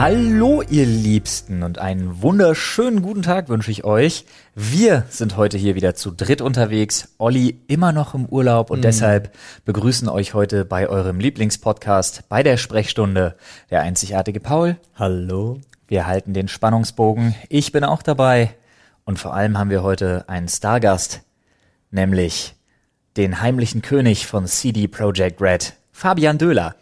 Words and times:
Hallo 0.00 0.62
ihr 0.62 0.86
Liebsten 0.86 1.62
und 1.62 1.76
einen 1.76 2.22
wunderschönen 2.22 3.02
guten 3.02 3.20
Tag 3.20 3.50
wünsche 3.50 3.70
ich 3.70 3.84
euch. 3.84 4.24
Wir 4.54 5.04
sind 5.10 5.36
heute 5.36 5.58
hier 5.58 5.74
wieder 5.74 5.94
zu 5.94 6.10
dritt 6.10 6.40
unterwegs. 6.40 7.12
Olli 7.18 7.60
immer 7.66 7.92
noch 7.92 8.14
im 8.14 8.24
Urlaub 8.24 8.70
und 8.70 8.82
deshalb 8.82 9.36
begrüßen 9.66 10.08
euch 10.08 10.32
heute 10.32 10.64
bei 10.64 10.88
eurem 10.88 11.20
Lieblingspodcast 11.20 12.30
bei 12.30 12.42
der 12.42 12.56
Sprechstunde 12.56 13.36
der 13.68 13.82
einzigartige 13.82 14.40
Paul. 14.40 14.78
Hallo. 14.94 15.60
Wir 15.86 16.06
halten 16.06 16.32
den 16.32 16.48
Spannungsbogen. 16.48 17.34
Ich 17.50 17.70
bin 17.70 17.84
auch 17.84 18.00
dabei. 18.00 18.54
Und 19.04 19.18
vor 19.18 19.34
allem 19.34 19.58
haben 19.58 19.68
wir 19.68 19.82
heute 19.82 20.26
einen 20.30 20.48
Stargast, 20.48 21.20
nämlich 21.90 22.54
den 23.18 23.42
heimlichen 23.42 23.82
König 23.82 24.26
von 24.26 24.46
CD 24.46 24.88
Projekt 24.88 25.42
Red, 25.42 25.74
Fabian 25.92 26.38
Döhler. 26.38 26.74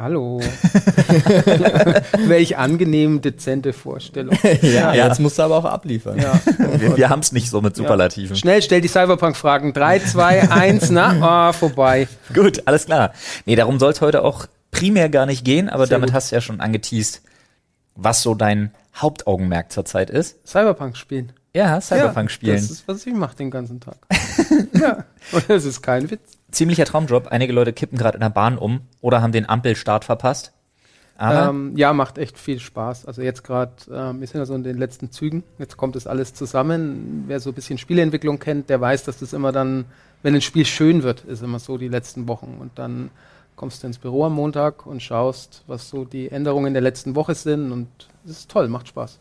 Hallo. 0.00 0.40
Welch 2.26 2.56
angenehm 2.56 3.20
dezente 3.20 3.74
Vorstellung. 3.74 4.34
Ja, 4.62 4.94
Ja. 4.94 5.06
jetzt 5.08 5.20
musst 5.20 5.38
du 5.38 5.42
aber 5.42 5.58
auch 5.58 5.66
abliefern. 5.66 6.18
Ja. 6.18 6.40
Wir, 6.78 6.96
wir 6.96 7.08
haben 7.10 7.20
es 7.20 7.32
nicht 7.32 7.50
so 7.50 7.60
mit 7.60 7.76
Superlativen. 7.76 8.34
Schnell, 8.34 8.62
stell 8.62 8.80
die 8.80 8.88
Cyberpunk-Fragen. 8.88 9.74
3, 9.74 9.98
2, 9.98 10.50
1, 10.50 10.90
na, 10.90 11.20
ah, 11.48 11.52
vorbei. 11.52 12.08
Gut, 12.32 12.62
alles 12.64 12.86
klar. 12.86 13.12
Nee, 13.44 13.56
darum 13.56 13.78
soll 13.78 13.92
es 13.92 14.00
heute 14.00 14.24
auch 14.24 14.46
primär 14.70 15.10
gar 15.10 15.26
nicht 15.26 15.44
gehen, 15.44 15.68
aber 15.68 15.86
Sehr 15.86 15.96
damit 15.98 16.10
gut. 16.10 16.14
hast 16.14 16.30
du 16.30 16.36
ja 16.36 16.40
schon 16.40 16.60
angeteased, 16.60 17.20
was 17.94 18.22
so 18.22 18.34
dein 18.34 18.72
Hauptaugenmerk 18.96 19.70
zurzeit 19.70 20.08
ist. 20.08 20.38
Cyberpunk 20.48 20.96
spielen. 20.96 21.32
Ja, 21.54 21.78
Cyberpunk 21.80 22.30
ja, 22.30 22.34
spielen. 22.34 22.56
Das 22.56 22.70
ist, 22.70 22.88
was 22.88 23.04
ich 23.06 23.12
mache 23.12 23.36
den 23.36 23.50
ganzen 23.50 23.80
Tag. 23.80 23.96
Ja. 24.72 25.04
Und 25.32 25.48
das 25.48 25.64
ist 25.64 25.82
kein 25.82 26.10
Witz. 26.10 26.20
Ziemlicher 26.50 26.84
Traumjob. 26.84 27.28
Einige 27.28 27.52
Leute 27.52 27.72
kippen 27.72 27.98
gerade 27.98 28.16
in 28.16 28.20
der 28.20 28.30
Bahn 28.30 28.58
um 28.58 28.80
oder 29.00 29.22
haben 29.22 29.32
den 29.32 29.48
Ampelstart 29.48 30.04
verpasst. 30.04 30.52
Aber 31.16 31.50
Ähm, 31.50 31.76
ja, 31.76 31.92
macht 31.92 32.16
echt 32.16 32.38
viel 32.38 32.58
Spaß. 32.60 33.04
Also 33.04 33.20
jetzt 33.20 33.44
gerade, 33.44 33.72
ähm, 33.92 34.20
wir 34.20 34.26
sind 34.26 34.38
ja 34.40 34.46
so 34.46 34.54
in 34.54 34.64
den 34.64 34.78
letzten 34.78 35.10
Zügen. 35.10 35.44
Jetzt 35.58 35.76
kommt 35.76 35.94
das 35.94 36.06
alles 36.06 36.32
zusammen. 36.32 37.24
Wer 37.26 37.40
so 37.40 37.50
ein 37.50 37.54
bisschen 37.54 37.76
Spieleentwicklung 37.76 38.38
kennt, 38.38 38.70
der 38.70 38.80
weiß, 38.80 39.04
dass 39.04 39.18
das 39.18 39.34
immer 39.34 39.52
dann, 39.52 39.84
wenn 40.22 40.34
ein 40.34 40.40
Spiel 40.40 40.64
schön 40.64 41.02
wird, 41.02 41.24
ist 41.24 41.42
immer 41.42 41.58
so 41.58 41.76
die 41.76 41.88
letzten 41.88 42.26
Wochen. 42.26 42.56
Und 42.58 42.78
dann 42.78 43.10
kommst 43.54 43.82
du 43.82 43.86
ins 43.86 43.98
Büro 43.98 44.24
am 44.24 44.32
Montag 44.34 44.86
und 44.86 45.02
schaust, 45.02 45.62
was 45.66 45.90
so 45.90 46.06
die 46.06 46.30
Änderungen 46.30 46.72
der 46.72 46.82
letzten 46.82 47.14
Woche 47.14 47.34
sind. 47.34 47.70
Und 47.70 47.88
das 48.24 48.38
ist 48.38 48.50
toll, 48.50 48.68
macht 48.68 48.88
Spaß. 48.88 49.18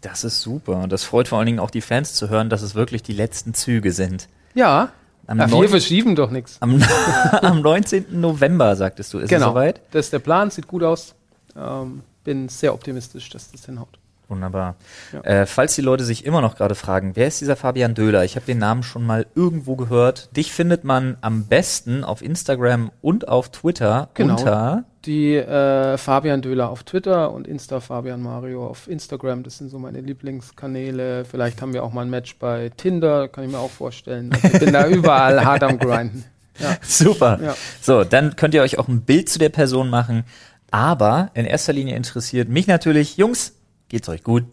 das 0.00 0.24
ist 0.24 0.40
super. 0.40 0.78
Und 0.78 0.90
das 0.90 1.04
freut 1.04 1.28
vor 1.28 1.36
allen 1.38 1.46
Dingen 1.46 1.58
auch 1.58 1.70
die 1.70 1.82
Fans 1.82 2.14
zu 2.14 2.30
hören, 2.30 2.48
dass 2.48 2.62
es 2.62 2.74
wirklich 2.74 3.02
die 3.02 3.12
letzten 3.12 3.52
Züge 3.52 3.92
sind. 3.92 4.28
Ja, 4.56 4.88
Am, 5.28 5.38
neun- 5.38 5.62
wir 5.62 5.68
verschieben 5.68 6.16
doch 6.16 6.30
nichts. 6.30 6.56
am, 6.60 6.82
am 7.42 7.60
19. 7.60 8.06
November, 8.20 8.74
sagtest 8.76 9.12
du, 9.14 9.18
ist 9.18 9.24
es 9.24 9.30
Genau, 9.30 9.50
soweit? 9.50 9.80
das 9.92 10.06
ist 10.06 10.12
der 10.12 10.18
Plan, 10.20 10.50
sieht 10.50 10.66
gut 10.66 10.82
aus. 10.82 11.14
Ähm, 11.56 12.02
bin 12.24 12.48
sehr 12.48 12.74
optimistisch, 12.74 13.28
dass 13.30 13.50
das 13.52 13.66
hinhaut. 13.66 13.98
Wunderbar. 14.28 14.74
Ja. 15.12 15.20
Äh, 15.20 15.46
falls 15.46 15.76
die 15.76 15.82
Leute 15.82 16.04
sich 16.04 16.24
immer 16.26 16.40
noch 16.40 16.56
gerade 16.56 16.74
fragen, 16.74 17.12
wer 17.14 17.28
ist 17.28 17.40
dieser 17.40 17.54
Fabian 17.54 17.94
Döhler? 17.94 18.24
Ich 18.24 18.34
habe 18.34 18.44
den 18.46 18.58
Namen 18.58 18.82
schon 18.82 19.06
mal 19.06 19.26
irgendwo 19.36 19.76
gehört. 19.76 20.36
Dich 20.36 20.52
findet 20.52 20.82
man 20.82 21.16
am 21.20 21.44
besten 21.44 22.02
auf 22.02 22.22
Instagram 22.22 22.90
und 23.02 23.28
auf 23.28 23.50
Twitter 23.50 24.08
Genau. 24.14 24.34
unter 24.36 24.84
Die 25.06 25.36
äh, 25.36 25.96
Fabian 25.98 26.42
Döhler 26.42 26.68
auf 26.68 26.82
Twitter 26.82 27.32
und 27.32 27.46
Insta 27.46 27.78
Fabian 27.80 28.20
Mario 28.20 28.66
auf 28.66 28.88
Instagram, 28.88 29.44
das 29.44 29.58
sind 29.58 29.68
so 29.70 29.78
meine 29.78 30.00
Lieblingskanäle. 30.00 31.24
Vielleicht 31.24 31.62
haben 31.62 31.72
wir 31.72 31.84
auch 31.84 31.92
mal 31.92 32.02
ein 32.02 32.10
Match 32.10 32.36
bei 32.38 32.70
Tinder, 32.76 33.28
kann 33.28 33.44
ich 33.44 33.50
mir 33.50 33.58
auch 33.58 33.70
vorstellen. 33.70 34.32
Also 34.32 34.48
ich 34.48 34.58
bin 34.58 34.72
da 34.72 34.86
überall 34.88 35.44
hart 35.44 35.62
am 35.62 35.78
Grinden. 35.78 36.24
Ja. 36.58 36.76
Super. 36.82 37.38
Ja. 37.40 37.56
So, 37.80 38.02
dann 38.02 38.34
könnt 38.34 38.54
ihr 38.54 38.62
euch 38.62 38.78
auch 38.78 38.88
ein 38.88 39.02
Bild 39.02 39.28
zu 39.28 39.38
der 39.38 39.50
Person 39.50 39.90
machen. 39.90 40.24
Aber 40.70 41.30
in 41.34 41.44
erster 41.44 41.72
Linie 41.72 41.94
interessiert 41.94 42.48
mich 42.48 42.66
natürlich, 42.66 43.16
Jungs, 43.16 43.54
geht's 43.88 44.08
euch 44.08 44.24
gut? 44.24 44.44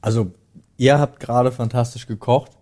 Also, 0.00 0.32
ihr 0.76 0.98
habt 0.98 1.18
gerade 1.18 1.50
fantastisch 1.50 2.06
gekocht. 2.06 2.52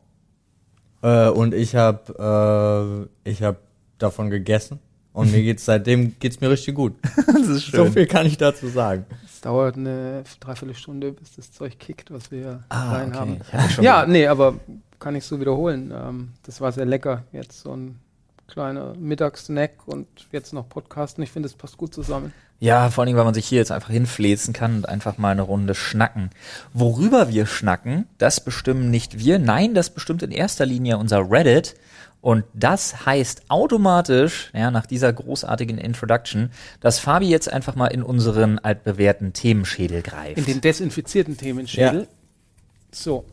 Äh, 1.03 1.29
und 1.29 1.53
ich 1.55 1.77
habe 1.77 3.09
äh, 3.25 3.31
ich 3.31 3.43
hab 3.43 3.59
davon 3.99 4.31
gegessen. 4.31 4.81
Und 5.19 5.33
mir 5.33 5.43
geht's 5.43 5.65
seitdem 5.65 6.15
geht's 6.21 6.41
mir 6.41 6.49
richtig 6.49 6.77
gut. 6.77 6.95
Das 7.27 7.49
ist 7.49 7.73
So 7.73 7.87
viel 7.87 8.07
kann 8.07 8.25
ich 8.27 8.39
dazu 8.39 8.69
sagen. 8.69 9.05
Es 9.25 9.41
dauert 9.41 9.77
eine 9.77 10.23
Dreiviertelstunde, 10.39 11.13
bis 11.13 11.35
das 11.35 11.51
Zeug 11.51 11.79
kickt, 11.79 12.13
was 12.13 12.31
wir 12.31 12.39
hier 12.39 12.63
Ah, 12.69 12.93
rein 12.93 13.09
okay. 13.09 13.19
haben. 13.53 13.83
Ja, 13.83 14.07
nee, 14.07 14.27
aber 14.29 14.55
kann 15.01 15.17
ich 15.17 15.25
so 15.25 15.41
wiederholen. 15.41 15.93
Ähm, 15.93 16.29
das 16.45 16.61
war 16.61 16.71
sehr 16.71 16.87
lecker. 16.87 17.25
Jetzt 17.33 17.61
so 17.63 17.75
ein 17.77 17.99
kleiner 18.47 18.95
Mittagssnack 18.95 19.73
und 19.87 20.07
jetzt 20.31 20.53
noch 20.53 20.69
Podcasten. 20.69 21.23
Ich 21.25 21.31
finde, 21.33 21.47
es 21.49 21.55
passt 21.55 21.77
gut 21.77 21.93
zusammen. 21.93 22.33
Ja, 22.61 22.91
vor 22.91 23.03
allen 23.03 23.07
Dingen, 23.09 23.19
weil 23.19 23.25
man 23.25 23.35
sich 23.35 23.47
hier 23.47 23.59
jetzt 23.59 23.71
einfach 23.73 23.91
hinfläzen 23.91 24.53
kann 24.53 24.77
und 24.77 24.89
einfach 24.89 25.19
mal 25.19 25.31
eine 25.31 25.43
Runde 25.43 25.75
schnacken. 25.75 26.31
Worüber 26.73 27.29
wir 27.29 27.47
schnacken, 27.47 28.07
das 28.19 28.43
bestimmen 28.45 28.91
nicht 28.91 29.19
wir. 29.19 29.39
Nein, 29.39 29.75
das 29.75 29.91
bestimmt 29.91 30.23
in 30.23 30.31
erster 30.33 30.67
Linie 30.67 30.99
unser 30.99 31.31
Reddit. 31.31 31.75
Und 32.21 32.45
das 32.53 33.07
heißt 33.07 33.43
automatisch, 33.49 34.51
ja, 34.53 34.71
nach 34.71 34.87
dieser 34.87 35.13
großartigen 35.13 35.79
Introduction, 35.79 36.51
dass 36.81 36.99
Fabi 36.99 37.29
jetzt 37.29 37.53
einfach 37.53 37.77
mal 37.77 37.87
in 37.87 38.03
unseren 38.03 38.59
altbewährten 38.59 39.33
Themenschädel 39.33 40.03
greift. 40.03 40.39
In 40.39 40.45
den 40.45 40.61
desinfizierten 40.61 41.37
Themenschädel. 41.37 42.09
So. 42.91 43.25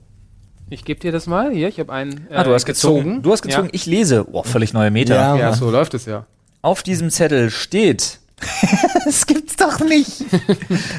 Ich 0.69 0.83
gebe 0.83 0.99
dir 0.99 1.11
das 1.11 1.27
mal. 1.27 1.51
Hier, 1.51 1.67
ich 1.67 1.79
habe 1.79 1.93
einen. 1.93 2.27
Äh, 2.29 2.35
ah, 2.35 2.43
du 2.43 2.53
hast 2.53 2.65
gezogen. 2.65 3.21
Du 3.21 3.31
hast 3.31 3.43
gezogen, 3.43 3.69
ich 3.71 3.85
lese. 3.85 4.25
Oh, 4.31 4.43
völlig 4.43 4.73
neue 4.73 4.89
Meter. 4.89 5.15
Ja. 5.15 5.35
Ja. 5.35 5.41
ja, 5.49 5.53
so 5.53 5.69
läuft 5.69 5.93
es 5.93 6.05
ja. 6.05 6.25
Auf 6.61 6.81
diesem 6.81 7.11
Zettel 7.11 7.51
steht. 7.51 8.19
das 9.05 9.25
gibt's 9.25 9.55
doch 9.55 9.79
nicht. 9.79 10.25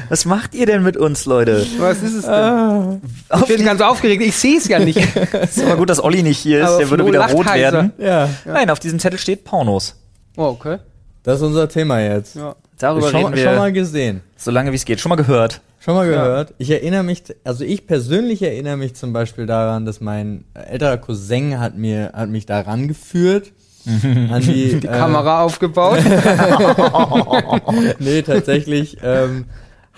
Was 0.09 0.25
macht 0.25 0.55
ihr 0.55 0.65
denn 0.65 0.83
mit 0.83 0.97
uns, 0.97 1.25
Leute? 1.25 1.65
Was 1.77 2.01
ist 2.01 2.13
es 2.13 2.25
denn? 2.25 3.01
Auf 3.29 3.41
ich 3.49 3.55
bin 3.55 3.65
ganz 3.65 3.81
aufgeregt. 3.81 4.23
Ich 4.23 4.35
sehe 4.35 4.57
es 4.57 4.67
ja 4.67 4.79
nicht. 4.79 4.97
ist 5.43 5.63
aber 5.63 5.77
gut, 5.77 5.89
dass 5.89 6.03
Olli 6.03 6.23
nicht 6.23 6.39
hier 6.39 6.61
ist. 6.61 6.67
Aber 6.69 6.77
Der 6.79 6.89
würde 6.89 7.03
Flo 7.03 7.13
wieder 7.13 7.29
rot 7.29 7.45
heiser. 7.45 7.73
werden. 7.73 7.93
Ja. 7.99 8.29
Nein, 8.45 8.69
auf 8.69 8.79
diesem 8.79 8.99
Zettel 8.99 9.19
steht 9.19 9.43
Pornos. 9.43 9.95
Oh, 10.35 10.45
okay. 10.45 10.79
Das 11.23 11.37
ist 11.37 11.43
unser 11.43 11.69
Thema 11.69 11.99
jetzt. 11.99 12.35
Ja. 12.35 12.55
Darüber 12.79 13.09
schon, 13.09 13.25
reden 13.25 13.35
wir 13.35 13.43
schon 13.43 13.55
mal 13.55 13.71
gesehen. 13.73 14.21
so 14.35 14.51
lange 14.51 14.71
wie 14.71 14.75
es 14.75 14.85
geht. 14.85 14.99
Schon 14.99 15.09
mal 15.09 15.15
gehört. 15.15 15.61
Schon 15.79 15.95
mal 15.95 16.07
gehört. 16.07 16.53
Ich 16.57 16.69
erinnere 16.69 17.03
mich, 17.03 17.23
also 17.43 17.63
ich 17.63 17.87
persönlich 17.87 18.41
erinnere 18.41 18.77
mich 18.77 18.95
zum 18.95 19.13
Beispiel 19.13 19.45
daran, 19.45 19.85
dass 19.85 20.01
mein 20.01 20.43
älterer 20.53 20.97
Cousin 20.97 21.59
hat 21.59 21.77
mir, 21.77 22.11
hat 22.13 22.29
mich 22.29 22.45
daran 22.45 22.87
geführt. 22.87 23.51
an 24.31 24.41
die, 24.41 24.79
Die 24.79 24.87
äh, 24.87 24.91
Kamera 24.91 25.43
aufgebaut. 25.43 25.99
nee, 27.99 28.21
tatsächlich 28.21 28.97
ähm, 29.01 29.45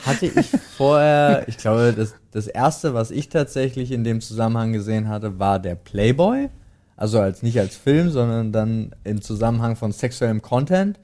hatte 0.06 0.28
ich 0.28 0.48
vorher, 0.78 1.44
ich 1.48 1.58
glaube, 1.58 1.94
das, 1.96 2.16
das 2.32 2.48
erste, 2.48 2.94
was 2.94 3.12
ich 3.12 3.30
tatsächlich 3.30 3.92
in 3.92 4.04
dem 4.04 4.22
Zusammenhang 4.22 4.74
gesehen 4.74 5.10
hatte, 5.10 5.40
war 5.40 5.60
der 5.60 5.76
Playboy. 5.76 6.50
Also 6.96 7.20
als 7.20 7.44
nicht 7.44 7.60
als 7.60 7.78
Film, 7.78 8.10
sondern 8.10 8.52
dann 8.52 8.96
im 9.04 9.22
Zusammenhang 9.22 9.76
von 9.76 9.92
sexuellem 9.92 10.42
Content. 10.42 11.00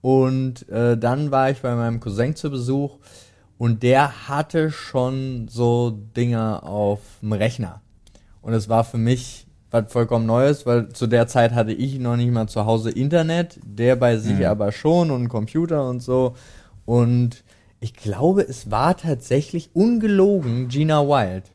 Und 0.00 0.68
äh, 0.68 0.96
dann 0.96 1.30
war 1.30 1.50
ich 1.50 1.60
bei 1.60 1.74
meinem 1.74 1.98
Cousin 1.98 2.36
zu 2.36 2.50
Besuch 2.50 2.98
und 3.58 3.82
der 3.82 4.28
hatte 4.28 4.70
schon 4.70 5.48
so 5.48 5.90
Dinger 6.16 6.62
auf 6.64 7.00
dem 7.22 7.32
Rechner. 7.32 7.80
Und 8.42 8.52
es 8.52 8.68
war 8.68 8.84
für 8.84 8.98
mich 8.98 9.43
was 9.74 9.92
vollkommen 9.92 10.24
Neues, 10.24 10.66
weil 10.66 10.88
zu 10.90 11.08
der 11.08 11.26
Zeit 11.26 11.52
hatte 11.52 11.72
ich 11.72 11.98
noch 11.98 12.16
nicht 12.16 12.30
mal 12.30 12.46
zu 12.46 12.64
Hause 12.64 12.90
Internet, 12.90 13.58
der 13.64 13.96
bei 13.96 14.16
sich 14.18 14.46
aber 14.46 14.70
schon 14.70 15.10
und 15.10 15.28
Computer 15.28 15.88
und 15.88 16.00
so. 16.00 16.34
Und 16.86 17.42
ich 17.80 17.92
glaube, 17.92 18.42
es 18.42 18.70
war 18.70 18.96
tatsächlich 18.96 19.70
ungelogen 19.74 20.68
Gina 20.68 21.02
Wild. 21.08 21.50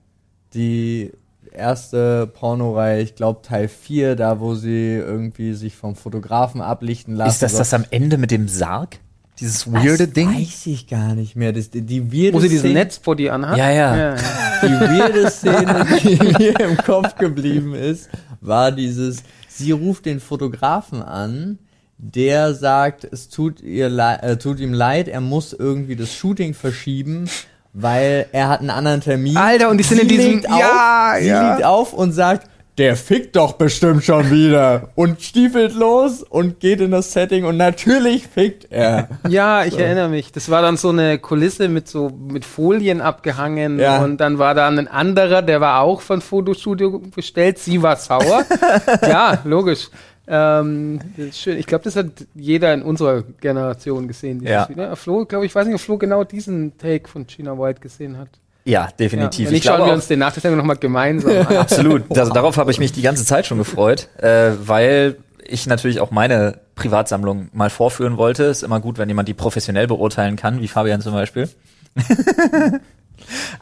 Die 0.54 1.12
erste 1.54 2.28
Pornoreihe, 2.28 3.02
ich 3.02 3.16
glaube 3.16 3.42
Teil 3.42 3.70
4, 3.70 4.18
da 4.18 4.42
wo 4.42 4.54
sie 4.54 4.96
irgendwie 4.96 5.54
sich 5.54 5.78
vom 5.78 5.96
Fotografen 5.96 6.62
ablichten 6.62 7.16
lassen. 7.16 7.30
Ist 7.30 7.42
das 7.42 7.54
so. 7.54 7.58
das 7.60 7.74
am 7.74 7.86
Ende 7.90 8.18
mit 8.18 8.32
dem 8.32 8.50
Sarg? 8.50 9.00
Dieses 9.40 9.72
weirde 9.72 10.06
das 10.06 10.14
Ding? 10.14 10.30
Weiß 10.36 10.66
ich 10.66 10.88
gar 10.88 11.16
nicht 11.16 11.36
mehr. 11.36 11.54
Das, 11.54 11.70
die, 11.70 11.82
die 11.82 12.12
weirde 12.12 12.34
Wo 12.38 12.40
sie 12.42 12.50
diesen 12.50 12.62
Szene- 12.70 12.74
Netzbody 12.80 13.30
anhat. 13.30 13.58
Ja, 13.58 13.70
ja. 13.72 13.96
ja, 13.98 14.16
ja. 14.16 14.22
die 14.64 14.72
weirde 14.74 15.30
Szene, 15.32 15.86
die 16.04 16.16
mir 16.40 16.60
im 16.60 16.78
Kopf 16.78 17.16
geblieben 17.16 17.74
ist, 17.74 18.10
war 18.42 18.72
dieses, 18.72 19.24
sie 19.48 19.72
ruft 19.72 20.06
den 20.06 20.20
Fotografen 20.20 21.02
an, 21.02 21.60
der 21.98 22.54
sagt, 22.54 23.06
es 23.12 23.30
tut, 23.30 23.62
ihr 23.62 23.90
lei- 23.90 24.16
äh, 24.16 24.38
tut 24.38 24.60
ihm 24.60 24.74
leid, 24.74 25.08
er 25.08 25.22
muss 25.22 25.54
irgendwie 25.54 25.96
das 25.96 26.14
Shooting 26.14 26.54
verschieben, 26.54 27.30
weil 27.74 28.26
er 28.32 28.48
hat 28.50 28.62
einen 28.62 28.70
anderen 28.72 29.02
Termin. 29.02 29.38
Alter, 29.38 29.70
und 29.70 29.78
die 29.78 29.84
sind 29.84 29.98
Sie 29.98 30.16
in 30.16 30.40
diesem- 30.42 30.46
auf, 30.52 30.60
Ja, 30.60 31.14
sie 31.20 31.28
ja. 31.28 31.52
liegt 31.54 31.66
auf 31.66 31.94
und 31.94 32.14
sagt, 32.14 32.49
der 32.80 32.96
fickt 32.96 33.36
doch 33.36 33.54
bestimmt 33.54 34.06
schon 34.06 34.32
wieder 34.32 34.90
und 34.96 35.22
stiefelt 35.22 35.76
los 35.76 36.24
und 36.24 36.62
geht 36.62 36.80
in 36.80 36.92
das 36.92 37.12
Setting 37.12 37.44
und 37.44 37.58
natürlich 37.58 38.26
fickt 38.26 38.72
er. 38.72 39.10
Ja, 39.28 39.66
ich 39.66 39.78
erinnere 39.78 40.08
mich. 40.08 40.32
Das 40.32 40.50
war 40.50 40.62
dann 40.62 40.78
so 40.78 40.90
eine 40.90 41.20
Kulisse 41.20 41.68
mit 41.68 41.90
so 41.90 42.10
mit 42.10 42.46
Folien 42.46 43.02
abgehangen 43.02 43.80
Ja. 43.80 44.02
und 44.02 44.18
dann 44.18 44.40
war 44.40 44.56
da 44.56 44.68
ein 44.68 44.88
anderer, 44.88 45.42
der 45.42 45.60
war 45.60 45.82
auch 45.82 46.00
von 46.00 46.22
Fotostudio 46.22 47.00
bestellt. 47.14 47.60
Sie 47.60 47.84
war 47.84 47.98
sauer. 47.98 48.46
ja, 49.02 49.40
logisch. 49.44 49.90
Ähm, 50.26 51.00
schön. 51.34 51.58
Ich 51.58 51.66
glaube, 51.66 51.84
das 51.84 51.98
hat 51.98 52.08
jeder 52.34 52.74
in 52.74 52.82
unserer 52.82 53.24
Generation 53.42 54.08
gesehen. 54.08 54.42
Ja. 54.44 54.70
Flo, 54.96 55.26
glaube 55.26 55.46
ich, 55.48 55.54
weiß 55.54 55.66
nicht, 55.66 55.76
ob 55.76 55.82
Flo 55.82 55.98
genau 55.98 56.24
diesen 56.24 56.78
Take 56.78 57.10
von 57.10 57.28
Gina 57.28 57.58
White 57.60 57.82
gesehen 57.82 58.18
hat. 58.18 58.30
Ja, 58.70 58.90
definitiv. 59.00 59.48
Ja, 59.48 59.52
wenn 59.52 59.60
glaube 59.62 59.78
schauen 59.80 59.88
wir 59.88 59.94
uns 59.96 60.08
den 60.08 60.20
nach 60.20 60.32
der 60.34 60.42
Sendung 60.42 60.60
nochmal 60.60 60.76
gemeinsam 60.78 61.32
an. 61.48 61.58
Absolut. 61.58 62.04
Also, 62.18 62.32
darauf 62.32 62.58
habe 62.58 62.72
ich 62.72 62.78
mich 62.80 62.92
die 62.92 63.02
ganze 63.02 63.26
Zeit 63.26 63.46
schon 63.48 63.58
gefreut, 63.58 64.08
äh, 64.18 64.52
weil 64.64 65.18
ich 65.44 65.66
natürlich 65.66 66.00
auch 66.00 66.12
meine 66.12 66.60
Privatsammlung 66.76 67.50
mal 67.54 67.72
vorführen 67.72 68.18
wollte. 68.18 68.44
Ist 68.44 68.62
immer 68.62 68.80
gut, 68.80 68.98
wenn 69.00 69.10
jemand 69.10 69.28
die 69.28 69.34
professionell 69.34 69.88
beurteilen 69.88 70.36
kann, 70.36 70.62
wie 70.62 70.68
Fabian 70.68 71.02
zum 71.02 71.14
Beispiel. 71.14 71.50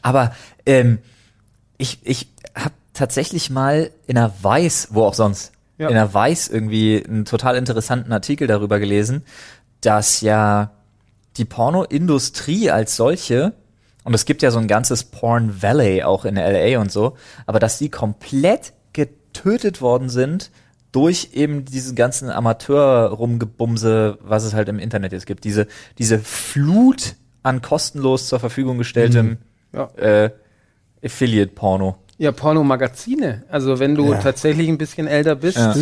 Aber 0.01 0.33
ähm, 0.65 0.99
ich, 1.77 1.99
ich 2.03 2.27
habe 2.55 2.73
tatsächlich 2.93 3.49
mal 3.49 3.91
in 4.07 4.15
der 4.15 4.31
Weiß, 4.41 4.89
wo 4.91 5.03
auch 5.03 5.13
sonst, 5.13 5.51
Ja. 5.77 5.87
in 5.89 5.93
der 5.95 6.13
Weiß 6.13 6.47
irgendwie 6.49 7.03
einen 7.07 7.25
total 7.25 7.55
interessanten 7.55 8.11
Artikel 8.11 8.47
darüber 8.47 8.79
gelesen, 8.79 9.23
dass 9.81 10.21
ja 10.21 10.71
die 11.37 11.45
Pornoindustrie 11.45 12.71
als 12.71 12.95
solche, 12.95 13.53
und 14.07 14.13
es 14.13 14.23
gibt 14.23 14.41
ja 14.41 14.51
so 14.51 14.57
ein 14.57 14.69
ganzes 14.69 15.03
Porn 15.03 15.61
Valley 15.61 16.01
auch 16.01 16.23
in 16.23 16.35
LA 16.35 16.79
und 16.79 16.89
so, 16.91 17.17
aber 17.45 17.59
dass 17.59 17.77
die 17.77 17.89
komplett 17.89 18.71
getötet 18.93 19.81
worden 19.81 20.07
sind 20.07 20.49
durch 20.93 21.31
eben 21.33 21.65
diesen 21.65 21.93
ganzen 21.95 22.29
Amateur-Rumgebumse, 22.29 24.17
was 24.21 24.45
es 24.45 24.53
halt 24.53 24.69
im 24.69 24.79
Internet 24.79 25.11
jetzt 25.11 25.25
gibt. 25.25 25.43
Diese, 25.43 25.67
diese 25.97 26.19
Flut 26.19 27.15
an 27.43 27.61
kostenlos 27.61 28.29
zur 28.29 28.39
Verfügung 28.39 28.77
gestelltem 28.77 29.39
Ja. 29.73 29.89
äh, 29.97 30.31
Affiliate-Porno. 31.03 31.97
Ja, 32.19 32.31
Pornomagazine. 32.31 33.43
Also 33.49 33.77
wenn 33.79 33.93
du 33.95 34.11
Ja. 34.11 34.17
tatsächlich 34.19 34.67
ein 34.69 34.77
bisschen 34.79 35.05
älter 35.07 35.35
bist. 35.35 35.57
Ja. 35.57 35.75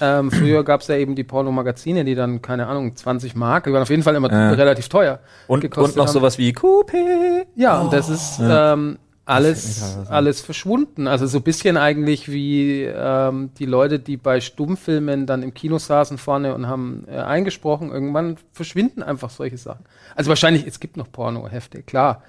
Ähm, 0.00 0.30
früher 0.30 0.64
gab 0.64 0.80
es 0.80 0.86
ja 0.88 0.96
eben 0.96 1.14
die 1.14 1.24
Pornomagazine, 1.24 2.04
die 2.04 2.14
dann, 2.14 2.40
keine 2.40 2.66
Ahnung, 2.66 2.96
20 2.96 3.34
Mark, 3.34 3.64
die 3.64 3.72
waren 3.72 3.82
auf 3.82 3.90
jeden 3.90 4.02
Fall 4.02 4.14
immer 4.14 4.32
Ja. 4.32 4.52
relativ 4.52 4.88
teuer. 4.88 5.18
Und, 5.48 5.60
gekostet 5.60 5.92
und 5.94 5.98
noch 5.98 6.06
haben. 6.06 6.12
sowas 6.14 6.38
wie 6.38 6.50
Coupé. 6.52 7.44
Ja, 7.56 7.80
und 7.80 7.92
das 7.92 8.08
ist 8.08 8.40
ähm, 8.40 8.96
alles, 9.26 9.98
alles 10.08 10.40
verschwunden. 10.40 11.06
Also 11.06 11.26
so 11.26 11.38
ein 11.38 11.42
bisschen 11.44 11.76
eigentlich 11.76 12.30
wie 12.32 12.84
ähm, 12.84 13.50
die 13.58 13.66
Leute, 13.66 13.98
die 13.98 14.16
bei 14.16 14.40
Stummfilmen 14.40 15.26
dann 15.26 15.42
im 15.42 15.52
Kino 15.52 15.78
saßen 15.78 16.16
vorne 16.16 16.54
und 16.54 16.68
haben 16.68 17.04
äh, 17.06 17.18
eingesprochen. 17.18 17.90
Irgendwann 17.90 18.36
verschwinden 18.52 19.02
einfach 19.02 19.28
solche 19.30 19.58
Sachen. 19.58 19.84
Also 20.16 20.28
wahrscheinlich, 20.30 20.66
es 20.66 20.80
gibt 20.80 20.96
noch 20.96 21.12
Pornohefte, 21.12 21.82
klar. 21.82 22.22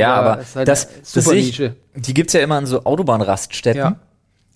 Ja, 0.00 0.14
aber 0.14 0.40
ist 0.40 0.56
halt 0.56 0.68
das, 0.68 0.88
das 1.12 1.24
sehe 1.24 1.36
ich, 1.36 1.62
die 1.94 2.14
gibt's 2.14 2.32
ja 2.32 2.40
immer 2.40 2.56
an 2.56 2.66
so 2.66 2.84
Autobahnraststätten. 2.84 3.80
Ja. 3.80 4.00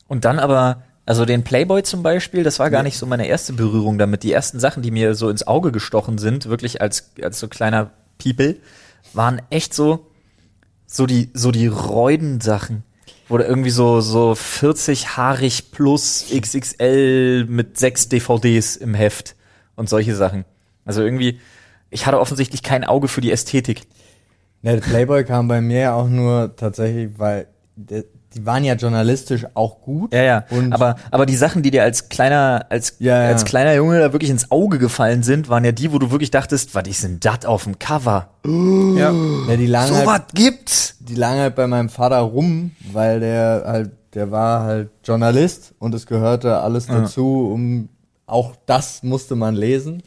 Und 0.09 0.25
dann 0.25 0.39
aber, 0.39 0.85
also 1.05 1.25
den 1.25 1.45
Playboy 1.45 1.83
zum 1.83 2.03
Beispiel, 2.03 2.43
das 2.43 2.59
war 2.59 2.71
gar 2.71 2.83
nicht 2.83 2.97
so 2.99 3.07
meine 3.07 3.27
erste 3.27 3.53
Berührung 3.53 3.99
damit. 3.99 4.23
Die 4.23 4.33
ersten 4.33 4.61
Sachen, 4.61 4.83
die 4.83 4.91
mir 4.91 5.15
so 5.15 5.29
ins 5.29 5.47
Auge 5.47 5.73
gestochen 5.73 6.19
sind, 6.19 6.47
wirklich 6.47 6.81
als, 6.81 7.13
als 7.23 7.39
so 7.39 7.49
kleiner 7.49 7.91
People, 8.19 8.57
waren 9.13 9.43
echt 9.51 9.75
so, 9.75 10.07
so 10.87 11.07
die, 11.07 11.31
so 11.35 11.51
die 11.51 11.67
Reuden-Sachen. 11.67 12.83
Da 13.29 13.41
irgendwie 13.41 13.71
so, 13.71 14.01
so 14.01 14.37
40 14.37 15.17
haarig 15.17 15.73
plus 15.73 16.27
XXL 16.33 17.45
mit 17.47 17.77
sechs 17.77 18.09
DVDs 18.09 18.77
im 18.77 18.95
Heft 18.95 19.35
und 19.75 19.89
solche 19.89 20.15
Sachen. 20.15 20.45
Also 20.85 21.03
irgendwie, 21.03 21.41
ich 21.91 22.07
hatte 22.07 22.21
offensichtlich 22.21 22.63
kein 22.63 22.85
Auge 22.85 23.09
für 23.09 23.21
die 23.21 23.33
Ästhetik. 23.33 23.83
Ne, 24.67 24.79
Playboy 24.81 25.25
kam 25.25 25.47
bei 25.47 25.61
mir 25.61 25.81
ja 25.81 25.95
auch 25.95 26.09
nur 26.09 26.55
tatsächlich, 26.57 27.11
weil 27.19 27.47
die 27.77 28.45
waren 28.45 28.65
ja 28.65 28.75
journalistisch 28.75 29.47
auch 29.55 29.81
gut. 29.81 30.13
Ja, 30.13 30.23
ja. 30.23 30.45
Aber, 30.71 30.97
aber 31.11 31.25
die 31.25 31.37
Sachen, 31.37 31.63
die 31.63 31.71
dir 31.71 31.83
als 31.85 32.09
kleiner, 32.09 32.67
als, 32.69 32.97
Ja, 32.99 33.23
ja. 33.23 33.29
als 33.29 33.45
kleiner 33.45 33.75
Junge 33.75 34.01
da 34.01 34.13
wirklich 34.13 34.31
ins 34.31 34.51
Auge 34.51 34.79
gefallen 34.79 35.23
sind, 35.23 35.49
waren 35.49 35.65
ja 35.65 35.73
die, 35.73 35.93
wo 35.93 35.99
du 35.99 36.11
wirklich 36.11 36.31
dachtest, 36.33 36.75
was 36.75 36.87
ist 36.89 37.05
denn 37.05 37.21
das 37.21 37.45
auf 37.47 37.65
dem 37.65 37.79
Cover? 37.79 38.29
Ja. 38.97 39.13
ja, 39.49 39.57
die 39.57 39.67
lagen 39.67 39.89
So 39.89 39.97
halt, 39.97 40.07
was 40.07 40.21
gibt's? 40.35 40.97
die 41.01 41.15
lagen 41.15 41.41
halt 41.41 41.55
bei 41.55 41.67
meinem 41.67 41.89
Vater 41.89 42.19
rum, 42.19 42.73
weil 42.93 43.21
der 43.21 43.63
halt, 43.67 43.91
der 44.15 44.31
war 44.31 44.63
halt 44.65 44.91
Journalist 45.05 45.75
und 45.79 45.95
es 45.95 46.07
gehörte 46.07 46.59
alles 46.59 46.87
dazu, 46.87 47.51
um 47.53 47.89
auch 48.27 48.55
das 48.67 49.03
musste 49.03 49.37
man 49.37 49.55
lesen. 49.55 50.03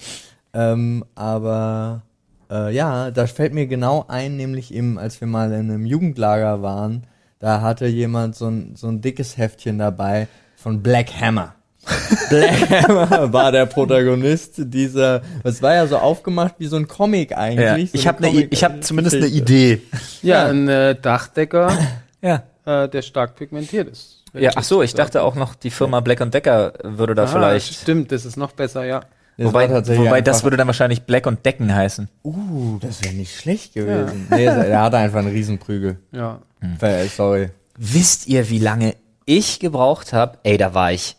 Ähm, 0.53 1.05
aber 1.15 2.01
äh, 2.49 2.73
ja, 2.73 3.11
da 3.11 3.27
fällt 3.27 3.53
mir 3.53 3.67
genau 3.67 4.05
ein, 4.07 4.37
nämlich 4.37 4.73
eben, 4.73 4.97
als 4.97 5.19
wir 5.21 5.27
mal 5.27 5.51
in 5.51 5.69
einem 5.71 5.85
Jugendlager 5.85 6.61
waren, 6.61 7.03
da 7.39 7.61
hatte 7.61 7.87
jemand 7.87 8.35
so 8.35 8.47
ein, 8.47 8.75
so 8.75 8.87
ein 8.87 9.01
dickes 9.01 9.37
Heftchen 9.37 9.77
dabei 9.79 10.27
von 10.55 10.81
Black 10.83 11.09
Hammer. 11.19 11.55
Black 12.29 12.69
Hammer 12.69 13.31
war 13.31 13.51
der 13.51 13.65
Protagonist 13.65 14.55
dieser, 14.57 15.21
es 15.43 15.61
war 15.61 15.75
ja 15.75 15.87
so 15.87 15.97
aufgemacht 15.97 16.55
wie 16.59 16.67
so 16.67 16.75
ein 16.75 16.87
Comic 16.87 17.31
Ja, 17.31 17.37
eigentlich. 17.37 17.91
so 17.91 17.97
ich 17.97 18.07
habe 18.07 18.23
eine 18.23 18.35
ne, 18.35 18.47
ich 18.51 18.63
hab 18.63 18.83
zumindest 18.83 19.15
eine. 19.15 19.27
Idee. 19.27 19.81
Ja, 20.21 20.47
ein 20.47 20.67
äh, 20.67 20.95
Dachdecker, 20.95 21.71
Ja. 22.21 22.43
äh, 22.65 22.89
der 22.89 23.01
stark 23.01 23.35
pigmentiert 23.35 23.87
ist. 23.87 24.23
Ja, 24.33 24.49
ich 24.51 24.57
ach 24.57 24.63
so, 24.63 24.83
ich 24.83 24.93
dachte 24.93 25.23
auch 25.23 25.35
noch, 25.35 25.55
die 25.55 25.71
Firma 25.71 26.01
Black 26.01 26.29
Decker 26.31 26.73
würde 26.83 27.15
da 27.15 27.23
Aha, 27.23 27.31
vielleicht. 27.31 27.73
Stimmt, 27.73 28.11
das 28.11 28.25
ist 28.25 28.35
noch 28.37 28.51
besser, 28.51 28.83
ja. 28.83 29.01
Das 29.39 29.47
Wobei, 29.47 29.69
wobei 29.69 30.21
das 30.21 30.43
würde 30.43 30.57
dann 30.57 30.67
wahrscheinlich 30.67 31.03
Black 31.03 31.25
und 31.25 31.45
Decken 31.45 31.73
heißen. 31.73 32.09
Uh, 32.25 32.77
das 32.81 33.01
wäre 33.01 33.13
nicht 33.13 33.33
schlecht 33.33 33.73
gewesen. 33.73 34.27
Nee, 34.29 34.43
er 34.43 34.81
hatte 34.81 34.97
einfach 34.97 35.19
einen 35.19 35.31
Riesenprügel. 35.31 35.97
Ja. 36.11 36.41
Äh, 36.81 37.07
Sorry. 37.07 37.49
Wisst 37.77 38.27
ihr, 38.27 38.49
wie 38.49 38.59
lange 38.59 38.97
ich 39.23 39.61
gebraucht 39.61 40.11
habe? 40.11 40.39
Ey, 40.43 40.57
da 40.57 40.73
war 40.73 40.91
ich 40.91 41.15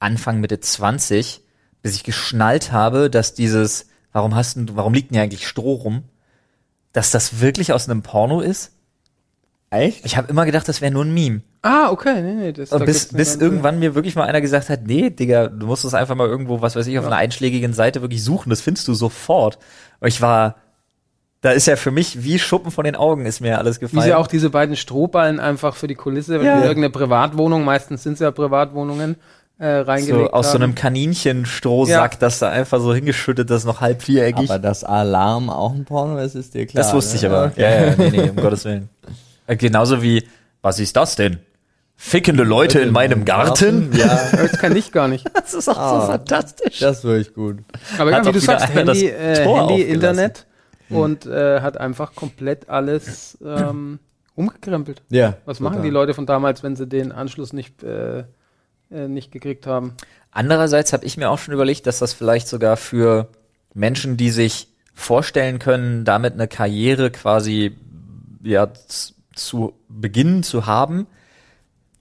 Anfang 0.00 0.40
Mitte 0.40 0.58
20, 0.58 1.40
bis 1.82 1.94
ich 1.94 2.02
geschnallt 2.02 2.72
habe, 2.72 3.08
dass 3.08 3.34
dieses, 3.34 3.86
warum 4.10 4.34
hast 4.34 4.56
du, 4.56 4.74
warum 4.74 4.92
liegt 4.92 5.10
denn 5.10 5.14
hier 5.18 5.22
eigentlich 5.22 5.46
Stroh 5.46 5.74
rum? 5.74 6.02
Dass 6.92 7.12
das 7.12 7.38
wirklich 7.38 7.72
aus 7.72 7.88
einem 7.88 8.02
Porno 8.02 8.40
ist? 8.40 8.72
Echt? 9.70 10.04
Ich 10.04 10.16
habe 10.16 10.28
immer 10.28 10.46
gedacht, 10.46 10.66
das 10.66 10.80
wäre 10.80 10.90
nur 10.90 11.04
ein 11.04 11.14
Meme. 11.14 11.42
Ah, 11.64 11.90
okay, 11.92 12.20
nee, 12.22 12.34
nee. 12.34 12.52
Das, 12.52 12.70
da 12.70 12.78
bis, 12.78 13.06
bis 13.12 13.36
irgendwann 13.36 13.78
mir 13.78 13.94
wirklich 13.94 14.16
mal 14.16 14.24
einer 14.24 14.40
gesagt 14.40 14.68
hat, 14.68 14.80
nee, 14.84 15.10
Digga, 15.10 15.46
du 15.46 15.66
musst 15.66 15.84
es 15.84 15.94
einfach 15.94 16.16
mal 16.16 16.26
irgendwo, 16.26 16.60
was 16.60 16.74
weiß 16.74 16.86
ich, 16.88 16.98
auf 16.98 17.06
einer 17.06 17.16
einschlägigen 17.16 17.72
Seite 17.72 18.02
wirklich 18.02 18.24
suchen. 18.24 18.50
Das 18.50 18.60
findest 18.60 18.88
du 18.88 18.94
sofort. 18.94 19.58
Und 20.00 20.08
ich 20.08 20.20
war, 20.20 20.56
da 21.40 21.50
ist 21.52 21.66
ja 21.66 21.76
für 21.76 21.92
mich 21.92 22.24
wie 22.24 22.40
Schuppen 22.40 22.72
von 22.72 22.84
den 22.84 22.96
Augen 22.96 23.26
ist 23.26 23.40
mir 23.40 23.58
alles 23.58 23.76
Wie 23.76 23.86
gefallen. 23.86 24.02
sie 24.02 24.14
auch 24.14 24.26
diese 24.26 24.50
beiden 24.50 24.74
Strohballen 24.74 25.38
einfach 25.38 25.76
für 25.76 25.86
die 25.86 25.94
Kulisse, 25.94 26.40
wenn 26.40 26.46
Ja. 26.46 26.56
die 26.56 26.62
irgendeine 26.66 26.90
Privatwohnung, 26.90 27.64
meistens 27.64 28.02
sind 28.02 28.14
es 28.14 28.18
ja 28.20 28.32
Privatwohnungen, 28.32 29.14
äh, 29.58 29.66
reingelegt 29.68 30.30
so 30.30 30.32
aus 30.32 30.48
so 30.48 30.54
haben. 30.54 30.62
einem 30.64 30.74
Kaninchenstrohsack, 30.74 32.12
Ja. 32.14 32.18
das 32.18 32.40
da 32.40 32.50
einfach 32.50 32.80
so 32.80 32.92
hingeschüttet, 32.92 33.48
das 33.50 33.58
ist 33.58 33.66
noch 33.66 33.80
halb 33.80 34.02
viereckig. 34.02 34.50
Aber 34.50 34.58
dass 34.58 34.82
Alarm 34.82 35.48
auch 35.48 35.72
ein 35.74 35.84
Porno 35.84 36.18
ist, 36.18 36.34
ist 36.34 36.54
dir 36.54 36.66
klar. 36.66 36.82
das 36.82 36.92
wusste 36.92 37.16
ich 37.16 37.22
ne? 37.22 37.28
aber. 37.28 37.46
Okay. 37.46 37.62
Ja, 37.62 37.86
ja, 37.86 37.94
nee, 37.96 38.10
nee, 38.10 38.30
um 38.30 38.36
Gottes 38.36 38.64
Willen. 38.64 38.88
Äh, 39.46 39.54
Genauso 39.56 40.02
wie, 40.02 40.26
was 40.60 40.80
ist 40.80 40.96
das 40.96 41.14
denn? 41.16 41.38
Fickende 42.04 42.42
Leute 42.42 42.80
in 42.80 42.90
meinem 42.92 43.24
Garten? 43.24 43.92
Ja, 43.96 44.28
Das 44.32 44.58
kann 44.58 44.74
ich 44.74 44.90
gar 44.90 45.06
nicht. 45.06 45.24
Das 45.34 45.54
ist 45.54 45.68
auch 45.68 45.76
Ah. 45.78 46.00
so 46.00 46.06
fantastisch. 46.08 46.80
das 46.80 46.98
ist 46.98 47.04
wirklich 47.04 47.32
gut. 47.32 47.58
Aber 47.96 48.10
ja, 48.10 48.16
Hat 48.16 48.24
wie 48.24 48.26
doch 48.26 48.32
du 48.34 48.42
wieder 48.42 48.58
sagst, 48.58 48.70
einer 48.76 48.84
das 48.86 48.98
Handy, 48.98 49.08
äh, 49.12 49.44
Tor 49.44 49.58
Handy 49.60 49.72
aufgelassen. 49.74 49.94
Internet 49.94 50.46
und 50.90 51.26
äh, 51.26 51.60
hat 51.60 51.78
einfach 51.78 52.14
komplett 52.16 52.68
alles 52.68 53.38
ähm, 53.44 54.00
umgekrempelt. 54.34 55.02
Ja. 55.10 55.36
Was 55.44 55.58
total. 55.58 55.72
machen 55.72 55.82
die 55.84 55.90
Leute 55.90 56.12
von 56.12 56.26
damals, 56.26 56.64
wenn 56.64 56.74
sie 56.74 56.88
den 56.88 57.12
Anschluss 57.12 57.52
nicht, 57.52 57.84
äh, 57.84 58.24
äh, 58.90 59.06
nicht 59.08 59.30
gekriegt 59.30 59.66
haben? 59.68 59.94
Andererseits 60.32 60.92
habe 60.92 61.04
ich 61.04 61.16
mir 61.16 61.30
auch 61.30 61.38
schon 61.38 61.54
überlegt, 61.54 61.86
dass 61.86 62.00
das 62.00 62.12
vielleicht 62.14 62.48
sogar 62.48 62.76
für 62.76 63.28
Menschen, 63.74 64.16
die 64.16 64.30
sich 64.30 64.68
vorstellen 64.92 65.60
können, 65.60 66.04
damit 66.04 66.34
eine 66.34 66.48
Karriere 66.48 67.10
quasi 67.12 67.76
ja 68.42 68.74
z- 68.74 69.14
zu 69.34 69.72
beginnen 69.88 70.42
zu 70.42 70.66
haben, 70.66 71.06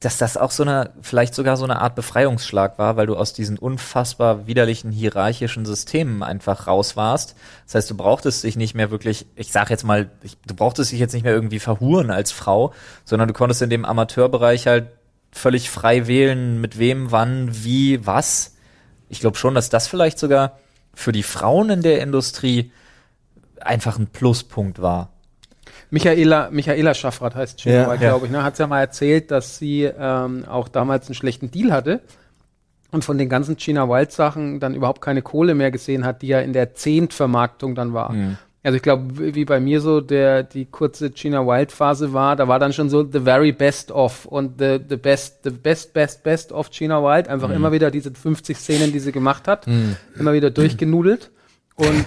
dass 0.01 0.17
das 0.17 0.35
auch 0.35 0.49
so 0.49 0.63
eine, 0.63 0.89
vielleicht 1.01 1.35
sogar 1.35 1.57
so 1.57 1.63
eine 1.63 1.79
Art 1.79 1.93
Befreiungsschlag 1.93 2.79
war, 2.79 2.97
weil 2.97 3.05
du 3.05 3.15
aus 3.15 3.33
diesen 3.33 3.59
unfassbar 3.59 4.47
widerlichen 4.47 4.91
hierarchischen 4.91 5.63
Systemen 5.63 6.23
einfach 6.23 6.65
raus 6.65 6.97
warst. 6.97 7.35
Das 7.65 7.75
heißt, 7.75 7.91
du 7.91 7.95
brauchtest 7.95 8.43
dich 8.43 8.55
nicht 8.55 8.73
mehr 8.73 8.89
wirklich, 8.89 9.27
ich 9.35 9.51
sag 9.51 9.69
jetzt 9.69 9.83
mal, 9.83 10.09
ich, 10.23 10.37
du 10.47 10.55
brauchtest 10.55 10.91
dich 10.91 10.99
jetzt 10.99 11.13
nicht 11.13 11.21
mehr 11.21 11.33
irgendwie 11.33 11.59
verhuren 11.59 12.09
als 12.09 12.31
Frau, 12.31 12.73
sondern 13.05 13.27
du 13.27 13.35
konntest 13.35 13.61
in 13.61 13.69
dem 13.69 13.85
Amateurbereich 13.85 14.65
halt 14.65 14.87
völlig 15.31 15.69
frei 15.69 16.07
wählen, 16.07 16.59
mit 16.59 16.79
wem, 16.79 17.11
wann, 17.11 17.63
wie, 17.63 18.03
was. 18.03 18.55
Ich 19.07 19.19
glaube 19.19 19.37
schon, 19.37 19.53
dass 19.53 19.69
das 19.69 19.87
vielleicht 19.87 20.17
sogar 20.17 20.57
für 20.95 21.11
die 21.11 21.23
Frauen 21.23 21.69
in 21.69 21.83
der 21.83 22.01
Industrie 22.01 22.71
einfach 23.59 23.99
ein 23.99 24.07
Pluspunkt 24.07 24.81
war. 24.81 25.09
Michaela, 25.91 26.49
Michaela 26.51 26.93
Schaffrath 26.93 27.35
heißt 27.35 27.59
Gina 27.59 27.75
Ja. 27.87 27.95
Glaube 27.95 28.25
ich, 28.25 28.31
ne? 28.31 28.43
hat 28.43 28.57
ja 28.57 28.65
mal 28.67 28.79
erzählt, 28.79 29.29
dass 29.29 29.57
sie 29.57 29.83
ähm, 29.83 30.45
auch 30.49 30.67
damals 30.69 31.07
einen 31.07 31.15
schlechten 31.15 31.51
Deal 31.51 31.71
hatte 31.71 31.99
und 32.91 33.03
von 33.05 33.17
den 33.17 33.29
ganzen 33.29 33.57
Gina 33.57 33.87
Wild 33.89 34.11
Sachen 34.11 34.59
dann 34.59 34.73
überhaupt 34.73 35.01
keine 35.01 35.21
Kohle 35.21 35.53
mehr 35.53 35.69
gesehen 35.71 36.05
hat, 36.05 36.21
die 36.21 36.27
ja 36.27 36.39
in 36.39 36.53
der 36.53 36.73
Zehntvermarktung 36.73 37.75
dann 37.75 37.93
war. 37.93 38.13
Mhm. 38.13 38.37
Also 38.63 38.75
ich 38.75 38.83
glaube, 38.83 39.33
wie 39.35 39.43
bei 39.43 39.59
mir 39.59 39.81
so 39.81 40.01
der 40.01 40.43
die 40.43 40.65
kurze 40.65 41.09
Gina 41.09 41.45
Wild 41.47 41.71
Phase 41.71 42.13
war, 42.13 42.35
da 42.35 42.47
war 42.47 42.59
dann 42.59 42.73
schon 42.73 42.89
so 42.91 43.03
the 43.03 43.19
very 43.19 43.51
best 43.51 43.91
of 43.91 44.25
und 44.25 44.59
the 44.59 44.79
the 44.87 44.97
best 44.97 45.43
the 45.43 45.49
best 45.49 45.93
best 45.93 46.23
best 46.23 46.51
of 46.51 46.69
Gina 46.69 47.01
Wild 47.03 47.27
einfach 47.27 47.49
Mhm. 47.49 47.55
immer 47.55 47.71
wieder 47.71 47.89
diese 47.89 48.11
50 48.11 48.55
Szenen, 48.57 48.91
die 48.93 48.99
sie 48.99 49.11
gemacht 49.11 49.47
hat, 49.47 49.65
immer 50.17 50.33
wieder 50.33 50.51
durchgenudelt 50.51 51.31
und 51.81 52.05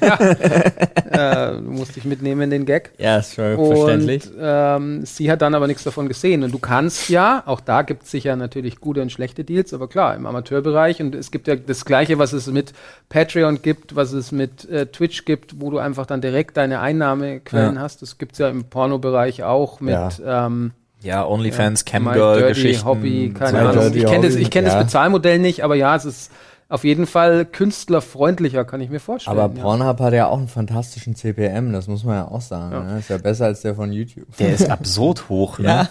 ja, 0.00 1.50
äh, 1.50 1.60
musste 1.60 1.98
ich 1.98 2.04
mitnehmen 2.04 2.42
in 2.42 2.50
den 2.50 2.66
Gag. 2.66 2.92
Ja, 2.98 3.18
ist 3.18 3.34
schon 3.34 3.56
Und 3.56 3.76
verständlich. 3.76 4.30
ähm, 4.40 5.04
sie 5.04 5.30
hat 5.30 5.42
dann 5.42 5.54
aber 5.54 5.66
nichts 5.66 5.84
davon 5.84 6.08
gesehen. 6.08 6.42
Und 6.42 6.52
du 6.52 6.58
kannst 6.58 7.08
ja, 7.10 7.42
auch 7.46 7.60
da 7.60 7.82
gibt 7.82 8.04
es 8.04 8.10
sicher 8.10 8.36
natürlich 8.36 8.80
gute 8.80 9.02
und 9.02 9.10
schlechte 9.12 9.44
Deals, 9.44 9.74
aber 9.74 9.88
klar, 9.88 10.14
im 10.14 10.26
Amateurbereich. 10.26 11.00
Und 11.00 11.14
es 11.14 11.30
gibt 11.30 11.48
ja 11.48 11.56
das 11.56 11.84
Gleiche, 11.84 12.18
was 12.18 12.32
es 12.32 12.46
mit 12.46 12.72
Patreon 13.08 13.60
gibt, 13.62 13.96
was 13.96 14.12
es 14.12 14.32
mit 14.32 14.68
äh, 14.70 14.86
Twitch 14.86 15.24
gibt, 15.24 15.60
wo 15.60 15.70
du 15.70 15.78
einfach 15.78 16.06
dann 16.06 16.20
direkt 16.20 16.56
deine 16.56 16.80
Einnahmequellen 16.80 17.76
Ja. 17.76 17.80
hast. 17.82 18.02
Das 18.02 18.18
gibt 18.18 18.32
es 18.32 18.38
ja 18.38 18.48
im 18.48 18.64
Pornobereich 18.64 19.42
auch 19.42 19.80
mit 19.80 19.96
ähm, 20.26 20.72
Ja, 21.02 21.26
OnlyFans, 21.26 21.84
My 21.84 21.90
Camgirl-Geschichten. 21.90 22.84
Dirty 22.84 22.84
Hobby, 22.84 23.34
keine 23.36 23.60
Ahnung. 23.68 23.92
Ich 23.94 24.04
kenne 24.06 24.26
das, 24.26 24.36
ich 24.36 24.50
kenn 24.50 24.64
das 24.64 24.74
ja. 24.74 24.82
Bezahlmodell 24.82 25.38
nicht, 25.38 25.62
aber 25.64 25.74
ja, 25.74 25.94
es 25.96 26.04
ist 26.04 26.30
auf 26.68 26.84
jeden 26.84 27.06
Fall 27.06 27.44
künstlerfreundlicher, 27.44 28.64
kann 28.64 28.80
ich 28.80 28.90
mir 28.90 29.00
vorstellen. 29.00 29.38
Aber 29.38 29.54
ja. 29.54 29.62
Pornhub 29.62 30.00
hat 30.00 30.12
ja 30.12 30.26
auch 30.26 30.38
einen 30.38 30.48
fantastischen 30.48 31.14
CPM, 31.14 31.72
das 31.72 31.88
muss 31.88 32.04
man 32.04 32.16
ja 32.16 32.28
auch 32.28 32.40
sagen. 32.40 32.72
Ja. 32.72 32.82
Ne? 32.82 32.98
Ist 32.98 33.10
ja 33.10 33.18
besser 33.18 33.46
als 33.46 33.62
der 33.62 33.74
von 33.74 33.92
YouTube. 33.92 34.36
Der 34.38 34.54
ist 34.54 34.70
absurd 34.70 35.28
hoch, 35.28 35.58
ne? 35.58 35.68
Ja. 35.68 35.88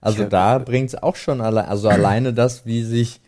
Also 0.00 0.24
da 0.24 0.58
bringt's 0.58 0.94
auch 0.94 1.16
schon 1.16 1.40
alle, 1.40 1.66
also 1.66 1.88
alleine 1.88 2.32
das, 2.32 2.64
wie 2.66 2.82
sich 2.84 3.20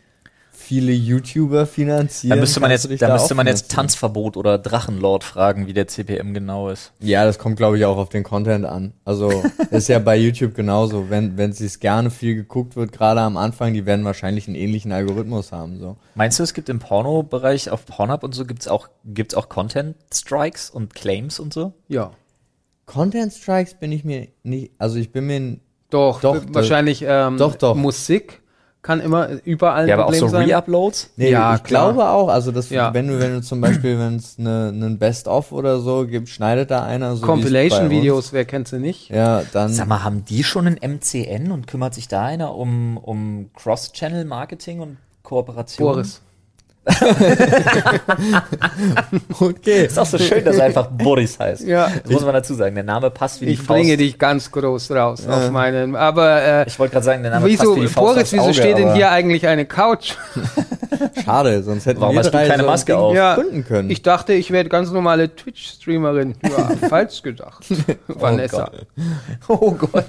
viele 0.71 0.93
YouTuber 0.93 1.67
finanzieren. 1.67 2.37
Da 2.37 2.41
müsste 2.41 2.61
man 2.61 2.71
jetzt, 2.71 2.89
da 3.03 3.13
müsste 3.13 3.35
man 3.35 3.49
jetzt. 3.49 3.73
Tanzverbot 3.73 4.37
oder 4.37 4.57
Drachenlord 4.57 5.25
fragen, 5.25 5.67
wie 5.67 5.73
der 5.73 5.89
CPM 5.89 6.33
genau 6.33 6.69
ist. 6.69 6.93
Ja, 7.01 7.25
das 7.25 7.41
kommt 7.41 7.57
glaube 7.57 7.77
ich 7.77 7.85
auch 7.85 7.97
auf 7.97 8.09
den 8.09 8.23
Content 8.23 8.65
an. 8.65 8.93
Also 9.05 9.33
ist 9.73 9.89
ja 9.89 9.99
bei 9.99 10.17
YouTube 10.17 10.55
genauso. 10.55 11.11
Wenn 11.11 11.37
wenn 11.37 11.51
es 11.51 11.81
gerne 11.81 12.09
viel 12.09 12.37
geguckt 12.37 12.77
wird, 12.77 12.93
gerade 12.93 13.21
am 13.21 13.37
Anfang, 13.37 13.75
die 13.75 13.85
werden 13.85 14.05
wahrscheinlich 14.05 14.47
einen 14.47 14.55
ähnlichen 14.55 14.93
Algorithmus 14.93 15.51
haben. 15.51 15.81
So. 15.81 15.97
Meinst 16.15 16.39
du, 16.39 16.45
es 16.45 16.55
gibt 16.55 16.69
im 16.69 16.79
Porno-Bereich 16.79 17.71
auf 17.71 17.85
Pornhub 17.85 18.23
und 18.23 18.33
so 18.33 18.45
gibt's 18.45 18.69
auch, 18.69 18.91
gibt's 19.05 19.35
auch 19.35 19.49
Content-Strikes 19.49 20.71
und 20.71 20.95
Claims 20.95 21.41
und 21.41 21.53
so? 21.53 21.73
Ja. 21.89 22.13
Content 22.87 23.33
Strikes 23.33 23.75
bin 23.75 23.91
ich 23.91 24.05
mir 24.05 24.29
nicht, 24.45 24.71
also 24.79 24.99
ich 24.99 25.11
bin 25.11 25.27
mir 25.27 25.59
Doch, 25.91 26.21
Doch, 26.21 26.41
wahrscheinlich 26.51 27.05
ähm, 27.05 27.39
doch, 27.39 27.57
doch. 27.57 27.75
Musik 27.75 28.41
kann 28.83 29.01
immer 29.01 29.29
überall 29.45 29.83
ein 29.83 29.89
Ja, 29.89 29.95
aber 29.97 30.05
auch 30.05 30.09
Problem 30.09 30.21
so 30.21 30.29
sein. 30.29 30.49
Re-Uploads? 30.49 31.11
Nee, 31.17 31.31
Ja, 31.31 31.55
ich 31.57 31.63
klar. 31.63 31.93
glaube 31.93 32.09
auch, 32.09 32.29
also 32.29 32.51
das, 32.51 32.71
Ja. 32.71 32.95
wenn 32.95 33.09
du, 33.09 33.19
wenn 33.21 33.35
du 33.35 33.43
zum 33.43 33.61
Beispiel, 33.61 33.99
wenn 33.99 34.17
es 34.17 34.37
eine, 34.39 34.69
einen 34.69 34.99
Best-of 34.99 35.53
oder 35.53 35.81
so 35.81 36.07
gibt, 36.07 36.29
schneidet 36.31 36.71
da 36.71 36.83
einer 36.85 37.15
so 37.17 37.27
Compilation-Videos, 37.27 38.33
wer 38.33 38.45
kennt 38.47 38.69
sie 38.69 38.79
nicht? 38.79 39.11
Ja, 39.11 39.43
dann. 39.53 39.69
Sag 39.73 39.87
mal, 39.87 40.03
haben 40.03 40.25
die 40.25 40.45
schon 40.45 40.67
ein 40.67 40.79
MCN 40.81 41.51
und 41.53 41.67
kümmert 41.67 41.93
sich 41.95 42.09
da 42.09 42.25
einer 42.25 42.55
um, 42.55 42.97
um 42.97 43.51
Cross-Channel-Marketing 43.55 44.81
und 44.81 44.97
Kooperation? 45.23 45.87
Boris. 45.87 46.23
okay. 49.41 49.87
Ist 49.87 49.99
auch 49.99 50.07
so 50.07 50.19
schön, 50.19 50.45
dass 50.45 50.57
er 50.57 50.65
einfach 50.67 50.87
Boris 50.89 51.39
heißt. 51.39 51.67
Ja. 51.67 51.91
Das 52.03 52.11
muss 52.11 52.25
man 52.25 52.35
dazu 52.35 52.55
sagen. 52.55 52.75
Der 52.75 52.85
Name 52.85 53.11
passt 53.11 53.41
wie 53.41 53.47
die 53.47 53.53
Ich 53.53 53.59
Faust. 53.59 53.69
bringe 53.69 53.97
dich 53.97 54.19
ganz 54.19 54.51
groß 54.51 54.91
raus 54.93 55.27
auf 55.27 55.51
meinen. 55.51 55.97
Aber 55.97 56.43
äh, 56.43 56.67
Ich 56.67 56.79
wollte 56.79 56.93
gerade 56.95 57.05
sagen, 57.05 57.23
der 57.23 57.33
Name 57.33 57.47
wieso, 57.47 57.65
passt 57.65 57.77
wie 57.77 57.81
die 57.83 57.89
Faust 57.89 58.15
Boris, 58.15 58.33
wieso 58.33 58.43
Auge, 58.45 58.55
steht 58.55 58.79
denn 58.79 58.95
hier 58.95 59.11
eigentlich 59.11 59.47
eine 59.47 59.67
Couch? 59.67 60.15
Schade, 61.25 61.63
sonst 61.63 61.87
hätten 61.87 62.01
Warum 62.01 62.15
wir 62.15 62.21
hast 62.21 62.27
du 62.27 62.31
drei 62.33 62.49
keine 62.49 62.63
so 62.65 62.69
Maske 62.69 62.97
auf? 62.99 63.15
Ja, 63.15 63.39
können. 63.67 63.91
Ich 63.91 64.03
dachte, 64.03 64.33
ich 64.33 64.51
werde 64.51 64.69
ganz 64.69 64.91
normale 64.91 65.35
Twitch-Streamerin. 65.35 66.35
Ja, 66.43 66.71
falsch 66.89 67.23
gedacht. 67.23 67.65
Vanessa. 68.09 68.71
Oh 69.49 69.73
Gott. 69.73 70.07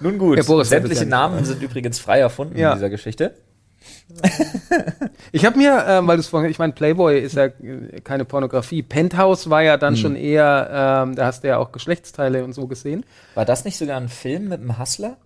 Nun 0.00 0.18
gut, 0.18 0.38
Ja, 0.38 0.44
Boris, 0.44 0.68
sämtliche. 0.70 1.06
Namen 1.06 1.44
sind 1.44 1.62
übrigens 1.62 1.98
frei 1.98 2.20
erfunden 2.20 2.58
Ja. 2.58 2.70
in 2.72 2.78
dieser 2.78 2.90
Geschichte. 2.90 3.34
Ich 5.32 5.44
habe 5.44 5.58
mir, 5.58 5.84
ähm, 5.86 6.06
weil 6.06 6.16
du 6.16 6.20
es 6.20 6.28
vorhin, 6.28 6.50
ich 6.50 6.58
meine, 6.58 6.72
Playboy 6.72 7.18
ist 7.20 7.36
ja 7.36 7.46
äh, 7.46 8.00
keine 8.02 8.24
Pornografie. 8.24 8.82
Penthouse 8.82 9.50
war 9.50 9.62
ja 9.62 9.76
dann 9.76 9.94
Hm. 9.94 10.00
schon 10.00 10.16
eher, 10.16 11.04
ähm, 11.06 11.14
da 11.14 11.26
hast 11.26 11.42
du 11.44 11.48
ja 11.48 11.58
auch 11.58 11.72
Geschlechtsteile 11.72 12.44
und 12.44 12.52
so 12.54 12.66
gesehen. 12.66 13.04
War 13.34 13.44
das 13.44 13.64
nicht 13.64 13.76
sogar 13.76 13.96
ein 13.98 14.08
Film 14.08 14.48
mit 14.48 14.60
einem 14.60 14.78
Hustler? 14.78 15.16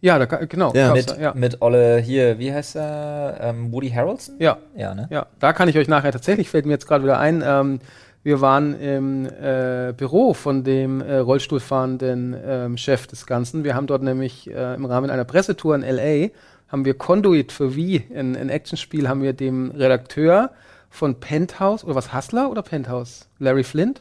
Ja, 0.00 0.18
da, 0.18 0.24
genau. 0.24 0.72
Ja. 0.74 0.92
Mit, 0.92 1.16
ja. 1.18 1.32
mit 1.34 1.62
Olle, 1.62 1.98
hier, 1.98 2.38
wie 2.38 2.52
heißt 2.52 2.74
er? 2.76 3.38
Ähm, 3.40 3.72
Woody 3.72 3.90
Harrelson? 3.90 4.34
ja. 4.38 4.58
Ja, 4.74 4.94
ne? 4.94 5.06
Ja, 5.10 5.26
da 5.38 5.52
kann 5.52 5.68
ich 5.68 5.78
euch 5.78 5.86
nachher 5.86 6.10
tatsächlich, 6.10 6.48
fällt 6.50 6.66
mir 6.66 6.72
jetzt 6.72 6.88
gerade 6.88 7.04
wieder 7.04 7.18
ein, 7.20 7.42
ähm, 7.46 7.78
wir 8.24 8.40
waren 8.40 8.80
im 8.80 9.26
äh, 9.26 9.92
Büro 9.96 10.32
von 10.32 10.62
dem 10.64 11.00
äh, 11.00 11.16
Rollstuhlfahrenden 11.18 12.36
ähm, 12.44 12.76
Chef 12.76 13.06
des 13.08 13.26
Ganzen. 13.26 13.64
Wir 13.64 13.74
haben 13.74 13.88
dort 13.88 14.02
nämlich 14.02 14.48
äh, 14.48 14.74
im 14.74 14.84
Rahmen 14.84 15.10
einer 15.10 15.24
Pressetour 15.24 15.74
in 15.74 15.82
L.A. 15.82 16.30
haben 16.72 16.86
wir 16.86 16.94
Conduit 16.94 17.52
für 17.52 17.76
Wie, 17.76 18.02
ein, 18.16 18.34
ein 18.34 18.48
Actionspiel, 18.48 19.08
haben 19.08 19.22
wir 19.22 19.34
dem 19.34 19.70
Redakteur 19.70 20.50
von 20.88 21.20
Penthouse, 21.20 21.84
oder 21.84 21.94
was, 21.94 22.14
Hustler 22.14 22.50
oder 22.50 22.62
Penthouse? 22.62 23.28
Larry 23.38 23.62
Flint? 23.62 24.00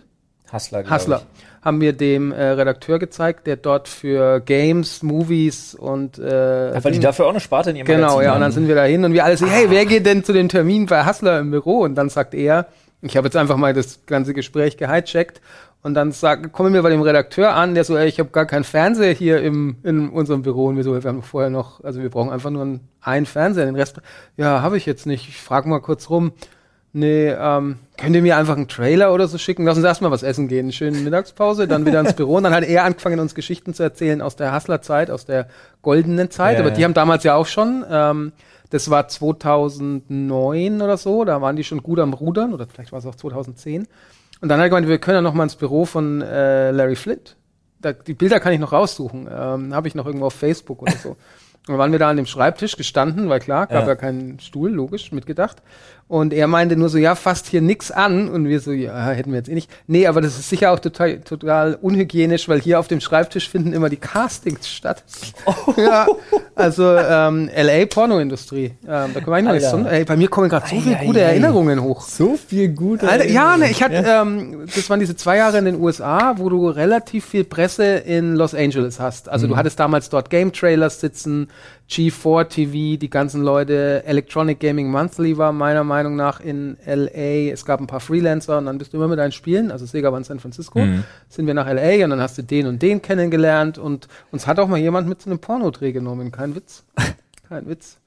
Hustler, 0.51 0.89
Hustler. 0.89 1.21
Haben 1.61 1.79
wir 1.79 1.93
dem 1.93 2.31
äh, 2.31 2.43
Redakteur 2.43 2.99
gezeigt, 2.99 3.47
der 3.47 3.55
dort 3.55 3.87
für 3.87 4.41
Games, 4.41 5.03
Movies 5.03 5.75
und 5.75 6.17
äh, 6.17 6.77
Ich. 6.77 6.83
Weil 6.83 6.91
die 6.93 6.99
dafür 6.99 7.25
auch 7.25 7.29
eine 7.29 7.39
Sparte 7.39 7.69
in 7.69 7.77
ihrem 7.77 7.85
Genau, 7.85 8.15
Magazin 8.15 8.23
ja, 8.23 8.35
und 8.35 8.41
dann 8.41 8.51
sind 8.51 8.67
wir 8.67 8.75
da 8.75 8.83
hin 8.83 9.05
und 9.05 9.13
wir 9.13 9.23
alle 9.23 9.37
so, 9.37 9.45
hey, 9.45 9.69
wer 9.69 9.85
geht 9.85 10.05
denn 10.05 10.23
zu 10.23 10.33
dem 10.33 10.49
Termin 10.49 10.87
bei 10.87 11.05
Hustler 11.05 11.39
im 11.39 11.51
Büro? 11.51 11.81
Und 11.81 11.95
dann 11.95 12.09
sagt 12.09 12.33
er, 12.33 12.67
ich 13.01 13.15
habe 13.17 13.27
jetzt 13.27 13.37
einfach 13.37 13.57
mal 13.57 13.73
das 13.73 14.05
ganze 14.05 14.33
Gespräch 14.33 14.77
gehijackt 14.77 15.41
und 15.83 15.95
dann 15.95 16.11
sagt, 16.11 16.51
kommen 16.53 16.73
wir 16.73 16.83
bei 16.83 16.91
dem 16.91 17.01
Redakteur 17.01 17.55
an, 17.55 17.73
der 17.73 17.83
so, 17.83 17.97
ey, 17.97 18.07
ich 18.07 18.19
habe 18.19 18.29
gar 18.29 18.45
keinen 18.45 18.63
Fernseher 18.63 19.13
hier 19.13 19.41
im, 19.41 19.77
in 19.83 20.09
unserem 20.09 20.43
Büro. 20.43 20.67
Und 20.67 20.77
wir 20.77 20.83
so, 20.83 20.93
wir 20.93 21.09
haben 21.09 21.23
vorher 21.23 21.49
noch, 21.49 21.83
also 21.83 22.01
wir 22.01 22.09
brauchen 22.09 22.29
einfach 22.29 22.51
nur 22.51 22.61
einen, 22.61 22.81
einen 23.01 23.25
Fernseher, 23.25 23.65
den 23.65 23.75
Rest, 23.75 23.99
ja, 24.37 24.61
habe 24.61 24.77
ich 24.77 24.85
jetzt 24.85 25.07
nicht, 25.07 25.27
ich 25.27 25.41
frage 25.41 25.67
mal 25.67 25.79
kurz 25.79 26.11
rum, 26.11 26.33
nee, 26.93 27.29
ähm, 27.29 27.77
könnt 27.97 28.15
ihr 28.15 28.21
mir 28.21 28.37
einfach 28.37 28.57
einen 28.57 28.67
Trailer 28.67 29.11
oder 29.11 29.27
so 29.27 29.39
schicken? 29.39 29.65
Lass 29.65 29.77
uns 29.77 29.85
erstmal 29.85 30.11
was 30.11 30.21
essen 30.21 30.47
gehen, 30.47 30.71
schöne 30.71 30.99
Mittagspause, 30.99 31.67
dann 31.67 31.83
wieder 31.85 31.99
ins 31.99 32.13
Büro. 32.13 32.37
Und 32.37 32.43
dann 32.43 32.53
hat 32.53 32.63
er 32.63 32.83
angefangen, 32.83 33.19
uns 33.19 33.33
Geschichten 33.33 33.73
zu 33.73 33.81
erzählen 33.81 34.21
aus 34.21 34.35
der 34.35 34.53
Hustler-Zeit, 34.53 35.09
aus 35.09 35.25
der 35.25 35.47
goldenen 35.81 36.29
Zeit, 36.29 36.55
Ja, 36.55 36.59
aber 36.59 36.69
ja. 36.69 36.75
die 36.75 36.83
haben 36.83 36.93
damals 36.93 37.23
ja 37.23 37.35
auch 37.35 37.47
schon, 37.47 37.83
ähm, 37.89 38.33
das 38.69 38.89
war 38.91 39.07
2009 39.07 40.81
oder 40.81 40.97
so, 40.97 41.25
da 41.25 41.41
waren 41.41 41.55
die 41.55 41.63
schon 41.63 41.81
gut 41.81 41.99
am 41.99 42.13
Rudern. 42.13 42.53
Oder 42.53 42.67
vielleicht 42.67 42.91
war 42.91 42.99
es 42.99 43.05
auch 43.07 43.15
2010. 43.15 43.87
Und 44.41 44.49
dann 44.49 44.59
hat 44.59 44.65
er 44.65 44.69
gemeint, 44.69 44.87
wir 44.87 44.97
können 44.97 45.15
ja 45.15 45.21
noch 45.21 45.33
mal 45.33 45.43
ins 45.43 45.55
Büro 45.55 45.85
von 45.85 46.21
äh, 46.21 46.71
Larry 46.71 46.95
Flint. 46.95 47.37
Da, 47.79 47.93
die 47.93 48.13
Bilder 48.13 48.39
kann 48.39 48.53
ich 48.53 48.59
noch 48.59 48.73
raussuchen, 48.73 49.27
ähm, 49.31 49.73
habe 49.73 49.87
ich 49.87 49.95
noch 49.95 50.05
irgendwo 50.05 50.25
auf 50.27 50.33
Facebook 50.33 50.81
oder 50.81 50.93
so. 50.93 51.09
Und 51.67 51.73
dann 51.73 51.77
waren 51.77 51.91
wir 51.91 51.99
da 51.99 52.09
an 52.09 52.17
dem 52.17 52.25
Schreibtisch 52.25 52.75
gestanden, 52.75 53.29
weil 53.29 53.39
klar, 53.39 53.67
gab 53.67 53.83
ja, 53.83 53.89
Ja. 53.89 53.95
keinen 53.95 54.39
Stuhl, 54.39 54.71
logisch, 54.71 55.11
mitgedacht. 55.11 55.61
Und 56.11 56.33
er 56.33 56.47
meinte 56.47 56.75
nur 56.75 56.89
so, 56.89 56.97
ja, 56.97 57.15
fasst 57.15 57.47
hier 57.47 57.61
nix 57.61 57.89
an. 57.89 58.27
Und 58.27 58.45
wir 58.49 58.59
so, 58.59 58.73
ja, 58.73 59.11
hätten 59.11 59.31
wir 59.31 59.37
jetzt 59.37 59.47
eh 59.47 59.53
nicht. 59.53 59.69
Nee, 59.87 60.07
aber 60.07 60.19
das 60.19 60.37
ist 60.37 60.49
sicher 60.49 60.71
auch 60.73 60.79
total, 60.79 61.21
total 61.21 61.77
unhygienisch, 61.81 62.49
weil 62.49 62.59
hier 62.59 62.81
auf 62.81 62.89
dem 62.89 62.99
Schreibtisch 62.99 63.47
finden 63.47 63.71
immer 63.71 63.87
die 63.87 63.95
Castings 63.95 64.67
statt. 64.67 65.05
ja, 65.77 66.07
also 66.53 66.83
ähm, 66.97 67.49
LA 67.55 67.85
Pornoindustrie. 67.85 68.65
Ähm, 68.65 68.75
da 68.85 69.07
können 69.21 69.25
wir 69.27 69.35
eigentlich 69.35 69.45
noch 69.47 69.53
nichts 69.53 69.71
tun. 69.71 69.85
Ey, 69.85 70.03
bei 70.03 70.17
mir 70.17 70.27
kommen 70.27 70.49
gerade 70.49 70.67
so 70.67 70.75
Ei, 70.75 70.81
viele 70.81 70.97
ei, 70.99 71.05
gute 71.05 71.19
ei. 71.19 71.23
Erinnerungen 71.29 71.81
hoch. 71.81 72.01
so 72.01 72.35
viel 72.35 72.67
gute. 72.69 73.07
Alter, 73.07 73.27
ja, 73.29 73.55
ne, 73.55 73.71
ich 73.71 73.81
hatte, 73.81 74.03
ähm, 74.05 74.65
das 74.75 74.89
waren 74.89 74.99
diese 74.99 75.15
zwei 75.15 75.37
Jahre 75.37 75.59
in 75.59 75.65
den 75.65 75.79
USA, 75.79 76.33
wo 76.37 76.49
du 76.49 76.67
relativ 76.67 77.25
viel 77.25 77.45
Presse 77.45 77.85
in 77.85 78.35
Los 78.35 78.53
Angeles 78.53 78.99
hast. 78.99 79.29
Also 79.29 79.47
Mhm. 79.47 79.51
du 79.51 79.55
hattest 79.57 79.79
damals 79.79 80.09
dort 80.09 80.29
Game 80.29 80.51
Trailers 80.51 80.99
sitzen, 80.99 81.47
G4 81.91 82.47
TV, 82.47 82.97
die 82.97 83.09
ganzen 83.09 83.43
Leute, 83.43 84.03
Electronic 84.05 84.61
Gaming 84.61 84.89
Monthly 84.89 85.37
war 85.37 85.51
meiner 85.51 85.83
Meinung 85.83 86.15
nach 86.15 86.39
in 86.39 86.77
LA. 86.85 87.51
Es 87.51 87.65
gab 87.65 87.81
ein 87.81 87.87
paar 87.87 87.99
Freelancer 87.99 88.57
und 88.59 88.65
dann 88.67 88.77
bist 88.77 88.93
du 88.93 88.97
immer 88.97 89.09
mit 89.09 89.19
deinen 89.19 89.33
Spielen, 89.33 89.71
also 89.71 89.85
Sega 89.85 90.09
war 90.09 90.17
in 90.17 90.23
San 90.23 90.39
Francisco, 90.39 90.79
Mhm. 90.79 91.03
sind 91.27 91.47
wir 91.47 91.53
nach 91.53 91.67
LA 91.67 92.03
und 92.05 92.11
dann 92.11 92.21
hast 92.21 92.37
du 92.37 92.43
den 92.43 92.65
und 92.67 92.81
den 92.81 93.01
kennengelernt 93.01 93.77
und 93.77 94.07
uns 94.31 94.47
hat 94.47 94.57
auch 94.59 94.69
mal 94.69 94.77
jemand 94.79 95.09
mit 95.09 95.21
zu 95.21 95.29
einem 95.29 95.39
Pornodreh 95.39 95.91
genommen, 95.91 96.31
kein 96.31 96.55
Witz. 96.55 96.83
kein 97.49 97.67
Witz. 97.67 97.97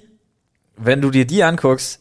wenn 0.77 1.01
du 1.01 1.09
dir 1.09 1.25
die 1.25 1.43
anguckst, 1.43 1.99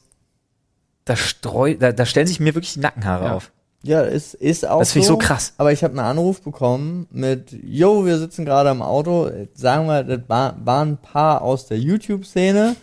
da 1.05 1.17
streu, 1.17 1.75
da, 1.79 1.93
da 1.93 2.05
stellen 2.07 2.27
sich 2.27 2.41
mir 2.41 2.55
wirklich 2.55 2.75
die 2.75 2.81
Nackenhaare 2.81 3.25
Ja. 3.27 3.35
auf. 3.35 3.51
Ja, 3.89 4.03
ist, 4.03 4.35
ist 4.35 4.69
auch 4.69 4.81
Das 4.81 4.93
finde 4.93 5.05
ich 5.05 5.09
so 5.09 5.17
krass. 5.17 5.55
Aber 5.57 5.73
ich 5.73 5.83
habe 5.83 5.93
einen 5.99 6.07
Anruf 6.07 6.43
bekommen 6.43 7.07
mit, 7.11 7.53
yo, 7.65 8.05
wir 8.05 8.19
sitzen 8.19 8.45
gerade 8.45 8.69
am 8.71 8.83
Auto, 8.83 9.31
sagen 9.55 9.87
wir, 9.87 10.05
das 10.05 10.21
war- 10.29 10.57
waren 10.65 10.89
ein 10.91 10.97
paar 10.99 11.41
aus 11.43 11.67
der 11.67 11.79
YouTube-Szene 11.79 12.77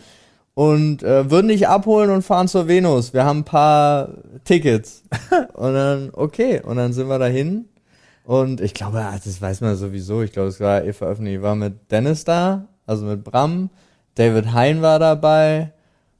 und 0.54 1.02
äh, 1.02 1.30
würden 1.30 1.48
dich 1.48 1.68
abholen 1.68 2.10
und 2.10 2.22
fahren 2.22 2.48
zur 2.48 2.66
Venus. 2.66 3.12
Wir 3.14 3.24
haben 3.24 3.40
ein 3.40 3.44
paar 3.44 4.08
Tickets. 4.44 5.02
und 5.54 5.74
dann, 5.74 6.10
okay, 6.12 6.60
und 6.64 6.76
dann 6.76 6.92
sind 6.92 7.08
wir 7.08 7.18
dahin. 7.18 7.66
Und 8.24 8.60
ich 8.60 8.74
glaube, 8.74 8.98
ah, 8.98 9.14
das 9.24 9.40
weiß 9.40 9.60
man 9.60 9.76
sowieso, 9.76 10.22
ich 10.22 10.32
glaube, 10.32 10.48
es 10.48 10.58
war 10.58 10.82
eh 10.82 10.92
veröffentlicht, 10.92 11.36
ich 11.36 11.42
war 11.42 11.54
mit 11.54 11.92
Dennis 11.92 12.24
da, 12.24 12.66
also 12.84 13.04
mit 13.04 13.22
Bram, 13.22 13.70
David 14.16 14.52
Hein 14.52 14.82
war 14.82 14.98
dabei, 14.98 15.72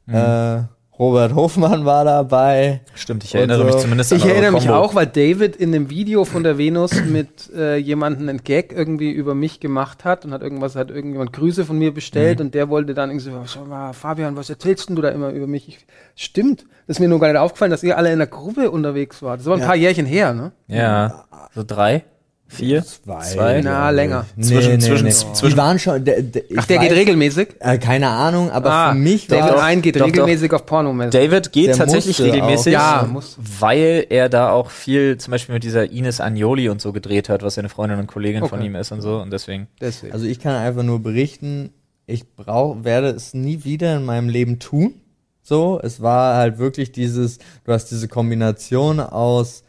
Mhm. 0.08 0.14
äh, 0.14 0.62
Robert 0.98 1.34
Hofmann 1.34 1.84
war 1.84 2.04
dabei. 2.04 2.80
Stimmt, 2.94 3.22
ich 3.24 3.34
erinnere 3.34 3.58
so. 3.58 3.64
mich 3.64 3.76
zumindest 3.76 4.12
Ich 4.12 4.22
eure 4.24 4.32
erinnere 4.32 4.52
mich 4.52 4.70
auch, 4.70 4.94
weil 4.94 5.06
David 5.06 5.54
in 5.56 5.72
dem 5.72 5.90
Video 5.90 6.24
von 6.24 6.42
der 6.42 6.56
Venus 6.56 6.92
mit 7.04 7.50
äh, 7.54 7.76
jemandem 7.76 8.28
einen 8.28 8.42
Gag 8.44 8.72
irgendwie 8.72 9.10
über 9.10 9.34
mich 9.34 9.60
gemacht 9.60 10.04
hat 10.06 10.24
und 10.24 10.32
hat 10.32 10.42
irgendwas, 10.42 10.74
hat 10.74 10.90
irgendjemand 10.90 11.34
Grüße 11.34 11.66
von 11.66 11.78
mir 11.78 11.92
bestellt 11.92 12.40
und 12.40 12.54
der 12.54 12.70
wollte 12.70 12.94
dann 12.94 13.10
irgendwie 13.10 13.30
so, 13.30 13.60
Fabian, 13.92 14.36
was 14.36 14.48
erzählst 14.48 14.88
denn 14.88 14.96
du 14.96 15.02
da 15.02 15.10
immer 15.10 15.30
über 15.30 15.46
mich? 15.46 15.68
Ich, 15.68 15.86
stimmt, 16.14 16.62
das 16.86 16.96
ist 16.96 17.00
mir 17.00 17.08
nur 17.08 17.20
gar 17.20 17.28
nicht 17.28 17.38
aufgefallen, 17.38 17.70
dass 17.70 17.82
ihr 17.82 17.98
alle 17.98 18.10
in 18.10 18.18
der 18.18 18.28
Gruppe 18.28 18.70
unterwegs 18.70 19.22
wart. 19.22 19.40
Das 19.40 19.46
war 19.46 19.54
ein 19.54 19.60
Ja. 19.60 19.66
paar 19.66 19.76
Jährchen 19.76 20.06
her, 20.06 20.32
ne? 20.32 20.52
Ja, 20.66 21.24
so 21.54 21.62
drei, 21.62 22.04
vier, 22.48 22.84
zwei. 22.84 23.60
Na, 23.62 23.90
länger. 23.90 24.24
Zwischen- 24.40 24.80
zwischen- 24.80 25.06
Die 25.06 25.12
zwischen- 25.12 25.56
waren 25.56 25.78
schon. 25.78 26.04
Der, 26.04 26.22
der, 26.22 26.42
Ach, 26.56 26.66
der 26.66 26.78
geht 26.78 26.92
weiß- 26.92 26.96
regelmäßig? 26.96 27.48
Äh, 27.60 27.78
keine 27.78 28.08
Ahnung, 28.08 28.50
aber 28.50 28.70
ah, 28.70 28.92
für 28.92 28.98
mich 28.98 29.26
David 29.26 29.54
war 29.54 29.62
Hein 29.64 29.82
geht 29.82 30.00
doch, 30.00 30.06
regelmäßig 30.06 30.52
auf 30.52 30.64
Pornomessen. 30.64 31.10
David 31.10 31.52
geht 31.52 31.68
Der 31.68 31.76
tatsächlich 31.76 32.20
regelmäßig, 32.20 32.76
auch. 32.76 32.80
Ja, 33.02 33.08
muss. 33.10 33.36
weil 33.58 34.06
er 34.10 34.28
da 34.28 34.50
auch 34.50 34.70
viel, 34.70 35.18
zum 35.18 35.32
Beispiel 35.32 35.54
mit 35.54 35.64
dieser 35.64 35.90
Ines 35.90 36.20
Agnoli 36.20 36.68
und 36.68 36.80
so 36.80 36.92
gedreht 36.92 37.28
hat, 37.28 37.42
was 37.42 37.56
ja 37.56 37.60
eine 37.60 37.68
Freundin 37.68 37.98
und 37.98 38.06
Kollegin 38.06 38.46
von 38.46 38.58
Okay. 38.60 38.66
ihm 38.68 38.76
ist 38.76 38.92
und 38.92 39.00
so 39.02 39.18
und 39.18 39.32
deswegen. 39.32 39.66
Deswegen. 39.80 40.12
Also 40.12 40.26
ich 40.26 40.38
kann 40.38 40.54
einfach 40.54 40.82
nur 40.84 41.00
berichten, 41.02 41.70
ich 42.06 42.28
brauch, 42.36 42.84
werde 42.84 43.08
es 43.08 43.34
nie 43.34 43.64
wieder 43.64 43.96
in 43.96 44.04
meinem 44.04 44.28
Leben 44.28 44.60
tun. 44.60 44.94
So, 45.42 45.80
es 45.82 46.00
war 46.00 46.36
halt 46.36 46.58
wirklich 46.58 46.92
dieses, 46.92 47.38
du 47.64 47.72
hast 47.72 47.86
diese 47.90 48.08
Kombination 48.08 48.98
aus 49.00 49.62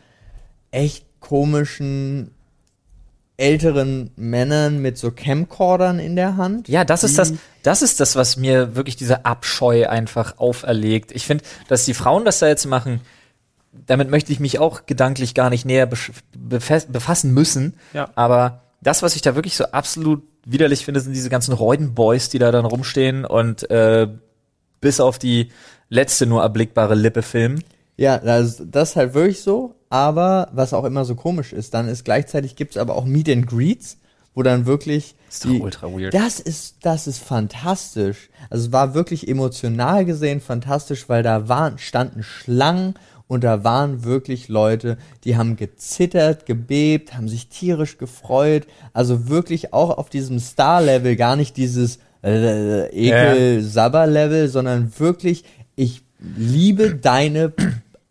echt 0.72 1.06
komischen 1.20 2.32
älteren 3.38 4.10
Männern 4.16 4.82
mit 4.82 4.98
so 4.98 5.12
Camcordern 5.12 6.00
in 6.00 6.16
der 6.16 6.38
Hand. 6.38 6.68
Ja, 6.68 6.84
das 6.84 7.04
ist 7.04 7.20
das, 7.20 7.34
das 7.62 7.84
ist 7.84 8.00
das, 8.00 8.16
was 8.16 8.36
mir 8.36 8.76
wirklich 8.76 8.96
diese 8.96 9.26
Abscheu 9.26 9.88
einfach 9.88 10.40
auferlegt. 10.40 11.12
Ich 11.12 11.28
finde, 11.28 11.44
dass 11.68 11.86
die 11.86 11.94
Frauen 11.94 12.26
das 12.26 12.40
da 12.40 12.48
jetzt 12.48 12.66
machen, 12.66 13.02
damit 13.86 14.10
möchte 14.10 14.32
ich 14.32 14.40
mich 14.40 14.58
auch 14.58 14.88
gedanklich 14.88 15.36
gar 15.36 15.52
nicht 15.52 15.66
näher 15.66 15.88
befassen 16.36 17.32
müssen. 17.32 17.76
Ja. 17.94 18.10
Aber 18.16 18.64
das, 18.82 19.04
was 19.04 19.16
ich 19.16 19.22
da 19.22 19.36
wirklich 19.36 19.56
so 19.56 19.66
absolut 19.66 20.24
widerlich 20.46 20.86
finde, 20.86 21.00
sind 21.00 21.14
diese 21.14 21.30
ganzen 21.30 21.54
Reudenboys, 21.54 22.30
die 22.30 22.40
da 22.40 22.52
dann 22.52 22.66
rumstehen 22.66 23.24
und 23.24 23.70
äh, 23.70 24.08
bis 24.82 25.00
auf 25.00 25.20
die 25.20 25.52
letzte 25.90 26.26
nur 26.26 26.42
erblickbare 26.42 26.96
Lippe 26.96 27.22
filmen. 27.22 27.64
Ja, 27.98 28.18
das, 28.18 28.64
das 28.66 28.92
ist 28.92 28.96
halt 28.96 29.14
wirklich 29.14 29.42
so. 29.42 29.76
Aber 29.90 30.50
was 30.52 30.74
auch 30.74 30.84
immer 30.84 31.06
so 31.06 31.16
komisch 31.16 31.54
ist, 31.54 31.74
dann 31.74 31.88
ist 31.88 32.04
gleichzeitig 32.04 32.56
gibt's 32.56 32.78
aber 32.78 32.96
auch 32.96 33.06
Meet 33.06 33.30
and 33.30 33.48
Greets, 33.48 33.98
wo 34.34 34.44
dann 34.44 34.66
wirklich 34.66 35.16
Ist 35.30 35.46
doch 35.46 35.60
ultra 35.60 35.88
weird. 35.88 36.14
Das 36.14 36.40
ist 36.40 36.78
das 36.82 37.08
ist 37.08 37.20
fantastisch. 37.20 38.30
Also 38.50 38.68
es 38.68 38.72
war 38.72 38.94
wirklich 38.94 39.28
emotional 39.28 40.06
gesehen 40.06 40.42
fantastisch, 40.42 41.08
weil 41.10 41.24
da 41.24 41.48
waren 41.48 41.78
standen 41.78 42.24
Schlangen 42.24 42.96
und 43.28 43.44
da 43.44 43.64
waren 43.64 44.04
wirklich 44.04 44.48
Leute, 44.48 44.98
die 45.24 45.38
haben 45.38 45.58
gezittert, 45.58 46.46
gebebt, 46.46 47.14
haben 47.14 47.28
sich 47.28 47.50
tierisch 47.50 47.98
gefreut. 47.98 48.68
Also 48.94 49.28
wirklich 49.28 49.74
auch 49.74 49.98
auf 49.98 50.10
diesem 50.10 50.40
Star-Level, 50.40 51.16
gar 51.18 51.36
nicht 51.36 51.58
dieses 51.58 52.00
äh, 52.24 52.88
Ekel-Sabber-Level, 52.88 54.48
sondern 54.48 54.94
wirklich, 54.98 55.44
ich 55.76 56.04
liebe 56.20 56.96
deine 56.96 57.54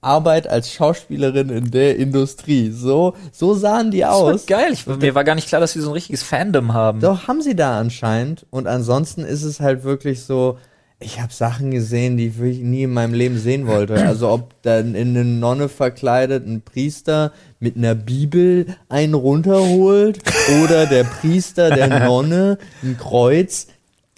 Arbeit 0.01 0.47
als 0.47 0.73
Schauspielerin 0.73 1.49
in 1.49 1.71
der 1.71 1.97
Industrie. 1.97 2.71
So, 2.71 3.15
so 3.33 3.55
sahen 3.55 3.91
die 3.91 4.01
Das 4.01 4.11
aus. 4.11 4.49
war 4.49 4.59
geil. 4.59 4.73
Ich, 4.73 4.87
mir 4.87 5.15
war 5.15 5.25
gar 5.25 5.35
nicht 5.35 5.49
klar, 5.49 5.61
dass 5.61 5.75
wir 5.75 5.83
so 5.83 5.91
ein 5.91 5.95
richtiges 5.95 6.23
Fandom 6.23 6.75
haben. 6.75 7.01
Doch, 7.01 7.27
haben 7.29 7.43
sie 7.43 7.57
da 7.57 7.79
anscheinend. 7.79 8.47
Und 8.51 8.67
ansonsten 8.67 9.23
ist 9.23 9.43
es 9.43 9.61
halt 9.61 9.85
wirklich 9.85 10.23
so, 10.23 10.59
ich 10.99 11.21
habe 11.21 11.33
Sachen 11.33 11.71
gesehen, 11.73 12.17
die 12.17 12.29
ich 12.29 12.39
wirklich 12.39 12.61
nie 12.63 12.85
in 12.85 12.93
meinem 12.93 13.13
Leben 13.13 13.39
sehen 13.39 13.67
wollte. 13.67 13.95
Also 14.07 14.31
ob 14.31 14.63
dann 14.63 14.95
in 14.95 15.11
eine 15.11 15.25
Nonne 15.25 15.69
verkleidet 15.69 16.47
ein 16.47 16.63
Priester 16.63 17.33
mit 17.61 17.77
einer 17.77 17.95
Bibel 17.95 18.67
einen 18.89 19.13
runterholt 19.15 20.21
oder 20.65 20.87
der 20.87 21.05
Priester 21.05 21.71
der 21.71 22.01
Nonne 22.07 22.57
ein 22.83 22.97
Kreuz 22.97 23.67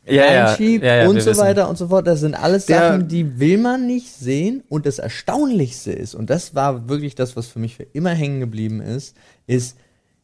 Ja, 0.09 0.47
reinschiebt 0.47 0.85
ja, 0.85 0.97
ja, 0.97 1.09
und 1.09 1.21
so 1.21 1.31
wissen. 1.31 1.40
weiter 1.40 1.68
und 1.68 1.77
so 1.77 1.88
fort. 1.88 2.07
Das 2.07 2.21
sind 2.21 2.35
alles 2.35 2.66
Sachen, 2.66 3.09
die 3.09 3.38
will 3.38 3.59
man 3.59 3.87
nicht 3.87 4.09
sehen. 4.12 4.62
Und 4.68 4.87
das 4.87 4.99
Erstaunlichste 4.99 5.92
ist, 5.92 6.14
und 6.14 6.31
das 6.31 6.55
war 6.55 6.88
wirklich 6.88 7.14
das, 7.14 7.37
was 7.37 7.47
für 7.47 7.59
mich 7.59 7.77
für 7.77 7.85
immer 7.85 8.11
hängen 8.11 8.40
geblieben 8.40 8.81
ist, 8.81 9.16
ist, 9.47 9.77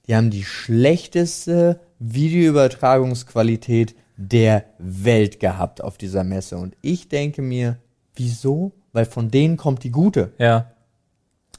die 0.07 0.14
haben 0.14 0.31
die 0.31 0.44
schlechteste 0.44 1.81
Videoübertragungsqualität 1.99 3.94
der 4.16 4.64
Welt 4.79 5.40
gehabt 5.40 5.83
auf 5.83 5.99
dieser 5.99 6.25
Messe. 6.25 6.57
Und 6.57 6.77
ich 6.83 7.09
denke 7.09 7.42
mir, 7.42 7.79
wieso? 8.14 8.73
Weil 8.92 9.07
von 9.07 9.31
denen 9.31 9.57
kommt 9.57 9.83
die 9.83 9.90
gute. 9.90 10.33
Ja. 10.38 10.74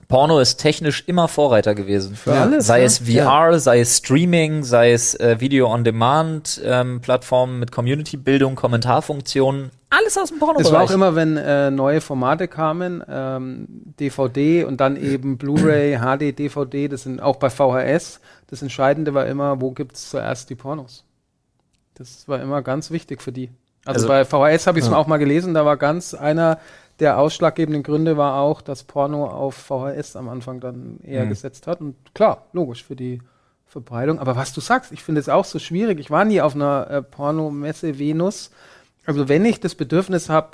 Porno 0.08 0.40
ist 0.40 0.58
technisch 0.58 1.04
immer 1.08 1.28
Vorreiter 1.28 1.74
gewesen. 1.74 2.16
Für 2.16 2.34
alles, 2.34 2.68
sei 2.68 2.80
ne? 2.80 2.86
es 2.86 3.00
VR, 3.00 3.60
sei 3.60 3.80
es 3.80 3.98
Streaming, 3.98 4.64
sei 4.64 4.92
es 4.92 5.16
äh, 5.16 5.40
Video-on-Demand, 5.40 6.62
ähm, 6.64 7.02
Plattformen 7.02 7.60
mit 7.60 7.72
Community-Bildung, 7.72 8.56
Kommentarfunktionen, 8.56 9.72
alles 9.90 10.18
aus 10.18 10.30
dem 10.30 10.40
porno 10.40 10.60
Es 10.60 10.72
war 10.72 10.84
auch 10.84 10.92
immer, 10.92 11.16
wenn 11.16 11.38
äh, 11.38 11.72
neue 11.72 12.02
Formate 12.02 12.48
kamen, 12.48 13.04
ähm, 13.08 13.68
DVD 14.00 14.66
und 14.66 14.82
dann 14.82 14.98
eben 14.98 15.38
Blu-ray, 15.38 15.98
HD, 16.00 16.38
DVD, 16.38 16.88
das 16.88 17.04
sind 17.04 17.22
auch 17.22 17.38
bei 17.38 17.50
VHS. 17.50 18.20
Das 18.48 18.62
Entscheidende 18.62 19.14
war 19.14 19.26
immer, 19.26 19.62
wo 19.62 19.72
gibt's 19.72 20.10
zuerst 20.10 20.50
die 20.50 20.56
Pornos? 20.56 21.06
Das 21.94 22.28
war 22.28 22.42
immer 22.42 22.62
ganz 22.62 22.92
wichtig 22.92 23.22
für 23.22 23.32
die. 23.32 23.50
Also, 23.86 24.08
Also- 24.08 24.08
bei 24.08 24.26
VHS 24.26 24.68
habe 24.68 24.80
ich 24.80 24.86
es 24.86 24.92
auch 24.92 25.08
mal 25.08 25.18
gelesen, 25.18 25.54
da 25.54 25.66
war 25.66 25.78
ganz 25.78 26.14
einer 26.14 26.60
der 27.00 27.18
ausschlaggebenden 27.20 27.84
Gründe 27.84 28.16
war 28.18 28.40
auch, 28.40 28.62
dass 28.62 28.84
Porno 28.84 29.28
auf 29.28 29.56
VHS 29.56 30.16
am 30.16 30.30
Anfang 30.30 30.60
dann 30.60 31.00
eher 31.04 31.26
Mhm. 31.26 31.30
gesetzt 31.30 31.68
hat. 31.68 31.82
Und 31.82 31.96
klar, 32.14 32.46
logisch 32.54 32.84
für 32.84 32.96
die 32.96 33.22
Verbreitung. 33.68 34.20
Aber 34.20 34.36
was 34.36 34.54
du 34.54 34.62
sagst, 34.62 34.92
ich 34.92 35.04
finde 35.04 35.20
es 35.20 35.28
auch 35.28 35.44
so 35.46 35.60
schwierig. 35.60 36.00
Ich 36.00 36.10
war 36.12 36.24
nie 36.24 36.40
auf 36.42 36.56
einer 36.56 36.90
äh, 36.90 37.02
Pornomesse 37.02 38.00
Venus. 38.00 38.52
Also 39.06 39.28
wenn 39.28 39.44
ich 39.46 39.60
das 39.60 39.76
Bedürfnis 39.76 40.30
habe, 40.30 40.52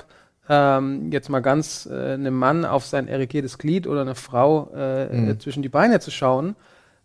ähm, 0.48 1.12
jetzt 1.12 1.28
mal 1.28 1.40
ganz 1.40 1.86
äh, 1.90 2.14
einem 2.14 2.34
Mann 2.34 2.64
auf 2.64 2.84
sein 2.84 3.06
erregiertes 3.06 3.58
Glied 3.58 3.86
oder 3.86 4.00
eine 4.00 4.16
Frau 4.16 4.70
äh, 4.74 5.06
Mhm. 5.14 5.38
zwischen 5.40 5.62
die 5.62 5.68
Beine 5.68 6.00
zu 6.00 6.10
schauen, 6.10 6.56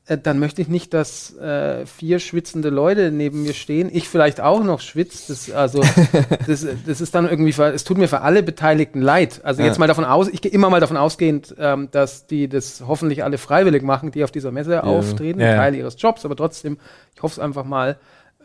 äh, 0.07 0.17
dann 0.17 0.39
möchte 0.39 0.61
ich 0.61 0.67
nicht, 0.69 0.93
dass 0.93 1.35
äh, 1.37 1.85
vier 1.85 2.19
schwitzende 2.19 2.69
Leute 2.69 3.11
neben 3.11 3.43
mir 3.43 3.53
stehen. 3.53 3.89
Ich 3.91 4.07
vielleicht 4.07 4.39
auch 4.41 4.63
noch 4.63 4.79
schwitze. 4.79 5.33
Das, 5.33 5.51
also, 5.51 5.81
das, 6.47 6.65
das 6.85 7.01
ist 7.01 7.13
dann 7.13 7.27
irgendwie, 7.29 7.51
es 7.61 7.83
tut 7.83 7.97
mir 7.97 8.07
für 8.07 8.21
alle 8.21 8.41
Beteiligten 8.43 9.01
leid. 9.01 9.41
Also 9.43 9.61
Ja. 9.61 9.67
jetzt 9.67 9.79
mal 9.79 9.87
davon 9.87 10.05
aus, 10.05 10.27
ich 10.29 10.41
gehe 10.41 10.51
immer 10.51 10.69
mal 10.69 10.79
davon 10.79 10.97
ausgehend, 10.97 11.55
ähm, 11.59 11.89
dass 11.91 12.25
die 12.27 12.47
das 12.47 12.83
hoffentlich 12.87 13.23
alle 13.23 13.37
freiwillig 13.37 13.83
machen, 13.83 14.11
die 14.11 14.23
auf 14.23 14.31
dieser 14.31 14.51
Messe 14.51 14.83
auftreten, 14.83 15.39
Ja, 15.39 15.47
ja. 15.47 15.55
Teil 15.57 15.75
ihres 15.75 15.95
Jobs, 16.01 16.23
aber 16.25 16.35
trotzdem, 16.35 16.77
ich 17.15 17.21
hoffe 17.21 17.33
es 17.33 17.39
einfach 17.39 17.65
mal. 17.65 17.97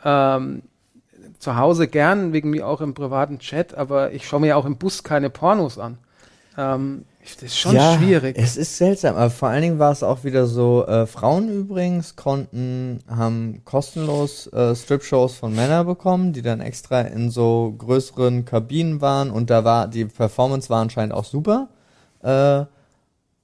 Ähm, 0.05 0.63
zu 1.39 1.57
Hause 1.57 1.89
gern, 1.89 2.33
wegen 2.33 2.51
mir 2.51 2.67
auch 2.67 2.81
im 2.81 2.95
privaten 2.95 3.39
Chat, 3.39 3.75
aber 3.75 4.13
ich 4.13 4.27
schaue 4.27 4.41
mir 4.41 4.49
ja 4.49 4.57
auch 4.57 4.65
im 4.67 4.77
Bus 4.77 5.03
keine 5.03 5.29
Pornos 5.31 5.79
an. 5.79 5.99
Ähm, 6.57 7.05
das 7.23 7.43
ist 7.43 7.59
schon 7.59 7.79
schwierig. 7.79 8.37
Es 8.37 8.57
ist 8.57 8.77
seltsam, 8.77 9.15
aber 9.17 9.31
vor 9.31 9.49
allen 9.49 9.63
Dingen 9.63 9.79
war 9.79 9.93
es 9.93 10.03
auch 10.03 10.25
wieder 10.25 10.47
so, 10.47 10.87
äh, 10.87 11.07
Frauen 11.07 11.49
übrigens 11.49 12.17
konnten, 12.17 13.01
haben 13.09 13.63
kostenlos 13.65 14.47
äh, 14.49 14.75
Strip-Shows 14.75 15.35
von 15.35 15.55
Männern 15.55 15.87
bekommen, 15.87 16.33
die 16.33 16.43
dann 16.43 16.61
extra 16.61 17.03
in 17.03 17.31
so 17.31 17.75
größeren 17.79 18.45
Kabinen 18.45 19.01
waren 19.01 19.31
und 19.31 19.51
da 19.51 19.65
war, 19.65 19.89
die 19.89 20.05
Performance 20.05 20.69
war 20.69 20.83
anscheinend 20.83 21.15
auch 21.15 21.25
super. 21.25 21.69
Äh, 22.23 22.65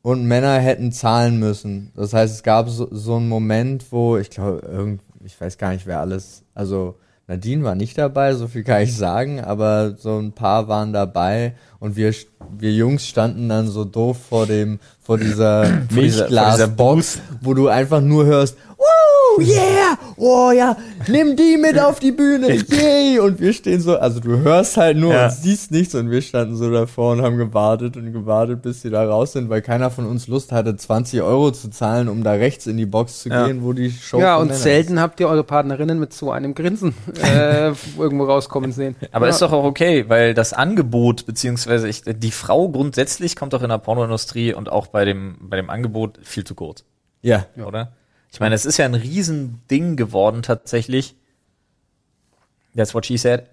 und 0.02 0.26
Männer 0.26 0.58
hätten 0.58 0.92
zahlen 0.92 1.38
müssen. 1.38 1.92
Das 1.94 2.14
heißt, 2.14 2.34
es 2.34 2.42
gab 2.42 2.68
so, 2.68 2.88
so 2.90 3.16
einen 3.16 3.28
Moment, 3.28 3.92
wo 3.92 4.16
ich 4.16 4.30
glaube, 4.30 4.66
irgend, 4.66 5.02
ich 5.24 5.38
weiß 5.40 5.58
gar 5.58 5.72
nicht, 5.72 5.86
wer 5.86 6.00
alles, 6.00 6.44
also 6.54 6.96
Nadine 7.28 7.62
war 7.62 7.74
nicht 7.74 7.98
dabei, 7.98 8.34
so 8.34 8.48
viel 8.48 8.64
kann 8.64 8.80
ich 8.80 8.96
sagen, 8.96 9.40
aber 9.40 9.96
so 9.98 10.18
ein 10.18 10.32
paar 10.32 10.66
waren 10.66 10.94
dabei 10.94 11.52
und 11.78 11.94
wir, 11.94 12.14
wir 12.56 12.72
Jungs 12.72 13.06
standen 13.06 13.50
dann 13.50 13.68
so 13.68 13.84
doof 13.84 14.16
vor 14.30 14.46
dem, 14.46 14.80
vor 14.98 15.18
dieser 15.18 15.66
Milchglasbox, 15.90 17.20
wo 17.42 17.52
du 17.52 17.68
einfach 17.68 18.00
nur 18.00 18.24
hörst, 18.24 18.56
Woo! 18.78 18.84
oh 19.38 19.40
yeah, 19.40 19.98
oh 20.16 20.50
ja, 20.52 20.76
nimm 21.08 21.34
die 21.36 21.56
mit 21.56 21.78
auf 21.78 21.98
die 22.00 22.12
Bühne, 22.12 22.54
yay. 22.54 23.18
Und 23.18 23.40
wir 23.40 23.52
stehen 23.52 23.80
so, 23.80 23.96
also 23.98 24.20
du 24.20 24.38
hörst 24.38 24.76
halt 24.76 24.96
nur 24.96 25.12
Ja. 25.12 25.24
und 25.26 25.32
siehst 25.32 25.70
nichts 25.70 25.94
und 25.94 26.10
wir 26.10 26.22
standen 26.22 26.56
so 26.56 26.70
davor 26.70 27.12
und 27.12 27.22
haben 27.22 27.36
gewartet 27.38 27.96
und 27.96 28.12
gewartet, 28.12 28.62
bis 28.62 28.82
sie 28.82 28.90
da 28.90 29.04
raus 29.04 29.32
sind, 29.32 29.48
weil 29.48 29.62
keiner 29.62 29.90
von 29.90 30.06
uns 30.06 30.28
Lust 30.28 30.52
hatte, 30.52 30.76
20 30.76 31.22
Euro 31.22 31.50
zu 31.50 31.70
zahlen, 31.70 32.08
um 32.08 32.22
da 32.22 32.32
rechts 32.32 32.66
in 32.66 32.76
die 32.76 32.86
Box 32.86 33.22
zu 33.22 33.28
Ja. 33.28 33.46
gehen, 33.46 33.62
wo 33.64 33.72
die 33.72 33.90
Show 33.90 34.20
Ja, 34.20 34.36
und 34.38 34.54
selten 34.54 35.00
habt 35.00 35.18
ihr 35.20 35.28
eure 35.28 35.44
Partnerinnen 35.44 35.98
mit 35.98 36.12
so 36.12 36.30
einem 36.30 36.54
Grinsen 36.54 36.94
äh, 37.22 37.72
irgendwo 37.98 38.24
rauskommen 38.24 38.72
sehen. 38.72 38.94
Aber 39.12 39.26
ja. 39.26 39.30
ist 39.30 39.42
doch 39.42 39.52
auch 39.52 39.64
okay, 39.64 40.04
weil 40.08 40.34
das 40.34 40.52
Angebot, 40.52 41.26
beziehungsweise 41.26 41.88
ich, 41.88 42.02
die 42.06 42.30
Frau 42.30 42.68
grundsätzlich 42.68 43.34
kommt 43.36 43.52
doch 43.52 43.62
in 43.62 43.68
der 43.70 43.78
Pornoindustrie 43.78 44.54
und 44.54 44.70
auch 44.70 44.86
bei 44.86 45.04
dem, 45.04 45.36
bei 45.40 45.56
dem 45.56 45.68
Angebot 45.70 46.18
viel 46.22 46.44
zu 46.44 46.54
kurz, 46.54 46.84
Ja, 47.22 47.46
oder? 47.64 47.92
Ich 48.38 48.40
meine, 48.40 48.54
es 48.54 48.64
ist 48.66 48.76
ja 48.76 48.84
ein 48.84 48.94
Riesending 48.94 49.96
geworden 49.96 50.42
tatsächlich. 50.42 51.16
That's 52.76 52.94
what 52.94 53.04
she 53.04 53.16
said. 53.16 53.46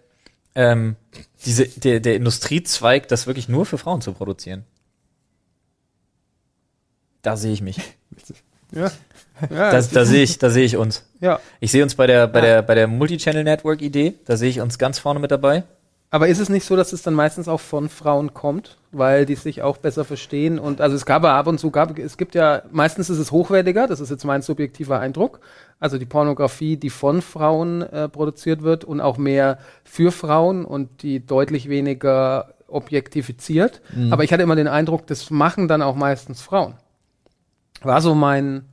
Ähm, 0.53 0.95
diese, 1.43 1.65
der, 1.67 1.99
der 1.99 2.15
Industriezweig, 2.15 3.07
das 3.07 3.25
wirklich 3.25 3.49
nur 3.49 3.65
für 3.65 3.79
Frauen 3.79 4.01
zu 4.01 4.13
produzieren. 4.13 4.63
Da 7.23 7.35
sehe 7.35 7.51
ich 7.53 7.61
mich. 7.63 7.77
Ja. 8.71 8.91
Ja, 9.49 9.71
Das, 9.71 9.89
da 9.89 10.05
sehe 10.05 10.21
ich, 10.23 10.37
da 10.37 10.49
sehe 10.49 10.65
ich 10.65 10.75
uns. 10.77 11.03
ja. 11.19 11.39
Ich 11.59 11.71
sehe 11.71 11.81
uns 11.81 11.95
bei 11.95 12.05
der, 12.07 12.27
bei 12.27 12.39
Ja. 12.39 12.45
der, 12.45 12.61
bei 12.61 12.75
der 12.75 12.87
Multichannel 12.87 13.43
Network 13.43 13.81
Idee. 13.81 14.13
Da 14.25 14.37
sehe 14.37 14.49
ich 14.49 14.59
uns 14.61 14.77
ganz 14.77 14.99
vorne 14.99 15.19
mit 15.19 15.31
dabei. 15.31 15.63
Aber 16.15 16.29
ist 16.29 16.39
es 16.39 16.47
nicht 16.47 16.63
so, 16.63 16.77
dass 16.77 16.93
es 16.93 17.01
dann 17.01 17.13
meistens 17.13 17.49
auch 17.49 17.59
von 17.59 17.89
Frauen 17.89 18.33
kommt, 18.33 18.77
weil 18.93 19.25
die 19.25 19.35
sich 19.35 19.63
auch 19.63 19.75
besser 19.75 20.05
verstehen? 20.05 20.59
Und 20.59 20.79
also 20.79 20.95
es 20.95 21.05
gab 21.05 21.25
ja 21.25 21.37
ab 21.37 21.45
und 21.47 21.59
zu, 21.59 21.71
gab, 21.71 21.99
es 21.99 22.15
gibt 22.15 22.35
ja, 22.35 22.61
meistens 22.71 23.09
ist 23.09 23.17
es 23.17 23.33
hochwertiger, 23.33 23.85
das 23.85 23.99
ist 23.99 24.11
jetzt 24.11 24.23
mein 24.23 24.41
subjektiver 24.41 24.97
Eindruck. 24.97 25.41
Also 25.77 25.97
die 25.97 26.05
Pornografie, 26.05 26.77
die 26.77 26.89
von 26.89 27.21
Frauen 27.21 27.81
äh, 27.81 28.07
produziert 28.07 28.61
wird 28.63 28.85
und 28.85 29.01
auch 29.01 29.17
mehr 29.17 29.57
für 29.83 30.13
Frauen 30.13 30.63
und 30.63 31.03
die 31.03 31.19
deutlich 31.25 31.67
weniger 31.67 32.53
objektifiziert. 32.69 33.81
Aber 34.09 34.23
ich 34.23 34.31
hatte 34.31 34.43
immer 34.43 34.55
den 34.55 34.69
Eindruck, 34.69 35.07
das 35.07 35.29
machen 35.31 35.67
dann 35.67 35.81
auch 35.81 35.95
meistens 35.97 36.41
Frauen. 36.41 36.75
War 37.81 37.99
so 37.99 38.15
mein, 38.15 38.63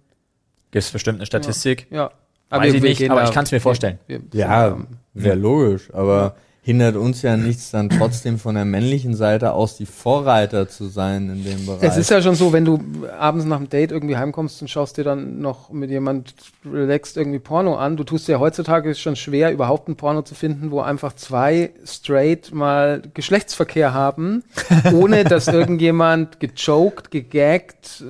Gibt 0.70 0.84
es 0.84 0.92
bestimmt 0.92 1.18
eine 1.18 1.26
Statistik. 1.26 1.88
ja. 1.90 2.12
Weiß 2.50 2.72
ich 2.72 2.82
nicht, 2.82 3.10
aber 3.10 3.24
ich 3.24 3.32
kann's 3.32 3.50
mir 3.50 3.60
vorstellen. 3.60 3.98
Wir, 4.06 4.20
ja, 4.32 4.68
ähm, 4.68 4.86
wäre 5.12 5.36
logisch, 5.36 5.92
aber 5.92 6.36
hindert 6.64 6.94
uns 6.94 7.22
ja 7.22 7.36
nichts 7.36 7.72
dann 7.72 7.90
trotzdem 7.90 8.38
von 8.38 8.54
der 8.54 8.64
männlichen 8.64 9.16
Seite 9.16 9.52
aus 9.52 9.76
die 9.76 9.84
Vorreiter 9.84 10.68
zu 10.68 10.84
sein 10.86 11.28
in 11.28 11.44
dem 11.44 11.66
Bereich. 11.66 11.82
Es 11.82 11.96
ist 11.96 12.08
ja 12.08 12.22
schon 12.22 12.36
so, 12.36 12.52
wenn 12.52 12.64
du 12.64 12.78
abends 13.18 13.44
nach 13.44 13.56
dem 13.58 13.68
Date 13.68 13.90
irgendwie 13.90 14.16
heimkommst 14.16 14.62
und 14.62 14.68
schaust 14.68 14.96
dir 14.96 15.02
dann 15.02 15.40
noch 15.40 15.70
mit 15.70 15.90
jemand 15.90 16.34
relaxed 16.64 17.16
irgendwie 17.16 17.40
Porno 17.40 17.74
an. 17.74 17.96
Du 17.96 18.04
tust 18.04 18.28
dir 18.28 18.38
heutzutage 18.38 18.90
ist 18.90 19.00
schon 19.00 19.16
schwer, 19.16 19.50
überhaupt 19.52 19.88
ein 19.88 19.96
Porno 19.96 20.22
zu 20.22 20.36
finden, 20.36 20.70
wo 20.70 20.80
einfach 20.80 21.14
zwei 21.14 21.70
straight 21.84 22.54
mal 22.54 23.02
Geschlechtsverkehr 23.12 23.92
haben, 23.92 24.44
ohne 24.94 25.24
dass 25.24 25.48
irgendjemand 25.48 26.38
gechoked, 26.38 27.10
gegaggt, 27.10 28.04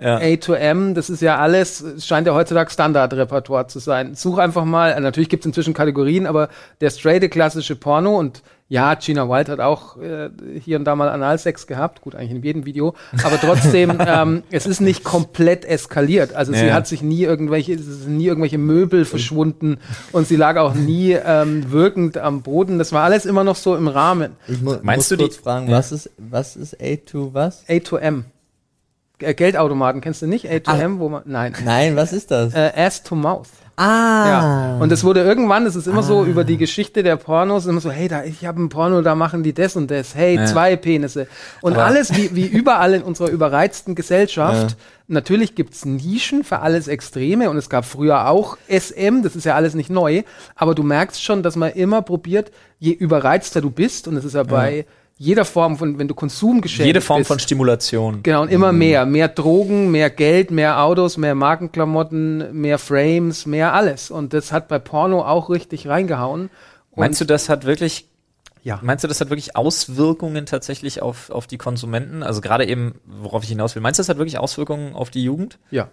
Ja. 0.00 0.18
A 0.18 0.36
to 0.36 0.52
M, 0.52 0.94
das 0.94 1.10
ist 1.10 1.22
ja 1.22 1.38
alles, 1.38 1.80
es 1.80 2.06
scheint 2.06 2.28
ja 2.28 2.34
heutzutage 2.34 2.70
Standardrepertoire 2.70 3.66
zu 3.66 3.80
sein. 3.80 4.14
Such 4.14 4.38
einfach 4.38 4.64
mal, 4.64 4.92
äh, 4.92 5.00
natürlich 5.00 5.28
gibt 5.28 5.42
es 5.42 5.46
inzwischen 5.46 5.74
Kategorien, 5.74 6.26
aber 6.26 6.50
der 6.80 6.90
straighte 6.90 7.28
klassische 7.28 7.63
Porno 7.76 8.18
und 8.18 8.42
ja, 8.66 8.94
Gina 8.94 9.28
Wild 9.28 9.50
hat 9.50 9.60
auch 9.60 9.98
äh, 9.98 10.30
hier 10.58 10.78
und 10.78 10.84
da 10.86 10.96
mal 10.96 11.08
Analsex 11.10 11.66
gehabt, 11.66 12.00
gut, 12.00 12.14
eigentlich 12.14 12.30
in 12.30 12.42
jedem 12.42 12.64
Video, 12.66 12.94
aber 13.22 13.38
trotzdem, 13.38 13.98
ähm, 14.06 14.42
es 14.50 14.66
ist 14.66 14.80
nicht 14.80 15.04
komplett 15.04 15.64
eskaliert. 15.66 16.34
Also 16.34 16.52
sie 16.54 16.66
Ja. 16.66 16.72
hat 16.74 16.86
sich 16.86 17.02
nie 17.02 17.22
irgendwelche, 17.22 17.74
es 17.74 17.84
sind 17.84 18.16
nie 18.16 18.26
irgendwelche 18.26 18.56
Möbel 18.58 19.04
verschwunden 19.04 19.76
und 20.12 20.26
sie 20.26 20.36
lag 20.36 20.56
auch 20.56 20.74
nie 20.74 21.12
ähm, 21.12 21.70
wirkend 21.70 22.16
am 22.16 22.40
Boden. 22.42 22.78
Das 22.78 22.92
war 22.92 23.04
alles 23.04 23.26
immer 23.26 23.44
noch 23.44 23.56
so 23.56 23.76
im 23.76 23.86
Rahmen. 23.86 24.32
ich 24.48 24.60
mu 24.62 24.76
Meinst 24.82 24.96
muss 24.96 25.08
du 25.10 25.16
die- 25.16 25.24
kurz 25.24 25.36
fragen, 25.36 25.68
Ja. 25.68 25.76
was 25.76 25.92
ist, 25.92 26.10
was 26.16 26.56
ist 26.56 26.80
A2 26.80 27.34
was? 27.34 27.64
A 27.68 27.78
to 27.80 27.96
M. 27.98 28.24
Äh, 29.20 29.34
Geldautomaten, 29.34 30.00
kennst 30.00 30.22
du 30.22 30.26
nicht? 30.26 30.50
A 30.50 30.58
to 30.58 30.70
Ach. 30.72 30.78
M, 30.80 30.98
wo 30.98 31.08
man, 31.10 31.22
nein. 31.26 31.54
Nein, 31.64 31.96
was 31.96 32.12
ist 32.14 32.30
das? 32.30 32.54
Äh, 32.54 32.72
Ass 32.74 33.02
to 33.02 33.14
Mouth. 33.14 33.48
Ah. 33.76 34.28
Ja. 34.28 34.76
Und 34.80 34.90
es 34.92 35.04
wurde 35.04 35.20
irgendwann, 35.22 35.66
es 35.66 35.76
ist 35.76 35.86
immer 35.86 36.02
so 36.02 36.24
über 36.24 36.44
die 36.44 36.56
Geschichte 36.56 37.02
der 37.02 37.16
Pornos, 37.16 37.66
immer 37.66 37.80
so, 37.80 37.90
hey, 37.90 38.08
da, 38.08 38.24
ich 38.24 38.44
habe 38.46 38.62
ein 38.62 38.68
Porno, 38.68 39.02
da 39.02 39.14
machen 39.14 39.42
die 39.42 39.52
das 39.52 39.76
und 39.76 39.90
das, 39.90 40.14
hey, 40.14 40.36
Ja. 40.36 40.46
zwei 40.46 40.76
Penisse. 40.76 41.26
Und 41.60 41.74
Aber- 41.74 41.84
alles 41.84 42.14
wie, 42.16 42.34
wie 42.34 42.46
überall 42.46 42.94
in 42.94 43.02
unserer 43.02 43.28
überreizten 43.30 43.94
Gesellschaft. 43.94 44.76
Natürlich 45.06 45.54
gibt's 45.54 45.84
Nischen 45.84 46.44
für 46.44 46.60
alles 46.60 46.88
Extreme 46.88 47.50
und 47.50 47.58
es 47.58 47.68
gab 47.68 47.84
früher 47.84 48.28
auch 48.28 48.56
SM, 48.68 49.22
das 49.22 49.36
ist 49.36 49.44
ja 49.44 49.54
alles 49.54 49.74
nicht 49.74 49.90
neu, 49.90 50.22
aber 50.56 50.74
du 50.74 50.82
merkst 50.82 51.22
schon, 51.22 51.42
dass 51.42 51.56
man 51.56 51.72
immer 51.72 52.00
probiert, 52.00 52.50
je 52.78 52.92
überreizter 52.92 53.60
du 53.60 53.70
bist, 53.70 54.08
und 54.08 54.14
das 54.14 54.24
ist 54.24 54.34
ja 54.34 54.44
bei 54.44 54.86
jeder 55.24 55.44
Form 55.44 55.78
von, 55.78 55.98
wenn 55.98 56.06
du 56.08 56.14
Konsumgeschädigt 56.14 56.86
Jede 56.86 57.00
Form 57.00 57.18
bist, 57.20 57.28
von 57.28 57.38
Stimulation. 57.38 58.22
Genau, 58.22 58.42
und 58.42 58.50
immer 58.50 58.72
mehr. 58.72 59.06
Mehr 59.06 59.28
Drogen, 59.28 59.90
mehr 59.90 60.10
Geld, 60.10 60.50
mehr 60.50 60.82
Autos, 60.82 61.16
mehr 61.16 61.34
Markenklamotten, 61.34 62.52
mehr 62.52 62.78
Frames, 62.78 63.46
mehr 63.46 63.72
alles. 63.72 64.10
Und 64.10 64.32
das 64.34 64.52
hat 64.52 64.68
bei 64.68 64.78
Porno 64.78 65.22
auch 65.24 65.48
richtig 65.50 65.88
reingehauen. 65.88 66.50
Und 66.90 67.00
Meinst 67.00 67.20
du, 67.20 67.24
das 67.24 67.48
hat 67.48 67.64
wirklich, 67.64 68.06
Ja. 68.62 68.78
meinst 68.82 69.02
du, 69.02 69.08
das 69.08 69.20
hat 69.20 69.30
wirklich 69.30 69.56
Auswirkungen 69.56 70.46
tatsächlich 70.46 71.00
auf, 71.02 71.30
auf 71.30 71.46
die 71.46 71.58
Konsumenten? 71.58 72.22
Also 72.22 72.40
gerade 72.40 72.66
eben, 72.66 73.00
worauf 73.06 73.42
ich 73.42 73.48
hinaus 73.48 73.74
will, 73.74 73.82
meinst 73.82 73.98
du, 73.98 74.02
das 74.02 74.08
hat 74.10 74.18
wirklich 74.18 74.38
Auswirkungen 74.38 74.94
auf 74.94 75.10
die 75.10 75.24
Jugend? 75.24 75.58
Ja. 75.70 75.88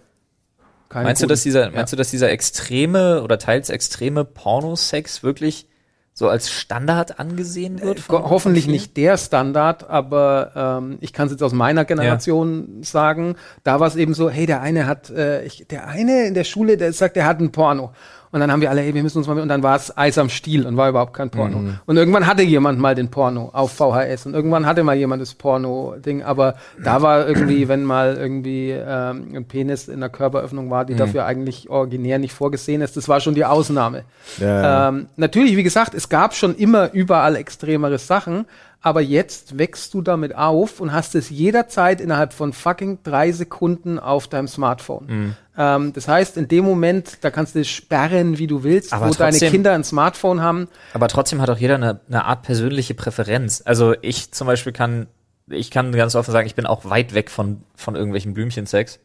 Keine 0.90 1.04
Meinst 1.06 1.22
du, 1.22 1.24
guten. 1.24 1.32
dass 1.32 1.42
dieser, 1.42 1.64
Ja. 1.64 1.70
meinst 1.70 1.92
du, 1.92 1.96
dass 1.96 2.10
dieser 2.10 2.30
extreme 2.30 3.22
oder 3.22 3.38
teils 3.38 3.70
extreme 3.70 4.24
Pornosex 4.26 5.22
wirklich 5.22 5.66
so 6.14 6.28
als 6.28 6.50
Standard 6.50 7.18
angesehen 7.18 7.80
wird? 7.82 8.00
von- 8.00 8.22
Go- 8.22 8.30
Hoffentlich 8.30 8.66
nicht 8.66 8.96
der 8.96 9.16
Standard, 9.16 9.88
aber 9.88 10.78
ähm, 10.82 10.98
ich 11.00 11.12
kann 11.12 11.26
es 11.26 11.32
jetzt 11.32 11.42
aus 11.42 11.52
meiner 11.52 11.84
Generation 11.84 12.82
sagen. 12.82 13.36
Da 13.64 13.80
war 13.80 13.86
es 13.88 13.96
eben 13.96 14.12
so, 14.14 14.28
hey, 14.28 14.46
der 14.46 14.60
eine 14.60 14.86
hat, 14.86 15.08
äh, 15.10 15.42
ich, 15.44 15.66
der 15.68 15.88
eine 15.88 16.26
in 16.26 16.34
der 16.34 16.44
Schule, 16.44 16.76
der 16.76 16.92
sagt, 16.92 17.16
der 17.16 17.24
hat 17.26 17.40
ein 17.40 17.50
Porno. 17.52 17.92
Und 18.32 18.40
dann 18.40 18.50
haben 18.50 18.60
wir 18.62 18.70
alle, 18.70 18.80
hey, 18.80 18.94
wir 18.94 19.02
müssen 19.02 19.18
uns 19.18 19.26
mal, 19.28 19.34
mit- 19.34 19.42
und 19.42 19.48
dann 19.50 19.62
war 19.62 19.76
es 19.76 19.96
Eis 19.96 20.16
am 20.18 20.30
Stiel 20.30 20.66
und 20.66 20.76
war 20.76 20.88
überhaupt 20.88 21.12
kein 21.12 21.28
Porno. 21.30 21.58
Mhm. 21.58 21.78
Und 21.86 21.96
irgendwann 21.98 22.26
hatte 22.26 22.42
jemand 22.42 22.78
mal 22.80 22.94
den 22.94 23.10
Porno 23.10 23.50
auf 23.52 23.72
VHS 23.72 24.24
und 24.26 24.32
irgendwann 24.34 24.64
hatte 24.66 24.82
mal 24.84 24.96
jemand 24.96 25.20
das 25.20 25.34
Porno-Ding, 25.34 26.22
aber 26.22 26.54
da 26.82 27.02
war 27.02 27.28
irgendwie, 27.28 27.68
wenn 27.68 27.84
mal 27.84 28.16
irgendwie 28.16 28.70
ähm, 28.70 29.28
ein 29.36 29.44
Penis 29.44 29.86
in 29.88 30.00
der 30.00 30.08
Körperöffnung 30.08 30.70
war, 30.70 30.84
Mhm. 30.84 30.86
die 30.88 30.94
dafür 30.96 31.26
eigentlich 31.26 31.68
originär 31.70 32.18
nicht 32.18 32.32
vorgesehen 32.32 32.80
ist, 32.80 32.96
das 32.96 33.08
war 33.08 33.20
schon 33.20 33.34
die 33.34 33.44
Ausnahme. 33.44 34.04
Ja. 34.38 34.88
Ähm, 34.88 35.06
natürlich, 35.16 35.56
wie 35.56 35.62
gesagt, 35.62 35.92
es 35.94 36.08
gab 36.08 36.34
schon 36.34 36.56
immer 36.56 36.90
überall 36.92 37.36
extremere 37.36 37.98
Sachen, 37.98 38.46
aber 38.84 39.00
jetzt 39.00 39.58
wächst 39.58 39.94
du 39.94 40.02
damit 40.02 40.34
auf 40.34 40.80
und 40.80 40.92
hast 40.92 41.14
es 41.14 41.30
jederzeit 41.30 42.00
innerhalb 42.00 42.32
von 42.32 42.52
fucking 42.52 42.98
drei 43.04 43.30
Sekunden 43.30 44.00
auf 44.00 44.26
deinem 44.26 44.48
Smartphone. 44.48 45.06
Mhm. 45.06 45.36
Ähm, 45.56 45.92
das 45.92 46.08
heißt, 46.08 46.36
in 46.36 46.48
dem 46.48 46.64
Moment, 46.64 47.18
da 47.20 47.30
kannst 47.30 47.54
du 47.54 47.60
es 47.60 47.68
sperren, 47.68 48.38
wie 48.38 48.48
du 48.48 48.64
willst, 48.64 48.92
Aber 48.92 49.08
wo 49.08 49.14
deine 49.14 49.30
trotzdem- 49.32 49.52
Kinder 49.52 49.72
ein 49.72 49.84
Smartphone 49.84 50.40
haben. 50.40 50.68
Aber 50.94 51.06
trotzdem 51.06 51.40
hat 51.40 51.48
auch 51.48 51.58
jeder 51.58 51.76
eine, 51.76 52.00
eine 52.08 52.24
Art 52.24 52.42
persönliche 52.42 52.94
Präferenz. 52.94 53.62
Also 53.64 53.94
ich 54.02 54.32
zum 54.32 54.48
Beispiel 54.48 54.72
kann, 54.72 55.06
ich 55.48 55.70
kann 55.70 55.92
ganz 55.92 56.16
offen 56.16 56.32
sagen, 56.32 56.46
ich 56.48 56.56
bin 56.56 56.66
auch 56.66 56.84
weit 56.84 57.14
weg 57.14 57.30
von, 57.30 57.62
von 57.76 57.94
irgendwelchen 57.94 58.34
Blümchensex. 58.34 58.98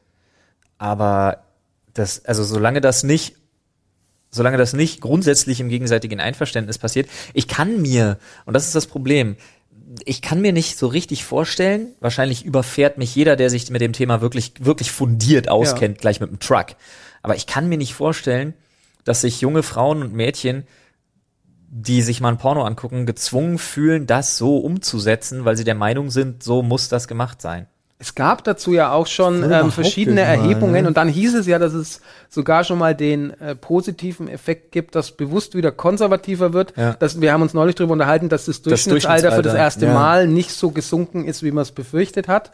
Aber 0.79 1.43
das, 1.93 2.25
also 2.25 2.43
solange 2.43 2.81
das 2.81 3.03
nicht, 3.03 3.35
solange 4.31 4.57
das 4.57 4.73
nicht 4.73 5.01
grundsätzlich 5.01 5.59
im 5.59 5.69
gegenseitigen 5.69 6.19
Einverständnis 6.19 6.77
passiert, 6.77 7.09
ich 7.33 7.47
kann 7.47 7.81
mir, 7.81 8.17
und 8.45 8.53
das 8.53 8.65
ist 8.65 8.75
das 8.75 8.87
Problem, 8.87 9.35
ich 10.05 10.21
kann 10.21 10.41
mir 10.41 10.53
nicht 10.53 10.77
so 10.77 10.87
richtig 10.87 11.23
vorstellen, 11.23 11.93
wahrscheinlich 11.99 12.45
überfährt 12.45 12.97
mich 12.97 13.15
jeder, 13.15 13.35
der 13.35 13.49
sich 13.49 13.69
mit 13.69 13.81
dem 13.81 13.93
Thema 13.93 14.21
wirklich, 14.21 14.53
wirklich 14.59 14.91
fundiert 14.91 15.49
auskennt, 15.49 15.99
gleich 15.99 16.19
mit 16.19 16.29
dem 16.29 16.39
Truck. 16.39 16.75
Aber 17.23 17.35
ich 17.35 17.47
kann 17.47 17.69
mir 17.69 17.77
nicht 17.77 17.93
vorstellen, 17.93 18.53
dass 19.05 19.21
sich 19.21 19.41
junge 19.41 19.63
Frauen 19.63 20.01
und 20.01 20.13
Mädchen 20.13 20.65
die 21.69 22.01
sich 22.01 22.21
mal 22.21 22.29
ein 22.29 22.37
Porno 22.37 22.63
angucken, 22.63 23.05
gezwungen 23.05 23.57
fühlen, 23.57 24.07
das 24.07 24.37
so 24.37 24.57
umzusetzen, 24.57 25.45
weil 25.45 25.57
sie 25.57 25.65
der 25.65 25.75
Meinung 25.75 26.09
sind, 26.09 26.41
so 26.41 26.63
muss 26.63 26.87
das 26.87 27.07
gemacht 27.07 27.41
sein. 27.41 27.67
Es 27.99 28.13
gab 28.13 28.43
dazu 28.43 28.73
ja 28.73 28.91
auch 28.91 29.07
schon 29.07 29.43
ähm, 29.51 29.71
verschiedene 29.71 30.21
mal, 30.21 30.27
Erhebungen 30.27 30.83
ne? 30.83 30.87
und 30.87 30.97
dann 30.97 31.07
hieß 31.07 31.33
es 31.33 31.47
ja, 31.47 31.57
dass 31.57 31.73
es 31.73 32.01
sogar 32.29 32.63
schon 32.63 32.77
mal 32.77 32.93
den 32.93 33.31
äh, 33.41 33.55
positiven 33.55 34.27
Effekt 34.27 34.71
gibt, 34.71 34.93
dass 34.93 35.11
bewusst 35.11 35.55
wieder 35.55 35.71
konservativer 35.71 36.53
wird. 36.53 36.73
Ja. 36.77 36.93
Dass, 36.93 37.19
wir 37.21 37.33
haben 37.33 37.41
uns 37.41 37.55
neulich 37.55 37.73
darüber 37.73 37.93
unterhalten, 37.93 38.29
dass 38.29 38.45
das 38.45 38.61
Durchschnittsalter 38.61 39.31
für 39.31 39.41
das 39.41 39.53
Durchschnittsalter, 39.53 39.57
erste 39.57 39.85
ja. 39.87 39.93
Mal 39.93 40.27
nicht 40.27 40.51
so 40.51 40.69
gesunken 40.69 41.25
ist, 41.25 41.41
wie 41.41 41.49
man 41.49 41.63
es 41.63 41.71
befürchtet 41.71 42.27
hat. 42.27 42.51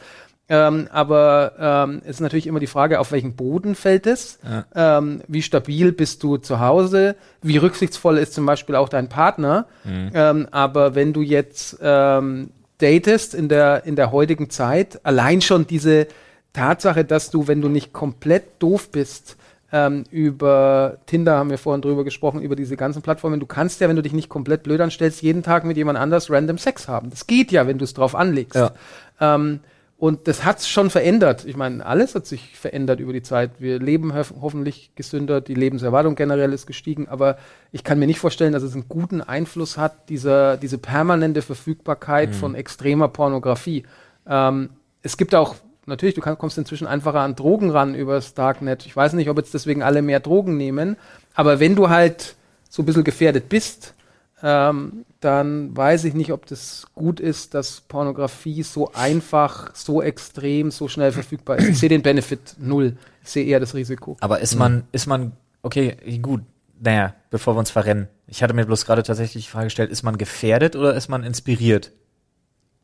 Ähm, 0.47 0.87
aber 0.91 1.53
ähm, 1.59 2.01
es 2.03 2.11
ist 2.11 2.19
natürlich 2.21 2.47
immer 2.47 2.59
die 2.59 2.67
Frage, 2.67 2.99
auf 3.01 3.11
welchen 3.11 3.35
Boden 3.35 3.75
fällt 3.75 4.07
es? 4.07 4.39
Ähm, 4.75 5.21
wie 5.27 5.41
stabil 5.41 5.91
bist 5.91 6.23
du 6.23 6.37
zu 6.37 6.59
Hause? 6.59 7.15
Wie 7.41 7.57
rücksichtsvoll 7.57 8.17
ist 8.17 8.33
zum 8.33 8.45
Beispiel 8.45 8.75
auch 8.75 8.89
dein 8.89 9.09
Partner? 9.09 9.67
Ähm, 9.85 10.47
aber 10.51 10.95
wenn 10.95 11.13
du 11.13 11.21
jetzt 11.21 11.77
ähm, 11.81 12.49
datest 12.83 13.33
in 13.33 13.47
der, 13.49 13.85
in 13.85 13.95
der 13.95 14.11
heutigen 14.11 14.49
Zeit, 14.49 14.99
allein 15.03 15.41
schon 15.41 15.65
diese 15.65 16.07
Tatsache, 16.51 17.05
dass 17.05 17.31
du, 17.31 17.47
wenn 17.47 17.61
du 17.61 17.69
nicht 17.69 17.93
komplett 17.93 18.43
doof 18.59 18.91
bist, 18.91 19.37
ähm, 19.71 20.03
über 20.11 20.97
Tinder 21.07 21.35
haben 21.37 21.49
wir 21.49 21.57
vorhin 21.57 21.81
drüber 21.81 22.03
gesprochen, 22.03 22.41
über 22.41 22.55
diese 22.55 22.77
ganzen 22.77 23.01
Plattformen. 23.01 23.39
Du 23.39 23.47
kannst 23.47 23.81
ja, 23.81 23.89
wenn 23.89 23.95
du 23.95 24.03
dich 24.03 24.13
nicht 24.13 24.29
komplett 24.29 24.61
blöd 24.61 24.79
anstellst, 24.79 25.23
jeden 25.23 25.41
Tag 25.41 25.65
mit 25.65 25.77
jemand 25.77 25.97
anders 25.97 26.29
random 26.29 26.59
Sex 26.59 26.87
haben. 26.87 27.09
Das 27.09 27.25
geht 27.25 27.51
ja, 27.51 27.65
wenn 27.65 27.79
du 27.79 27.83
es 27.83 27.95
drauf 27.95 28.13
anlegst. 28.13 28.55
Ja. 28.55 28.71
Ähm, 29.19 29.61
und 30.03 30.27
das 30.27 30.43
hat's 30.43 30.67
schon 30.67 30.89
verändert. 30.89 31.45
Ich 31.45 31.55
meine, 31.55 31.85
alles 31.85 32.13
hat 32.13 32.25
sich 32.25 32.59
verändert 32.59 32.99
über 32.99 33.13
die 33.13 33.21
Zeit. 33.21 33.51
Wir 33.59 33.79
leben 33.79 34.13
hof 34.13 34.33
hoffentlich 34.41 34.91
gesünder, 34.95 35.39
die 35.39 35.53
Lebenserwartung 35.53 36.15
generell 36.15 36.51
ist 36.51 36.67
gestiegen, 36.67 37.07
aber 37.07 37.37
ich 37.71 37.85
kann 37.85 37.99
mir 37.99 38.05
nicht 38.05 38.19
vorstellen, 38.19 38.51
dass 38.51 38.63
es 38.63 38.73
einen 38.73 38.89
guten 38.89 39.21
Einfluss 39.21 39.77
hat, 39.77 40.09
dieser, 40.09 40.57
diese 40.57 40.77
permanente 40.77 41.41
Verfügbarkeit 41.41 42.35
von 42.35 42.53
extremer 42.53 43.07
Pornografie. 43.07 43.85
Ähm, 44.27 44.71
es 45.03 45.15
gibt 45.15 45.33
auch, 45.35 45.55
natürlich, 45.85 46.15
du 46.15 46.21
kann, 46.21 46.37
kommst 46.37 46.57
inzwischen 46.57 46.85
einfacher 46.85 47.21
an 47.21 47.37
Drogen 47.37 47.69
ran 47.69 47.95
übers 47.95 48.33
Darknet. 48.33 48.85
Ich 48.85 48.93
weiß 48.93 49.13
nicht, 49.13 49.29
ob 49.29 49.37
jetzt 49.37 49.53
deswegen 49.53 49.83
alle 49.83 50.01
mehr 50.01 50.19
Drogen 50.19 50.57
nehmen, 50.57 50.97
aber 51.33 51.61
wenn 51.61 51.77
du 51.77 51.87
halt 51.87 52.35
so 52.69 52.81
ein 52.81 52.85
bisschen 52.85 53.05
gefährdet 53.05 53.47
bist, 53.47 53.93
ähm, 54.43 55.05
dann 55.21 55.75
weiß 55.75 56.03
ich 56.03 56.13
nicht, 56.13 56.31
ob 56.33 56.45
das 56.45 56.85
gut 56.93 57.19
ist, 57.21 57.53
dass 57.53 57.79
Pornografie 57.81 58.61
so 58.63 58.91
einfach, 58.93 59.73
so 59.73 60.01
extrem, 60.03 60.69
so 60.69 60.87
schnell 60.89 61.13
verfügbar 61.13 61.57
ist. 61.57 61.69
Ich 61.69 61.79
sehe 61.79 61.89
den 61.89 62.01
Benefit 62.01 62.55
null. 62.59 62.97
Ich 63.23 63.29
sehe 63.29 63.45
eher 63.45 63.61
das 63.61 63.73
Risiko. 63.73 64.17
Aber 64.19 64.41
ist 64.41 64.55
man, 64.55 64.83
ist 64.91 65.07
man, 65.07 65.31
okay, 65.61 65.95
gut, 66.21 66.41
naja, 66.81 67.13
bevor 67.29 67.55
wir 67.55 67.59
uns 67.59 67.71
verrennen. 67.71 68.09
Ich 68.27 68.43
hatte 68.43 68.53
mir 68.53 68.65
bloß 68.65 68.85
gerade 68.85 69.03
tatsächlich 69.03 69.45
die 69.45 69.49
Frage 69.51 69.67
gestellt, 69.67 69.91
ist 69.91 70.03
man 70.03 70.17
gefährdet 70.17 70.75
oder 70.75 70.93
ist 70.93 71.07
man 71.07 71.23
inspiriert? 71.23 71.91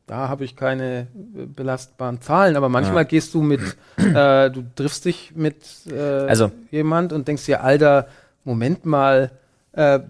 Da 0.06 0.28
habe 0.28 0.44
ich 0.44 0.56
keine 0.56 1.06
äh, 1.36 1.44
belastbaren 1.46 2.20
Zahlen, 2.22 2.56
aber 2.56 2.68
manchmal 2.70 3.04
gehst 3.04 3.34
du 3.34 3.42
mit, 3.42 3.60
äh, 3.96 4.50
du 4.50 4.64
triffst 4.74 5.04
dich 5.04 5.32
mit 5.36 5.56
äh, 5.90 5.98
Also- 6.26 6.50
jemand 6.70 7.12
und 7.12 7.28
denkst 7.28 7.44
dir, 7.44 7.62
Alter, 7.62 8.08
Moment 8.44 8.86
mal, 8.86 9.30
äh, 9.72 10.00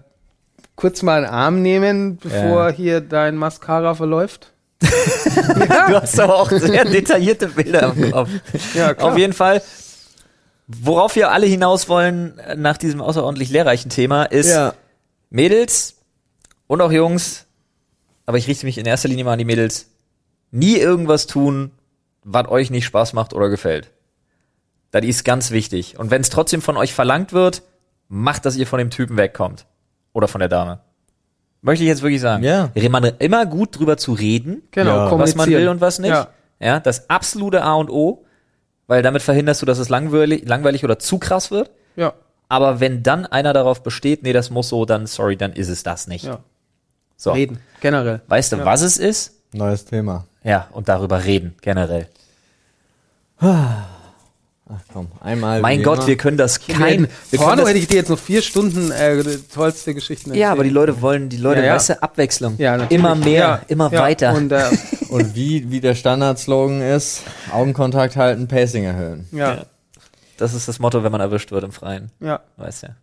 kurz 0.81 1.03
mal 1.03 1.23
einen 1.23 1.33
Arm 1.33 1.61
nehmen, 1.61 2.17
bevor 2.17 2.69
Ja. 2.69 2.75
hier 2.75 3.01
dein 3.01 3.35
Mascara 3.37 3.93
verläuft. 3.93 4.51
Du 4.81 6.01
hast 6.01 6.19
aber 6.19 6.37
auch 6.37 6.49
sehr 6.49 6.85
detaillierte 6.85 7.47
Bilder 7.49 7.93
im 7.95 8.11
Kopf. 8.11 8.29
Ja, 8.73 8.97
Auf 8.97 9.15
jeden 9.17 9.33
Fall. 9.33 9.61
Worauf 10.67 11.15
wir 11.15 11.31
alle 11.31 11.45
hinaus 11.45 11.87
wollen 11.87 12.39
nach 12.55 12.77
diesem 12.77 12.99
außerordentlich 13.01 13.51
lehrreichen 13.51 13.89
Thema 13.91 14.23
ist 14.23 14.57
Mädels 15.29 15.95
und 16.67 16.81
auch 16.81 16.91
Jungs, 16.91 17.45
aber 18.25 18.37
ich 18.37 18.47
richte 18.47 18.65
mich 18.65 18.77
in 18.77 18.85
erster 18.85 19.07
Linie 19.09 19.25
mal 19.25 19.33
an 19.33 19.39
die 19.39 19.45
Mädels, 19.45 19.87
nie 20.49 20.77
irgendwas 20.77 21.27
tun, 21.27 21.71
was 22.23 22.47
euch 22.47 22.71
nicht 22.71 22.85
Spaß 22.85 23.13
macht 23.13 23.33
oder 23.33 23.49
gefällt. 23.49 23.91
Das 24.91 25.03
ist 25.05 25.23
ganz 25.25 25.51
wichtig. 25.51 25.99
Und 25.99 26.09
wenn 26.09 26.21
es 26.21 26.29
trotzdem 26.29 26.61
von 26.61 26.75
euch 26.77 26.93
verlangt 26.93 27.33
wird, 27.33 27.61
macht, 28.07 28.45
dass 28.45 28.55
ihr 28.55 28.67
von 28.67 28.79
dem 28.79 28.89
Typen 28.89 29.15
wegkommt. 29.17 29.65
Oder 30.13 30.27
von 30.27 30.39
der 30.39 30.49
Dame. 30.49 30.79
Möchte 31.61 31.83
ich 31.83 31.87
jetzt 31.89 32.01
wirklich 32.01 32.21
sagen. 32.21 32.43
Ja. 32.43 32.69
Man 32.89 33.03
immer 33.19 33.45
gut 33.45 33.77
drüber 33.77 33.97
zu 33.97 34.13
reden, 34.13 34.63
Genau, 34.71 35.09
Ja. 35.09 35.19
was 35.19 35.35
man 35.35 35.47
will 35.49 35.67
und 35.69 35.79
was 35.81 35.99
nicht. 35.99 36.09
Ja. 36.09 36.27
Ja. 36.59 36.79
das 36.79 37.09
absolute 37.09 37.63
A 37.63 37.73
und 37.75 37.89
O, 37.89 38.25
weil 38.87 39.01
damit 39.03 39.21
verhinderst 39.21 39.61
du, 39.61 39.65
dass 39.65 39.77
es 39.79 39.89
langweilig, 39.89 40.47
langweilig 40.47 40.83
oder 40.83 40.99
zu 40.99 41.17
krass 41.19 41.51
wird. 41.51 41.69
Ja, 41.95 42.13
Aber 42.49 42.79
wenn 42.79 43.03
dann 43.03 43.25
einer 43.25 43.53
darauf 43.53 43.81
besteht, 43.83 44.23
nee, 44.23 44.33
das 44.33 44.49
muss 44.49 44.69
so, 44.69 44.85
dann 44.85 45.07
sorry, 45.07 45.37
dann 45.37 45.53
ist 45.53 45.69
es 45.69 45.83
das 45.83 46.07
nicht. 46.07 46.25
ja. 46.25 46.39
So. 47.15 47.31
Reden, 47.33 47.59
generell. 47.79 48.21
Weißt 48.27 48.51
du, 48.51 48.57
Ja. 48.57 48.65
was 48.65 48.81
es 48.81 48.97
ist? 48.97 49.35
Neues 49.53 49.85
Thema. 49.85 50.25
Ja, 50.43 50.67
und 50.71 50.89
darüber 50.89 51.23
reden, 51.23 51.53
generell. 51.61 52.07
Ach 54.73 54.81
komm, 54.93 55.07
einmal. 55.19 55.59
mein 55.61 55.83
Gott, 55.83 55.97
immer. 55.99 56.07
wir 56.07 56.17
können 56.17 56.37
das 56.37 56.65
kein. 56.65 57.07
Wir 57.29 57.39
Porno 57.39 57.67
hätte 57.67 57.77
ich 57.79 57.87
dir 57.87 57.95
jetzt 57.97 58.09
noch 58.09 58.17
vier 58.19 58.41
Stunden 58.41 58.89
äh, 58.91 59.21
tollste 59.53 59.93
Geschichten 59.93 60.33
ja, 60.33 60.51
aber 60.53 60.63
die 60.63 60.69
Leute 60.69 61.01
wollen, 61.01 61.27
die 61.27 61.35
Leute, 61.37 61.59
Ja, 61.59 61.67
ja. 61.67 61.75
weißt 61.75 61.89
du, 61.89 62.01
Abwechslung. 62.03 62.55
ja, 62.57 62.77
natürlich. 62.77 62.91
immer 62.99 63.15
mehr, 63.15 63.33
ja, 63.39 63.61
immer 63.67 63.91
ja. 63.91 63.99
weiter. 64.01 64.33
Und, 64.33 64.51
äh, 64.51 64.69
Und 65.09 65.35
wie, 65.35 65.69
wie 65.71 65.81
der 65.81 65.93
Standardslogan 65.95 66.81
ist, 66.81 67.23
Augenkontakt 67.51 68.15
halten, 68.15 68.47
Pacing 68.47 68.85
erhöhen. 68.85 69.27
ja, 69.33 69.65
das 70.37 70.53
ist 70.53 70.67
das 70.69 70.79
Motto, 70.79 71.03
wenn 71.03 71.11
man 71.11 71.19
erwischt 71.21 71.51
wird 71.51 71.63
im 71.65 71.71
Freien. 71.73 72.11
ja. 72.21 72.39
Weißt 72.57 72.83
ja. 72.83 72.95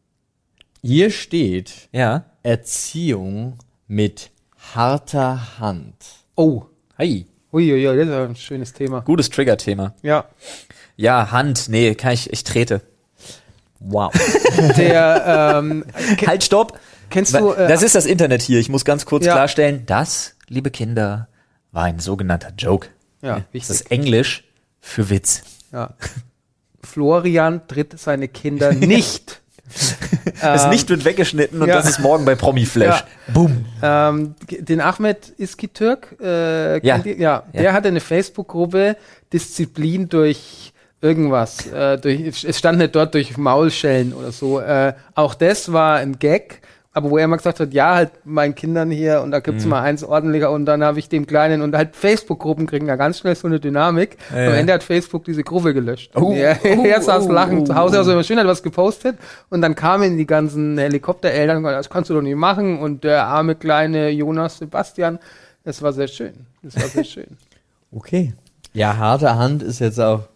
Hier 0.82 1.10
steht 1.10 1.88
Ja. 1.92 2.24
Erziehung 2.44 3.58
mit 3.88 4.30
harter 4.74 5.58
Hand. 5.58 5.94
Oh, 6.36 6.62
Hi. 6.98 7.26
uiuiui, 7.52 7.96
das 7.98 8.06
ist 8.08 8.12
ein 8.14 8.36
schönes 8.36 8.72
Thema. 8.72 9.00
Gutes 9.00 9.28
Trigger-Thema. 9.30 9.94
Ja, 10.02 10.24
Ja, 10.96 11.30
Hand, 11.32 11.68
nee, 11.68 11.94
kann 11.94 12.12
ich, 12.12 12.32
ich 12.32 12.44
trete. 12.44 12.80
Wow. 13.80 14.12
der, 14.76 15.58
ähm, 15.58 15.84
Halt, 16.26 16.44
stopp! 16.44 16.78
kennst 17.10 17.34
du, 17.34 17.52
äh, 17.52 17.66
das 17.68 17.82
ist 17.82 17.94
das 17.94 18.06
Internet 18.06 18.42
hier. 18.42 18.58
Ich 18.60 18.68
muss 18.68 18.84
ganz 18.84 19.04
kurz 19.06 19.24
Ja. 19.26 19.32
klarstellen, 19.34 19.84
das, 19.86 20.34
liebe 20.48 20.70
Kinder, 20.70 21.28
war 21.72 21.84
ein 21.84 21.98
sogenannter 21.98 22.52
Joke. 22.56 22.88
ja, 23.22 23.36
Das 23.36 23.44
wichtig. 23.52 23.70
ist 23.70 23.90
Englisch 23.90 24.44
für 24.80 25.10
Witz. 25.10 25.42
Ja. 25.72 25.94
Florian 26.84 27.66
tritt 27.68 27.98
seine 27.98 28.28
Kinder 28.28 28.72
nicht. 28.72 29.40
Das 30.40 30.64
Ähm, 30.64 30.70
nicht 30.70 30.88
wird 30.90 31.04
weggeschnitten 31.06 31.62
und 31.62 31.68
ja. 31.68 31.76
das 31.76 31.88
ist 31.88 31.98
morgen 32.00 32.24
bei 32.26 32.34
Promi 32.34 32.66
Flash. 32.66 33.04
Boom. 33.32 33.64
Ähm, 33.82 34.34
den 34.50 34.80
Ahmed 34.82 35.32
Iski-Türk, 35.38 36.16
äh, 36.20 36.84
Ja. 36.86 36.98
ihr? 36.98 37.16
ja, 37.16 37.42
Ja. 37.52 37.62
der 37.62 37.72
hatte 37.72 37.88
eine 37.88 38.00
Facebook-Gruppe 38.00 38.96
Disziplin 39.32 40.08
durch 40.10 40.71
irgendwas. 41.02 41.66
Äh, 41.66 41.98
durch, 41.98 42.44
es 42.44 42.58
stand 42.58 42.78
nicht 42.78 42.94
dort 42.94 43.14
durch 43.14 43.36
Maulschellen 43.36 44.12
oder 44.14 44.32
so. 44.32 44.60
Äh, 44.60 44.94
auch 45.14 45.34
das 45.34 45.72
war 45.72 45.96
ein 45.96 46.18
Gag. 46.18 46.62
Aber 46.94 47.08
wo 47.08 47.16
er 47.16 47.26
mal 47.26 47.36
gesagt 47.36 47.58
hat, 47.58 47.72
ja, 47.72 47.94
halt 47.94 48.10
meinen 48.26 48.54
Kindern 48.54 48.90
hier 48.90 49.22
und 49.22 49.30
da 49.30 49.38
Mhm. 49.38 49.42
gibt's 49.44 49.64
mal 49.64 49.80
eins 49.80 50.04
ordentlicher 50.04 50.50
und 50.50 50.66
dann 50.66 50.84
habe 50.84 50.98
ich 50.98 51.08
dem 51.08 51.26
Kleinen 51.26 51.62
und 51.62 51.74
halt 51.74 51.96
Facebook-Gruppen 51.96 52.66
kriegen 52.66 52.86
da 52.86 52.96
ganz 52.96 53.18
schnell 53.18 53.34
so 53.34 53.46
eine 53.48 53.60
Dynamik. 53.60 54.18
Ja, 54.30 54.48
Am. 54.48 54.52
Ende 54.52 54.74
hat 54.74 54.82
Facebook 54.82 55.24
diese 55.24 55.42
Gruppe 55.42 55.72
gelöscht. 55.72 56.10
Oh, 56.14 56.26
Und 56.26 56.36
er, 56.36 56.58
oh, 56.62 56.84
er 56.84 57.00
saß 57.00 57.28
oh, 57.28 57.32
lachend 57.32 57.62
oh, 57.62 57.64
zu 57.64 57.74
Hause, 57.76 57.96
oh. 57.96 57.98
also 58.00 58.12
immer 58.12 58.24
schön 58.24 58.38
hat 58.38 58.46
was 58.46 58.62
gepostet 58.62 59.16
und 59.48 59.62
dann 59.62 59.74
kamen 59.74 60.18
die 60.18 60.26
ganzen 60.26 60.76
Helikoptereltern 60.76 61.56
und 61.56 61.64
das 61.64 61.88
kannst 61.88 62.10
du 62.10 62.14
doch 62.14 62.20
nicht 62.20 62.36
machen 62.36 62.78
und 62.78 63.04
der 63.04 63.24
arme 63.24 63.54
kleine 63.54 64.10
Jonas 64.10 64.58
Sebastian, 64.58 65.18
das 65.64 65.80
war 65.80 65.94
sehr 65.94 66.08
schön. 66.08 66.34
Das 66.62 66.76
war 66.76 66.88
sehr 66.88 67.04
schön. 67.04 67.38
Okay. 67.90 68.34
Ja, 68.74 68.98
harte 68.98 69.34
Hand 69.34 69.62
ist 69.62 69.78
jetzt 69.78 69.98
auch 69.98 70.28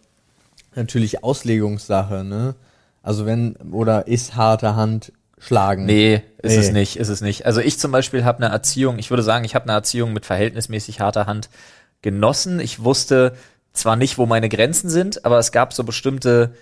natürlich 0.77 1.23
Auslegungssache, 1.23 2.23
ne? 2.23 2.55
Also 3.03 3.25
wenn, 3.25 3.55
oder 3.71 4.07
ist 4.07 4.35
harte 4.35 4.75
Hand 4.75 5.11
schlagen? 5.37 5.85
Nee, 5.85 6.23
ist 6.41 6.53
Nee. 6.53 6.59
es 6.59 6.71
nicht, 6.71 6.97
ist 6.97 7.09
es 7.09 7.21
nicht. 7.21 7.45
Also 7.45 7.61
ich 7.61 7.79
zum 7.79 7.91
Beispiel 7.91 8.25
habe 8.25 8.43
eine 8.43 8.53
Erziehung, 8.53 8.99
ich 8.99 9.09
würde 9.09 9.23
sagen, 9.23 9.45
ich 9.45 9.55
habe 9.55 9.65
eine 9.65 9.73
Erziehung 9.73 10.13
mit 10.13 10.25
verhältnismäßig 10.25 10.99
harter 10.99 11.25
Hand 11.25 11.49
genossen. 12.01 12.59
Ich 12.59 12.83
wusste 12.83 13.33
zwar 13.73 13.95
nicht, 13.95 14.17
wo 14.17 14.25
meine 14.25 14.49
Grenzen 14.49 14.89
sind, 14.89 15.25
aber 15.25 15.37
es 15.39 15.51
gab 15.51 15.73
so 15.73 15.83
bestimmte, 15.83 16.53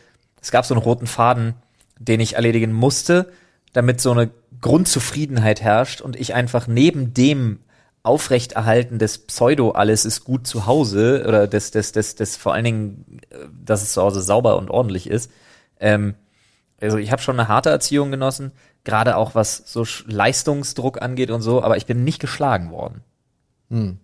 es 0.41 0.51
gab 0.51 0.65
so 0.65 0.73
einen 0.73 0.83
roten 0.83 1.07
Faden, 1.07 1.53
den 1.99 2.19
ich 2.19 2.35
erledigen 2.35 2.73
musste, 2.73 3.31
damit 3.73 4.01
so 4.01 4.11
eine 4.11 4.29
Grundzufriedenheit 4.61 5.61
herrscht 5.61 6.01
und 6.01 6.15
ich 6.15 6.33
einfach 6.33 6.67
neben 6.67 7.13
dem 7.13 7.59
Aufrechterhalten 8.05 8.99
des 8.99 9.17
Pseudo 9.19 9.71
alles 9.71 10.05
ist 10.05 10.23
gut 10.23 10.47
zu 10.47 10.65
Hause 10.65 11.25
oder 11.27 11.47
des, 11.47 11.71
des, 11.71 11.91
des, 11.91 12.15
des 12.15 12.37
vor 12.37 12.53
allen 12.53 12.65
Dingen, 12.65 13.19
äh, 13.29 13.37
dass 13.63 13.81
es 13.81 13.93
zu 13.93 14.01
Hause 14.01 14.21
sauber 14.21 14.57
und 14.57 14.69
ordentlich 14.69 15.09
ist, 15.09 15.31
ähm, 15.79 16.15
also 16.81 16.97
ich 16.97 17.11
habe 17.11 17.21
schon 17.21 17.39
eine 17.39 17.47
harte 17.47 17.69
Erziehung 17.69 18.11
genossen, 18.11 18.51
gerade 18.83 19.15
auch 19.17 19.33
was 19.33 19.63
so 19.65 19.85
Leistungsdruck 20.05 21.01
angeht 21.01 21.31
und 21.31 21.41
so, 21.41 21.63
aber 21.63 21.77
ich 21.77 21.85
bin 21.85 22.03
nicht 22.03 22.19
geschlagen 22.19 22.69
worden. 22.71 23.01
Hm. 23.69 23.97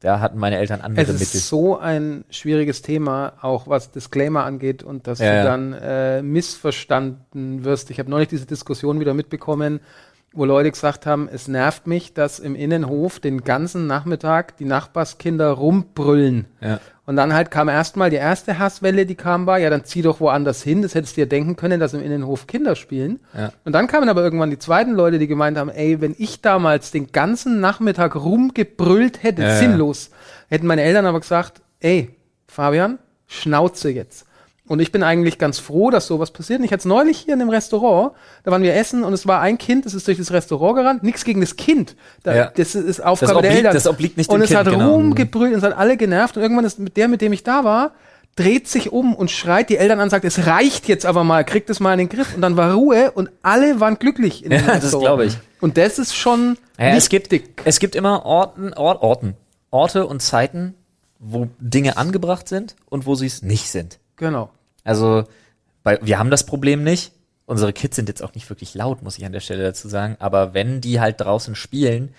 Da 0.00 0.20
hatten 0.20 0.38
meine 0.38 0.56
Eltern 0.56 0.80
andere 0.80 1.04
Es 1.04 1.10
ist 1.10 1.20
Mittel. 1.20 1.40
so 1.40 1.78
ein 1.78 2.24
schwieriges 2.30 2.80
Thema, 2.80 3.34
auch 3.42 3.66
was 3.68 3.90
Disclaimer 3.90 4.44
angeht 4.44 4.82
und 4.82 5.06
dass 5.06 5.18
Ja, 5.18 5.30
du 5.30 5.36
ja. 5.36 5.44
dann 5.44 5.72
äh, 5.74 6.22
missverstanden 6.22 7.64
wirst. 7.64 7.90
Ich 7.90 7.98
habe 7.98 8.08
neulich 8.10 8.28
diese 8.28 8.46
Diskussion 8.46 9.00
wieder 9.00 9.12
mitbekommen, 9.12 9.80
wo 10.32 10.44
Leute 10.44 10.70
gesagt 10.70 11.06
haben, 11.06 11.28
es 11.32 11.48
nervt 11.48 11.86
mich, 11.86 12.14
dass 12.14 12.38
im 12.38 12.54
Innenhof 12.54 13.18
den 13.18 13.42
ganzen 13.42 13.86
Nachmittag 13.86 14.56
die 14.58 14.64
Nachbarskinder 14.64 15.50
rumbrüllen. 15.50 16.46
Ja. 16.60 16.78
Und 17.04 17.16
dann 17.16 17.34
halt 17.34 17.50
kam 17.50 17.68
erstmal 17.68 18.10
die 18.10 18.16
erste 18.16 18.60
Hasswelle, 18.60 19.04
die 19.04 19.16
kam 19.16 19.44
war, 19.46 19.58
ja, 19.58 19.68
dann 19.68 19.84
zieh 19.84 20.02
doch 20.02 20.20
woanders 20.20 20.62
hin. 20.62 20.82
Das 20.82 20.94
hättest 20.94 21.16
du 21.16 21.22
dir 21.22 21.26
denken 21.26 21.56
können, 21.56 21.80
dass 21.80 21.92
im 21.92 22.02
Innenhof 22.02 22.46
Kinder 22.46 22.76
spielen. 22.76 23.18
Ja. 23.36 23.50
Und 23.64 23.72
dann 23.72 23.88
kamen 23.88 24.08
aber 24.08 24.22
irgendwann 24.22 24.50
die 24.50 24.60
zweiten 24.60 24.92
Leute, 24.92 25.18
die 25.18 25.26
gemeint 25.26 25.58
haben, 25.58 25.70
ey, 25.70 26.00
wenn 26.00 26.14
ich 26.16 26.40
damals 26.40 26.92
den 26.92 27.10
ganzen 27.10 27.58
Nachmittag 27.58 28.14
rumgebrüllt 28.14 29.24
hätte, 29.24 29.42
Ja, 29.42 29.56
sinnlos, 29.56 30.10
hätten 30.48 30.68
meine 30.68 30.82
Eltern 30.82 31.06
aber 31.06 31.18
gesagt, 31.18 31.62
ey, 31.80 32.10
Fabian, 32.46 33.00
Schnauze 33.26 33.90
jetzt. 33.90 34.26
Und 34.70 34.78
ich 34.78 34.92
bin 34.92 35.02
eigentlich 35.02 35.36
ganz 35.38 35.58
froh, 35.58 35.90
dass 35.90 36.06
sowas 36.06 36.30
passiert. 36.30 36.60
Und 36.60 36.64
ich 36.64 36.70
hatte 36.70 36.82
es 36.82 36.84
neulich 36.84 37.18
hier 37.18 37.32
in 37.34 37.40
dem 37.40 37.48
Restaurant, 37.48 38.12
da 38.44 38.52
waren 38.52 38.62
wir 38.62 38.72
essen 38.76 39.02
und 39.02 39.12
es 39.12 39.26
war 39.26 39.40
ein 39.40 39.58
Kind, 39.58 39.84
das 39.84 39.94
ist 39.94 40.06
durch 40.06 40.16
das 40.18 40.30
Restaurant 40.30 40.76
gerannt, 40.76 41.02
nichts 41.02 41.24
gegen 41.24 41.40
das 41.40 41.56
Kind. 41.56 41.96
Da, 42.22 42.34
Ja. 42.36 42.52
Das 42.54 42.76
ist 42.76 43.00
Aufgabe 43.04 43.18
Das 43.20 43.28
der 43.32 43.36
obliegt- 43.38 43.56
Eltern. 43.56 43.74
das 43.74 43.86
obliegt 43.88 44.16
nicht 44.16 44.30
Und 44.30 44.40
es 44.42 44.46
Kind, 44.50 44.60
hat 44.60 44.68
genau. 44.70 44.92
rumgebrüllt 44.94 45.52
und 45.54 45.58
es 45.58 45.64
hat 45.64 45.76
alle 45.76 45.96
genervt 45.96 46.36
und 46.36 46.44
irgendwann 46.44 46.64
ist 46.64 46.78
mit 46.78 46.96
der, 46.96 47.08
mit 47.08 47.20
dem 47.20 47.32
ich 47.32 47.42
da 47.42 47.64
war, 47.64 47.90
dreht 48.36 48.68
sich 48.68 48.92
um 48.92 49.12
und 49.16 49.28
schreit 49.32 49.70
die 49.70 49.76
Eltern 49.76 49.98
an, 49.98 50.08
sagt, 50.08 50.24
es 50.24 50.46
reicht 50.46 50.86
jetzt 50.86 51.04
aber 51.04 51.24
mal, 51.24 51.44
kriegt 51.44 51.68
es 51.68 51.80
mal 51.80 51.92
in 51.94 51.98
den 51.98 52.08
Griff. 52.08 52.36
Und 52.36 52.40
dann 52.42 52.56
war 52.56 52.72
Ruhe 52.72 53.10
und 53.10 53.28
alle 53.42 53.80
waren 53.80 53.98
glücklich. 53.98 54.44
In 54.44 54.50
dem 54.50 54.64
Ja, 54.64 54.78
das 54.78 54.92
glaube 54.96 55.24
ich. 55.24 55.36
Und 55.60 55.78
das 55.78 55.98
ist 55.98 56.14
schon 56.16 56.56
Ja, 56.78 56.90
es 56.90 57.08
gibt, 57.08 57.34
es 57.64 57.80
gibt 57.80 57.96
immer 57.96 58.24
Orten, 58.24 58.72
Ort, 58.74 59.02
Orten, 59.02 59.34
Orte 59.72 60.06
und 60.06 60.22
Zeiten, 60.22 60.74
wo 61.18 61.48
Dinge 61.58 61.96
angebracht 61.96 62.46
sind 62.48 62.76
und 62.88 63.04
wo 63.04 63.16
sie 63.16 63.26
es 63.26 63.42
nicht 63.42 63.68
sind. 63.68 63.98
Genau. 64.16 64.50
Also, 64.84 65.24
bei, 65.82 65.98
wir 66.02 66.18
haben 66.18 66.30
das 66.30 66.44
Problem 66.44 66.82
nicht. 66.84 67.12
Unsere 67.46 67.72
Kids 67.72 67.96
sind 67.96 68.08
jetzt 68.08 68.22
auch 68.22 68.34
nicht 68.34 68.48
wirklich 68.48 68.74
laut, 68.74 69.02
muss 69.02 69.18
ich 69.18 69.24
an 69.26 69.32
der 69.32 69.40
Stelle 69.40 69.64
dazu 69.64 69.88
sagen. 69.88 70.16
Aber 70.20 70.54
wenn 70.54 70.80
die 70.80 71.00
halt 71.00 71.20
draußen 71.20 71.54
spielen, 71.56 72.14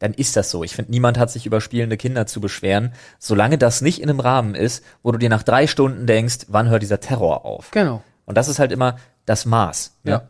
dann 0.00 0.12
ist 0.14 0.34
das 0.36 0.50
so. 0.50 0.64
Ich 0.64 0.74
finde, 0.74 0.90
niemand 0.90 1.16
hat 1.18 1.30
sich 1.30 1.46
über 1.46 1.60
spielende 1.60 1.96
Kinder 1.96 2.26
zu 2.26 2.40
beschweren, 2.40 2.92
solange 3.20 3.58
das 3.58 3.80
nicht 3.82 4.02
in 4.02 4.10
einem 4.10 4.18
Rahmen 4.18 4.56
ist, 4.56 4.82
wo 5.04 5.12
du 5.12 5.18
dir 5.18 5.28
nach 5.28 5.44
drei 5.44 5.68
Stunden 5.68 6.06
denkst, 6.08 6.46
wann 6.48 6.68
hört 6.68 6.82
dieser 6.82 6.98
Terror 6.98 7.44
auf? 7.44 7.70
Genau. 7.70 8.02
Und 8.24 8.36
das 8.36 8.48
ist 8.48 8.58
halt 8.58 8.72
immer 8.72 8.96
das 9.26 9.46
Maß. 9.46 9.92
Ne? 10.02 10.10
Ja. 10.10 10.22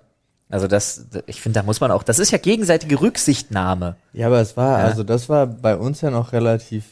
Also 0.51 0.69
das, 0.69 1.07
ich 1.25 1.41
finde, 1.41 1.61
da 1.61 1.65
muss 1.65 1.81
man 1.81 1.91
auch, 1.91 2.03
das 2.03 2.19
ist 2.19 2.31
ja 2.31 2.37
gegenseitige 2.37 3.01
Rücksichtnahme. 3.01 3.97
Ja, 4.13 4.27
aber 4.27 4.41
es 4.43 4.55
war, 4.59 4.81
Ja. 4.81 4.85
also 4.85 5.03
das 5.03 5.31
war 5.31 5.47
bei 5.47 5.75
uns 5.77 6.03
ja 6.03 6.11
noch 6.11 6.33
relativ 6.33 6.85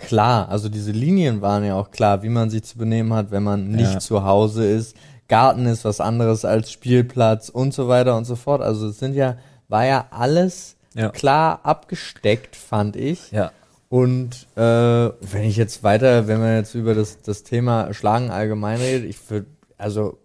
klar. 0.00 0.48
Also 0.48 0.68
diese 0.68 0.90
Linien 0.92 1.40
waren 1.42 1.64
ja 1.64 1.76
auch 1.76 1.90
klar, 1.90 2.22
wie 2.22 2.28
man 2.28 2.50
sich 2.50 2.64
zu 2.64 2.76
benehmen 2.78 3.12
hat, 3.14 3.30
wenn 3.30 3.42
man 3.42 3.68
nicht 3.68 3.92
Ja. 3.94 3.98
zu 4.00 4.24
Hause 4.24 4.64
ist. 4.66 4.96
Garten 5.28 5.66
ist 5.66 5.84
was 5.84 6.00
anderes 6.00 6.44
als 6.44 6.72
Spielplatz 6.72 7.48
und 7.48 7.72
so 7.72 7.86
weiter 7.86 8.16
und 8.16 8.24
so 8.24 8.34
fort. 8.34 8.62
Also 8.62 8.88
es 8.88 8.98
sind 8.98 9.14
ja, 9.14 9.36
war 9.68 9.84
ja 9.86 10.06
alles 10.10 10.76
Ja. 10.94 11.10
klar 11.10 11.60
abgesteckt, 11.62 12.56
fand 12.56 12.96
ich. 12.96 13.30
Ja. 13.30 13.52
Und 13.88 14.46
äh, 14.56 14.60
wenn 14.60 15.42
ich 15.44 15.56
jetzt 15.56 15.82
weiter, 15.84 16.26
wenn 16.26 16.40
man 16.40 16.56
jetzt 16.56 16.74
über 16.74 16.94
das, 16.94 17.22
das 17.22 17.42
Thema 17.44 17.92
Schlagen 17.94 18.30
allgemein 18.30 18.78
redet, 18.78 19.08
ich 19.08 19.18
würde, 19.30 19.46
also 19.78 20.18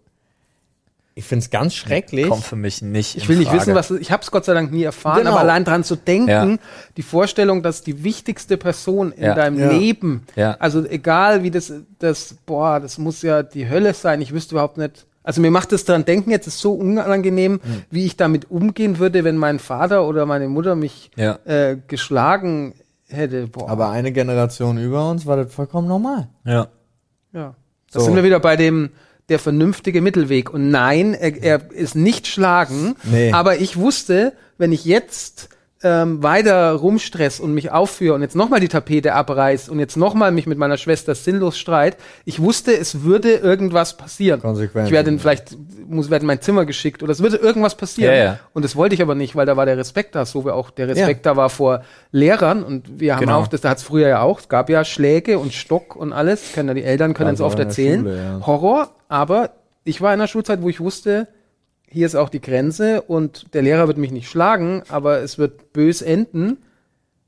ich 1.18 1.24
finde 1.24 1.42
es 1.44 1.50
ganz 1.50 1.74
schrecklich. 1.74 2.28
Kommt 2.28 2.44
für 2.44 2.56
mich 2.56 2.82
nicht. 2.82 3.16
Ich 3.16 3.22
in 3.24 3.28
will 3.30 3.38
nicht 3.38 3.48
Frage. 3.48 3.60
wissen, 3.62 3.74
was 3.74 3.90
ich 3.90 4.12
habe 4.12 4.22
es 4.22 4.30
Gott 4.30 4.44
sei 4.44 4.52
Dank 4.52 4.70
nie 4.70 4.82
erfahren, 4.82 5.18
Genau. 5.20 5.30
aber 5.32 5.40
allein 5.40 5.64
dran 5.64 5.82
zu 5.82 5.96
denken, 5.96 6.28
Ja. 6.28 6.56
die 6.98 7.02
Vorstellung, 7.02 7.62
dass 7.62 7.82
die 7.82 8.04
wichtigste 8.04 8.58
Person 8.58 9.12
in 9.12 9.24
Ja. 9.24 9.34
deinem 9.34 9.58
Ja. 9.58 9.70
Leben, 9.72 10.26
Ja. 10.36 10.56
also 10.60 10.84
egal 10.84 11.42
wie 11.42 11.50
das, 11.50 11.72
das, 11.98 12.36
boah, 12.44 12.80
das 12.80 12.98
muss 12.98 13.22
ja 13.22 13.42
die 13.42 13.66
Hölle 13.68 13.94
sein. 13.94 14.20
Ich 14.20 14.32
wüsste 14.32 14.54
überhaupt 14.54 14.76
nicht. 14.76 15.06
Also 15.22 15.40
mir 15.40 15.50
macht 15.50 15.72
das 15.72 15.84
dran 15.86 16.04
denken 16.04 16.30
jetzt 16.30 16.46
ist 16.46 16.60
so 16.60 16.74
unangenehm, 16.74 17.54
Hm. 17.54 17.82
wie 17.90 18.04
ich 18.04 18.16
damit 18.18 18.50
umgehen 18.50 18.98
würde, 18.98 19.24
wenn 19.24 19.38
mein 19.38 19.58
Vater 19.58 20.06
oder 20.06 20.26
meine 20.26 20.48
Mutter 20.48 20.76
mich 20.76 21.10
Ja. 21.16 21.38
äh, 21.46 21.78
geschlagen 21.88 22.74
hätte. 23.08 23.46
Boah. 23.46 23.70
Aber 23.70 23.88
eine 23.88 24.12
Generation 24.12 24.76
über 24.78 25.10
uns 25.10 25.24
war 25.24 25.38
das 25.38 25.52
vollkommen 25.52 25.88
normal. 25.88 26.28
Ja. 26.44 26.68
Ja. 27.32 27.54
Da 27.90 28.00
So. 28.00 28.04
sind 28.04 28.16
wir 28.16 28.22
wieder 28.22 28.38
bei 28.38 28.56
dem 28.56 28.90
der 29.28 29.38
vernünftige 29.38 30.00
Mittelweg. 30.00 30.50
Und 30.50 30.70
nein, 30.70 31.14
er, 31.14 31.42
er 31.42 31.70
ist 31.72 31.94
nicht 31.94 32.26
schlagen. 32.26 32.96
Nee. 33.02 33.32
Aber 33.32 33.58
ich 33.58 33.76
wusste, 33.76 34.32
wenn 34.58 34.72
ich 34.72 34.84
jetzt 34.84 35.48
ähm, 35.82 36.22
weiter 36.22 36.72
rumstress 36.72 37.38
und 37.38 37.52
mich 37.52 37.70
aufführe 37.70 38.14
und 38.14 38.22
jetzt 38.22 38.34
nochmal 38.34 38.60
die 38.60 38.68
Tapete 38.68 39.12
abreiß 39.12 39.68
und 39.68 39.78
jetzt 39.78 39.96
nochmal 39.96 40.32
mich 40.32 40.46
mit 40.46 40.56
meiner 40.56 40.78
Schwester 40.78 41.14
sinnlos 41.14 41.58
streit, 41.58 41.98
ich 42.24 42.40
wusste, 42.40 42.74
es 42.76 43.02
würde 43.02 43.32
irgendwas 43.34 43.96
passieren. 43.98 44.40
Konsequenzen. 44.40 44.86
Ich 44.86 44.92
werde 44.92 45.10
in- 45.10 45.18
vielleicht 45.18 45.56
muss 45.86 46.08
werde 46.10 46.22
in 46.22 46.28
mein 46.28 46.40
Zimmer 46.40 46.64
geschickt 46.64 47.02
oder 47.02 47.12
es 47.12 47.20
würde 47.22 47.36
irgendwas 47.36 47.74
passieren. 47.76 48.14
Ja, 48.14 48.24
ja. 48.24 48.38
Und 48.54 48.64
das 48.64 48.74
wollte 48.74 48.94
ich 48.94 49.02
aber 49.02 49.14
nicht, 49.14 49.36
weil 49.36 49.44
da 49.44 49.56
war 49.58 49.66
der 49.66 49.76
Respekt 49.76 50.14
da, 50.14 50.24
so 50.24 50.46
wie 50.46 50.50
auch 50.50 50.70
der 50.70 50.88
Respekt 50.88 51.26
da 51.26 51.36
war 51.36 51.50
vor 51.50 51.82
Lehrern 52.10 52.62
und 52.62 52.98
wir 52.98 53.14
haben 53.14 53.20
Genau. 53.26 53.40
auch, 53.40 53.46
das 53.46 53.60
da 53.60 53.68
hat 53.70 53.78
es 53.78 53.84
früher 53.84 54.08
ja 54.08 54.22
auch, 54.22 54.40
es 54.40 54.48
gab 54.48 54.70
ja 54.70 54.82
Schläge 54.84 55.38
und 55.38 55.52
Stock 55.52 55.94
und 55.94 56.12
alles, 56.14 56.52
können 56.54 56.68
ja 56.68 56.74
die 56.74 56.84
Eltern 56.84 57.12
können 57.12 57.34
es 57.34 57.40
oft 57.42 57.58
erzählen. 57.58 58.00
Schule, 58.00 58.16
ja. 58.40 58.46
Horror, 58.46 58.88
aber 59.08 59.50
ich 59.84 60.00
war 60.00 60.14
in 60.14 60.20
der 60.20 60.26
Schulzeit, 60.26 60.62
wo 60.62 60.68
ich 60.70 60.80
wusste, 60.80 61.28
hier 61.88 62.06
ist 62.06 62.14
auch 62.14 62.28
die 62.28 62.40
Grenze 62.40 63.02
und 63.02 63.54
der 63.54 63.62
Lehrer 63.62 63.86
wird 63.86 63.98
mich 63.98 64.10
nicht 64.10 64.28
schlagen, 64.28 64.82
aber 64.88 65.20
es 65.20 65.38
wird 65.38 65.72
bös 65.72 66.02
enden 66.02 66.58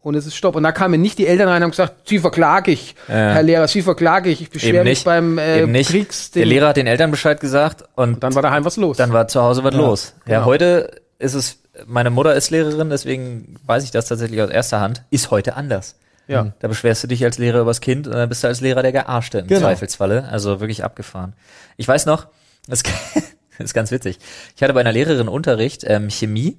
und 0.01 0.15
es 0.15 0.27
ist 0.27 0.37
Stopp. 0.37 0.57
Und 0.57 0.63
da 0.63 0.73
kamen 0.73 1.01
nicht 1.01 1.19
die 1.19 1.27
Eltern 1.27 1.49
rein 1.49 1.57
und 1.59 1.63
haben 1.65 1.71
gesagt, 1.71 2.09
Sie 2.09 2.19
verklage 2.19 2.71
ich, 2.71 2.95
Ja. 3.09 3.15
Herr 3.15 3.43
Lehrer, 3.43 3.69
Sie 3.69 3.83
verklage 3.83 4.31
ich, 4.31 4.41
ich 4.43 4.51
beschwere 4.51 4.85
mich 4.85 5.05
beim 5.05 5.39
äh, 5.39 5.67
nicht. 5.67 5.91
Kriegs... 5.91 6.31
Der 6.33 6.47
Lehrer 6.47 6.69
hat 6.69 6.77
den 6.77 6.87
Eltern 6.87 7.11
Bescheid 7.11 7.41
gesagt 7.41 7.85
und 7.95 8.23
dann 8.23 8.35
war 8.35 8.43
daheim 8.43 8.65
was 8.65 8.77
los. 8.77 8.97
dann 8.97 9.13
war 9.13 9.29
zu 9.29 9.43
Hause 9.43 9.65
was 9.65 9.75
los. 9.75 10.15
Ja, 10.27 10.37
genau. 10.39 10.47
heute 10.47 11.01
ist 11.19 11.35
es, 11.35 11.59
meine 11.87 12.11
Mutter 12.11 12.35
ist 12.35 12.51
Lehrerin, 12.51 12.91
deswegen 12.91 13.57
weiß 13.67 13.85
ich 13.85 13.91
das 13.91 14.07
tatsächlich 14.07 14.41
aus 14.41 14.51
erster 14.51 14.81
Hand, 14.81 15.03
ist 15.11 15.31
heute 15.31 15.55
anders. 15.57 15.97
ja. 16.27 16.53
Da 16.61 16.69
beschwerst 16.69 17.03
du 17.05 17.09
dich 17.09 17.25
als 17.25 17.39
Lehrer 17.39 17.61
übers 17.61 17.81
Kind 17.81 18.07
und 18.07 18.15
dann 18.15 18.29
bist 18.29 18.45
du 18.45 18.49
als 18.49 18.61
Lehrer 18.61 18.83
der 18.83 18.93
Gearschte 18.93 19.39
im 19.41 19.47
Genau. 19.47 19.61
Zweifelsfalle. 19.61 20.29
Also 20.31 20.61
wirklich 20.61 20.85
abgefahren. 20.85 21.33
Ich 21.77 21.89
weiß 21.89 22.07
noch, 22.07 22.27
das 22.69 22.83
ist 23.65 23.75
ganz 23.75 23.91
witzig. 23.91 24.19
Ich 24.57 24.63
hatte 24.63 24.75
bei 24.75 24.81
einer 24.81 24.93
Lehrerin 24.93 25.29
Unterricht, 25.29 25.85
ähm, 25.87 26.11
Chemie, 26.11 26.59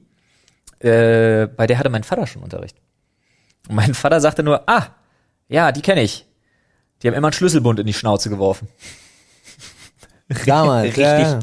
äh, 0.80 1.48
bei 1.48 1.68
der 1.68 1.78
hatte 1.78 1.90
mein 1.90 2.04
Vater 2.04 2.28
schon 2.28 2.44
Unterricht. 2.44 2.78
Und 3.68 3.76
mein 3.76 3.94
Vater 3.94 4.22
sagte 4.22 4.44
nur, 4.44 4.70
ah, 4.70 4.88
ja, 5.48 5.72
die 5.72 5.82
kenne 5.82 6.02
ich. 6.02 6.26
Die 7.02 7.08
haben 7.08 7.16
immer 7.16 7.28
einen 7.28 7.34
Schlüsselbund 7.34 7.80
in 7.80 7.88
die 7.88 7.94
Schnauze 7.94 8.30
geworfen. 8.30 8.68
Damals, 10.46 10.86
Richtig, 10.98 11.04
ja, 11.04 11.20
ja. 11.20 11.40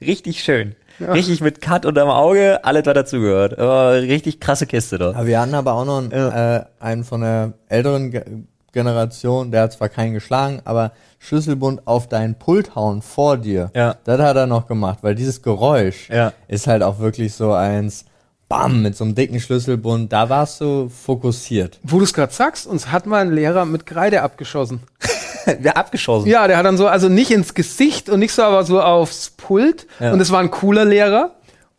richtig 0.00 0.42
schön. 0.42 0.74
Richtig 1.00 1.40
mit 1.40 1.60
Cut 1.60 1.84
unterm 1.86 2.10
Auge, 2.10 2.64
alles 2.64 2.86
was 2.86 2.94
dazugehört. 2.94 3.58
Richtig 3.58 4.40
krasse 4.40 4.66
Kiste 4.66 4.98
dort. 4.98 5.16
Aber 5.16 5.26
wir 5.26 5.40
hatten 5.40 5.54
aber 5.54 5.72
auch 5.72 5.84
noch 5.84 5.98
einen, 5.98 6.12
äh, 6.12 6.64
einen 6.78 7.02
von 7.02 7.22
der 7.22 7.54
älteren 7.68 8.46
Generation, 8.72 9.50
der 9.50 9.62
hat 9.62 9.72
zwar 9.72 9.88
keinen 9.88 10.14
geschlagen, 10.14 10.60
aber 10.64 10.92
Schlüsselbund 11.18 11.86
auf 11.86 12.08
deinen 12.08 12.34
Pult 12.34 12.74
hauen 12.74 13.02
vor 13.02 13.36
dir. 13.36 13.70
Ja. 13.74 13.96
Das 14.04 14.20
hat 14.20 14.36
er 14.36 14.46
noch 14.46 14.66
gemacht, 14.66 14.98
weil 15.02 15.14
dieses 15.14 15.42
Geräusch 15.42 16.08
Ja. 16.10 16.32
ist 16.48 16.66
halt 16.66 16.82
auch 16.82 16.98
wirklich 16.98 17.34
so 17.34 17.52
eins, 17.52 18.04
bam, 18.48 18.82
mit 18.82 18.96
so 18.96 19.04
einem 19.04 19.14
dicken 19.14 19.40
Schlüsselbund, 19.40 20.12
da 20.12 20.28
warst 20.28 20.60
du 20.60 20.88
fokussiert. 20.88 21.78
Wo 21.82 21.98
du 21.98 22.04
es 22.04 22.12
gerade 22.12 22.32
sagst, 22.32 22.66
uns 22.66 22.90
hat 22.90 23.06
mal 23.06 23.18
ein 23.22 23.32
Lehrer 23.32 23.64
mit 23.64 23.86
Kreide 23.86 24.22
abgeschossen. 24.22 24.80
Ja, 25.60 25.72
abgeschossen. 25.72 26.28
Ja, 26.28 26.46
der 26.46 26.56
hat 26.56 26.64
dann 26.64 26.76
so, 26.76 26.86
also 26.86 27.08
nicht 27.08 27.32
ins 27.32 27.54
Gesicht 27.54 28.08
und 28.08 28.20
nicht 28.20 28.32
so, 28.32 28.42
aber 28.44 28.62
so 28.62 28.80
aufs 28.80 29.30
Pult. 29.30 29.88
Ja. 29.98 30.12
Und 30.12 30.20
es 30.20 30.30
war 30.30 30.38
ein 30.38 30.52
cooler 30.52 30.84
Lehrer. 30.84 31.32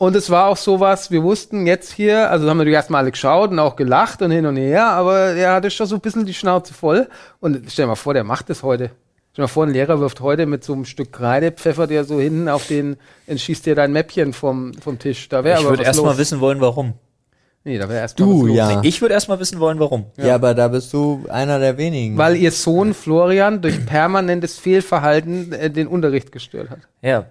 Und 0.03 0.15
es 0.17 0.29
war 0.29 0.47
auch 0.47 0.57
sowas, 0.57 1.11
wir 1.11 1.23
wussten 1.23 1.65
jetzt 1.65 1.93
hier, 1.93 2.29
also 2.29 2.49
haben 2.49 2.57
natürlich 2.57 2.75
erstmal 2.75 3.01
alle 3.03 3.11
geschaut 3.11 3.51
und 3.51 3.59
auch 3.59 3.77
gelacht 3.77 4.21
und 4.21 4.31
hin 4.31 4.45
und 4.45 4.57
her, 4.57 4.87
aber 4.87 5.17
er 5.33 5.53
hatte 5.53 5.71
schon 5.71 5.87
so 5.87 5.95
ein 5.95 6.01
bisschen 6.01 6.25
die 6.25 6.33
Schnauze 6.33 6.73
voll. 6.73 7.07
Und 7.39 7.63
stell 7.71 7.85
dir 7.85 7.87
mal 7.87 7.95
vor, 7.95 8.13
der 8.13 8.25
macht 8.25 8.49
das 8.49 8.63
heute. 8.63 8.87
Stell 9.31 9.35
dir 9.37 9.41
mal 9.43 9.47
vor, 9.47 9.65
ein 9.65 9.71
Lehrer 9.71 10.01
wirft 10.01 10.19
heute 10.19 10.45
mit 10.45 10.63
so 10.65 10.73
einem 10.73 10.83
Stück 10.83 11.13
Kreide, 11.13 11.51
pfeffert 11.51 11.89
der 11.89 12.03
so 12.03 12.19
hinten 12.19 12.49
auf 12.49 12.67
den, 12.67 12.97
dann 13.27 13.39
schießt 13.39 13.65
dir 13.65 13.75
dein 13.75 13.93
Mäppchen 13.93 14.33
vom, 14.33 14.73
vom 14.73 14.99
Tisch. 14.99 15.29
Da 15.29 15.45
wäre 15.45 15.55
Ich 15.59 15.61
aber 15.65 15.69
würde 15.71 15.81
was 15.83 15.87
erst 15.87 16.01
mal 16.01 16.09
los. 16.09 16.17
wissen 16.17 16.39
wollen, 16.41 16.59
warum. 16.59 16.93
Nee, 17.63 17.77
da 17.77 17.87
wäre 17.87 17.99
erst 18.01 18.19
mal 18.19 18.25
Du, 18.25 18.41
was 18.41 18.47
los. 18.49 18.57
ja. 18.57 18.81
Ich 18.83 19.01
würde 19.01 19.13
erst 19.13 19.29
mal 19.29 19.39
wissen 19.39 19.61
wollen, 19.61 19.79
warum. 19.79 20.07
Ja. 20.17 20.35
aber 20.35 20.53
da 20.53 20.67
bist 20.67 20.91
du 20.91 21.23
einer 21.29 21.59
der 21.59 21.77
wenigen. 21.77 22.17
Weil 22.17 22.35
ihr 22.35 22.51
Sohn 22.51 22.93
Florian 22.93 23.61
durch 23.61 23.85
permanentes 23.85 24.59
Fehlverhalten 24.59 25.53
äh, 25.53 25.69
den 25.69 25.87
Unterricht 25.87 26.33
gestört 26.33 26.69
hat. 26.71 26.79
Ja. 27.01 27.27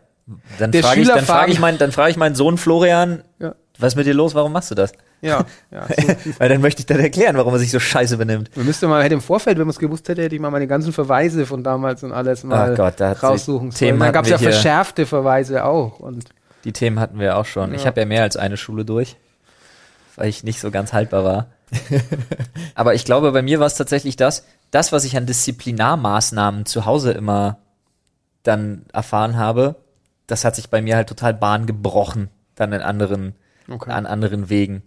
Dann 0.58 0.70
Der 0.70 0.82
frage 0.82 1.00
ich, 1.00 1.08
dann 1.08 1.24
frage 1.24 1.50
ich, 1.52 1.58
mein, 1.58 1.78
dann 1.78 1.92
frage 1.92 2.11
ich 2.11 2.16
meinen 2.16 2.35
Sohn 2.35 2.56
Florian, 2.58 3.22
Ja. 3.40 3.54
was 3.78 3.92
ist 3.92 3.96
mit 3.96 4.06
dir 4.06 4.14
los, 4.14 4.35
warum 4.35 4.52
machst 4.52 4.70
du 4.70 4.74
das? 4.74 4.92
Ja, 5.20 5.44
ja. 5.70 5.87
So. 6.24 6.32
Weil 6.38 6.48
dann 6.48 6.61
möchte 6.61 6.80
ich 6.80 6.87
dann 6.87 6.98
erklären, 7.00 7.37
warum 7.37 7.52
er 7.54 7.58
sich 7.58 7.70
so 7.70 7.78
scheiße 7.80 8.16
benimmt. 8.16 8.50
Man 8.56 8.66
müsste 8.66 8.87
mal, 8.88 9.02
hätte 9.04 9.14
im 9.14 9.20
Vorfeld, 9.20 9.58
wenn 9.58 9.66
man 9.66 9.70
es 9.72 9.78
gewusst 9.78 10.08
hätte, 10.08 10.22
hätte 10.22 10.35
ich 10.35 10.40
mal 10.40 10.50
meine 10.50 10.66
ganzen 10.66 10.92
Verweise 10.92 11.46
von 11.46 11.62
damals 11.64 12.02
und 12.02 12.12
alles 12.12 12.44
mal 12.44 12.72
Ach 12.72 12.76
Gott, 12.76 12.94
da 12.98 13.12
raussuchen 13.12 13.70
Themen. 13.70 13.98
Da 14.00 14.11
gab 14.11 14.24
es 14.24 14.30
wir 14.30 14.38
ja 14.38 14.42
verschärfte 14.50 15.06
Verweise 15.06 15.64
auch. 15.64 15.98
Und 16.00 16.24
Die 16.64 16.72
Themen 16.72 16.98
hatten 17.00 17.18
wir 17.18 17.37
auch 17.37 17.46
schon. 17.46 17.72
Ich 17.74 17.82
Ja. 17.82 17.87
habe 17.88 18.00
ja 18.00 18.06
mehr 18.06 18.22
als 18.22 18.37
eine 18.37 18.56
Schule 18.56 18.85
durch, 18.85 19.16
weil 20.16 20.28
ich 20.28 20.42
nicht 20.44 20.61
so 20.61 20.70
ganz 20.70 20.92
haltbar 20.92 21.24
war. 21.24 21.46
Aber 22.74 22.94
ich 22.94 23.04
glaube, 23.04 23.32
bei 23.32 23.42
mir 23.42 23.61
war 23.61 23.66
es 23.66 23.74
tatsächlich 23.74 24.16
das, 24.16 24.44
das, 24.70 24.92
was 24.92 25.04
ich 25.04 25.16
an 25.16 25.26
Disziplinarmaßnahmen 25.26 26.66
zu 26.66 26.85
Hause 26.87 27.12
immer 27.12 27.58
dann 28.42 28.85
erfahren 28.92 29.37
habe, 29.37 29.76
das 30.32 30.44
hat 30.44 30.56
sich 30.56 30.70
bei 30.70 30.82
mir 30.82 30.96
halt 30.96 31.08
total 31.08 31.34
Bahn 31.34 31.66
gebrochen, 31.66 32.28
dann 32.54 32.72
in 32.72 32.80
anderen, 32.80 33.34
Okay. 33.68 33.90
an 33.90 34.06
anderen 34.06 34.48
Wegen. 34.48 34.82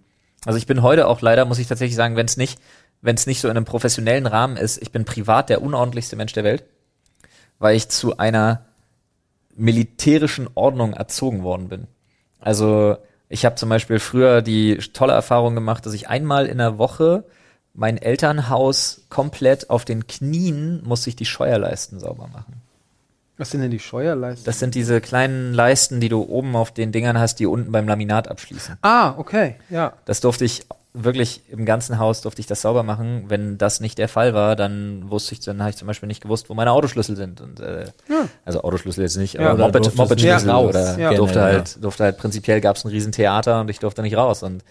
Also 0.46 0.58
ich 0.58 0.68
bin 0.68 0.82
heute 0.82 1.08
auch 1.08 1.22
leider, 1.22 1.46
muss 1.46 1.60
ich 1.60 1.68
tatsächlich 1.68 1.96
sagen, 1.96 2.16
wenn 2.16 2.26
es 2.26 2.36
nicht, 2.36 2.60
wenn 3.02 3.16
es 3.16 3.28
nicht 3.28 3.40
so 3.42 3.48
in 3.48 3.56
einem 3.56 3.66
professionellen 3.66 4.26
Rahmen 4.26 4.58
ist, 4.58 4.82
ich 4.82 4.92
bin 4.92 5.06
privat 5.06 5.50
der 5.50 5.62
unordentlichste 5.62 6.16
Mensch 6.16 6.34
der 6.34 6.44
Welt, 6.44 6.64
weil 7.60 7.76
ich 7.76 7.90
zu 7.90 8.18
einer 8.18 8.66
militärischen 9.56 10.50
Ordnung 10.56 10.94
erzogen 10.94 11.44
worden 11.44 11.70
bin. 11.70 11.88
Also 12.40 12.98
ich 13.30 13.46
habe 13.46 13.56
zum 13.56 13.70
Beispiel 13.70 14.00
früher 14.00 14.42
die 14.42 14.78
tolle 14.94 15.14
Erfahrung 15.14 15.56
gemacht, 15.56 15.86
dass 15.86 15.94
ich 15.94 16.10
einmal 16.10 16.46
in 16.46 16.58
der 16.58 16.78
Woche 16.78 17.24
mein 17.74 17.98
Elternhaus 17.98 19.06
komplett 19.10 19.70
auf 19.70 19.86
den 19.86 20.08
Knien 20.08 20.82
musste 20.86 21.10
ich 21.10 21.16
die 21.16 21.26
Scheuerleisten 21.26 22.00
sauber 22.00 22.28
machen. 22.28 22.62
Was 23.38 23.52
sind 23.52 23.62
denn 23.62 23.72
die 23.72 23.80
Scheuerleisten? 23.80 24.46
Das 24.46 24.60
sind 24.60 24.76
diese 24.76 25.02
kleinen 25.02 25.54
Leisten, 25.54 26.00
die 26.00 26.10
du 26.10 26.22
oben 26.24 26.56
auf 26.56 26.72
den 26.72 26.92
Dingern 26.92 27.18
hast, 27.20 27.40
die 27.40 27.46
unten 27.46 27.72
beim 27.72 27.88
Laminat 27.88 28.28
abschließen. 28.28 28.78
ah, 28.82 29.14
okay, 29.18 29.56
ja. 29.70 29.94
Das 30.06 30.22
durfte 30.22 30.46
ich 30.46 30.66
wirklich 30.98 31.42
im 31.50 31.66
ganzen 31.66 32.00
Haus 32.00 32.22
durfte 32.22 32.40
ich 32.40 32.48
das 32.48 32.62
sauber 32.62 32.82
machen. 32.84 33.26
Wenn 33.28 33.58
das 33.58 33.82
nicht 33.82 33.98
der 33.98 34.08
Fall 34.08 34.34
war, 34.34 34.56
dann 34.56 35.10
wusste 35.10 35.34
ich, 35.34 35.42
dann 35.42 35.60
habe 35.60 35.70
ich 35.72 35.76
zum 35.76 35.88
Beispiel 35.88 36.08
nicht 36.08 36.22
gewusst, 36.24 36.50
wo 36.50 36.54
meine 36.54 36.72
Autoschlüssel 36.72 37.18
sind. 37.18 37.42
Und, 37.42 37.60
äh, 37.60 37.88
Also 38.46 38.62
Autoschlüssel 38.64 39.04
jetzt 39.04 39.18
nicht, 39.18 39.34
Ja. 39.34 39.42
aber 39.42 39.54
Oder 39.56 39.64
Moped, 39.66 39.76
durftest 39.76 39.98
Moped-Schlüssel 39.98 40.46
nicht 40.46 40.56
raus. 40.56 40.70
oder 40.70 40.98
Ja. 40.98 41.14
durfte 41.14 41.42
halt, 41.42 41.84
durfte 41.84 42.04
halt 42.06 42.18
prinzipiell 42.18 42.62
gab 42.62 42.78
es 42.78 42.86
ein 42.86 42.92
Riesentheater 42.92 43.60
und 43.60 43.70
ich 43.70 43.80
durfte 43.80 44.04
nicht 44.04 44.16
raus. 44.16 44.42
Und 44.42 44.64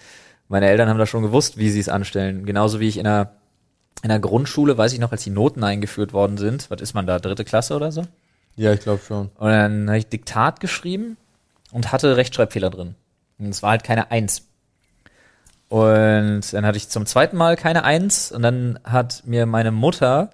meine 0.48 0.66
Eltern 0.70 0.88
haben 0.88 0.96
da 0.98 1.04
schon 1.04 1.22
gewusst, 1.22 1.58
wie 1.58 1.68
sie 1.68 1.80
es 1.80 1.90
anstellen. 1.90 2.46
Genauso 2.46 2.80
wie 2.80 2.88
ich 2.88 2.96
in 2.96 3.04
der 3.04 3.32
in 4.02 4.08
der 4.08 4.18
Grundschule, 4.18 4.76
weiß 4.76 4.92
ich 4.94 4.98
noch, 4.98 5.12
als 5.12 5.24
die 5.24 5.30
Noten 5.30 5.62
eingeführt 5.64 6.12
worden 6.14 6.36
sind, 6.36 6.70
was 6.70 6.80
ist 6.82 6.92
man 6.94 7.06
da, 7.06 7.18
dritte 7.18 7.44
Klasse 7.44 7.74
oder 7.74 7.90
so? 7.92 8.02
Ja, 8.56 8.72
ich 8.72 8.80
glaube 8.80 9.02
schon. 9.06 9.28
Und 9.36 9.48
dann 9.50 9.88
habe 9.88 9.98
ich 9.98 10.06
Diktat 10.08 10.60
geschrieben 10.60 11.16
und 11.72 11.92
hatte 11.92 12.16
Rechtschreibfehler 12.16 12.70
drin. 12.70 12.94
Und 13.38 13.48
es 13.48 13.62
war 13.62 13.70
halt 13.70 13.84
keine 13.84 14.10
Eins. 14.10 14.46
Und 15.68 16.52
dann 16.52 16.64
hatte 16.66 16.76
ich 16.76 16.88
zum 16.88 17.06
zweiten 17.06 17.36
Mal 17.36 17.56
keine 17.56 17.84
Eins 17.84 18.30
und 18.30 18.42
dann 18.42 18.78
hat 18.84 19.22
mir 19.26 19.46
meine 19.46 19.72
Mutter 19.72 20.30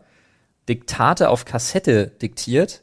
Diktate 0.69 1.31
auf 1.31 1.45
Kassette 1.45 2.09
diktiert, 2.09 2.83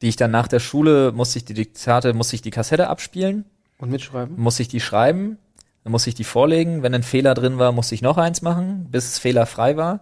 die 0.00 0.08
ich 0.08 0.16
dann 0.16 0.30
nach 0.32 0.48
der 0.48 0.58
Schule 0.60 1.12
musste 1.12 1.38
ich 1.38 1.44
die 1.44 1.54
Diktate, 1.54 2.14
musste 2.14 2.34
ich 2.34 2.42
die 2.42 2.50
Kassette 2.50 2.88
abspielen, 2.88 3.44
Und 3.78 3.90
mitschreiben. 3.90 4.40
musste 4.40 4.62
ich 4.62 4.68
die 4.68 4.80
schreiben, 4.80 5.38
dann 5.84 5.92
musste 5.92 6.08
ich 6.10 6.16
die 6.16 6.24
vorlegen. 6.24 6.82
Wenn 6.82 6.94
ein 6.94 7.02
Fehler 7.04 7.34
drin 7.34 7.58
war, 7.58 7.70
musste 7.70 7.94
ich 7.94 8.02
noch 8.02 8.18
eins 8.18 8.42
machen, 8.42 8.88
bis 8.90 9.04
es 9.06 9.18
fehlerfrei 9.18 9.76
war. 9.76 10.00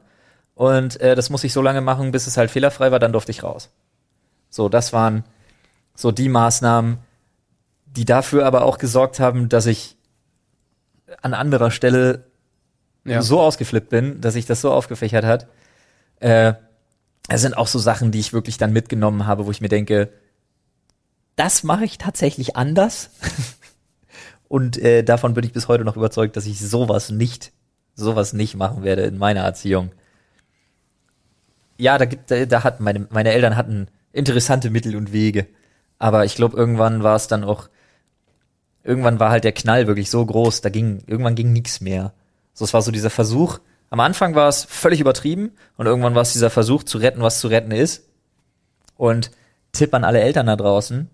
Und 0.54 1.00
äh, 1.00 1.14
das 1.14 1.28
musste 1.30 1.46
ich 1.46 1.52
so 1.52 1.62
lange 1.62 1.80
machen, 1.80 2.10
bis 2.12 2.26
es 2.26 2.36
halt 2.36 2.50
fehlerfrei 2.50 2.90
war, 2.90 2.98
dann 2.98 3.12
durfte 3.12 3.30
ich 3.32 3.42
raus. 3.42 3.70
So, 4.50 4.68
das 4.68 4.92
waren 4.92 5.24
so 5.94 6.10
die 6.12 6.28
Maßnahmen, 6.28 6.98
die 7.86 8.04
dafür 8.04 8.44
aber 8.46 8.64
auch 8.64 8.78
gesorgt 8.78 9.20
haben, 9.20 9.48
dass 9.48 9.66
ich 9.66 9.96
an 11.22 11.34
anderer 11.34 11.70
Stelle 11.70 12.24
Ja. 13.04 13.22
so 13.22 13.40
ausgeflippt 13.40 13.88
bin, 13.90 14.20
dass 14.20 14.34
sich 14.34 14.46
das 14.46 14.60
so 14.60 14.72
aufgefächert 14.72 15.24
hat. 15.24 15.46
Äh, 16.20 16.54
es 17.28 17.42
sind 17.42 17.56
auch 17.56 17.66
so 17.66 17.78
Sachen, 17.78 18.10
die 18.12 18.20
ich 18.20 18.32
wirklich 18.32 18.58
dann 18.58 18.72
mitgenommen 18.72 19.26
habe, 19.26 19.46
wo 19.46 19.50
ich 19.50 19.60
mir 19.60 19.68
denke, 19.68 20.12
das 21.36 21.62
mache 21.62 21.84
ich 21.84 21.96
tatsächlich 21.98 22.56
anders. 22.56 23.10
Und 24.48 24.78
äh, 24.78 25.02
davon 25.04 25.34
bin 25.34 25.44
ich 25.44 25.52
bis 25.52 25.68
heute 25.68 25.84
noch 25.84 25.96
überzeugt, 25.96 26.36
dass 26.36 26.46
ich 26.46 26.58
sowas 26.60 27.10
nicht, 27.10 27.52
sowas 27.94 28.32
nicht 28.32 28.56
machen 28.56 28.82
werde 28.82 29.02
in 29.02 29.16
meiner 29.16 29.42
Erziehung. 29.42 29.92
Ja, 31.78 31.98
da 31.98 32.04
gibt, 32.04 32.30
da, 32.30 32.44
da 32.46 32.64
hatten 32.64 32.82
meine, 32.82 33.06
meine 33.10 33.32
Eltern 33.32 33.56
hatten 33.56 33.86
interessante 34.12 34.70
Mittel 34.70 34.96
und 34.96 35.12
Wege. 35.12 35.46
Aber 35.98 36.24
ich 36.24 36.34
glaube, 36.34 36.56
irgendwann 36.56 37.02
war 37.02 37.16
es 37.16 37.28
dann 37.28 37.44
auch, 37.44 37.68
irgendwann 38.82 39.20
war 39.20 39.30
halt 39.30 39.44
der 39.44 39.52
Knall 39.52 39.86
wirklich 39.86 40.10
so 40.10 40.24
groß, 40.24 40.62
da 40.62 40.70
ging, 40.70 41.02
irgendwann 41.06 41.34
ging 41.34 41.52
nichts 41.52 41.80
mehr. 41.80 42.14
So, 42.54 42.64
es 42.64 42.74
war 42.74 42.82
so 42.82 42.90
dieser 42.90 43.10
Versuch. 43.10 43.58
Am 43.90 44.00
Anfang 44.00 44.34
war 44.34 44.48
es 44.48 44.64
völlig 44.64 45.00
übertrieben 45.00 45.52
und 45.76 45.86
irgendwann 45.86 46.14
war 46.14 46.22
es 46.22 46.32
dieser 46.32 46.50
Versuch 46.50 46.84
zu 46.84 46.98
retten, 46.98 47.22
was 47.22 47.40
zu 47.40 47.48
retten 47.48 47.72
ist. 47.72 48.08
Und 48.96 49.30
Tipp 49.72 49.94
an 49.94 50.04
alle 50.04 50.20
Eltern 50.20 50.46
da 50.46 50.56
draußen. 50.56 51.08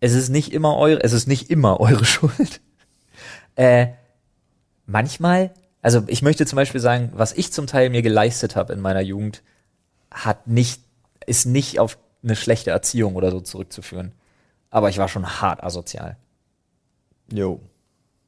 Es 0.00 0.14
ist 0.14 0.28
nicht 0.28 0.52
immer 0.52 0.76
eure, 0.76 1.02
es 1.02 1.12
ist 1.12 1.28
nicht 1.28 1.50
immer 1.50 1.80
eure 1.80 2.04
Schuld. 2.04 2.60
Äh, 3.54 3.88
manchmal, 4.86 5.52
also 5.80 6.02
ich 6.06 6.22
möchte 6.22 6.46
zum 6.46 6.56
Beispiel 6.56 6.80
sagen, 6.80 7.10
was 7.14 7.32
ich 7.32 7.52
zum 7.52 7.66
Teil 7.66 7.90
mir 7.90 8.02
geleistet 8.02 8.56
habe 8.56 8.72
in 8.72 8.80
meiner 8.80 9.00
Jugend, 9.00 9.42
hat 10.10 10.46
nicht, 10.46 10.82
ist 11.26 11.46
nicht 11.46 11.78
auf 11.78 11.98
eine 12.22 12.36
schlechte 12.36 12.70
Erziehung 12.70 13.14
oder 13.16 13.30
so 13.30 13.40
zurückzuführen. 13.40 14.12
Aber 14.70 14.88
ich 14.88 14.98
war 14.98 15.08
schon 15.08 15.40
hart 15.40 15.62
asozial. 15.62 16.16
Jo. 17.30 17.60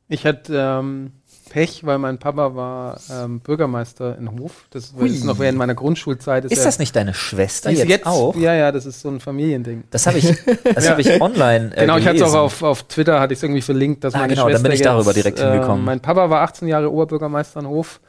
Ich 0.08 0.26
hatte 0.26 0.54
ähm, 0.80 1.12
Pech, 1.48 1.84
weil 1.86 1.98
mein 1.98 2.18
Papa 2.18 2.54
war 2.54 2.98
ähm, 3.10 3.40
Bürgermeister 3.40 4.18
in 4.18 4.30
Hof. 4.38 4.66
Das 4.70 4.94
war 4.96 5.06
ist 5.06 5.24
noch 5.24 5.38
während 5.38 5.56
meiner 5.56 5.74
Grundschulzeit. 5.74 6.44
Ist 6.44 6.58
er- 6.58 6.64
das 6.64 6.78
nicht 6.78 6.94
deine 6.94 7.14
Schwester 7.14 7.70
ist 7.70 7.84
jetzt, 7.84 8.06
auch? 8.06 8.36
Ja, 8.36 8.54
ja, 8.54 8.70
das 8.70 8.84
ist 8.84 9.00
so 9.00 9.08
ein 9.08 9.20
Familiending. 9.20 9.84
Das 9.90 10.06
habe 10.06 10.18
ich, 10.18 10.26
das 10.74 10.84
Ja. 10.84 10.90
habe 10.90 11.00
ich 11.00 11.20
online. 11.22 11.74
Äh, 11.74 11.80
genau, 11.82 11.96
ich 11.96 12.06
hatte 12.06 12.18
es 12.18 12.34
auch 12.34 12.34
auf, 12.44 12.62
auf 12.62 12.82
Twitter, 12.84 13.18
hatte 13.20 13.32
ich 13.32 13.38
es 13.38 13.42
irgendwie 13.42 13.62
verlinkt, 13.62 14.04
dass 14.04 14.14
Ah, 14.14 14.18
meine 14.18 14.34
genau, 14.34 14.42
dann 14.44 14.52
Schwester 14.52 14.62
bin 14.64 14.72
ich 14.72 14.78
jetzt, 14.80 14.86
darüber 14.86 15.12
direkt 15.14 15.38
hingekommen. 15.40 15.78
Ähm, 15.78 15.84
mein 15.84 16.00
Papa 16.00 16.28
war 16.28 16.42
18 16.42 16.68
Jahre 16.68 16.92
Oberbürgermeister 16.92 17.60
in 17.60 17.66
Hof. 17.68 18.00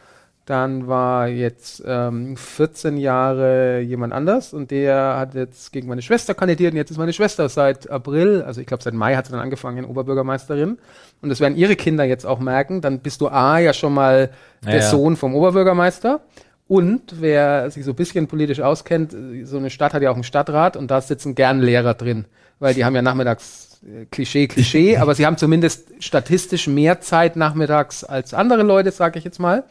Dann 0.45 0.87
war 0.87 1.27
jetzt 1.27 1.83
ähm, 1.87 2.37
14 2.37 2.97
Jahre 2.97 3.79
jemand 3.79 4.13
anders 4.13 4.53
und 4.53 4.69
der 4.69 5.17
hat 5.17 5.33
jetzt 5.33 5.73
gegen 5.73 5.87
meine 5.87 6.03
Schwester 6.03 6.35
kandidiert 6.35 6.73
und 6.73 6.77
jetzt 6.77 6.91
ist 6.91 6.97
meine 6.97 7.13
Schwester 7.13 7.49
seit 7.49 7.89
April, 7.89 8.43
also 8.43 8.61
ich 8.61 8.67
glaube 8.67 8.83
seit 8.83 8.93
Mai 8.93 9.15
hat 9.15 9.25
sie 9.25 9.31
dann 9.31 9.41
angefangen, 9.41 9.85
Oberbürgermeisterin. 9.85 10.77
Und 11.23 11.29
das 11.29 11.39
werden 11.39 11.55
ihre 11.57 11.75
Kinder 11.75 12.03
jetzt 12.03 12.27
auch 12.27 12.39
merken, 12.39 12.81
dann 12.81 12.99
bist 12.99 13.21
du 13.21 13.27
A 13.27 13.57
ja 13.57 13.73
schon 13.73 13.95
mal 13.95 14.29
Ja, 14.63 14.69
der 14.69 14.81
ja. 14.81 14.89
Sohn 14.89 15.15
vom 15.15 15.33
Oberbürgermeister. 15.33 16.21
Und 16.67 17.21
wer 17.21 17.71
sich 17.71 17.83
so 17.83 17.91
ein 17.93 17.95
bisschen 17.95 18.27
politisch 18.27 18.59
auskennt, 18.59 19.15
so 19.45 19.57
eine 19.57 19.71
Stadt 19.71 19.95
hat 19.95 20.03
ja 20.03 20.11
auch 20.11 20.15
einen 20.15 20.23
Stadtrat 20.23 20.77
und 20.77 20.91
da 20.91 21.01
sitzen 21.01 21.33
gern 21.33 21.59
Lehrer 21.59 21.95
drin, 21.95 22.25
weil 22.59 22.75
die 22.75 22.85
haben 22.85 22.95
ja 22.95 23.01
nachmittags 23.01 23.81
äh, 23.83 24.05
Klischee, 24.05 24.47
Klischee, 24.47 24.97
aber 24.99 25.15
sie 25.15 25.25
haben 25.25 25.37
zumindest 25.37 25.87
statistisch 25.99 26.67
mehr 26.67 27.01
Zeit 27.01 27.35
nachmittags 27.35 28.03
als 28.03 28.35
andere 28.35 28.61
Leute, 28.61 28.91
sage 28.91 29.17
ich 29.17 29.25
jetzt 29.25 29.39
mal. 29.39 29.63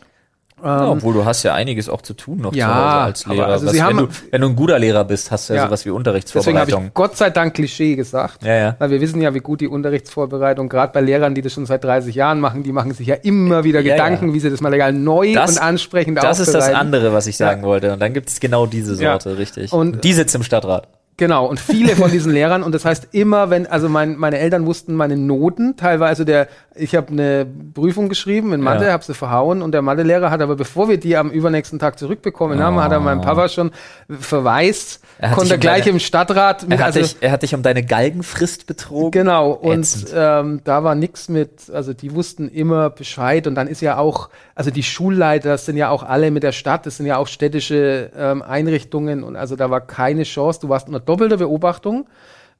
Ja, 0.62 0.88
obwohl 0.88 1.12
du 1.12 1.24
hast 1.24 1.42
ja 1.42 1.52
einiges 1.52 1.88
auch 1.90 2.00
zu 2.00 2.14
tun 2.14 2.38
noch 2.38 2.54
Ja, 2.54 2.66
zu 2.68 2.74
Hause 2.74 2.96
als 2.96 3.26
Lehrer. 3.26 3.46
also 3.48 3.66
Was, 3.66 3.74
wenn, 3.74 3.96
du, 3.98 4.08
wenn 4.30 4.40
du 4.40 4.48
ein 4.48 4.56
guter 4.56 4.78
Lehrer 4.78 5.04
bist, 5.04 5.30
hast 5.30 5.50
du 5.50 5.54
ja, 5.54 5.60
Ja. 5.60 5.66
sowas 5.66 5.80
wie 5.84 5.88
Deswegen 5.90 5.94
habe 5.94 5.98
Unterrichtsvorbereitung. 5.98 6.86
ich 6.86 6.94
Gott 6.94 7.16
sei 7.16 7.30
Dank 7.30 7.54
Klischee 7.54 7.96
gesagt. 7.96 8.42
Ja, 8.44 8.54
ja. 8.54 8.76
Weil 8.78 8.90
wir 8.90 9.00
wissen 9.00 9.20
ja, 9.20 9.34
wie 9.34 9.40
gut 9.40 9.60
die 9.60 9.68
Unterrichtsvorbereitung, 9.68 10.68
gerade 10.68 10.92
bei 10.92 11.00
Lehrern, 11.00 11.34
die 11.34 11.42
das 11.42 11.52
schon 11.52 11.66
seit 11.66 11.84
30 11.84 12.14
Jahren 12.14 12.40
machen, 12.40 12.62
die 12.62 12.72
machen 12.72 12.92
sich 12.94 13.06
ja 13.08 13.16
immer 13.16 13.64
wieder 13.64 13.80
Ja, 13.80 13.94
Gedanken, 13.94 14.32
wie 14.32 14.40
sie 14.40 14.48
das 14.50 14.60
Material 14.60 14.92
neu 14.92 15.32
Das- 15.34 15.52
und 15.56 15.58
ansprechend 15.62 16.22
Das 16.22 16.40
ist 16.40 16.54
das 16.54 16.72
andere, 16.72 17.12
was 17.12 17.26
ich 17.26 17.36
sagen 17.36 17.62
wollte. 17.62 17.92
Und 17.92 18.00
dann 18.00 18.14
gibt 18.14 18.28
es 18.28 18.40
genau 18.40 18.66
diese. 18.66 18.94
Sorte, 18.94 19.36
richtig. 19.38 19.72
Und- 19.72 19.96
Und 19.96 20.04
die 20.04 20.12
sitzt 20.12 20.34
im 20.34 20.42
Stadtrat. 20.44 20.88
Genau, 21.16 21.46
und 21.46 21.60
viele 21.60 21.94
von 21.94 22.10
diesen 22.10 22.32
Lehrern, 22.32 22.64
und 22.64 22.74
das 22.74 22.84
heißt 22.84 23.08
immer, 23.12 23.48
wenn, 23.48 23.68
also 23.68 23.88
mein, 23.88 24.16
meine 24.16 24.38
Eltern 24.38 24.66
wussten 24.66 24.94
meine 24.96 25.16
Noten, 25.16 25.76
teilweise 25.76 26.24
der, 26.24 26.48
ich 26.76 26.94
habe 26.94 27.08
eine 27.12 27.46
Prüfung 27.74 28.08
geschrieben 28.08 28.52
in 28.52 28.60
Mathe, 28.60 28.86
Ja. 28.86 28.92
habe 28.92 29.04
sie 29.04 29.14
verhauen 29.14 29.62
und 29.62 29.72
der 29.72 29.82
Mathelehrer 29.82 30.30
hat 30.30 30.40
aber, 30.40 30.56
bevor 30.56 30.88
wir 30.88 30.98
die 30.98 31.16
am 31.16 31.30
übernächsten 31.30 31.78
Tag 31.78 31.98
zurückbekommen 31.98 32.62
haben, 32.62 32.82
hat 32.82 32.90
er 32.92 33.00
meinem 33.00 33.20
Papa 33.20 33.48
schon 33.48 33.70
verweist, 34.08 35.00
Er 35.18 35.30
konnte 35.32 35.58
gleich 35.58 35.84
deine- 35.84 35.92
im 35.92 35.98
Stadtrat 36.00 36.62
Er 36.64 36.68
mit, 36.68 36.78
hat, 36.80 36.86
also, 36.86 37.00
dich, 37.00 37.16
er 37.20 37.30
hat 37.30 37.42
dich 37.42 37.54
um 37.54 37.62
deine 37.62 37.84
Galgenfrist 37.84 38.66
betrogen. 38.66 39.10
Genau, 39.12 39.50
und 39.52 40.06
ähm, 40.14 40.60
da 40.64 40.82
war 40.84 40.94
nix 40.94 41.28
mit, 41.28 41.70
also 41.72 41.92
die 41.94 42.14
wussten 42.14 42.48
immer 42.48 42.90
Bescheid 42.90 43.46
und 43.46 43.54
dann 43.54 43.68
ist 43.68 43.80
ja 43.80 43.96
auch, 43.98 44.28
also 44.54 44.70
die 44.70 44.82
Schulleiter 44.82 45.50
das 45.50 45.66
sind 45.66 45.76
ja 45.76 45.90
auch 45.90 46.02
alle 46.02 46.30
mit 46.30 46.42
der 46.42 46.52
Stadt, 46.52 46.86
das 46.86 46.96
sind 46.96 47.06
ja 47.06 47.16
auch 47.18 47.26
städtische 47.28 48.10
ähm, 48.18 48.42
Einrichtungen 48.42 49.22
und 49.22 49.36
also 49.36 49.56
da 49.56 49.70
war 49.70 49.80
keine 49.80 50.24
Chance, 50.24 50.60
du 50.62 50.68
warst 50.68 50.88
unter 50.88 51.00
doppelter 51.00 51.36
Beobachtung. 51.36 52.06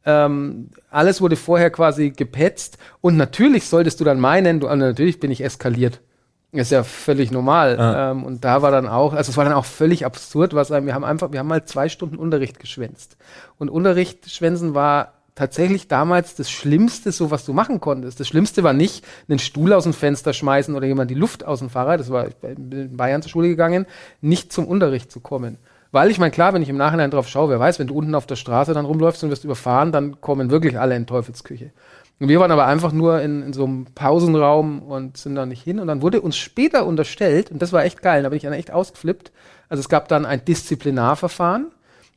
Ähm, 0.06 0.68
alles 0.90 1.20
wurde 1.20 1.36
vorher 1.36 1.70
quasi 1.70 2.10
gepetzt 2.10 2.78
und 3.00 3.16
natürlich 3.16 3.68
solltest 3.68 4.00
du 4.00 4.04
dann 4.04 4.20
meinen, 4.20 4.60
du, 4.60 4.68
also 4.68 4.84
natürlich 4.84 5.20
bin 5.20 5.30
ich 5.30 5.42
eskaliert. 5.42 6.00
Ist 6.52 6.70
ja 6.70 6.84
völlig 6.84 7.32
normal. 7.32 7.80
Ah. 7.80 8.10
Ähm, 8.12 8.22
und 8.22 8.44
da 8.44 8.62
war 8.62 8.70
dann 8.70 8.86
auch, 8.86 9.12
also 9.12 9.30
es 9.30 9.36
war 9.36 9.44
dann 9.44 9.54
auch 9.54 9.64
völlig 9.64 10.06
absurd, 10.06 10.54
was 10.54 10.70
wir 10.70 10.94
haben 10.94 11.04
einfach, 11.04 11.32
wir 11.32 11.40
haben 11.40 11.48
mal 11.48 11.64
zwei 11.64 11.88
Stunden 11.88 12.16
Unterricht 12.16 12.60
geschwänzt. 12.60 13.16
Und 13.58 13.70
Unterricht 13.70 14.30
schwänzen 14.30 14.72
war 14.72 15.14
tatsächlich 15.34 15.88
damals 15.88 16.36
das 16.36 16.50
Schlimmste, 16.50 17.10
so 17.10 17.32
was 17.32 17.44
du 17.44 17.52
machen 17.52 17.80
konntest. 17.80 18.20
Das 18.20 18.28
Schlimmste 18.28 18.62
war 18.62 18.72
nicht, 18.72 19.04
einen 19.28 19.40
Stuhl 19.40 19.72
aus 19.72 19.82
dem 19.82 19.92
Fenster 19.92 20.32
schmeißen 20.32 20.74
oder 20.76 20.86
jemand 20.86 21.10
die 21.10 21.16
Luft 21.16 21.44
aus 21.44 21.58
dem 21.58 21.70
Fahrrad, 21.70 21.98
das 21.98 22.10
war, 22.10 22.28
ich 22.28 22.36
bin 22.36 22.70
in 22.70 22.96
Bayern 22.96 23.22
zur 23.22 23.30
Schule 23.30 23.48
gegangen, 23.48 23.86
nicht 24.20 24.52
zum 24.52 24.66
Unterricht 24.66 25.10
zu 25.10 25.18
kommen. 25.18 25.58
Weil 25.94 26.10
ich 26.10 26.18
meine, 26.18 26.32
klar, 26.32 26.52
wenn 26.52 26.60
ich 26.60 26.68
im 26.68 26.76
Nachhinein 26.76 27.12
drauf 27.12 27.28
schaue, 27.28 27.50
wer 27.50 27.60
weiß, 27.60 27.78
wenn 27.78 27.86
du 27.86 27.94
unten 27.94 28.16
auf 28.16 28.26
der 28.26 28.34
Straße 28.34 28.74
dann 28.74 28.84
rumläufst 28.84 29.22
und 29.22 29.30
wirst 29.30 29.44
überfahren, 29.44 29.92
dann 29.92 30.20
kommen 30.20 30.50
wirklich 30.50 30.76
alle 30.76 30.96
in 30.96 31.06
Teufelsküche. 31.06 31.70
Und 32.18 32.28
wir 32.28 32.40
waren 32.40 32.50
aber 32.50 32.66
einfach 32.66 32.90
nur 32.90 33.20
in, 33.20 33.44
in 33.44 33.52
so 33.52 33.64
einem 33.64 33.86
Pausenraum 33.94 34.82
und 34.82 35.16
sind 35.16 35.36
da 35.36 35.46
nicht 35.46 35.62
hin. 35.62 35.78
Und 35.78 35.86
dann 35.86 36.02
wurde 36.02 36.20
uns 36.20 36.36
später 36.36 36.84
unterstellt, 36.84 37.52
und 37.52 37.62
das 37.62 37.72
war 37.72 37.84
echt 37.84 38.02
geil, 38.02 38.24
da 38.24 38.30
bin 38.30 38.38
ich 38.38 38.42
dann 38.42 38.54
echt 38.54 38.72
ausgeflippt. 38.72 39.30
Also 39.68 39.82
es 39.82 39.88
gab 39.88 40.08
dann 40.08 40.26
ein 40.26 40.44
Disziplinarverfahren. 40.44 41.68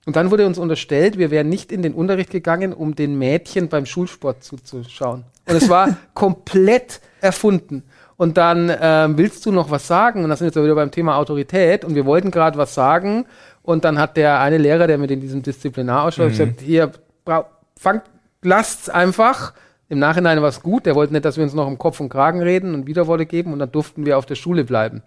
Und 0.08 0.16
dann 0.16 0.32
wurde 0.32 0.48
uns 0.48 0.58
unterstellt, 0.58 1.20
wir 1.20 1.30
wären 1.30 1.48
nicht 1.48 1.72
in 1.72 1.84
den 1.84 1.94
Unterricht 1.94 2.32
gegangen, 2.32 2.74
um 2.74 2.96
den 2.96 3.20
Mädchen 3.20 3.70
beim 3.70 3.86
Schulsport 3.86 4.44
zuzuschauen. 4.44 5.24
Und 5.48 5.56
es 5.56 5.70
war 5.70 5.98
komplett 6.16 7.00
erfunden. 7.22 7.84
Und 8.18 8.38
dann 8.38 8.76
ähm, 8.82 9.18
willst 9.20 9.46
du 9.46 9.52
noch 9.52 9.70
was 9.70 9.86
sagen? 9.86 10.24
Und 10.24 10.32
das 10.32 10.40
sind 10.40 10.48
jetzt 10.48 10.56
wieder 10.56 10.74
beim 10.74 10.90
Thema 10.90 11.18
Autorität. 11.18 11.86
Und 11.86 11.94
wir 11.94 12.06
wollten 12.06 12.32
gerade 12.32 12.58
was 12.58 12.74
sagen. 12.74 13.28
Und 13.68 13.84
dann 13.84 14.00
hat 14.00 14.16
der 14.16 14.40
eine 14.40 14.58
Lehrer, 14.58 14.88
der 14.88 14.98
mit 14.98 15.12
in 15.12 15.20
diesem 15.20 15.42
Disziplinarausschuss 15.44 16.30
gesagt, 16.30 16.62
hier, 16.62 16.90
brau- 17.26 17.48
fangt, 17.78 18.04
lasst's 18.42 18.88
einfach. 18.88 19.52
Im 19.90 20.00
Nachhinein 20.00 20.42
war 20.42 20.48
es 20.48 20.62
gut. 20.64 20.86
Der 20.86 20.96
wollte 20.96 21.12
nicht, 21.12 21.26
dass 21.26 21.36
wir 21.36 21.44
uns 21.44 21.54
noch 21.54 21.68
im 21.68 21.78
Kopf 21.78 22.00
und 22.00 22.08
Kragen 22.08 22.42
reden 22.42 22.74
und 22.74 22.88
Widerworte 22.88 23.26
geben. 23.26 23.52
Und 23.52 23.60
dann 23.60 23.70
durften 23.70 24.06
wir 24.06 24.18
auf 24.18 24.26
der 24.26 24.36
Schule 24.36 24.64
bleiben. 24.64 25.02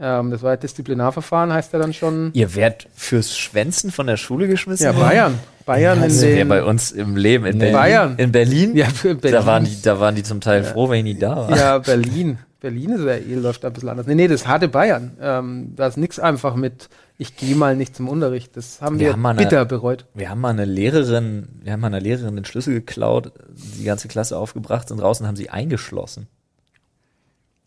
Ähm, 0.00 0.30
das 0.30 0.42
war 0.42 0.52
ein 0.52 0.60
Disziplinarverfahren, 0.60 1.52
heißt 1.52 1.74
ja 1.74 1.78
dann 1.78 1.92
schon. 1.92 2.30
Ihr 2.32 2.54
werdet 2.54 2.88
fürs 2.94 3.36
Schwänzen 3.36 3.90
von 3.90 4.06
der 4.06 4.16
Schule 4.16 4.48
geschmissen? 4.48 4.84
Ja, 4.84 4.92
Bayern. 4.92 5.38
Bayern 5.66 5.98
in 5.98 6.04
Das 6.04 6.22
wäre 6.22 6.36
den. 6.36 6.48
bei 6.48 6.64
uns 6.64 6.92
im 6.92 7.16
Leben 7.16 7.44
in. 7.44 7.58
Berlin. 7.58 7.74
Bayern. 7.76 8.14
In 8.16 8.32
Berlin? 8.32 8.74
Ja, 8.76 8.86
für 8.86 9.14
Berlin. 9.14 9.40
Da, 9.40 9.46
waren 9.46 9.64
die, 9.64 9.82
da 9.82 10.00
waren 10.00 10.14
die 10.14 10.22
zum 10.22 10.40
Teil 10.40 10.64
froh, 10.64 10.88
wenn 10.88 11.04
ich 11.04 11.14
nie 11.14 11.20
da 11.20 11.36
war. 11.36 11.54
Ja, 11.54 11.78
Berlin. 11.78 12.38
Berlin 12.66 12.90
ist 12.90 13.00
ja 13.04 13.12
eh, 13.14 13.34
läuft 13.36 13.62
da 13.64 13.68
ein 13.68 13.72
bisschen 13.74 13.88
anders. 13.88 14.06
Nee, 14.06 14.14
nee, 14.16 14.26
das 14.28 14.46
harte 14.46 14.66
Bayern. 14.68 15.16
Ähm, 15.20 15.72
da 15.76 15.86
ist 15.86 15.96
nichts 15.96 16.18
einfach 16.18 16.54
mit, 16.56 16.88
ich 17.18 17.36
gehe 17.36 17.54
mal 17.54 17.76
nicht 17.76 17.94
zum 17.94 18.08
Unterricht. 18.08 18.56
Das 18.56 18.80
haben 18.80 18.98
Wir 18.98 19.06
wir, 19.08 19.12
haben 19.12 19.26
eine- 19.26 19.42
bitter 19.42 19.64
bereut. 19.64 20.06
Wir 20.14 20.30
haben 20.30 20.40
mal 20.40 20.50
eine 20.50 20.64
Lehrerin, 20.64 21.48
wir 21.62 21.72
haben 21.72 21.80
mal 21.80 21.86
einer 21.88 22.00
Lehrerin 22.00 22.34
den 22.36 22.44
Schlüssel 22.44 22.74
geklaut, 22.74 23.32
die 23.78 23.84
ganze 23.84 24.08
Klasse 24.08 24.36
aufgebracht, 24.38 24.88
sind 24.88 25.00
raus 25.00 25.20
und 25.20 25.26
haben 25.26 25.36
sie 25.36 25.48
eingeschlossen. 25.50 26.26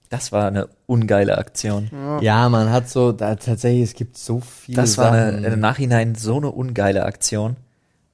Das 0.10 0.32
war 0.32 0.48
eine 0.48 0.68
ungeile 0.88 1.38
Aktion. 1.38 1.90
Ja, 2.22 2.50
man 2.50 2.72
hat 2.72 2.90
so, 2.90 3.12
da 3.12 3.36
tatsächlich, 3.36 3.84
es 3.84 3.94
gibt 3.94 4.18
so 4.18 4.40
viele 4.42 4.78
Das 4.82 4.98
war 4.98 5.06
Sachen, 5.14 5.36
eine, 5.46 5.48
im 5.48 5.60
Nachhinein 5.60 6.16
so 6.16 6.38
eine 6.38 6.50
ungeile 6.50 7.06
Aktion. 7.06 7.58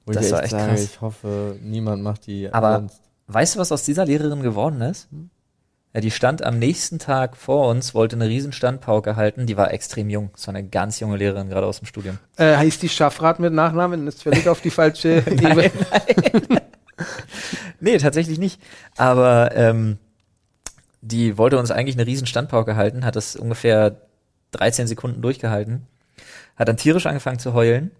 wo 0.04 0.12
ich 0.12 0.18
das 0.18 0.30
war 0.30 0.42
echt 0.42 0.50
sage, 0.50 0.68
krass. 0.72 0.84
ich 0.84 1.00
hoffe, 1.00 1.56
niemand 1.62 2.02
macht 2.02 2.26
die 2.26 2.52
Aber 2.52 2.76
sonst. 2.80 3.00
weißt 3.28 3.54
du, 3.54 3.58
was 3.60 3.72
aus 3.72 3.82
dieser 3.82 4.04
Lehrerin 4.04 4.42
geworden 4.42 4.82
ist? 4.82 5.08
Ja, 5.96 6.02
die 6.02 6.10
stand 6.10 6.44
am 6.44 6.58
nächsten 6.58 6.98
Tag 6.98 7.38
vor 7.38 7.70
uns, 7.70 7.94
wollte 7.94 8.16
eine 8.16 8.28
riesen 8.28 8.52
Standpauke 8.52 9.16
halten. 9.16 9.46
Die 9.46 9.56
war 9.56 9.72
extrem 9.72 10.10
jung. 10.10 10.28
Das 10.34 10.46
war 10.46 10.54
eine 10.54 10.68
ganz 10.68 11.00
junge 11.00 11.16
Lehrerin, 11.16 11.48
gerade 11.48 11.66
aus 11.66 11.78
dem 11.78 11.86
Studium. 11.86 12.18
Äh, 12.36 12.54
heißt 12.54 12.82
die 12.82 12.90
Schaffrat 12.90 13.40
mit 13.40 13.54
Nachnamen? 13.54 14.04
Das 14.04 14.16
ist 14.16 14.22
völlig 14.24 14.46
auf 14.46 14.60
die 14.60 14.68
falsche 14.68 15.24
Ebene. 15.26 15.70
Nee, 17.80 17.98
tatsächlich 17.98 18.38
nicht. 18.38 18.60
Aber 18.96 19.54
ähm, 19.54 19.98
die 21.00 21.38
wollte 21.38 21.58
uns 21.58 21.70
eigentlich 21.70 21.96
eine 21.96 22.06
riesen 22.06 22.26
Standpauke 22.26 22.76
halten, 22.76 23.04
hat 23.04 23.16
das 23.16 23.34
ungefähr 23.34 23.96
13 24.52 24.86
Sekunden 24.86 25.22
durchgehalten, 25.22 25.86
hat 26.56 26.68
dann 26.68 26.78
tierisch 26.78 27.06
angefangen 27.06 27.38
zu 27.38 27.54
heulen. 27.54 27.90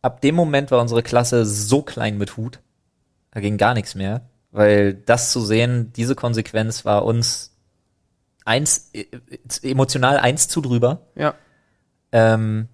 Ab 0.00 0.20
dem 0.20 0.34
Moment 0.34 0.70
war 0.70 0.80
unsere 0.80 1.02
Klasse 1.02 1.44
so 1.44 1.82
klein 1.82 2.18
mit 2.18 2.36
Hut, 2.36 2.60
da 3.30 3.40
ging 3.40 3.56
gar 3.58 3.74
nichts 3.74 3.94
mehr, 3.94 4.22
weil 4.50 4.94
das 4.94 5.30
zu 5.30 5.40
sehen, 5.40 5.92
diese 5.94 6.14
Konsequenz 6.14 6.84
war 6.84 7.04
uns 7.04 7.56
eins, 8.44 8.90
äh, 8.92 9.06
emotional 9.62 10.18
eins 10.18 10.48
zu 10.48 10.60
drüber. 10.60 11.02
Ja. 11.14 11.34
Ähm, 12.12 12.68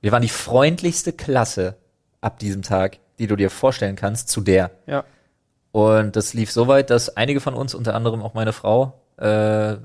wir 0.00 0.12
waren 0.12 0.22
die 0.22 0.28
freundlichste 0.28 1.12
Klasse 1.12 1.76
ab 2.20 2.38
diesem 2.38 2.62
Tag, 2.62 2.98
die 3.18 3.26
du 3.26 3.36
dir 3.36 3.50
vorstellen 3.50 3.96
kannst, 3.96 4.28
zu 4.28 4.40
der. 4.40 4.70
Ja. 4.86 5.04
Und 5.72 6.16
das 6.16 6.34
lief 6.34 6.50
so 6.50 6.68
weit, 6.68 6.90
dass 6.90 7.16
einige 7.16 7.40
von 7.40 7.54
uns, 7.54 7.74
unter 7.74 7.94
anderem 7.94 8.22
auch 8.22 8.34
meine 8.34 8.52
Frau, 8.52 9.00
äh, 9.16 9.76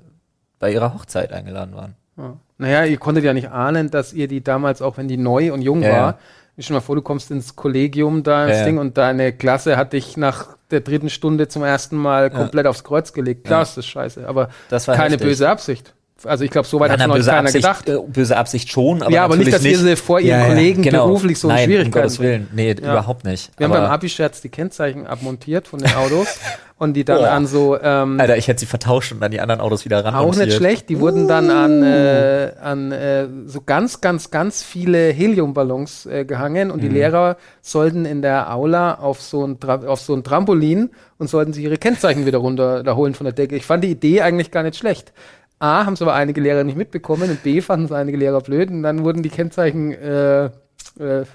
bei 0.59 0.71
ihrer 0.71 0.93
Hochzeit 0.93 1.31
eingeladen 1.31 1.75
waren. 1.75 1.95
Ja. 2.17 2.37
Naja, 2.57 2.83
ihr 2.83 2.97
konntet 2.97 3.23
ja 3.23 3.33
nicht 3.33 3.49
ahnen, 3.49 3.89
dass 3.89 4.11
ihr 4.11 4.27
die 4.27 4.43
damals, 4.43 4.81
auch 4.81 4.97
wenn 4.97 5.07
die 5.07 5.17
neu 5.17 5.53
und 5.53 5.61
jung 5.61 5.81
Ja, 5.81 5.91
war, 5.91 6.19
ich 6.59 6.65
stell 6.65 6.75
mal 6.75 6.81
vor, 6.81 6.95
du 6.95 7.01
kommst 7.01 7.31
ins 7.31 7.55
Kollegium 7.55 8.21
da 8.23 8.45
ins 8.47 8.57
Ja. 8.59 8.65
Ding 8.65 8.77
und 8.77 8.97
deine 8.97 9.31
Klasse 9.33 9.77
hat 9.77 9.93
dich 9.93 10.17
nach 10.17 10.57
der 10.71 10.81
dritten 10.81 11.09
Stunde 11.09 11.47
zum 11.47 11.63
ersten 11.63 11.97
Mal 11.97 12.29
komplett 12.29 12.67
aufs 12.67 12.83
Kreuz 12.83 13.13
gelegt. 13.13 13.45
Klar, 13.45 13.63
ist 13.63 13.77
das 13.77 13.85
scheiße, 13.87 14.27
aber 14.27 14.49
Das 14.69 14.87
war 14.87 14.95
keine 14.95 15.13
heftig. 15.15 15.27
böse 15.27 15.49
Absicht. 15.49 15.93
Also 16.25 16.43
ich 16.43 16.51
glaube, 16.51 16.67
so 16.67 16.79
weit 16.79 16.91
hat 16.91 17.11
böse, 17.11 17.29
keiner 17.29 17.41
Absicht, 17.47 17.63
gedacht. 17.63 17.89
äh, 17.89 17.97
böse 18.07 18.37
Absicht 18.37 18.71
schon, 18.71 19.01
aber 19.01 19.11
ja, 19.11 19.23
aber 19.23 19.35
nicht, 19.37 19.47
dass 19.47 19.61
natürlich 19.61 19.79
ihr 19.81 19.85
sie 19.87 19.95
vor 19.95 20.19
ihren 20.19 20.39
Ja, 20.39 20.47
Kollegen 20.47 20.81
genau. 20.81 21.05
beruflich 21.07 21.39
so 21.39 21.47
in 21.49 21.55
Nein, 21.55 21.63
um 21.63 21.65
Schwierigkeiten 21.65 22.01
Gottes 22.03 22.19
Willen. 22.19 22.47
Nee, 22.53 22.71
überhaupt 22.71 23.23
nicht. 23.25 23.51
Wir 23.57 23.65
haben 23.65 23.73
aber, 23.73 23.83
beim 23.83 23.91
Abi-Scherz 23.91 24.41
die 24.41 24.49
Kennzeichen 24.49 25.07
abmontiert 25.07 25.67
von 25.67 25.79
den 25.79 25.93
Autos 25.95 26.27
und 26.77 26.93
die 26.93 27.03
dann 27.03 27.19
Boah. 27.19 27.29
an 27.31 27.47
so 27.47 27.79
ähm, 27.81 28.19
Alter, 28.19 28.37
ich 28.37 28.47
hätte 28.47 28.59
sie 28.61 28.65
vertauscht 28.65 29.11
und 29.11 29.19
dann 29.21 29.31
die 29.31 29.39
anderen 29.41 29.61
Autos 29.61 29.85
wieder 29.85 30.03
ran. 30.03 30.15
Auch 30.15 30.35
nicht 30.35 30.53
schlecht. 30.53 30.89
Die 30.89 30.99
wurden 30.99 31.27
dann 31.27 31.49
an, 31.49 31.83
äh, 31.83 32.51
an 32.61 32.91
äh, 32.91 33.27
so 33.45 33.61
ganz, 33.61 34.01
ganz, 34.01 34.31
ganz 34.31 34.63
viele 34.63 35.11
Heliumballons 35.11 36.05
äh, 36.05 36.25
gehangen 36.25 36.71
und 36.71 36.81
die 36.81 36.89
Lehrer 36.89 37.37
sollten 37.61 38.05
in 38.05 38.21
der 38.21 38.53
Aula 38.53 38.95
auf 38.95 39.21
so 39.21 39.45
ein, 39.45 39.59
Tra 39.59 39.75
auf 39.85 39.99
so 40.01 40.13
ein 40.13 40.23
Trampolin 40.23 40.89
und 41.17 41.29
sollten 41.29 41.53
sich 41.53 41.63
ihre 41.63 41.77
Kennzeichen 41.77 42.25
wieder 42.25 42.39
runter 42.39 42.83
da 42.83 42.95
holen 42.95 43.13
von 43.13 43.25
der 43.25 43.33
Decke. 43.33 43.55
Ich 43.55 43.65
fand 43.65 43.83
die 43.83 43.91
Idee 43.91 44.21
eigentlich 44.21 44.51
gar 44.51 44.63
nicht 44.63 44.77
schlecht. 44.77 45.11
A, 45.59 45.85
haben 45.85 45.93
es 45.93 46.01
aber 46.01 46.13
einige 46.13 46.41
Lehrer 46.41 46.63
nicht 46.63 46.77
mitbekommen 46.77 47.29
und 47.29 47.43
B, 47.43 47.61
fanden 47.61 47.85
es 47.85 47.91
einige 47.91 48.17
Lehrer 48.17 48.41
blöd 48.41 48.69
und 48.69 48.83
dann 48.83 49.03
wurden 49.03 49.23
die 49.23 49.29
Kennzeichen 49.29 49.91
äh, 49.93 50.45
äh, 50.45 51.25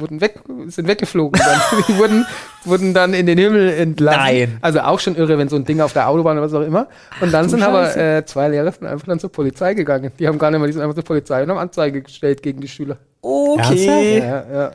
wurden 0.00 0.20
weg, 0.20 0.40
sind 0.66 0.88
weggeflogen. 0.88 1.40
Dann. 1.40 1.82
die 1.88 1.96
wurden, 1.98 2.26
wurden 2.64 2.94
dann 2.94 3.14
in 3.14 3.26
den 3.26 3.38
Himmel 3.38 3.70
entlassen. 3.70 4.20
Nein. 4.20 4.58
Also 4.60 4.80
auch 4.80 4.98
schon 4.98 5.16
irre, 5.16 5.38
wenn 5.38 5.48
so 5.48 5.56
ein 5.56 5.64
Ding 5.64 5.80
auf 5.80 5.92
der 5.92 6.08
Autobahn 6.08 6.36
oder 6.36 6.46
was 6.46 6.54
auch 6.54 6.66
immer. 6.66 6.88
Und 7.20 7.32
dann 7.32 7.48
sind 7.48 7.62
aber 7.62 7.96
äh, 7.96 8.24
zwei 8.24 8.48
Lehrer 8.48 8.72
sind 8.72 8.86
einfach 8.86 9.06
dann 9.06 9.18
zur 9.18 9.30
Polizei 9.30 9.74
gegangen. 9.74 10.10
Die 10.18 10.26
haben 10.26 10.38
gar 10.38 10.50
nicht 10.50 10.60
mal, 10.60 10.66
die 10.66 10.72
sind 10.72 10.82
einfach 10.82 10.94
zur 10.94 11.04
Polizei 11.04 11.42
und 11.42 11.50
haben 11.50 11.58
Anzeige 11.58 12.02
gestellt 12.02 12.42
gegen 12.42 12.60
die 12.60 12.68
Schüler. 12.68 12.96
Okay. 13.20 14.18
Ja, 14.18 14.44
ja. 14.52 14.70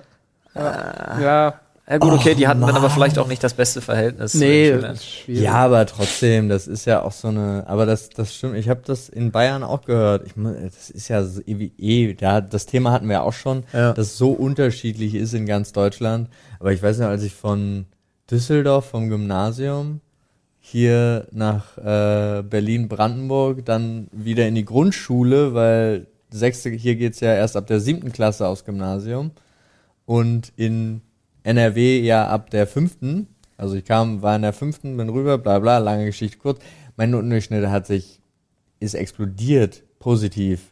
Ja, 0.56 1.22
ja. 1.22 1.54
Ja, 1.90 1.98
gut, 1.98 2.12
okay, 2.14 2.36
die 2.36 2.48
hatten 2.48 2.62
dann 2.62 2.70
aber 2.70 2.82
Mann. 2.82 2.92
vielleicht 2.92 3.18
auch 3.18 3.28
nicht 3.28 3.44
das 3.44 3.56
beste 3.56 3.82
Verhältnis. 3.82 4.36
nee. 4.36 4.78
Ja, 5.26 5.54
aber 5.54 5.88
trotzdem, 5.88 6.48
das 6.48 6.68
ist 6.68 6.86
ja 6.86 7.02
auch 7.02 7.12
so 7.12 7.30
eine, 7.30 7.64
aber 7.68 7.88
das, 7.88 8.10
das 8.10 8.36
stimmt, 8.36 8.56
ich 8.58 8.70
habe 8.70 8.82
das 8.86 9.10
in 9.10 9.32
Bayern 9.32 9.64
auch 9.64 9.82
gehört. 9.86 10.28
Ich 10.28 10.36
meine, 10.36 10.62
das 10.70 10.92
ist 10.92 11.08
ja 11.08 11.24
so, 11.24 11.42
eh, 11.48 11.72
eh, 11.80 12.14
da, 12.14 12.42
das 12.42 12.68
Thema 12.68 12.92
hatten 12.92 13.08
wir 13.08 13.14
ja 13.14 13.22
auch 13.24 13.34
schon, 13.34 13.64
Ja. 13.74 13.94
dass 13.94 14.06
es 14.08 14.18
so 14.20 14.30
unterschiedlich 14.32 15.16
ist 15.16 15.34
in 15.34 15.48
ganz 15.48 15.72
Deutschland. 15.72 16.30
Aber 16.60 16.72
ich 16.72 16.84
weiß 16.84 17.00
nicht, 17.00 17.08
als 17.08 17.24
ich 17.24 17.34
von 17.34 17.86
Düsseldorf 18.30 18.86
vom 18.86 19.10
Gymnasium 19.10 20.02
hier 20.60 21.28
nach 21.32 21.76
äh, 21.80 22.44
Berlin-Brandenburg, 22.44 23.66
dann 23.66 24.10
wieder 24.12 24.48
in 24.48 24.54
die 24.54 24.66
Grundschule, 24.66 25.56
weil 25.56 26.06
sechste, 26.30 26.70
hier 26.70 26.96
geht's 26.96 27.20
ja 27.22 27.34
erst 27.34 27.58
ab 27.58 27.66
der 27.66 27.80
siebten 27.80 28.12
Klasse 28.12 28.46
aufs 28.48 28.64
Gymnasium 28.66 29.32
und 30.06 30.54
in 30.56 31.02
NRW 31.44 32.00
ja 32.02 32.28
ab 32.28 32.50
der 32.50 32.68
fünften. 32.68 33.28
Also 33.58 33.76
ich 33.76 33.86
kam, 33.86 34.22
war 34.22 34.36
in 34.36 34.42
der 34.42 34.54
fünften, 34.54 34.96
bin 34.98 35.10
rüber, 35.10 35.38
bla 35.38 35.60
bla, 35.60 35.80
lange 35.80 36.06
Geschichte 36.06 36.38
kurz. 36.38 36.60
Mein 36.96 37.12
Notendurchschnitt 37.12 37.68
hat 37.68 37.88
sich, 37.88 38.22
ist 38.80 38.94
explodiert, 38.94 39.84
positiv. 40.00 40.72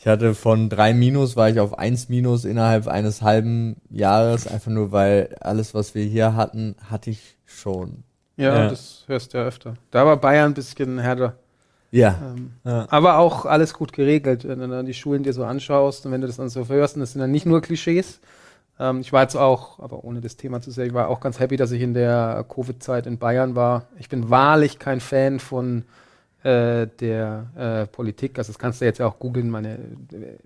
Ich 0.00 0.06
hatte 0.06 0.34
von 0.34 0.68
drei 0.68 0.94
Minus, 0.94 1.36
war 1.36 1.50
ich 1.50 1.58
auf 1.60 1.76
eins 1.78 2.08
Minus 2.08 2.44
innerhalb 2.44 2.86
eines 2.86 3.22
halben 3.22 3.76
Jahres, 3.90 4.46
einfach 4.46 4.70
nur 4.70 4.92
weil 4.92 5.34
alles, 5.40 5.74
was 5.74 5.94
wir 5.94 6.04
hier 6.04 6.34
hatten, 6.36 6.76
hatte 6.88 7.10
ich 7.10 7.36
schon. 7.46 8.04
Ja, 8.36 8.56
Ja. 8.56 8.68
das 8.70 9.04
hörst 9.08 9.34
du 9.34 9.38
ja 9.38 9.44
öfter. 9.44 9.74
Da 9.90 10.06
war 10.06 10.16
Bayern 10.16 10.52
ein 10.52 10.54
bisschen 10.54 10.98
härter. 11.00 11.34
Ja. 11.90 12.16
Ähm, 12.36 12.52
Ja. 12.64 12.86
Aber 12.90 13.18
auch 13.18 13.44
alles 13.44 13.74
gut 13.74 13.92
geregelt, 13.92 14.46
wenn 14.46 14.60
du 14.60 14.68
dann 14.68 14.86
die 14.86 14.94
Schulen 14.94 15.24
dir 15.24 15.32
so 15.32 15.44
anschaust 15.44 16.06
und 16.06 16.12
wenn 16.12 16.20
du 16.20 16.26
das 16.28 16.36
dann 16.36 16.48
so 16.48 16.68
hörst, 16.68 16.94
und 16.94 17.00
das 17.00 17.12
sind 17.12 17.20
dann 17.20 17.32
nicht 17.32 17.46
nur 17.46 17.60
Klischees. 17.60 18.20
Ähm, 18.78 19.00
ich 19.00 19.12
war 19.12 19.22
jetzt 19.22 19.36
auch, 19.36 19.78
aber 19.80 20.04
ohne 20.04 20.20
das 20.20 20.36
Thema 20.36 20.60
zu 20.60 20.70
sehr, 20.70 20.86
ich 20.86 20.94
war 20.94 21.08
auch 21.08 21.20
ganz 21.20 21.40
happy, 21.40 21.56
dass 21.56 21.72
ich 21.72 21.82
in 21.82 21.94
der 21.94 22.44
Covid-Zeit 22.48 23.06
in 23.06 23.18
Bayern 23.18 23.54
war. 23.56 23.86
Ich 23.98 24.08
bin 24.08 24.30
wahrlich 24.30 24.78
kein 24.78 25.00
Fan 25.00 25.40
von 25.40 25.84
äh, 26.42 26.86
der 27.00 27.46
äh, 27.56 27.86
Politik. 27.86 28.38
Also 28.38 28.52
das 28.52 28.58
kannst 28.58 28.80
du 28.80 28.84
jetzt 28.84 28.98
ja 28.98 29.06
auch 29.06 29.18
googeln. 29.18 29.50
Meine 29.50 29.74
äh, 29.74 30.38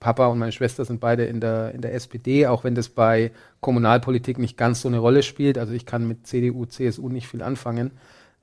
Papa 0.00 0.26
und 0.26 0.38
meine 0.38 0.52
Schwester 0.52 0.84
sind 0.84 1.00
beide 1.00 1.24
in 1.24 1.40
der, 1.40 1.74
in 1.74 1.80
der 1.80 1.94
SPD, 1.94 2.46
auch 2.46 2.64
wenn 2.64 2.74
das 2.74 2.88
bei 2.88 3.32
Kommunalpolitik 3.60 4.38
nicht 4.38 4.56
ganz 4.56 4.80
so 4.80 4.88
eine 4.88 4.98
Rolle 4.98 5.22
spielt. 5.22 5.58
Also 5.58 5.72
ich 5.72 5.86
kann 5.86 6.06
mit 6.06 6.26
CDU, 6.26 6.66
CSU 6.66 7.08
nicht 7.08 7.26
viel 7.26 7.42
anfangen. 7.42 7.92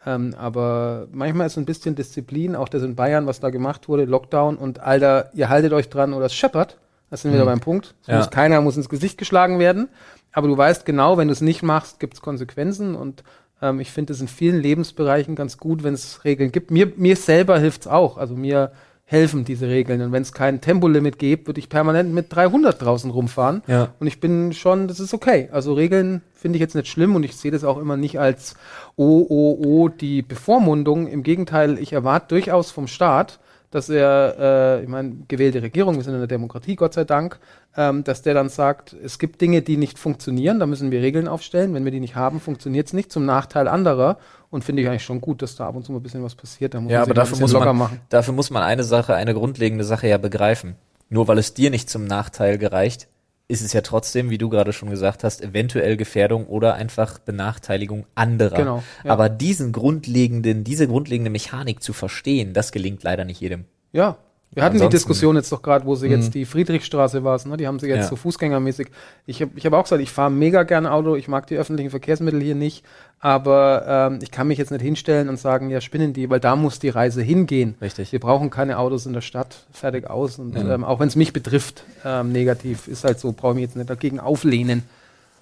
Ähm, 0.06 0.36
aber 0.38 1.08
manchmal 1.12 1.48
ist 1.48 1.58
ein 1.58 1.66
bisschen 1.66 1.96
Disziplin, 1.96 2.56
auch 2.56 2.70
das 2.70 2.84
in 2.84 2.96
Bayern, 2.96 3.26
was 3.26 3.40
da 3.40 3.50
gemacht 3.50 3.88
wurde, 3.88 4.06
Lockdown 4.06 4.58
und 4.58 4.80
Alter, 4.80 5.32
ihr 5.34 5.50
haltet 5.50 5.74
euch 5.74 5.90
dran 5.90 6.14
oder 6.14 6.26
es 6.26 6.36
scheppert. 6.36 6.78
Das 7.10 7.22
sind 7.22 7.32
wir 7.32 7.38
wieder 7.38 7.46
beim 7.46 7.60
Punkt. 7.60 7.96
Ja. 8.08 8.18
muss, 8.18 8.30
keiner 8.30 8.62
muss 8.62 8.78
ins 8.78 8.90
Gesicht 8.90 9.18
geschlagen 9.18 9.60
werden. 9.60 9.90
Aber 10.32 10.48
du 10.48 10.58
weißt 10.58 10.86
genau, 10.86 11.18
wenn 11.18 11.28
du 11.28 11.32
es 11.32 11.42
nicht 11.42 11.64
machst, 11.64 12.00
gibt 12.00 12.16
es 12.16 12.22
Konsequenzen. 12.22 12.96
Und 12.96 13.24
ähm, 13.62 13.80
ich 13.80 13.92
finde 13.92 14.14
es 14.14 14.22
in 14.22 14.28
vielen 14.28 14.62
Lebensbereichen 14.62 15.36
ganz 15.36 15.58
gut, 15.58 15.84
wenn 15.84 15.94
es 15.94 16.26
Regeln 16.26 16.52
gibt. 16.52 16.72
Mir, 16.72 16.92
mir 16.98 17.16
selber 17.16 17.60
hilft 17.60 17.82
es 17.82 17.88
auch. 17.88 18.18
Also 18.18 18.36
mir 18.36 18.72
helfen 19.06 19.46
diese 19.46 19.68
Regeln. 19.70 20.02
Und 20.02 20.12
wenn 20.12 20.24
es 20.24 20.34
kein 20.34 20.62
Tempolimit 20.62 21.20
gibt, 21.20 21.48
würde 21.48 21.60
ich 21.60 21.70
permanent 21.70 22.12
mit 22.14 22.36
300 22.36 22.82
draußen 22.82 23.12
rumfahren. 23.12 23.62
Ja. 23.68 23.94
Und 24.00 24.08
ich 24.08 24.20
bin 24.20 24.52
schon, 24.52 24.88
das 24.88 25.00
ist 25.00 25.14
okay. 25.14 25.48
Also 25.52 25.74
Regeln 25.74 26.22
finde 26.34 26.58
ich 26.58 26.62
jetzt 26.62 26.76
nicht 26.76 26.88
schlimm 26.88 27.16
und 27.16 27.24
ich 27.24 27.38
sehe 27.38 27.52
das 27.52 27.64
auch 27.64 27.78
immer 27.78 27.98
nicht 27.98 28.20
als 28.20 28.56
oh, 28.96 29.26
oh, 29.30 29.60
oh, 29.64 29.90
die 29.90 30.24
Bevormundung. 30.24 31.08
Im 31.08 31.22
Gegenteil, 31.22 31.78
ich 31.78 31.94
erwarte 31.94 32.30
durchaus 32.30 32.72
vom 32.72 32.88
Staat, 32.88 33.40
dass 33.76 33.90
er, 33.90 34.78
äh, 34.80 34.84
ich 34.84 34.88
meine, 34.88 35.18
gewählte 35.28 35.62
Regierung, 35.62 35.98
wir 35.98 36.04
sind 36.04 36.14
in 36.14 36.20
der 36.22 36.28
Demokratie, 36.28 36.78
Gott 36.78 36.94
sei 36.94 37.04
Dank, 37.04 37.40
ähm, 37.76 38.06
dass 38.06 38.22
der 38.22 38.34
dann 38.34 38.48
sagt, 38.48 38.94
es 39.04 39.20
gibt 39.20 39.42
Dinge, 39.42 39.62
die 39.62 39.76
nicht 39.76 40.00
funktionieren, 40.00 40.60
da 40.62 40.66
müssen 40.66 40.92
wir 40.92 41.02
Regeln 41.02 41.28
aufstellen. 41.28 41.74
Wenn 41.74 41.84
wir 41.84 41.92
die 41.92 42.00
nicht 42.00 42.16
haben, 42.16 42.40
funktioniert 42.40 42.88
es 42.88 42.94
nicht 42.94 43.12
zum 43.12 43.26
Nachteil 43.26 43.68
anderer. 43.68 44.18
Und 44.50 44.64
finde 44.64 44.82
ich 44.82 44.88
eigentlich 44.88 45.04
schon 45.04 45.20
gut, 45.20 45.42
dass 45.42 45.58
da 45.58 45.68
ab 45.68 45.76
und 45.76 45.84
zu 45.84 45.92
mal 45.92 46.00
ein 46.00 46.04
bisschen 46.04 46.24
was 46.24 46.36
passiert. 46.36 46.74
Da 46.74 46.80
muss 46.80 46.90
Ja, 46.90 47.00
man 47.00 47.08
aber 47.08 47.14
dafür 47.16 47.38
muss, 47.38 47.52
man, 47.52 47.78
machen. 47.78 48.00
dafür 48.08 48.34
muss 48.34 48.50
man 48.50 48.64
eine 48.64 48.86
Sache, 48.86 49.14
eine 49.14 49.34
grundlegende 49.34 49.84
Sache 49.84 50.08
ja 50.08 50.18
begreifen. 50.18 50.76
Nur 51.10 51.28
weil 51.28 51.38
es 51.38 51.54
dir 51.54 51.70
nicht 51.70 51.90
zum 51.90 52.06
Nachteil 52.06 52.58
gereicht, 52.58 53.10
ist 53.48 53.62
es 53.62 53.74
ja 53.74 53.82
trotzdem, 53.82 54.30
wie 54.30 54.38
du 54.38 54.50
gerade 54.50 54.74
schon 54.74 54.90
gesagt 54.90 55.24
hast, 55.24 55.42
eventuell 55.42 55.98
Gefährdung 55.98 56.48
oder 56.48 56.76
einfach 56.76 57.20
Benachteiligung 57.20 58.06
anderer. 58.16 58.58
Genau, 58.58 58.84
ja. 59.04 59.12
Aber 59.12 59.30
diesen 59.30 59.72
grundlegenden, 59.72 60.64
diese 60.64 60.88
grundlegende 60.88 61.30
Mechanik 61.30 61.84
zu 61.84 61.94
verstehen, 61.94 62.54
das 62.54 62.72
gelingt 62.72 63.04
leider 63.04 63.24
nicht 63.24 63.40
jedem. 63.40 63.66
Ja, 63.92 64.18
Wir 64.52 64.64
hatten 64.64 64.76
die 64.76 64.82
Ansonsten- 64.84 64.96
Diskussion 64.98 65.36
jetzt 65.36 65.52
doch 65.52 65.62
gerade, 65.62 65.86
wo 65.86 65.96
sie 65.96 66.08
jetzt 66.08 66.28
Mhm. 66.28 66.32
die 66.32 66.46
Friedrichstraße 66.46 67.26
war, 67.26 67.40
ne? 67.46 67.58
die 67.58 67.68
haben 67.68 67.78
sie 67.80 67.88
jetzt 67.88 68.04
Ja. 68.04 68.08
so 68.08 68.16
fußgängermäßig. 68.16 68.88
Ich 69.26 69.42
habe 69.42 69.52
ich 69.56 69.66
hab 69.66 69.74
auch 69.74 69.84
gesagt, 69.84 70.02
ich 70.02 70.12
fahre 70.12 70.32
mega 70.32 70.64
gern 70.64 70.86
Auto, 70.88 71.16
ich 71.18 71.28
mag 71.28 71.46
die 71.48 71.58
öffentlichen 71.58 71.90
Verkehrsmittel 71.90 72.42
hier 72.42 72.56
nicht, 72.56 72.86
aber 73.20 73.84
ähm, 74.12 74.20
ich 74.22 74.32
kann 74.32 74.48
mich 74.48 74.58
jetzt 74.58 74.72
nicht 74.72 74.82
hinstellen 74.82 75.28
und 75.28 75.38
sagen, 75.38 75.70
ja, 75.70 75.82
spinnen 75.82 76.14
die, 76.14 76.30
weil 76.30 76.40
da 76.40 76.56
muss 76.56 76.80
die 76.80 76.88
Reise 76.90 77.22
hingehen. 77.22 77.76
Richtig. 77.82 78.14
Wir 78.14 78.20
brauchen 78.22 78.50
keine 78.50 78.78
Autos 78.80 79.06
in 79.06 79.12
der 79.12 79.22
Stadt, 79.22 79.66
fertig 79.74 80.10
aus. 80.10 80.40
Und 80.40 80.56
Ja. 80.56 80.74
ähm, 80.76 80.86
auch 80.86 81.02
wenn 81.02 81.10
es 81.10 81.18
mich 81.18 81.34
betrifft, 81.34 81.84
ähm, 82.06 82.32
negativ, 82.32 82.88
ist 82.88 83.04
halt 83.04 83.20
so, 83.20 83.34
brauche 83.34 83.52
ich 83.52 83.56
mich 83.56 83.64
jetzt 83.64 83.76
nicht 83.76 83.90
dagegen 83.90 84.22
auflehnen. 84.22 84.84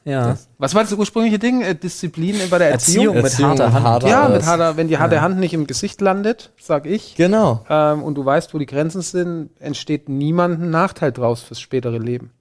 Ja. 0.06 0.38
Was 0.58 0.76
war 0.76 0.84
das 0.84 0.92
ursprüngliche 0.92 1.40
Ding? 1.40 1.62
Äh, 1.62 1.76
Disziplin 1.76 2.36
bei 2.50 2.58
der 2.58 2.72
Erziehung? 2.72 3.16
Erziehung 3.16 3.16
mit 3.16 3.24
Erziehung 3.26 3.50
harter 3.52 3.74
Hand. 3.74 3.86
harter- 3.86 4.08
Ja, 4.10 4.28
mit 4.28 4.46
harter, 4.46 4.76
wenn 4.78 4.88
die 4.90 4.98
harte 4.98 5.22
Hand 5.22 5.40
nicht 5.40 5.54
im 5.54 5.66
Gesicht 5.66 6.02
landet, 6.02 6.52
sag 6.60 6.86
ich, 6.86 7.16
Genau. 7.16 7.66
ähm, 7.70 8.04
und 8.04 8.16
du 8.16 8.26
weißt, 8.26 8.54
wo 8.54 8.58
die 8.58 8.66
Grenzen 8.66 9.02
sind, 9.02 9.50
entsteht 9.62 10.10
niemandem 10.10 10.70
Nachteil 10.72 11.12
draus 11.14 11.42
fürs 11.42 11.62
spätere 11.62 11.98
Leben. 12.00 12.32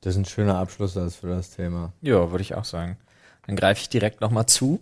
Das 0.00 0.14
ist 0.14 0.18
ein 0.20 0.24
schöner 0.24 0.56
Abschlusssatz 0.58 1.16
für 1.16 1.28
das 1.28 1.50
Thema. 1.50 1.92
Ja, 2.00 2.30
würde 2.30 2.42
ich 2.42 2.54
auch 2.54 2.64
sagen. 2.64 2.96
Dann 3.46 3.56
greife 3.56 3.80
ich 3.82 3.88
direkt 3.90 4.20
nochmal 4.22 4.46
zu. 4.46 4.80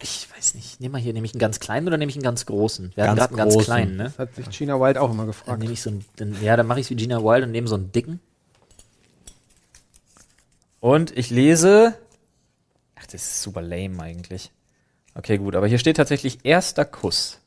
Ich 0.00 0.28
weiß 0.36 0.56
nicht, 0.56 0.80
nehme 0.80 0.92
mal 0.94 0.98
hier, 1.00 1.12
nehme 1.12 1.26
ich 1.26 1.32
einen 1.34 1.38
ganz 1.40 1.60
kleinen 1.60 1.86
oder 1.86 1.96
nehme 1.96 2.10
ich 2.10 2.16
einen 2.16 2.24
ganz 2.24 2.44
großen? 2.46 2.90
Wir 2.96 3.04
hatten 3.06 3.16
Ganz 3.16 3.30
gerade 3.30 3.42
einen 3.42 3.50
ganz 3.52 3.64
kleinen, 3.64 3.96
ne? 3.96 4.04
Das 4.04 4.18
hat 4.18 4.34
sich 4.34 4.50
Gina 4.50 4.80
Wild 4.80 4.98
auch 4.98 5.10
immer 5.10 5.18
Dann 5.18 5.26
gefragt. 5.28 5.60
nehme 5.60 5.72
ich 5.72 5.80
so 5.80 5.90
einen, 5.90 6.04
dann, 6.16 6.36
ja, 6.42 6.56
dann 6.56 6.66
mache 6.66 6.80
ich 6.80 6.86
es 6.86 6.90
wie 6.90 6.96
Gina 6.96 7.22
Wild 7.22 7.44
und 7.44 7.52
nehme 7.52 7.68
so 7.68 7.76
einen 7.76 7.92
dicken. 7.92 8.18
Und 10.82 11.16
ich 11.16 11.30
lese. 11.30 11.94
Ach, 12.96 13.06
das 13.06 13.14
ist 13.14 13.42
super 13.42 13.62
lame 13.62 14.02
eigentlich. 14.02 14.50
Okay, 15.14 15.38
gut, 15.38 15.54
aber 15.54 15.68
hier 15.68 15.78
steht 15.78 15.96
tatsächlich 15.96 16.40
erster 16.42 16.84
Kuss. 16.84 17.38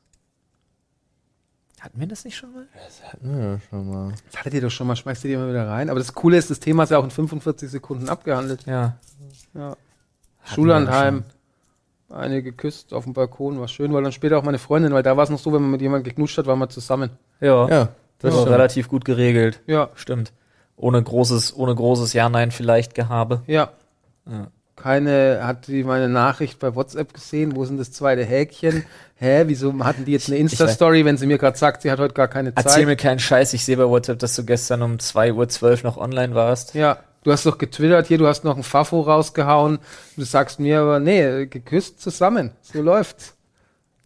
Hatten 1.81 1.99
wir 1.99 2.07
das 2.07 2.23
nicht 2.23 2.37
schon 2.37 2.53
mal? 2.53 2.65
Das 2.73 3.03
hatten 3.03 3.37
wir 3.37 3.45
ja 3.45 3.59
schon 3.69 3.89
mal. 3.89 4.13
Das 4.31 4.39
hattet 4.39 4.53
ihr 4.53 4.61
doch 4.61 4.71
schon 4.71 4.87
mal, 4.87 4.95
schmeißt 4.95 5.25
ihr 5.25 5.27
die 5.27 5.33
immer 5.33 5.49
wieder 5.49 5.67
rein. 5.67 5.89
Aber 5.89 5.99
das 5.99 6.13
Coole 6.13 6.37
ist, 6.37 6.49
das 6.49 6.61
Thema 6.61 6.83
ist 6.83 6.91
ja 6.91 6.97
auch 6.97 7.03
in 7.03 7.11
45 7.11 7.69
Sekunden 7.69 8.07
abgehandelt. 8.07 8.65
Ja. 8.65 8.97
Ja. 9.53 9.71
wir 9.71 9.75
Schullandheim. 10.45 11.25
Eine 12.07 12.41
geküsst 12.41 12.93
auf 12.93 13.03
dem 13.03 13.11
Balkon, 13.11 13.59
war 13.59 13.67
schön, 13.67 13.91
weil 13.91 14.03
dann 14.03 14.13
später 14.13 14.37
auch 14.37 14.43
meine 14.43 14.59
Freundin, 14.59 14.93
weil 14.93 15.03
da 15.03 15.17
war 15.17 15.25
es 15.25 15.29
noch 15.29 15.39
so, 15.39 15.51
wenn 15.51 15.61
man 15.61 15.71
mit 15.71 15.81
jemandem 15.81 16.05
geknutscht 16.05 16.37
hat, 16.37 16.45
waren 16.45 16.59
wir 16.59 16.69
zusammen. 16.69 17.09
Ja. 17.41 17.67
Ja, 17.67 17.89
das 18.19 18.33
war 18.33 18.43
stimmt. 18.43 18.55
relativ 18.55 18.87
gut 18.87 19.03
geregelt. 19.03 19.59
Ja, 19.67 19.89
Stimmt. 19.95 20.31
Ohne 20.77 21.01
großes, 21.01 21.55
ohne 21.55 21.73
großes 21.73 22.13
Ja-Nein 22.13 22.51
vielleicht 22.51 22.95
Gehabe. 22.95 23.41
ja. 23.47 23.69
Ja. 24.29 24.47
Keine, 24.75 25.39
hat 25.43 25.67
die 25.67 25.83
meine 25.85 26.09
Nachricht 26.09 26.59
bei 26.59 26.75
WhatsApp 26.75 27.13
gesehen, 27.13 27.55
wo 27.55 27.63
denn 27.63 27.77
das 27.77 27.93
zweite 27.93 28.25
Häkchen? 28.25 28.85
Hä, 29.15 29.43
wieso 29.47 29.73
hatten 29.85 30.03
die 30.03 30.11
jetzt 30.11 30.27
eine 30.27 30.37
Insta-Story, 30.37 31.05
wenn 31.05 31.17
sie 31.17 31.27
mir 31.27 31.37
gerade 31.37 31.57
sagt, 31.57 31.81
sie 31.81 31.89
hat 31.89 31.99
heute 31.99 32.13
gar 32.13 32.27
keine 32.27 32.53
Zeit? 32.53 32.65
Erzähl 32.65 32.85
mir 32.85 32.97
keinen 32.97 33.19
Scheiß, 33.19 33.53
ich 33.53 33.63
sehe 33.63 33.77
bei 33.77 33.87
WhatsApp, 33.87 34.19
dass 34.19 34.35
du 34.35 34.43
gestern 34.43 34.81
um 34.81 34.97
2.12 34.97 35.61
Uhr 35.63 35.79
noch 35.83 35.97
online 35.97 36.35
warst. 36.35 36.75
Ja, 36.75 36.97
du 37.23 37.31
hast 37.31 37.45
doch 37.45 37.57
getwittert 37.57 38.07
hier, 38.07 38.17
du 38.17 38.27
hast 38.27 38.43
noch 38.43 38.57
ein 38.57 38.63
Fafo 38.63 38.99
rausgehauen. 38.99 39.79
Du 40.17 40.23
sagst 40.23 40.59
mir 40.59 40.81
aber, 40.81 40.99
nee, 40.99 41.45
geküsst 41.45 42.01
zusammen. 42.01 42.51
So 42.61 42.81
läuft's. 42.81 43.33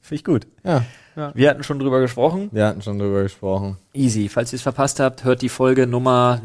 Finde 0.02 0.16
ich 0.20 0.24
gut. 0.24 0.48
Ja, 0.64 0.86
Wir 1.34 1.50
hatten 1.50 1.64
schon 1.64 1.80
drüber 1.80 2.00
gesprochen. 2.02 2.50
wir 2.52 2.66
hatten 2.68 2.82
schon 2.82 3.00
drüber 3.00 3.24
gesprochen. 3.24 3.78
Easy. 3.94 4.30
Falls 4.30 4.52
ihr 4.54 4.58
es 4.58 4.62
verpasst 4.64 5.00
habt, 5.00 5.24
hört 5.24 5.42
die 5.42 5.50
Folge 5.50 5.88
Nummer. 5.88 6.42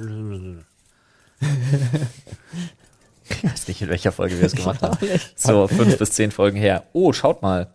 ich 3.29 3.45
weiß 3.45 3.69
nicht, 3.69 3.83
in 3.83 3.89
welcher 3.89 4.13
Folge 4.13 4.39
wir 4.39 4.47
es 4.47 4.55
gemacht 4.55 4.83
haben. 4.83 4.99
So, 5.37 5.67
fünf 5.69 5.99
bis 5.99 6.13
zehn 6.13 6.31
Folgen 6.31 6.57
her. 6.59 6.85
Oh, 6.93 7.13
schaut 7.13 7.43
mal. 7.43 7.69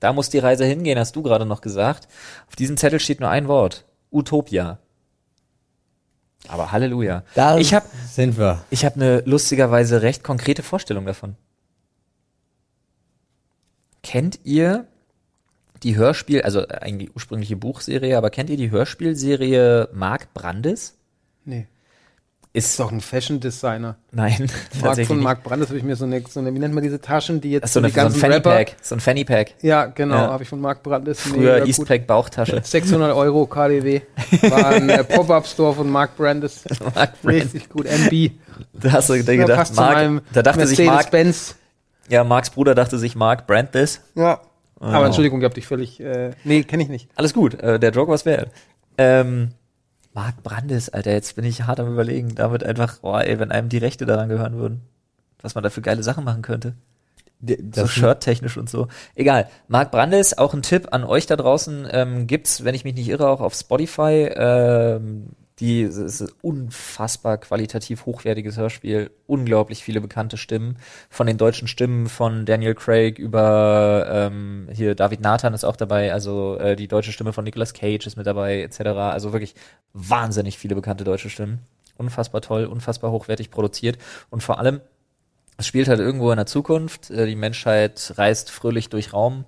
Da 0.00 0.12
muss 0.12 0.30
die 0.30 0.38
Reise 0.38 0.64
hingehen, 0.64 0.98
hast 0.98 1.14
du 1.16 1.22
gerade 1.22 1.46
noch 1.46 1.60
gesagt. 1.60 2.08
Auf 2.48 2.56
diesem 2.56 2.76
Zettel 2.76 2.98
steht 3.00 3.20
nur 3.20 3.28
ein 3.30 3.48
Wort. 3.48 3.84
Utopia. 4.10 4.78
Aber 6.48 6.72
Halleluja. 6.72 7.22
Da 7.34 7.56
Ich 7.58 7.72
hab- 7.72 7.86
sind 8.10 8.36
wir. 8.36 8.64
Ich 8.70 8.84
habe 8.84 8.96
eine 8.96 9.20
lustigerweise 9.26 10.02
recht 10.02 10.24
konkrete 10.24 10.62
Vorstellung 10.64 11.06
davon. 11.06 11.36
Kennt 14.02 14.40
ihr 14.42 14.86
die 15.82 15.96
Hörspiel, 15.96 16.42
also 16.42 16.66
eigentlich 16.68 17.08
die 17.08 17.14
ursprüngliche 17.14 17.56
Buchserie, 17.56 18.16
aber 18.16 18.30
kennt 18.30 18.50
ihr 18.50 18.56
die 18.56 18.70
Hörspielserie 18.70 19.88
Mark 19.92 20.32
Brandes? 20.34 20.96
Nee. 21.44 21.66
Ist 22.54 22.66
Ist 22.72 22.80
doch 22.80 22.92
ein 22.92 23.00
Fashion-Designer. 23.00 23.96
nein, 24.10 24.50
Mark 24.82 25.06
von. 25.06 25.20
Mark 25.20 25.42
Brandes 25.42 25.68
habe 25.68 25.78
ich 25.78 25.84
mir 25.84 25.96
so 25.96 26.04
eine, 26.04 26.22
so 26.28 26.38
eine, 26.38 26.54
wie 26.54 26.58
nennt 26.58 26.74
man 26.74 26.82
diese 26.82 27.00
Taschen, 27.00 27.40
die 27.40 27.52
jetzt 27.52 27.64
Ach, 27.64 27.68
so, 27.68 27.78
eine, 27.80 27.88
die 27.88 27.94
so 27.94 28.00
ein 28.00 28.04
ganzen 28.04 28.20
Fanny 28.20 28.34
Rapper. 28.34 28.50
Pack, 28.56 28.76
so 28.82 28.94
ein 28.94 29.00
Fanny 29.00 29.24
Pack. 29.24 29.54
Ja, 29.62 29.86
genau, 29.86 30.16
Ja. 30.16 30.30
habe 30.32 30.42
ich 30.42 30.50
von 30.50 30.60
Mark 30.60 30.82
Brandes. 30.82 31.20
Früher. 31.22 31.64
Eastpack 31.66 32.06
Bauchtasche. 32.06 32.60
600 32.64 33.14
Euro 33.16 33.46
KDW. 33.46 34.02
War 34.42 34.66
ein 34.66 34.86
äh, 34.90 35.02
Pop-Up-Store 35.02 35.74
von 35.76 35.88
Mark 35.90 36.14
Brandes. 36.18 36.62
Mark 36.94 37.22
Brandes. 37.22 37.54
Richtig 37.54 37.70
gut. 37.70 37.86
MB. 37.86 38.32
Da 38.74 38.92
hast 38.92 39.08
du 39.08 39.14
dir 39.14 39.36
gedacht, 39.38 39.74
Mark, 39.74 40.22
da 40.34 40.42
dachte 40.42 40.66
sich 40.66 40.78
Mark, 40.80 41.10
Mercedes-Benz. 41.10 41.54
ja, 42.10 42.22
Marks 42.22 42.50
Bruder 42.50 42.74
dachte 42.74 42.98
sich 42.98 43.16
Mark 43.16 43.46
Brandis. 43.46 44.02
Ja. 44.14 44.40
Oh. 44.82 44.86
Aber 44.86 45.06
Entschuldigung, 45.06 45.40
ihr 45.40 45.44
habt 45.44 45.56
dich 45.56 45.66
völlig. 45.66 46.00
Äh, 46.00 46.32
nee, 46.44 46.64
kenne 46.64 46.82
ich 46.82 46.88
nicht. 46.88 47.08
Alles 47.14 47.32
gut, 47.34 47.54
äh, 47.60 47.78
der 47.78 47.92
Joke 47.92 48.10
war's 48.10 48.26
wert. 48.26 48.50
Ähm, 48.98 49.52
Mark 50.12 50.42
Brandes, 50.42 50.88
Alter, 50.90 51.12
jetzt 51.12 51.36
bin 51.36 51.44
ich 51.44 51.62
hart 51.62 51.78
am 51.80 51.90
überlegen, 51.92 52.34
damit 52.34 52.64
einfach, 52.64 52.98
oh 53.02 53.16
ey, 53.16 53.38
wenn 53.38 53.52
einem 53.52 53.68
die 53.68 53.78
Rechte 53.78 54.04
daran 54.06 54.28
gehören 54.28 54.56
würden, 54.58 54.82
was 55.40 55.54
man 55.54 55.62
da 55.64 55.70
für 55.70 55.82
geile 55.82 56.02
Sachen 56.02 56.24
machen 56.24 56.42
könnte. 56.42 56.74
D- 57.38 57.56
So 57.56 57.82
Das 57.82 57.90
Shirt-technisch 57.92 58.56
und 58.56 58.68
so. 58.68 58.88
Egal. 59.14 59.48
Mark 59.68 59.90
Brandes, 59.92 60.36
auch 60.36 60.52
ein 60.52 60.62
Tipp 60.62 60.88
an 60.90 61.04
euch 61.04 61.26
da 61.26 61.36
draußen, 61.36 61.88
ähm, 61.90 62.26
gibt's, 62.26 62.64
wenn 62.64 62.74
ich 62.74 62.84
mich 62.84 62.94
nicht 62.94 63.08
irre, 63.08 63.28
auch 63.28 63.40
auf 63.40 63.54
Spotify. 63.54 64.28
Ähm, 64.34 65.28
die 65.62 65.82
ist 65.82 66.20
ein 66.20 66.28
unfassbar 66.42 67.38
qualitativ 67.38 68.04
hochwertiges 68.04 68.56
Hörspiel, 68.56 69.12
unglaublich 69.28 69.84
viele 69.84 70.00
bekannte 70.00 70.36
Stimmen. 70.36 70.76
Von 71.08 71.28
den 71.28 71.38
deutschen 71.38 71.68
Stimmen 71.68 72.08
von 72.08 72.44
Daniel 72.46 72.74
Craig 72.74 73.16
über 73.16 74.08
ähm, 74.10 74.66
hier 74.72 74.96
David 74.96 75.20
Nathan 75.20 75.54
ist 75.54 75.62
auch 75.62 75.76
dabei, 75.76 76.12
also 76.12 76.56
äh, 76.58 76.74
die 76.74 76.88
deutsche 76.88 77.12
Stimme 77.12 77.32
von 77.32 77.44
Nicolas 77.44 77.74
Cage 77.74 78.08
ist 78.08 78.16
mit 78.16 78.26
dabei, 78.26 78.60
etc. 78.62 78.80
Also 78.80 79.32
wirklich 79.32 79.54
wahnsinnig 79.92 80.58
viele 80.58 80.74
bekannte 80.74 81.04
deutsche 81.04 81.30
Stimmen. 81.30 81.60
Unfassbar 81.96 82.40
toll, 82.40 82.64
unfassbar 82.64 83.12
hochwertig 83.12 83.52
produziert 83.52 83.98
und 84.30 84.42
vor 84.42 84.58
allem 84.58 84.80
es 85.58 85.68
spielt 85.68 85.86
halt 85.86 86.00
irgendwo 86.00 86.32
in 86.32 86.38
der 86.38 86.46
Zukunft. 86.46 87.08
Äh, 87.12 87.26
Die 87.26 87.36
Menschheit 87.36 88.14
reist 88.16 88.50
fröhlich 88.50 88.88
durch 88.88 89.12
Raum, 89.12 89.44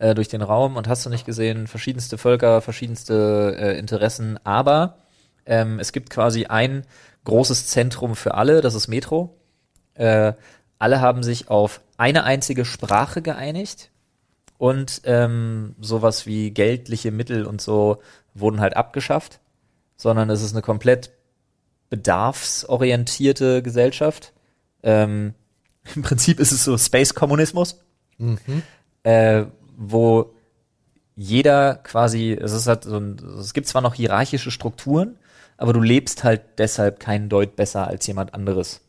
äh, 0.00 0.16
durch 0.16 0.26
den 0.26 0.42
Raum 0.42 0.74
und 0.74 0.88
hast 0.88 1.06
du 1.06 1.10
nicht 1.10 1.24
gesehen, 1.24 1.68
verschiedenste 1.68 2.18
Völker, 2.18 2.62
verschiedenste 2.62 3.56
äh, 3.56 3.78
Interessen, 3.78 4.44
aber 4.44 4.96
ähm, 5.46 5.78
es 5.78 5.92
gibt 5.92 6.10
quasi 6.10 6.46
ein 6.46 6.84
großes 7.24 7.66
Zentrum 7.66 8.16
für 8.16 8.34
alle, 8.34 8.60
das 8.60 8.74
ist 8.74 8.88
Metro. 8.88 9.38
Äh, 9.94 10.32
alle 10.78 11.00
haben 11.00 11.22
sich 11.22 11.48
auf 11.48 11.80
eine 11.96 12.24
einzige 12.24 12.64
Sprache 12.64 13.22
geeinigt 13.22 13.90
und 14.58 15.02
ähm, 15.04 15.76
sowas 15.80 16.26
wie 16.26 16.50
geldliche 16.50 17.10
Mittel 17.10 17.46
und 17.46 17.60
so 17.60 18.00
wurden 18.34 18.60
halt 18.60 18.76
abgeschafft, 18.76 19.40
sondern 19.96 20.30
es 20.30 20.42
ist 20.42 20.52
eine 20.52 20.62
komplett 20.62 21.10
bedarfsorientierte 21.90 23.62
Gesellschaft. 23.62 24.32
Ähm, 24.82 25.34
Im 25.94 26.02
Prinzip 26.02 26.40
ist 26.40 26.52
es 26.52 26.64
so 26.64 26.78
Space-Kommunismus, 26.78 27.80
äh, 29.02 29.44
wo 29.76 30.34
jeder 31.16 31.74
quasi, 31.76 32.32
es 32.32 32.52
ist 32.52 32.66
halt 32.66 32.84
so 32.84 32.96
ein, 32.96 33.16
es 33.38 33.52
gibt 33.52 33.66
zwar 33.66 33.82
noch 33.82 33.94
hierarchische 33.94 34.50
Strukturen, 34.50 35.18
aber 35.62 35.72
du 35.72 35.80
lebst 35.80 36.24
halt 36.24 36.42
deshalb 36.58 36.98
keinen 36.98 37.28
Deut 37.28 37.54
besser 37.54 37.86
als 37.86 38.04
jemand 38.08 38.34
anderes. 38.34 38.80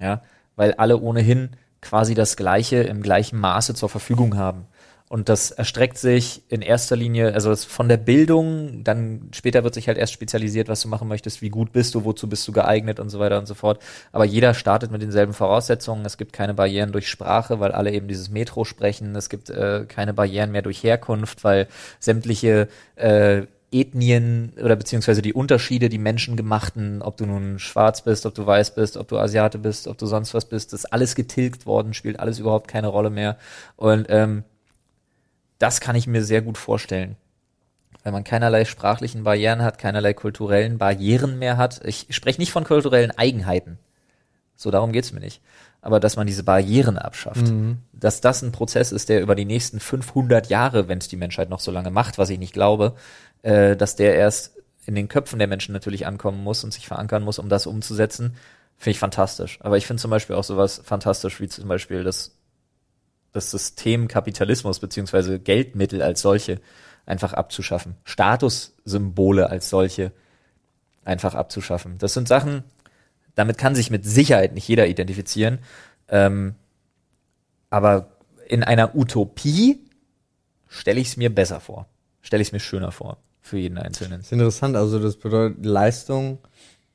Ja, 0.00 0.22
weil 0.56 0.72
alle 0.72 0.96
ohnehin 0.96 1.50
quasi 1.82 2.14
das 2.14 2.38
Gleiche 2.38 2.76
im 2.76 3.02
gleichen 3.02 3.38
Maße 3.38 3.74
zur 3.74 3.90
Verfügung 3.90 4.38
haben. 4.38 4.64
Und 5.10 5.28
das 5.28 5.50
erstreckt 5.50 5.98
sich 5.98 6.42
in 6.48 6.62
erster 6.62 6.96
Linie, 6.96 7.34
also 7.34 7.54
von 7.56 7.90
der 7.90 7.98
Bildung, 7.98 8.84
dann 8.84 9.28
später 9.34 9.64
wird 9.64 9.74
sich 9.74 9.86
halt 9.86 9.98
erst 9.98 10.14
spezialisiert, 10.14 10.68
was 10.68 10.80
du 10.80 10.88
machen 10.88 11.08
möchtest, 11.08 11.42
wie 11.42 11.50
gut 11.50 11.72
bist 11.72 11.94
du, 11.94 12.04
wozu 12.04 12.26
bist 12.26 12.48
du 12.48 12.52
geeignet 12.52 13.00
und 13.00 13.10
so 13.10 13.18
weiter 13.18 13.38
und 13.38 13.46
so 13.46 13.54
fort. 13.54 13.82
Aber 14.10 14.24
jeder 14.24 14.54
startet 14.54 14.90
mit 14.90 15.02
denselben 15.02 15.34
Voraussetzungen. 15.34 16.06
Es 16.06 16.16
gibt 16.16 16.32
keine 16.32 16.54
Barrieren 16.54 16.92
durch 16.92 17.08
Sprache, 17.08 17.60
weil 17.60 17.72
alle 17.72 17.92
eben 17.92 18.08
dieses 18.08 18.30
Metro 18.30 18.64
sprechen. 18.64 19.14
Es 19.14 19.28
gibt 19.28 19.50
äh, 19.50 19.84
keine 19.86 20.14
Barrieren 20.14 20.52
mehr 20.52 20.62
durch 20.62 20.82
Herkunft, 20.82 21.44
weil 21.44 21.68
sämtliche 22.00 22.68
äh, 22.96 23.42
Ethnien 23.70 24.52
oder 24.62 24.76
beziehungsweise 24.76 25.22
die 25.22 25.34
Unterschiede, 25.34 25.88
die 25.88 25.98
menschengemachten, 25.98 27.02
ob 27.02 27.16
du 27.16 27.26
nun 27.26 27.58
schwarz 27.58 28.02
bist, 28.02 28.24
ob 28.24 28.34
du 28.34 28.46
weiß 28.46 28.74
bist, 28.74 28.96
ob 28.96 29.08
du 29.08 29.18
Asiate 29.18 29.58
bist, 29.58 29.88
ob 29.88 29.98
du 29.98 30.06
sonst 30.06 30.32
was 30.34 30.46
bist, 30.46 30.72
ist 30.72 30.92
alles 30.92 31.14
getilgt 31.14 31.66
worden, 31.66 31.92
spielt 31.94 32.18
alles 32.18 32.38
überhaupt 32.38 32.68
keine 32.68 32.88
Rolle 32.88 33.10
mehr. 33.10 33.36
Und 33.76 34.06
ähm, 34.08 34.44
das 35.58 35.80
kann 35.80 35.96
ich 35.96 36.06
mir 36.06 36.24
sehr 36.24 36.42
gut 36.42 36.56
vorstellen. 36.56 37.16
Weil 38.04 38.12
man 38.12 38.24
keinerlei 38.24 38.64
sprachlichen 38.64 39.24
Barrieren 39.24 39.62
hat, 39.62 39.78
keinerlei 39.78 40.14
kulturellen 40.14 40.78
Barrieren 40.78 41.38
mehr 41.38 41.56
hat. 41.56 41.80
Ich 41.84 42.06
spreche 42.10 42.40
nicht 42.40 42.52
von 42.52 42.64
kulturellen 42.64 43.10
Eigenheiten, 43.10 43.78
So, 44.56 44.70
darum 44.70 44.92
geht's 44.92 45.12
mir 45.12 45.20
nicht. 45.20 45.42
Aber 45.80 46.00
dass 46.00 46.16
man 46.16 46.26
diese 46.26 46.42
Barrieren 46.42 46.98
abschafft. 46.98 47.46
Dass 47.92 48.20
das 48.20 48.42
ein 48.42 48.50
Prozess 48.52 48.92
ist, 48.92 49.08
der 49.08 49.20
über 49.20 49.34
die 49.34 49.44
nächsten 49.44 49.78
500 49.78 50.48
Jahre, 50.48 50.88
wenn 50.88 50.98
es 50.98 51.08
die 51.08 51.16
Menschheit 51.16 51.50
noch 51.50 51.60
so 51.60 51.70
lange 51.70 51.90
macht, 51.90 52.18
was 52.18 52.30
ich 52.30 52.38
nicht 52.38 52.52
glaube, 52.52 52.94
äh, 53.42 53.76
dass 53.76 53.96
der 53.96 54.14
erst 54.14 54.56
in 54.86 54.94
den 54.94 55.08
Köpfen 55.08 55.38
der 55.38 55.48
Menschen 55.48 55.72
natürlich 55.72 56.06
ankommen 56.06 56.42
muss 56.42 56.64
und 56.64 56.72
sich 56.72 56.86
verankern 56.88 57.22
muss, 57.22 57.38
um 57.38 57.48
das 57.48 57.66
umzusetzen, 57.66 58.36
finde 58.78 58.92
ich 58.92 58.98
fantastisch. 58.98 59.58
Aber 59.60 59.76
ich 59.76 59.86
finde 59.86 60.00
zum 60.00 60.10
Beispiel 60.10 60.36
auch 60.36 60.44
sowas 60.44 60.80
fantastisch, 60.82 61.40
wie 61.40 61.48
zum 61.48 61.68
Beispiel 61.68 62.04
das, 62.04 62.36
das 63.32 63.50
System 63.50 64.08
Kapitalismus 64.08 64.78
beziehungsweise 64.78 65.38
Geldmittel 65.40 66.00
als 66.00 66.22
solche 66.22 66.60
einfach 67.04 67.32
abzuschaffen. 67.34 67.96
Statussymbole 68.04 69.50
als 69.50 69.68
solche 69.68 70.12
einfach 71.04 71.34
abzuschaffen. 71.34 71.98
Das 71.98 72.14
sind 72.14 72.28
Sachen, 72.28 72.64
damit 73.34 73.58
kann 73.58 73.74
sich 73.74 73.90
mit 73.90 74.04
Sicherheit 74.04 74.54
nicht 74.54 74.68
jeder 74.68 74.86
identifizieren. 74.86 75.58
Ähm, 76.08 76.54
aber 77.70 78.08
in 78.46 78.64
einer 78.64 78.94
Utopie 78.94 79.80
stelle 80.66 81.00
ich 81.00 81.08
es 81.08 81.16
mir 81.16 81.34
besser 81.34 81.60
vor. 81.60 81.86
Stelle 82.22 82.42
ich 82.42 82.48
es 82.48 82.52
mir 82.52 82.60
schöner 82.60 82.92
vor. 82.92 83.18
Für 83.48 83.58
jeden 83.58 83.78
Einzelnen. 83.78 84.18
Das 84.18 84.26
ist 84.26 84.32
interessant, 84.32 84.76
also 84.76 84.98
das 84.98 85.16
bedeutet, 85.16 85.64
Leistung 85.64 86.38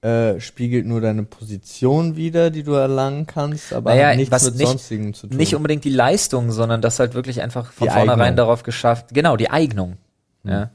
äh, 0.01 0.39
spiegelt 0.39 0.85
nur 0.85 1.01
deine 1.01 1.23
Position 1.23 2.15
wider, 2.15 2.51
die 2.51 2.61
du 2.63 2.73
erlangen 2.73 3.25
kannst, 3.25 3.73
aber 3.73 3.91
Naja, 3.95 4.09
hat 4.09 4.17
nichts 4.17 4.31
was 4.31 4.43
mit 4.45 4.57
nicht- 4.57 4.67
sonstigem 4.67 5.13
zu 5.13 5.27
tun. 5.27 5.37
Nicht 5.37 5.55
unbedingt 5.55 5.83
die 5.83 5.89
Leistung, 5.89 6.51
sondern 6.51 6.81
das 6.81 6.99
halt 6.99 7.13
wirklich 7.15 7.41
einfach 7.41 7.71
von 7.71 7.87
Die 7.87 7.93
vornherein 7.93 8.19
Eignung. 8.21 8.35
darauf 8.37 8.63
geschafft. 8.63 9.07
Genau, 9.13 9.35
die 9.37 9.49
Eignung. 9.49 9.97
Ja. 10.43 10.69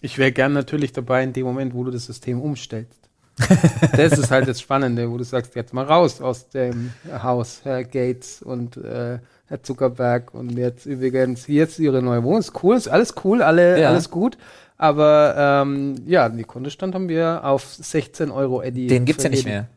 Ich 0.00 0.18
wäre 0.18 0.32
gern 0.32 0.52
natürlich 0.52 0.92
dabei 0.92 1.22
in 1.22 1.32
dem 1.32 1.44
Moment, 1.46 1.74
wo 1.74 1.84
du 1.84 1.90
das 1.90 2.06
System 2.06 2.40
umstellst. 2.40 2.98
das 3.96 4.12
ist 4.18 4.30
halt 4.30 4.48
das 4.48 4.60
Spannende, 4.60 5.10
wo 5.10 5.16
du 5.16 5.24
sagst, 5.24 5.54
jetzt 5.54 5.72
mal 5.72 5.84
raus 5.84 6.20
aus 6.20 6.48
dem 6.48 6.92
Haus, 7.22 7.60
Herr 7.64 7.84
Gates 7.84 8.42
und 8.42 8.76
äh, 8.76 9.20
Herr 9.52 9.62
Zuckerberg 9.62 10.32
und 10.32 10.56
jetzt 10.56 10.86
übrigens 10.86 11.44
hier 11.44 11.64
ist 11.64 11.78
ihre 11.78 12.00
neue 12.00 12.22
Wohnung. 12.22 12.40
Ist 12.40 12.62
cool, 12.64 12.74
ist 12.74 12.88
alles 12.88 13.12
cool, 13.22 13.42
alle, 13.42 13.78
Ja. 13.78 13.90
alles 13.90 14.08
gut. 14.08 14.38
Aber 14.78 15.34
ähm, 15.36 15.94
ja, 16.06 16.26
den 16.30 16.46
Kontostand 16.46 16.94
haben 16.94 17.10
wir 17.10 17.44
auf 17.44 17.62
16 17.74 18.30
Euro 18.30 18.62
Eddie. 18.62 18.86
Den 18.86 19.04
gibt's 19.04 19.24
ja 19.24 19.28
nicht 19.28 19.44
mehr. 19.44 19.68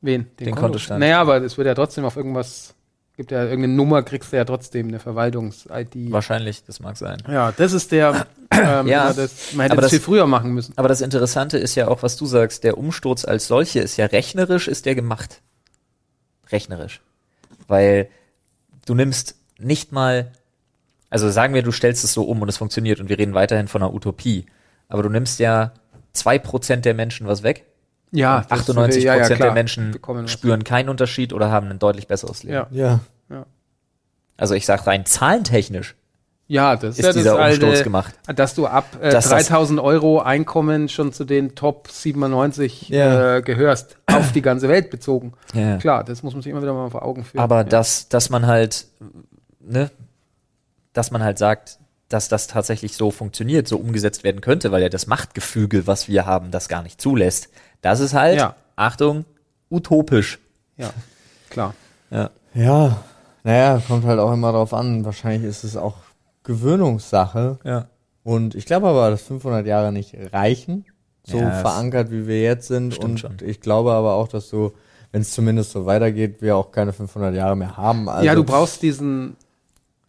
Wen? 0.00 0.28
Den 0.38 0.54
Kontostand. 0.54 1.00
Naja, 1.00 1.20
aber 1.20 1.42
es 1.42 1.58
wird 1.58 1.66
ja 1.66 1.74
trotzdem 1.74 2.04
auf 2.04 2.16
irgendwas, 2.16 2.72
gibt 3.16 3.32
ja 3.32 3.42
irgendeine 3.42 3.72
Nummer, 3.74 4.04
kriegst 4.04 4.32
du 4.32 4.36
ja 4.36 4.44
trotzdem, 4.44 4.86
eine 4.86 5.00
Verwaltungs-ID. 5.00 6.12
Wahrscheinlich, 6.12 6.62
das 6.64 6.78
mag 6.78 6.96
sein. 6.96 7.20
Ja, 7.28 7.50
das 7.50 7.72
ist 7.72 7.90
der, 7.90 8.26
ähm, 8.52 8.86
Ja, 8.86 9.12
das, 9.12 9.54
man 9.54 9.64
hätte 9.64 9.72
aber 9.72 9.82
das, 9.82 9.90
das- 9.90 9.98
viel 9.98 10.00
früher 10.04 10.28
machen 10.28 10.52
müssen. 10.54 10.72
Aber 10.76 10.86
das 10.86 11.00
Interessante 11.00 11.58
ist 11.58 11.74
ja 11.74 11.88
auch, 11.88 12.04
was 12.04 12.16
du 12.16 12.26
sagst, 12.26 12.62
der 12.62 12.78
Umsturz 12.78 13.24
als 13.24 13.48
solche 13.48 13.80
ist 13.80 13.96
ja 13.96 14.06
rechnerisch, 14.06 14.68
ist 14.68 14.86
der 14.86 14.94
gemacht. 14.94 15.42
Rechnerisch. 16.52 17.00
Weil 17.66 18.08
du 18.86 18.94
nimmst 18.94 19.36
nicht 19.58 19.92
mal, 19.92 20.32
also 21.10 21.30
sagen 21.30 21.54
wir, 21.54 21.62
du 21.62 21.72
stellst 21.72 22.04
es 22.04 22.12
so 22.12 22.24
um 22.24 22.42
und 22.42 22.48
es 22.48 22.56
funktioniert 22.56 23.00
und 23.00 23.08
wir 23.08 23.18
reden 23.18 23.34
weiterhin 23.34 23.68
von 23.68 23.82
einer 23.82 23.94
Utopie. 23.94 24.46
Aber 24.88 25.02
du 25.02 25.08
nimmst 25.08 25.38
ja 25.38 25.72
zwei 26.12 26.38
Prozent 26.38 26.84
der 26.84 26.94
Menschen 26.94 27.26
was 27.26 27.42
weg. 27.42 27.64
Ja, 28.12 28.38
und 28.38 28.50
das 28.50 28.60
98 28.60 29.02
würde- 29.02 29.06
ja, 29.06 29.16
ja, 29.16 29.28
der 29.28 29.52
Menschen 29.54 29.92
spüren 30.28 30.64
keinen 30.64 30.88
Unterschied 30.88 31.32
oder 31.32 31.50
haben 31.50 31.68
ein 31.70 31.78
deutlich 31.78 32.06
besseres 32.06 32.42
Leben. 32.42 32.54
Ja. 32.54 32.66
ja. 32.70 33.00
Also 34.36 34.54
ich 34.54 34.66
sag 34.66 34.86
rein 34.86 35.06
zahlentechnisch 35.06 35.94
Ja, 36.46 36.76
das 36.76 36.98
ist, 36.98 36.98
ist 36.98 37.06
ja 37.06 37.12
dieser 37.14 37.36
das 37.38 37.48
Umsturz 37.52 37.70
alte, 37.72 37.84
gemacht. 37.84 38.14
dass 38.34 38.54
du 38.54 38.66
ab 38.66 38.84
äh, 39.00 39.10
Dass 39.10 39.28
das- 39.28 39.46
3000 39.48 39.80
Euro 39.80 40.20
Einkommen 40.20 40.88
schon 40.90 41.12
zu 41.12 41.24
den 41.24 41.54
Top 41.54 41.88
97 41.90 42.90
Ja. 42.90 43.36
äh, 43.36 43.42
gehörst, 43.42 43.96
auf 44.06 44.32
die 44.32 44.42
ganze 44.42 44.68
Welt 44.68 44.90
bezogen. 44.90 45.32
Ja. 45.54 45.78
Klar, 45.78 46.04
das 46.04 46.22
muss 46.22 46.34
man 46.34 46.42
sich 46.42 46.50
immer 46.52 46.60
wieder 46.60 46.74
mal 46.74 46.90
vor 46.90 47.02
Augen 47.02 47.24
führen. 47.24 47.42
Aber 47.42 47.58
ja. 47.58 47.64
dass, 47.64 48.08
dass 48.10 48.28
man 48.28 48.46
halt, 48.46 48.86
ne, 49.60 49.90
dass 50.92 51.10
man 51.10 51.22
halt 51.22 51.38
sagt, 51.38 51.78
dass 52.10 52.28
das 52.28 52.46
tatsächlich 52.46 52.94
so 52.94 53.10
funktioniert, 53.10 53.66
so 53.66 53.78
umgesetzt 53.78 54.22
werden 54.22 54.42
könnte, 54.42 54.70
weil 54.70 54.82
ja 54.82 54.90
das 54.90 55.06
Machtgefüge, 55.06 55.86
was 55.86 56.08
wir 56.08 56.26
haben, 56.26 56.50
das 56.50 56.68
gar 56.68 56.82
nicht 56.82 57.00
zulässt. 57.00 57.48
Das 57.80 58.00
ist 58.00 58.12
halt, 58.12 58.38
Ja. 58.38 58.54
Achtung, 58.76 59.24
utopisch. 59.70 60.38
Ja, 60.76 60.90
klar. 61.48 61.74
Ja. 62.10 62.30
Ja, 62.52 62.98
naja, 63.44 63.80
kommt 63.88 64.04
halt 64.04 64.20
auch 64.20 64.32
immer 64.32 64.52
drauf 64.52 64.74
an. 64.74 65.04
Wahrscheinlich 65.06 65.48
ist 65.48 65.64
es 65.64 65.76
auch 65.76 65.94
Gewöhnungssache. 66.44 67.58
Ja. 67.64 67.88
Und 68.22 68.54
ich 68.54 68.64
glaube 68.66 68.86
aber, 68.88 69.10
dass 69.10 69.22
500 69.22 69.66
Jahre 69.66 69.92
nicht 69.92 70.16
reichen, 70.32 70.86
so 71.24 71.38
Ja, 71.38 71.50
verankert, 71.50 72.10
wie 72.10 72.26
wir 72.26 72.40
jetzt 72.42 72.68
sind. 72.68 72.94
stimmt 72.94 73.10
Und 73.24 73.40
schon. 73.40 73.48
ich 73.48 73.60
glaube 73.60 73.92
aber 73.92 74.14
auch, 74.14 74.28
dass 74.28 74.48
so, 74.48 74.72
wenn 75.12 75.22
es 75.22 75.32
zumindest 75.32 75.72
so 75.72 75.84
weitergeht, 75.86 76.40
wir 76.40 76.56
auch 76.56 76.70
keine 76.72 76.92
500 76.92 77.34
Jahre 77.34 77.56
mehr 77.56 77.76
haben. 77.76 78.08
Also, 78.08 78.24
ja, 78.24 78.34
du 78.34 78.44
brauchst 78.44 78.82
diesen 78.82 79.36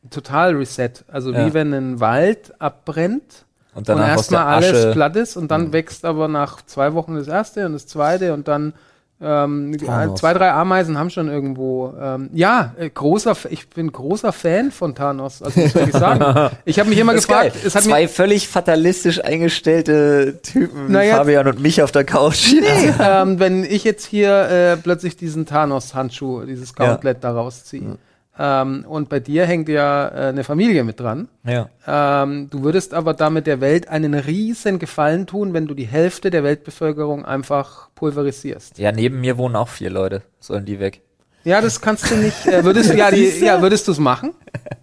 Total-Reset. 0.10 0.92
Also 1.08 1.32
Ja. 1.32 1.46
wie 1.48 1.54
wenn 1.54 1.74
ein 1.74 2.00
Wald 2.00 2.54
abbrennt 2.62 3.46
Und 3.74 3.90
und 3.90 3.98
erstmal 4.00 4.46
alles 4.46 4.72
Asche, 4.72 4.92
platt 4.94 5.16
ist 5.16 5.36
und 5.36 5.50
dann 5.52 5.74
wächst 5.74 6.06
aber 6.06 6.28
nach 6.28 6.62
zwei 6.66 6.94
Wochen 6.94 7.16
das 7.16 7.28
erste 7.28 7.66
und 7.66 7.74
das 7.74 7.88
zweite 7.88 8.34
und 8.34 8.48
dann 8.48 8.74
ähm, 9.22 9.78
Thanos. 9.78 10.20
zwei, 10.20 10.34
drei 10.34 10.52
Ameisen 10.52 10.98
haben 10.98 11.10
schon 11.10 11.30
irgendwo. 11.30 11.94
Ähm, 12.00 12.30
ja, 12.34 12.74
äh, 12.78 12.90
großer, 12.90 13.32
F- 13.32 13.48
ich 13.50 13.70
bin 13.70 13.92
großer 13.92 14.34
Fan 14.34 14.72
von 14.72 14.94
Thanos, 14.94 15.42
also 15.42 15.60
muss 15.60 15.74
ich 15.88 15.92
sagen. 15.94 16.52
Ich 16.66 16.80
habe 16.80 16.90
mich 16.90 17.00
immer 17.00 17.14
gefragt, 17.14 17.56
es 17.66 17.76
hat 17.76 17.84
Zwei 17.84 18.08
völlig 18.10 18.48
fatalistisch 18.50 19.24
eingestellte 19.24 20.40
Typen, 20.44 20.92
Naja. 20.92 21.18
Fabian 21.18 21.48
und 21.48 21.60
mich 21.62 21.82
auf 21.82 21.92
der 21.92 22.04
Couch. 22.04 22.54
nee, 22.54 22.94
ähm, 23.02 23.40
wenn 23.40 23.64
ich 23.64 23.84
jetzt 23.84 24.06
hier 24.06 24.50
äh, 24.50 24.78
plötzlich 24.78 25.16
diesen 25.16 25.46
Thanos-Handschuh, 25.46 26.44
dieses 26.46 26.76
Gauntlet 26.76 27.24
da 27.24 27.32
rausziehe. 27.32 27.98
Ähm, 28.38 28.86
und 28.88 29.10
bei 29.10 29.20
dir 29.20 29.46
hängt 29.46 29.70
ja 29.70 30.08
äh, 30.08 30.30
eine 30.30 30.44
Familie 30.44 30.84
mit 30.84 31.00
dran. 31.00 31.30
Ja. 31.46 31.70
Ähm, 31.88 32.50
du 32.50 32.64
würdest 32.64 32.94
aber 32.94 33.14
damit 33.14 33.48
der 33.48 33.62
Welt 33.62 33.88
einen 33.88 34.14
riesen 34.14 34.80
Gefallen 34.80 35.26
tun, 35.26 35.54
wenn 35.54 35.68
du 35.68 35.74
die 35.74 35.88
Hälfte 35.88 36.30
der 36.30 36.44
Weltbevölkerung 36.44 37.26
einfach 37.26 37.90
pulverisierst. 37.96 38.78
ja, 38.78 38.92
neben 38.92 39.22
mir 39.22 39.38
wohnen 39.38 39.56
auch 39.56 39.70
vier 39.70 39.90
Leute. 39.90 40.22
Sollen 40.40 40.66
die 40.66 40.80
weg? 40.80 41.02
Ja, 41.46 41.62
das 41.62 41.80
kannst 41.80 42.10
du 42.10 42.16
nicht. 42.16 42.48
Äh, 42.48 42.64
würdest 42.64 42.92
du 42.92 42.98
ja, 42.98 43.12
die, 43.12 43.28
ja, 43.40 43.62
würdest 43.62 43.88
du 43.88 43.92
es 43.92 44.00
machen? 44.00 44.34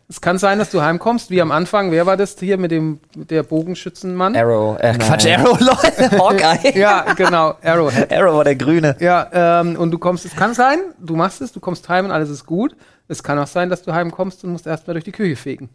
Es 0.09 0.21
kann 0.21 0.39
sein, 0.39 0.59
dass 0.59 0.71
du 0.71 0.81
heimkommst, 0.81 1.31
wie 1.31 1.41
am 1.41 1.51
Anfang. 1.51 1.91
Wer 1.91 2.07
war 2.07 2.17
das 2.17 2.37
hier 2.39 2.57
mit 2.57 2.71
dem 2.71 3.01
mit 3.17 3.31
der 3.31 3.43
Bogenschützenmann? 3.43 4.37
Arrow, 4.37 4.79
äh, 4.79 4.93
Quatsch, 4.99 5.27
Arrow, 5.27 5.59
Leute, 5.61 6.11
Hawkeye. 6.19 6.79
Ja, 6.79 7.15
genau, 7.15 7.55
Arrowhead. 7.63 8.13
Arrow 8.13 8.37
war 8.37 8.45
der 8.45 8.57
Grüne. 8.57 8.95
Ja, 9.01 9.61
ähm, 9.61 9.75
und 9.77 9.91
du 9.91 9.99
kommst, 9.99 10.25
es 10.25 10.37
kann 10.37 10.55
sein, 10.55 10.79
du 11.01 11.17
machst 11.17 11.41
es, 11.41 11.51
du 11.51 11.59
kommst 11.61 11.89
heim 11.89 12.05
und 12.05 12.11
alles 12.13 12.31
ist 12.31 12.47
gut. 12.47 12.77
Es 13.13 13.23
kann 13.23 13.39
auch 13.39 13.47
sein, 13.47 13.69
dass 13.69 13.83
du 13.83 13.93
heimkommst 13.93 14.43
und 14.45 14.53
musst 14.53 14.67
erstmal 14.67 14.95
durch 14.95 15.05
die 15.05 15.13
Küche 15.13 15.37
fegen. 15.37 15.69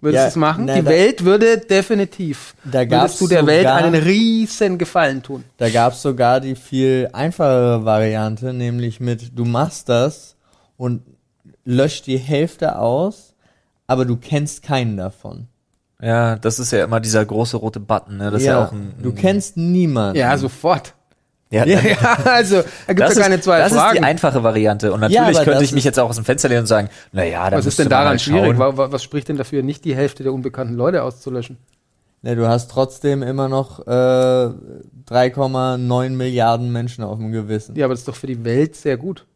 Würdest 0.00 0.16
Ja, 0.18 0.24
du 0.24 0.28
es 0.28 0.36
machen? 0.36 0.64
na, 0.66 0.74
die 0.74 0.82
da- 0.82 0.90
Welt 0.90 1.24
würde 1.24 1.58
definitiv, 1.58 2.54
Da 2.64 2.84
gab's 2.84 3.02
würdest 3.02 3.20
du 3.22 3.26
der 3.28 3.46
Welt 3.46 3.62
sogar- 3.66 3.76
einen 3.76 3.94
riesen 3.94 4.76
Gefallen 4.76 5.22
tun. 5.22 5.44
Da 5.56 5.70
gab's 5.70 6.02
sogar 6.02 6.40
die 6.40 6.56
viel 6.56 7.08
einfachere 7.12 7.84
Variante, 7.86 8.52
nämlich 8.52 9.00
mit, 9.00 9.36
du 9.38 9.44
machst 9.46 9.88
das 9.88 10.36
und 10.76 11.02
löscht 11.64 12.06
die 12.06 12.18
Hälfte 12.18 12.78
aus, 12.78 13.34
aber 13.86 14.04
du 14.04 14.16
kennst 14.16 14.62
keinen 14.62 14.98
davon. 14.98 15.46
Ja, 16.02 16.36
das 16.36 16.58
ist 16.58 16.70
ja 16.72 16.84
immer 16.84 17.00
dieser 17.00 17.24
große 17.24 17.56
rote 17.56 17.80
Button, 17.80 18.18
ne? 18.18 18.30
Das 18.30 18.42
ist 18.42 18.46
ja 18.48 18.62
auch 18.66 18.72
ein. 18.72 18.92
du 19.02 19.12
kennst 19.12 19.56
niemanden. 19.56 20.18
Ja, 20.18 20.36
sofort. 20.36 20.93
Ja, 21.54 21.64
Ja, 21.66 21.80
ja 21.80 22.18
also, 22.24 22.56
da 22.56 22.62
gibt 22.88 23.00
das 23.00 23.12
es 23.12 23.16
ja 23.16 23.22
keine 23.22 23.34
ist, 23.36 23.44
zwei 23.44 23.58
das 23.58 23.72
Fragen. 23.72 23.94
ist 23.96 24.00
die 24.00 24.04
einfache 24.04 24.42
Variante. 24.42 24.92
Und 24.92 25.00
natürlich 25.00 25.20
aber 25.20 25.32
könnte 25.44 25.50
das 25.52 25.62
ich 25.62 25.72
mich 25.72 25.80
ist- 25.80 25.84
jetzt 25.84 26.00
auch 26.00 26.08
aus 26.10 26.16
dem 26.16 26.24
Fenster 26.24 26.48
lehnen 26.48 26.62
und 26.62 26.66
sagen, 26.66 26.88
naja, 27.12 27.48
da 27.50 27.56
was 27.58 27.66
ist 27.66 27.78
denn 27.78 27.88
daran 27.88 28.08
halt 28.08 28.20
schwierig? 28.20 28.58
Was 28.58 29.02
spricht 29.02 29.28
denn 29.28 29.36
dafür, 29.36 29.62
nicht 29.62 29.84
die 29.84 29.94
Hälfte 29.94 30.22
der 30.22 30.32
unbekannten 30.32 30.74
Leute 30.74 31.02
auszulöschen? 31.02 31.58
Ne, 32.22 32.36
du 32.36 32.48
hast 32.48 32.70
trotzdem 32.70 33.22
immer 33.22 33.48
noch 33.50 33.86
äh, 33.86 33.90
3,9 35.08 36.10
Milliarden 36.10 36.72
Menschen 36.72 37.04
auf 37.04 37.18
dem 37.18 37.32
Gewissen. 37.32 37.76
Ja, 37.76 37.84
aber 37.84 37.94
das 37.94 38.00
ist 38.00 38.08
doch 38.08 38.16
für 38.16 38.26
die 38.26 38.44
Welt 38.44 38.76
sehr 38.76 38.96
gut. 38.96 39.26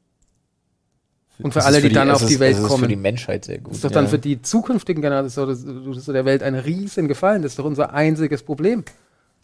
Und 1.40 1.52
für 1.52 1.58
Das 1.60 1.66
alle, 1.66 1.76
ist 1.76 1.84
die 1.84 1.92
dann 1.92 2.10
auf 2.10 2.22
ist- 2.22 2.30
die 2.30 2.40
Welt 2.40 2.56
es 2.56 2.62
ist 2.62 2.68
kommen. 2.68 2.82
für 2.84 2.88
die 2.88 2.96
Menschheit 2.96 3.44
sehr 3.44 3.58
gut. 3.58 3.68
Das 3.70 3.76
ist 3.78 3.84
doch 3.84 3.90
dann 3.90 4.04
Ja. 4.04 4.10
für 4.10 4.18
die 4.18 4.42
zukünftigen 4.42 5.02
Generationen, 5.02 5.50
das 5.50 5.58
ist 5.60 5.68
das 5.86 5.96
ist 5.98 6.08
der 6.08 6.24
Welt 6.24 6.42
ein 6.42 6.54
riesen 6.56 7.06
Gefallen. 7.06 7.42
Das 7.42 7.52
ist 7.52 7.58
doch 7.58 7.64
unser 7.64 7.92
einziges 7.94 8.42
Problem. 8.42 8.84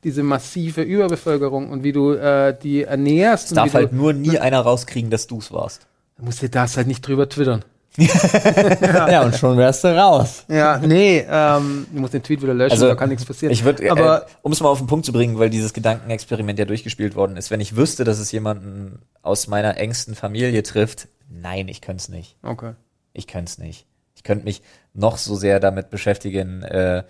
Diese 0.04 0.22
massive 0.22 0.82
Überbevölkerung 0.82 1.70
und 1.70 1.82
wie 1.82 1.92
du 1.92 2.12
äh, 2.12 2.54
die 2.62 2.82
ernährst. 2.84 3.48
es 3.48 3.54
darf 3.54 3.74
halt 3.74 3.92
du, 3.92 3.96
nur 3.96 4.12
nie 4.12 4.38
einer 4.38 4.60
rauskriegen, 4.60 5.10
dass 5.10 5.26
du 5.26 5.38
es 5.38 5.50
warst. 5.52 5.86
du 6.18 6.24
musst 6.24 6.42
dir 6.42 6.50
das 6.50 6.76
halt 6.76 6.86
nicht 6.86 7.06
drüber 7.06 7.28
twittern. 7.28 7.64
Ja, 7.98 9.22
und 9.22 9.36
schon 9.36 9.56
wärst 9.56 9.84
du 9.84 9.88
raus. 9.96 10.44
Ja, 10.48 10.78
nee, 10.78 11.24
ähm, 11.30 11.86
du 11.92 12.00
musst 12.00 12.12
den 12.12 12.22
Tweet 12.22 12.42
wieder 12.42 12.52
löschen, 12.54 12.72
Also, 12.72 12.88
da 12.88 12.94
kann 12.96 13.08
nichts 13.08 13.24
passieren. 13.24 13.52
Ich 13.52 13.64
würde, 13.64 13.90
aber 13.90 14.22
äh, 14.22 14.26
um 14.42 14.50
es 14.52 14.60
mal 14.60 14.68
auf 14.68 14.78
den 14.78 14.88
Punkt 14.88 15.06
zu 15.06 15.12
bringen, 15.12 15.38
weil 15.38 15.48
dieses 15.50 15.72
Gedankenexperiment 15.72 16.58
ja 16.58 16.64
durchgespielt 16.64 17.14
worden 17.14 17.36
ist, 17.36 17.50
wenn 17.52 17.60
ich 17.60 17.76
wüsste, 17.76 18.02
dass 18.04 18.18
es 18.18 18.32
jemanden 18.32 18.98
aus 19.22 19.46
meiner 19.46 19.76
engsten 19.76 20.14
Familie 20.16 20.62
trifft, 20.64 21.08
nein, 21.30 21.68
ich 21.68 21.80
könnte 21.80 22.00
es 22.02 22.08
nicht. 22.08 22.36
okay. 22.42 22.72
Ich 23.12 23.28
könnte 23.28 23.50
es 23.50 23.58
nicht. 23.58 23.86
Ich 24.16 24.24
könnte 24.24 24.44
mich 24.44 24.60
noch 24.92 25.16
so 25.16 25.36
sehr 25.36 25.60
damit 25.60 25.88
beschäftigen, 25.90 26.62
äh, 26.64 27.04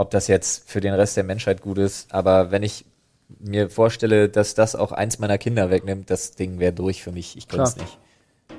ob 0.00 0.10
das 0.10 0.28
jetzt 0.28 0.68
für 0.70 0.80
den 0.80 0.94
Rest 0.94 1.18
der 1.18 1.24
Menschheit 1.24 1.60
gut 1.60 1.76
ist. 1.76 2.12
Aber 2.14 2.50
wenn 2.50 2.62
ich 2.62 2.86
mir 3.38 3.68
vorstelle, 3.68 4.30
dass 4.30 4.54
das 4.54 4.74
auch 4.74 4.92
eins 4.92 5.18
meiner 5.18 5.36
Kinder 5.36 5.70
wegnimmt, 5.70 6.08
das 6.08 6.32
Ding 6.32 6.58
wäre 6.58 6.72
durch 6.72 7.02
für 7.02 7.12
mich. 7.12 7.36
Ich 7.36 7.48
könnte 7.48 7.64
es 7.64 7.76
nicht. 7.76 7.98
Wenn 8.48 8.58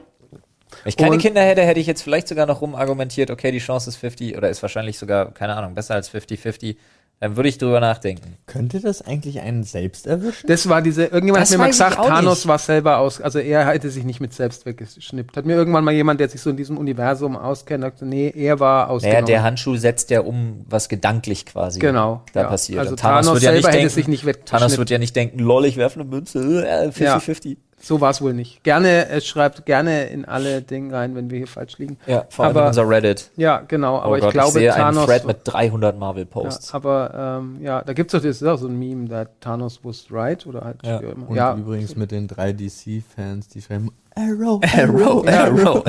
ich 0.85 0.97
keine 0.97 1.13
Und- 1.13 1.17
Kinder 1.19 1.41
hätte, 1.41 1.63
hätte 1.63 1.79
ich 1.79 1.87
jetzt 1.87 2.03
vielleicht 2.03 2.27
sogar 2.27 2.45
noch 2.45 2.61
rumargumentiert, 2.61 3.31
okay, 3.31 3.51
die 3.51 3.57
Chance 3.57 3.89
ist 3.89 3.95
50 3.95 4.37
oder 4.37 4.49
ist 4.51 4.61
wahrscheinlich 4.61 4.99
sogar, 4.99 5.33
keine 5.33 5.55
Ahnung, 5.55 5.73
besser 5.73 5.95
als 5.95 6.09
50-50. 6.09 6.77
Dann 7.21 7.35
würde 7.35 7.49
ich 7.49 7.59
drüber 7.59 7.79
nachdenken. 7.79 8.35
Könnte 8.47 8.79
das 8.81 9.03
eigentlich 9.03 9.41
einen 9.41 9.63
selbst 9.63 10.07
erwischen? 10.07 10.47
Das 10.47 10.67
war 10.67 10.81
diese, 10.81 11.03
irgendjemand 11.03 11.43
Das 11.43 11.51
hat 11.51 11.57
mir 11.59 11.63
mal 11.63 11.69
gesagt, 11.69 11.95
Thanos 11.95 12.39
nicht. 12.39 12.47
war 12.47 12.57
selber 12.57 12.97
aus, 12.97 13.21
also 13.21 13.37
er 13.37 13.67
hätte 13.67 13.91
sich 13.91 14.03
nicht 14.03 14.19
mit 14.19 14.33
selbst 14.33 14.65
weggeschnippt. 14.65 15.37
Hat 15.37 15.45
mir 15.45 15.55
irgendwann 15.55 15.83
mal 15.83 15.93
jemand, 15.93 16.19
der 16.19 16.29
sich 16.29 16.41
so 16.41 16.49
in 16.49 16.57
diesem 16.57 16.79
Universum 16.79 17.37
auskennt, 17.37 17.83
gesagt, 17.83 18.01
nee, 18.01 18.33
er 18.35 18.59
war 18.59 18.85
Naja, 18.85 18.89
ausgenommen. 18.95 19.25
der 19.27 19.43
Handschuh 19.43 19.75
setzt 19.75 20.09
ja 20.09 20.21
um, 20.21 20.65
was 20.67 20.89
gedanklich 20.89 21.45
quasi 21.45 21.79
Genau, 21.79 22.23
da 22.33 22.41
ja. 22.41 22.47
passiert. 22.47 22.79
Also 22.79 22.95
Thanos, 22.95 23.27
Thanos 23.27 23.33
wird 23.35 23.43
ja 23.43 23.51
nicht 23.51 23.61
selber 23.63 23.67
hätte 23.69 23.77
denken, 23.83 23.93
sich 23.93 24.07
nicht 24.07 24.45
Thanos 24.47 24.77
wird 24.79 24.89
ja 24.89 24.97
nicht 24.97 25.15
denken, 25.15 25.37
lol, 25.39 25.65
ich 25.65 25.77
werfe 25.77 25.99
eine 25.99 26.09
Münze, 26.09 26.67
äh, 26.67 26.87
50-50. 26.89 27.57
So 27.83 27.99
war 27.99 28.11
es 28.11 28.21
wohl 28.21 28.33
nicht. 28.33 28.63
Gerne, 28.63 29.07
es 29.09 29.25
schreibt 29.25 29.65
gerne 29.65 30.05
in 30.05 30.25
alle 30.25 30.61
Dinge 30.61 30.93
rein, 30.93 31.15
wenn 31.15 31.29
wir 31.31 31.39
hier 31.39 31.47
falsch 31.47 31.77
liegen. 31.79 31.97
Ja, 32.05 32.25
vor 32.29 32.45
allem 32.45 32.51
Aber- 32.55 32.61
in 32.61 32.67
unser 32.67 32.87
Reddit. 32.87 33.31
Ja, 33.37 33.63
genau, 33.67 33.97
aber 33.99 34.11
oh 34.11 34.15
ich 34.15 34.21
Gott, 34.21 34.31
glaube, 34.33 34.47
ich 34.49 34.53
sehe 34.53 34.73
einen 34.73 34.83
Thanos. 34.95 35.05
Thread 35.07 35.25
mit 35.25 35.37
300 35.43 35.93
ja, 35.95 35.99
Marvel-Posts. 35.99 36.73
aber 36.75 37.39
ähm, 37.41 37.57
ja, 37.61 37.81
da 37.81 37.93
gibt 37.93 38.13
es 38.13 38.19
doch 38.21 38.27
das 38.27 38.41
ist 38.41 38.47
auch 38.47 38.57
so 38.57 38.67
ein 38.67 38.77
Meme, 38.77 39.07
da 39.09 39.25
Thanos 39.39 39.79
was 39.83 40.05
right 40.11 40.45
oder 40.45 40.61
halt 40.61 40.77
Ja. 40.85 40.99
immer. 40.99 41.27
Und 41.29 41.35
ja, 41.35 41.55
übrigens 41.55 41.95
mit 41.95 42.11
den 42.11 42.27
drei 42.27 42.53
DC-Fans, 42.53 43.47
die 43.47 43.61
schreiben 43.61 43.89
Arrow, 44.15 44.61
Arrow, 44.77 45.25
Ja. 45.25 45.43
Arrow. 45.45 45.83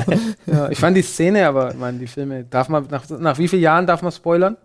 ja, 0.47 0.69
ich 0.69 0.79
fand 0.79 0.97
die 0.97 1.01
Szene, 1.03 1.47
aber 1.47 1.71
ich 1.71 1.77
meine, 1.77 1.99
die 1.99 2.07
Filme, 2.07 2.43
darf 2.45 2.69
man, 2.69 2.87
nach, 2.89 3.07
nach 3.09 3.37
wie 3.37 3.47
vielen 3.47 3.61
Jahren 3.61 3.85
darf 3.85 4.01
man 4.01 4.11
spoilern? 4.11 4.57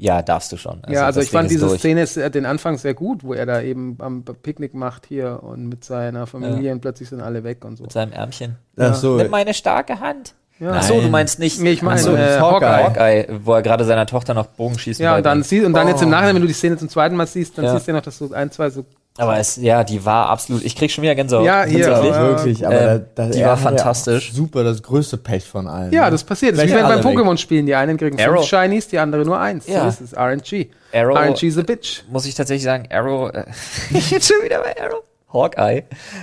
Ja, 0.00 0.22
darfst 0.22 0.52
du 0.52 0.56
schon. 0.56 0.80
ja, 0.88 1.06
also 1.06 1.18
das 1.20 1.26
ich 1.26 1.32
fand 1.32 1.50
Ding 1.50 1.56
ist 1.56 1.60
diese 1.62 1.66
durch. 1.68 1.80
Szene 1.80 2.06
sehr, 2.06 2.30
den 2.30 2.46
Anfang 2.46 2.78
sehr 2.78 2.94
gut, 2.94 3.24
wo 3.24 3.34
er 3.34 3.46
da 3.46 3.60
eben 3.60 3.96
am 4.00 4.22
Picknick 4.24 4.72
macht 4.72 5.06
hier 5.06 5.40
und 5.42 5.66
mit 5.66 5.84
seiner 5.84 6.26
Familie 6.26 6.72
und 6.72 6.80
plötzlich 6.80 7.08
sind 7.08 7.20
alle 7.20 7.42
weg 7.44 7.64
und 7.64 7.76
so. 7.76 7.82
Mit 7.82 7.92
seinem 7.92 8.12
Ärmchen. 8.12 8.56
Ach 8.78 8.94
so, 8.94 9.16
Nimm 9.16 9.30
meine 9.30 9.54
starke 9.54 9.98
Hand. 10.00 10.34
Ja. 10.60 10.72
Ach 10.74 10.82
so, 10.82 11.00
du 11.00 11.08
meinst 11.08 11.38
nicht. 11.38 11.60
Nee, 11.60 11.70
ich 11.70 11.82
meine, 11.82 12.00
so, 12.00 12.14
äh, 12.16 12.38
Hawkeye. 12.40 12.84
Hawkeye. 12.84 13.26
Wo 13.44 13.54
er 13.54 13.62
gerade 13.62 13.84
seiner 13.84 14.06
Tochter 14.06 14.34
noch 14.34 14.46
Bogenschießen 14.46 15.04
Ja, 15.04 15.16
und 15.16 15.24
dann, 15.26 15.42
sie, 15.44 15.64
und 15.64 15.72
dann 15.72 15.86
jetzt 15.86 16.02
im 16.02 16.08
Oh. 16.08 16.10
Nachhinein, 16.10 16.34
wenn 16.34 16.42
du 16.42 16.48
die 16.48 16.54
Szene 16.54 16.76
zum 16.76 16.88
zweiten 16.88 17.14
Mal 17.14 17.26
siehst, 17.28 17.56
dann 17.58 17.64
Ja. 17.64 17.72
siehst 17.74 17.86
du 17.86 17.92
ja 17.92 17.96
noch, 17.98 18.02
dass 18.04 18.18
so 18.18 18.32
ein, 18.32 18.50
zwei 18.50 18.68
so. 18.70 18.84
Aber 19.18 19.36
es, 19.38 19.56
ja, 19.56 19.84
die 19.84 20.04
war 20.04 20.28
absolut. 20.28 20.64
Ich 20.64 20.76
krieg 20.76 20.90
schon 20.90 21.02
wieder 21.02 21.14
Gänsehaut. 21.14 21.44
Ja, 21.44 21.64
hier, 21.64 21.84
Tatsächlich. 21.86 22.14
aber- 22.14 22.28
wirklich, 22.28 22.66
aber 22.66 22.80
Ähm, 22.80 23.04
da, 23.14 23.24
da, 23.24 23.30
die 23.30 23.40
war 23.40 23.46
ja 23.48 23.56
fantastisch. 23.56 24.32
Super, 24.32 24.64
das 24.64 24.82
größte 24.82 25.16
Pech 25.16 25.44
von 25.44 25.66
allen. 25.66 25.92
Ja, 25.92 26.04
ne? 26.06 26.10
das 26.12 26.24
passiert. 26.24 26.56
Das 26.56 26.64
ist 26.64 26.70
wie 26.70 26.74
wenn 26.76 26.84
beim. 26.86 27.00
Pokémon-Spielen. 27.00 27.66
Die 27.66 27.74
einen 27.74 27.96
kriegen 27.96 28.18
Arrow. 28.20 28.36
fünf 28.36 28.46
Shinies, 28.46 28.88
die 28.88 28.98
andere 28.98 29.24
nur 29.24 29.38
eins. 29.38 29.66
Ja. 29.66 29.82
So 29.82 29.88
ist 29.88 30.00
es. 30.00 30.16
RNG. 30.16 30.70
Arrow- 30.92 31.16
RNG 31.16 31.42
is 31.48 31.58
a 31.58 31.62
bitch. 31.62 32.02
muss 32.10 32.26
ich 32.26 32.34
tatsächlich 32.34 32.62
sagen, 32.64 32.88
Arrow, 32.90 33.30
äh, 33.34 33.44
jetzt 33.90 34.28
schon 34.32 34.44
wieder 34.44 34.60
bei 34.62 34.74
Arrow. 34.80 35.02
Hawkeye 35.32 35.82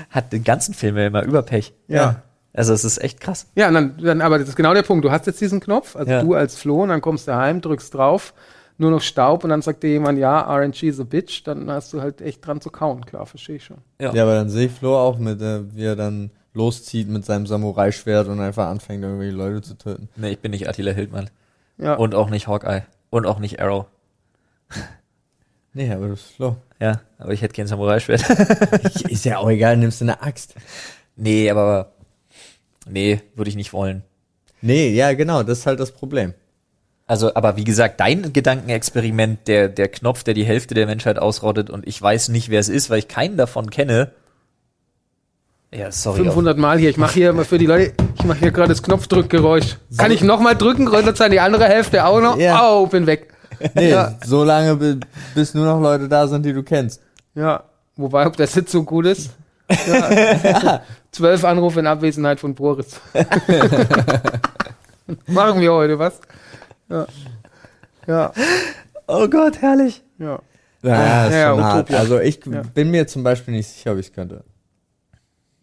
hat 0.09 0.33
den 0.33 0.43
ganzen 0.43 0.73
Film 0.73 0.97
ja 0.97 1.07
immer 1.07 1.23
über 1.23 1.43
Pech. 1.43 1.73
Ja. 1.87 2.21
Also 2.53 2.73
es 2.73 2.85
ist 2.85 3.03
echt 3.03 3.19
krass. 3.19 3.47
Ja, 3.55 3.67
und 3.67 3.73
dann, 3.73 3.97
dann, 4.01 4.21
aber 4.21 4.39
das 4.39 4.47
ist 4.47 4.55
genau 4.55 4.73
der 4.73 4.81
Punkt. 4.83 5.03
Du 5.03 5.11
hast 5.11 5.27
jetzt 5.27 5.41
diesen 5.41 5.59
Knopf, 5.59 5.95
also 5.97 6.09
Ja. 6.09 6.21
du 6.21 6.33
als 6.33 6.55
Flo, 6.57 6.83
und 6.83 6.89
dann 6.89 7.01
kommst 7.01 7.27
du 7.27 7.35
heim, 7.35 7.59
drückst 7.59 7.93
drauf, 7.93 8.33
nur 8.78 8.91
noch 8.91 9.01
Staub, 9.01 9.43
und 9.43 9.49
dann 9.49 9.61
sagt 9.61 9.84
dir 9.84 9.89
jemand, 9.89 10.19
ja, 10.19 10.41
RNG 10.41 10.84
is 10.84 10.99
a 10.99 11.03
bitch, 11.03 11.43
dann 11.45 11.69
hast 11.71 11.93
du 11.93 12.01
halt 12.01 12.21
echt 12.21 12.45
dran 12.45 12.59
zu 12.61 12.69
kauen. 12.69 13.05
Klar, 13.05 13.26
verstehe 13.26 13.55
ich 13.55 13.65
schon. 13.65 13.78
Ja, 13.99 14.09
aber 14.09 14.36
dann 14.36 14.49
sehe 14.49 14.67
ich 14.67 14.71
Flo 14.71 14.97
auch 14.97 15.17
mit, 15.17 15.41
äh, 15.41 15.61
wie 15.73 15.86
er 15.86 15.95
dann 15.95 16.32
loszieht 16.53 17.07
mit 17.07 17.26
seinem 17.26 17.45
Samurai-Schwert 17.47 18.28
und 18.28 18.39
einfach 18.39 18.67
anfängt, 18.67 19.03
irgendwelche 19.03 19.36
Leute 19.36 19.61
zu 19.61 19.78
töten. 19.78 20.09
Nee, 20.15 20.32
ich 20.32 20.39
bin 20.39 20.51
nicht 20.51 20.67
Attila 20.67 20.91
Hildmann. 20.91 21.30
Ja. 21.78 21.95
Und 21.95 22.15
auch 22.15 22.30
nicht 22.30 22.47
Hawkeye. 22.47 22.84
Und 23.09 23.26
auch 23.26 23.39
nicht 23.39 23.61
Arrow. 23.61 23.86
Nee, 25.78 25.91
aber 25.91 26.07
das 26.07 26.21
ist 26.21 26.36
Flo. 26.38 26.55
Ja, 26.80 27.01
aber 27.17 27.34
ich 27.34 27.41
hätte 27.41 27.53
kein 27.53 27.67
Samurai-Schwert. 27.67 28.23
ist 29.09 29.26
ja 29.26 29.39
auch 29.39 29.49
egal, 29.49 29.76
nimmst 29.76 29.99
du 29.99 30.05
eine 30.05 30.21
Axt. 30.21 30.55
nee, 31.17 31.49
aber 31.49 31.91
nee, 32.88 33.21
würde 33.36 33.49
ich 33.49 33.57
nicht 33.57 33.73
wollen. 33.73 34.01
Nee, 34.61 34.91
ja, 34.91 35.13
genau, 35.13 35.43
das 35.43 35.59
ist 35.59 35.65
halt 35.65 35.82
das 35.82 35.91
Problem. 35.91 36.34
Also, 37.08 37.36
aber 37.36 37.56
wie 37.56 37.64
gesagt, 37.64 37.99
dein 37.99 38.34
Gedankenexperiment, 38.34 39.47
der, 39.47 39.70
der 39.70 39.88
Knopf, 39.89 40.24
der 40.24 40.34
die 40.34 40.43
Hälfte 40.45 40.74
der 40.74 40.88
Menschheit 40.88 41.20
ausrottet 41.20 41.70
und 41.70 41.88
ich 41.88 42.01
weiß 42.01 42.30
nicht, 42.30 42.49
wer 42.49 42.60
es 42.60 42.68
ist, 42.70 42.89
weil 42.89 42.97
ich 42.99 43.08
keinen 43.08 43.38
davon 43.38 43.70
kenne. 43.70 44.12
Ja, 45.72 45.91
sorry. 45.91 46.24
500 46.24 46.58
Mal 46.58 46.80
hier. 46.80 46.89
Ich 46.89 46.97
mache 46.97 47.14
hier 47.14 47.34
mal 47.34 47.45
für 47.45 47.58
die 47.60 47.66
Leute, 47.68 47.93
ich 48.18 48.24
mache 48.26 48.39
hier 48.39 48.51
gerade 48.51 48.70
das 48.70 48.82
Knopfdrückgeräusch. 48.82 49.78
Kann 49.97 50.10
ich 50.12 50.22
nochmal 50.22 50.56
drücken? 50.56 50.88
Röttert 50.88 51.18
sein 51.18 51.32
die 51.32 51.39
andere 51.39 51.66
Hälfte 51.66 52.06
auch 52.06 52.22
noch? 52.22 52.38
Ja. 52.38 52.72
Oh, 52.72 52.88
bin 52.88 53.06
weg. 53.06 53.28
Nee, 53.76 53.91
Ja. 53.91 54.16
so 54.26 54.43
lange, 54.43 54.76
bi- 54.76 54.99
bis 55.36 55.53
nur 55.53 55.66
noch 55.66 55.80
Leute 55.82 56.08
da 56.10 56.28
sind, 56.28 56.43
die 56.43 56.53
du 56.53 56.64
kennst. 56.64 57.01
Ja, 57.36 57.64
wobei, 57.97 58.26
ob 58.26 58.36
der 58.38 58.47
Sitz 58.47 58.72
so 58.72 58.84
gut 58.84 59.06
ist. 59.06 59.30
Ja. 59.88 60.82
Zwölf 61.12 61.43
Anrufe 61.43 61.80
in 61.82 61.88
Abwesenheit 61.88 62.39
von 62.39 62.56
Boris. 62.56 62.99
Machen 65.28 65.62
wir 65.62 65.72
heute 65.72 65.99
was? 65.99 66.20
Ja. 66.89 67.07
Ja. 68.07 68.31
Oh 69.07 69.27
Gott, 69.27 69.61
herrlich. 69.61 70.03
Ja. 70.19 70.39
Ja, 70.83 71.27
ist 71.27 71.33
ja, 71.33 71.49
schon 71.49 71.63
hart. 71.63 71.75
Utopia. 71.79 71.97
Also 71.99 72.19
ich 72.19 72.39
Ja. 72.45 72.61
bin 72.73 72.91
mir 72.91 73.07
zum 73.07 73.23
Beispiel 73.23 73.53
nicht 73.55 73.67
sicher, 73.67 73.93
ob 73.93 73.97
ich 73.99 74.07
es 74.07 74.13
könnte. 74.13 74.43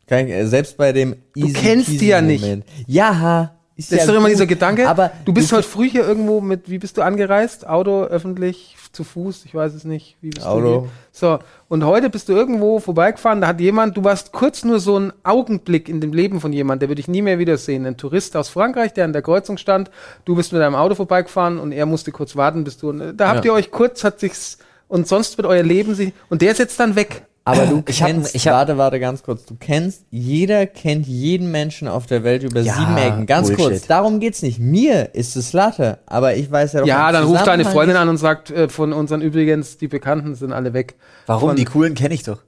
Kein, 0.06 0.28
äh, 0.28 0.46
selbst 0.46 0.76
bei 0.76 0.92
dem 0.92 1.16
easy 1.36 1.52
kennst 1.52 1.86
peasy 1.86 1.98
die 1.98 2.06
ja 2.08 2.20
nicht. 2.20 2.42
Moment. 2.42 2.64
Ja, 2.86 3.56
ist 3.84 3.92
Das 3.92 4.00
ist 4.00 4.08
doch 4.08 4.14
immer 4.16 4.28
dieser 4.28 4.46
Gedanke. 4.46 4.88
Aber 4.88 5.10
du 5.24 5.32
bist 5.32 5.52
heute 5.52 5.62
früh 5.62 5.88
hier 5.88 6.06
irgendwo 6.06 6.40
mit, 6.40 6.68
wie 6.70 6.78
bist 6.78 6.96
du 6.96 7.02
angereist? 7.02 7.66
Auto, 7.66 8.04
öffentlich, 8.04 8.76
zu 8.92 9.04
Fuß, 9.04 9.44
ich 9.46 9.54
weiß 9.54 9.72
es 9.74 9.84
nicht. 9.84 10.16
Wie 10.20 10.30
bist 10.30 10.46
Auto. 10.46 10.60
Du 10.60 10.80
hier? 10.82 10.88
so, 11.12 11.38
und 11.68 11.84
heute 11.84 12.10
bist 12.10 12.28
du 12.28 12.32
irgendwo 12.34 12.78
vorbeigefahren, 12.78 13.40
da 13.40 13.46
hat 13.48 13.60
jemand, 13.60 13.96
du 13.96 14.04
warst 14.04 14.32
kurz 14.32 14.64
nur 14.64 14.80
so 14.80 14.98
ein 14.98 15.12
Augenblick 15.22 15.88
in 15.88 16.00
dem 16.00 16.12
Leben 16.12 16.40
von 16.40 16.52
jemand, 16.52 16.82
der 16.82 16.88
würde 16.90 17.00
ich 17.00 17.08
nie 17.08 17.22
mehr 17.22 17.38
wiedersehen. 17.38 17.86
Ein 17.86 17.96
Tourist 17.96 18.36
aus 18.36 18.48
Frankreich, 18.50 18.92
der 18.92 19.06
an 19.06 19.12
der 19.12 19.22
Kreuzung 19.22 19.56
stand, 19.56 19.90
du 20.24 20.36
bist 20.36 20.52
mit 20.52 20.60
deinem 20.60 20.74
Auto 20.74 20.94
vorbeigefahren 20.94 21.58
und 21.58 21.72
er 21.72 21.86
musste 21.86 22.12
kurz 22.12 22.36
warten, 22.36 22.64
bis 22.64 22.76
du, 22.78 22.90
und 22.90 23.16
da 23.16 23.28
habt 23.28 23.44
Ja. 23.44 23.52
ihr 23.52 23.54
euch 23.54 23.70
kurz, 23.70 24.04
hat 24.04 24.20
sich's, 24.20 24.58
und 24.88 25.08
sonst 25.08 25.38
wird 25.38 25.46
euer 25.46 25.62
Leben 25.62 25.94
sie, 25.94 26.12
und 26.28 26.42
der 26.42 26.52
ist 26.52 26.58
jetzt 26.58 26.78
dann 26.78 26.94
weg. 26.96 27.24
Aber 27.44 27.66
du 27.66 27.82
Ich 27.88 28.00
hab- 28.00 28.08
kennst, 28.08 28.34
ich 28.36 28.46
hab- 28.46 28.54
warte, 28.54 28.78
warte, 28.78 29.00
ganz 29.00 29.24
kurz. 29.24 29.44
Du 29.44 29.56
kennst, 29.58 30.04
jeder 30.10 30.64
kennt 30.66 31.08
jeden 31.08 31.50
Menschen 31.50 31.88
auf 31.88 32.06
der 32.06 32.22
Welt 32.22 32.44
über 32.44 32.60
Ja, 32.60 32.74
sieben 32.74 32.96
Ecken. 32.96 33.26
Ganz 33.26 33.48
Bullshit. 33.48 33.66
kurz, 33.66 33.86
darum 33.88 34.20
geht's 34.20 34.42
nicht. 34.42 34.60
Mir 34.60 35.14
ist 35.16 35.34
es 35.34 35.52
Latte, 35.52 35.98
aber 36.06 36.36
ich 36.36 36.50
weiß 36.52 36.74
ja 36.74 36.80
doch 36.80 36.86
Ja, 36.86 37.10
dann 37.10 37.24
ruft 37.24 37.46
deine 37.48 37.64
Freundin 37.64 37.96
an 37.96 38.08
und 38.08 38.18
sagt, 38.18 38.50
äh, 38.52 38.68
von 38.68 38.92
unseren 38.92 39.22
übrigens, 39.22 39.76
die 39.76 39.88
Bekannten 39.88 40.36
sind 40.36 40.52
alle 40.52 40.72
weg. 40.72 40.94
Warum? 41.26 41.48
Von- 41.50 41.56
Die 41.56 41.64
coolen 41.64 41.94
kenne 41.94 42.14
ich 42.14 42.22
doch. 42.22 42.38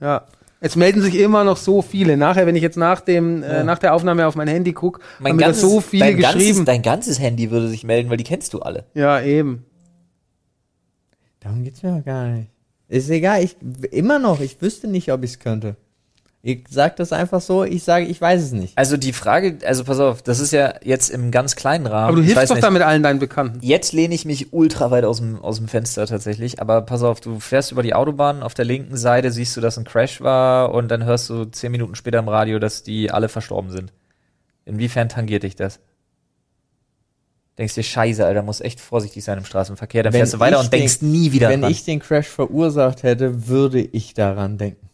Ja. 0.00 0.24
Es 0.60 0.74
melden 0.76 1.02
sich 1.02 1.14
immer 1.20 1.44
noch 1.44 1.56
so 1.58 1.82
viele. 1.82 2.16
Nachher, 2.16 2.46
wenn 2.46 2.56
ich 2.56 2.62
jetzt 2.62 2.76
nach 2.78 3.00
dem, 3.00 3.42
äh, 3.44 3.62
nach 3.64 3.78
der 3.78 3.94
Aufnahme 3.94 4.26
auf 4.26 4.34
mein 4.34 4.48
Handy 4.48 4.72
gucke, 4.72 5.00
haben 5.22 5.36
mir 5.36 5.46
das 5.48 5.60
so 5.60 5.80
viele 5.80 6.06
dein 6.06 6.16
geschrieben. 6.16 6.46
Ganzes, 6.46 6.64
dein 6.64 6.82
ganzes 6.82 7.20
Handy 7.20 7.50
würde 7.52 7.68
sich 7.68 7.84
melden, 7.84 8.08
weil 8.10 8.16
die 8.16 8.24
kennst 8.24 8.54
du 8.54 8.60
alle. 8.60 8.86
ja, 8.94 9.20
eben. 9.20 9.64
Darum 11.40 11.62
geht's 11.62 11.82
mir 11.82 11.96
doch 11.98 12.04
gar 12.04 12.24
nicht. 12.28 12.50
Ist 12.88 13.10
egal, 13.10 13.44
ich, 13.44 13.56
immer 13.90 14.18
noch, 14.18 14.40
ich 14.40 14.60
wüsste 14.62 14.88
nicht, 14.88 15.12
ob 15.12 15.22
ich's 15.22 15.38
könnte. 15.38 15.76
Ich 16.40 16.66
sag 16.70 16.96
das 16.96 17.12
einfach 17.12 17.40
so, 17.40 17.64
ich 17.64 17.82
sage, 17.82 18.06
ich 18.06 18.20
weiß 18.20 18.40
es 18.40 18.52
nicht. 18.52 18.78
Also 18.78 18.96
die 18.96 19.12
Frage, 19.12 19.58
also 19.66 19.82
pass 19.82 19.98
auf, 19.98 20.22
das 20.22 20.38
ist 20.38 20.52
ja 20.52 20.74
jetzt 20.84 21.10
im 21.10 21.32
ganz 21.32 21.56
kleinen 21.56 21.86
Rahmen. 21.86 22.06
Aber 22.06 22.16
du 22.16 22.22
Ich 22.22 22.28
hilfst 22.28 22.50
doch 22.50 22.54
nicht, 22.54 22.64
damit 22.64 22.82
allen 22.82 23.02
deinen 23.02 23.18
Bekannten. 23.18 23.58
Jetzt 23.60 23.92
lehne 23.92 24.14
ich 24.14 24.24
mich 24.24 24.52
ultra 24.52 24.92
weit 24.92 25.04
aus 25.04 25.18
dem, 25.18 25.42
aus 25.42 25.56
dem 25.56 25.66
Fenster 25.66 26.06
tatsächlich, 26.06 26.62
aber 26.62 26.82
pass 26.82 27.02
auf, 27.02 27.20
du 27.20 27.40
fährst 27.40 27.72
über 27.72 27.82
die 27.82 27.92
Autobahn, 27.92 28.42
auf 28.42 28.54
der 28.54 28.64
linken 28.64 28.96
Seite 28.96 29.32
siehst 29.32 29.56
du, 29.56 29.60
dass 29.60 29.78
ein 29.78 29.84
Crash 29.84 30.20
war 30.20 30.72
und 30.72 30.88
dann 30.88 31.04
hörst 31.04 31.28
du 31.28 31.44
zehn 31.46 31.72
Minuten 31.72 31.96
später 31.96 32.20
im 32.20 32.28
Radio, 32.28 32.60
dass 32.60 32.84
die 32.84 33.10
alle 33.10 33.28
verstorben 33.28 33.70
sind. 33.70 33.92
Inwiefern 34.64 35.08
tangiert 35.08 35.42
dich 35.42 35.56
das? 35.56 35.80
Denkst 37.58 37.74
dir, 37.74 37.82
scheiße, 37.82 38.24
Alter, 38.24 38.42
muss 38.42 38.60
echt 38.60 38.80
vorsichtig 38.80 39.24
sein 39.24 39.36
im 39.38 39.44
Straßenverkehr, 39.44 40.04
dann 40.04 40.12
Wenn 40.12 40.20
fährst 40.20 40.34
du 40.34 40.38
weiter 40.40 40.60
und 40.60 40.72
denkst 40.72 41.00
den- 41.00 41.10
nie 41.10 41.32
wieder 41.32 41.48
Wenn 41.48 41.62
dran. 41.62 41.70
ich 41.72 41.84
den 41.84 41.98
Crash 41.98 42.28
verursacht 42.28 43.02
hätte, 43.02 43.48
würde 43.48 43.80
ich 43.80 44.14
daran 44.14 44.58
denken. 44.58 44.88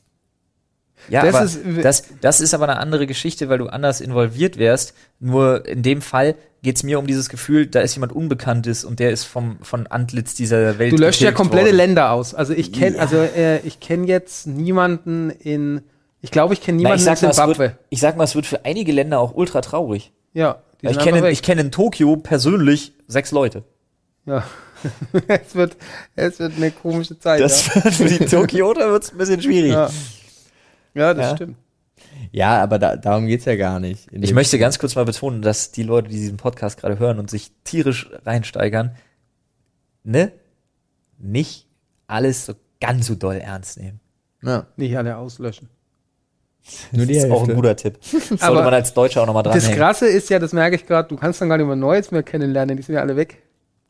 Ja, 1.10 1.22
Das 1.26 1.34
aber 1.34 1.44
ist- 1.44 1.58
das, 1.82 2.02
das 2.22 2.40
ist 2.40 2.54
aber 2.54 2.66
eine 2.68 2.78
andere 2.78 3.06
Geschichte, 3.06 3.50
weil 3.50 3.58
du 3.58 3.66
anders 3.66 4.00
involviert 4.00 4.56
wärst. 4.56 4.94
Nur 5.20 5.66
in 5.68 5.82
dem 5.82 6.00
Fall 6.00 6.34
geht's 6.62 6.82
mir 6.82 6.98
um 6.98 7.06
dieses 7.06 7.28
Gefühl, 7.28 7.66
da 7.66 7.80
ist 7.80 7.94
jemand 7.94 8.12
Unbekanntes 8.12 8.86
und 8.86 8.98
der 9.00 9.10
ist 9.10 9.24
vom 9.24 9.58
von 9.60 9.86
Antlitz 9.86 10.34
dieser 10.34 10.78
Welt. 10.78 10.92
Du 10.92 10.96
löscht 10.96 11.20
ja 11.20 11.32
komplette 11.32 11.66
worden. 11.66 11.76
Länder 11.76 12.12
aus. 12.12 12.34
Also 12.34 12.54
ich 12.54 12.72
kenne, 12.72 12.98
also 12.98 13.16
äh, 13.16 13.58
ich 13.66 13.80
kenne 13.80 14.06
jetzt 14.06 14.46
niemanden 14.46 15.28
in, 15.28 15.82
ich 16.22 16.30
glaube, 16.30 16.54
ich 16.54 16.62
kenne 16.62 16.76
Na, 16.76 16.94
niemanden 16.94 17.02
ich, 17.02 17.08
in 17.10 17.16
sag 17.16 17.22
mal, 17.22 17.28
es 17.30 17.36
Zimbabwe. 17.36 17.58
wird, 17.58 17.74
ich 17.90 18.00
sag 18.00 18.16
mal, 18.16 18.24
es 18.24 18.34
wird 18.34 18.46
für 18.46 18.64
einige 18.64 18.92
Länder 18.92 19.20
auch 19.20 19.34
ultra 19.34 19.60
traurig. 19.60 20.10
Ja, 20.32 20.62
die 20.84 20.90
Ich 20.92 20.98
kenne, 20.98 21.30
ich 21.30 21.42
kenne 21.42 21.62
in 21.62 21.70
Tokio 21.70 22.16
persönlich 22.16 22.92
sechs 23.06 23.30
Leute. 23.32 23.64
ja. 24.26 24.44
es 25.28 25.54
wird, 25.54 25.78
es 26.14 26.38
wird 26.38 26.56
eine 26.58 26.70
komische 26.70 27.18
Zeit. 27.18 27.40
Das 27.40 27.68
ja. 27.74 27.84
wird 27.84 27.94
für 27.94 28.04
die 28.04 28.26
Tokioter 28.26 28.90
wird's 28.92 29.12
ein 29.12 29.16
bisschen 29.16 29.40
schwierig. 29.40 29.72
Ja. 29.72 29.88
ja, 30.92 31.14
das 31.14 31.30
Ja. 31.30 31.36
stimmt. 31.36 31.56
Ja, 32.32 32.62
aber 32.62 32.78
da, 32.78 32.96
darum 32.96 33.26
geht's 33.26 33.46
ja 33.46 33.56
gar 33.56 33.80
nicht. 33.80 34.08
Ich 34.12 34.34
möchte 34.34 34.58
ganz 34.58 34.78
kurz 34.78 34.94
mal 34.94 35.06
betonen, 35.06 35.40
dass 35.40 35.70
die 35.72 35.84
Leute, 35.84 36.08
die 36.08 36.16
diesen 36.16 36.36
Podcast 36.36 36.78
gerade 36.80 36.98
hören 36.98 37.18
und 37.18 37.30
sich 37.30 37.50
tierisch 37.64 38.10
reinsteigern, 38.26 38.94
ne, 40.02 40.32
nicht 41.18 41.66
alles 42.06 42.44
so 42.44 42.54
ganz 42.80 43.06
so 43.06 43.14
doll 43.14 43.36
ernst 43.36 43.78
nehmen. 43.80 44.00
Ja, 44.42 44.66
Nicht 44.76 44.96
alle 44.98 45.16
auslöschen. 45.16 45.70
Nur 46.92 47.06
die 47.06 47.14
das 47.14 47.24
ist 47.24 47.30
auch 47.30 47.48
ein 47.48 47.54
guter 47.54 47.76
Tipp. 47.76 47.98
Sollte 48.02 48.42
Aber 48.42 48.62
man 48.62 48.74
als 48.74 48.94
Deutscher 48.94 49.22
auch 49.22 49.26
nochmal 49.26 49.42
Das 49.42 49.54
dranhängen. 49.54 49.78
Krasse 49.78 50.06
ist 50.06 50.30
ja, 50.30 50.38
das 50.38 50.52
merke 50.52 50.76
ich 50.76 50.86
gerade, 50.86 51.08
du 51.08 51.16
kannst 51.16 51.40
dann 51.40 51.48
gar 51.48 51.58
nicht 51.58 51.66
mehr 51.66 51.76
Neues 51.76 52.10
mehr 52.10 52.22
kennenlernen, 52.22 52.76
die 52.76 52.82
sind 52.82 52.94
ja 52.94 53.00
alle 53.00 53.16
weg. 53.16 53.42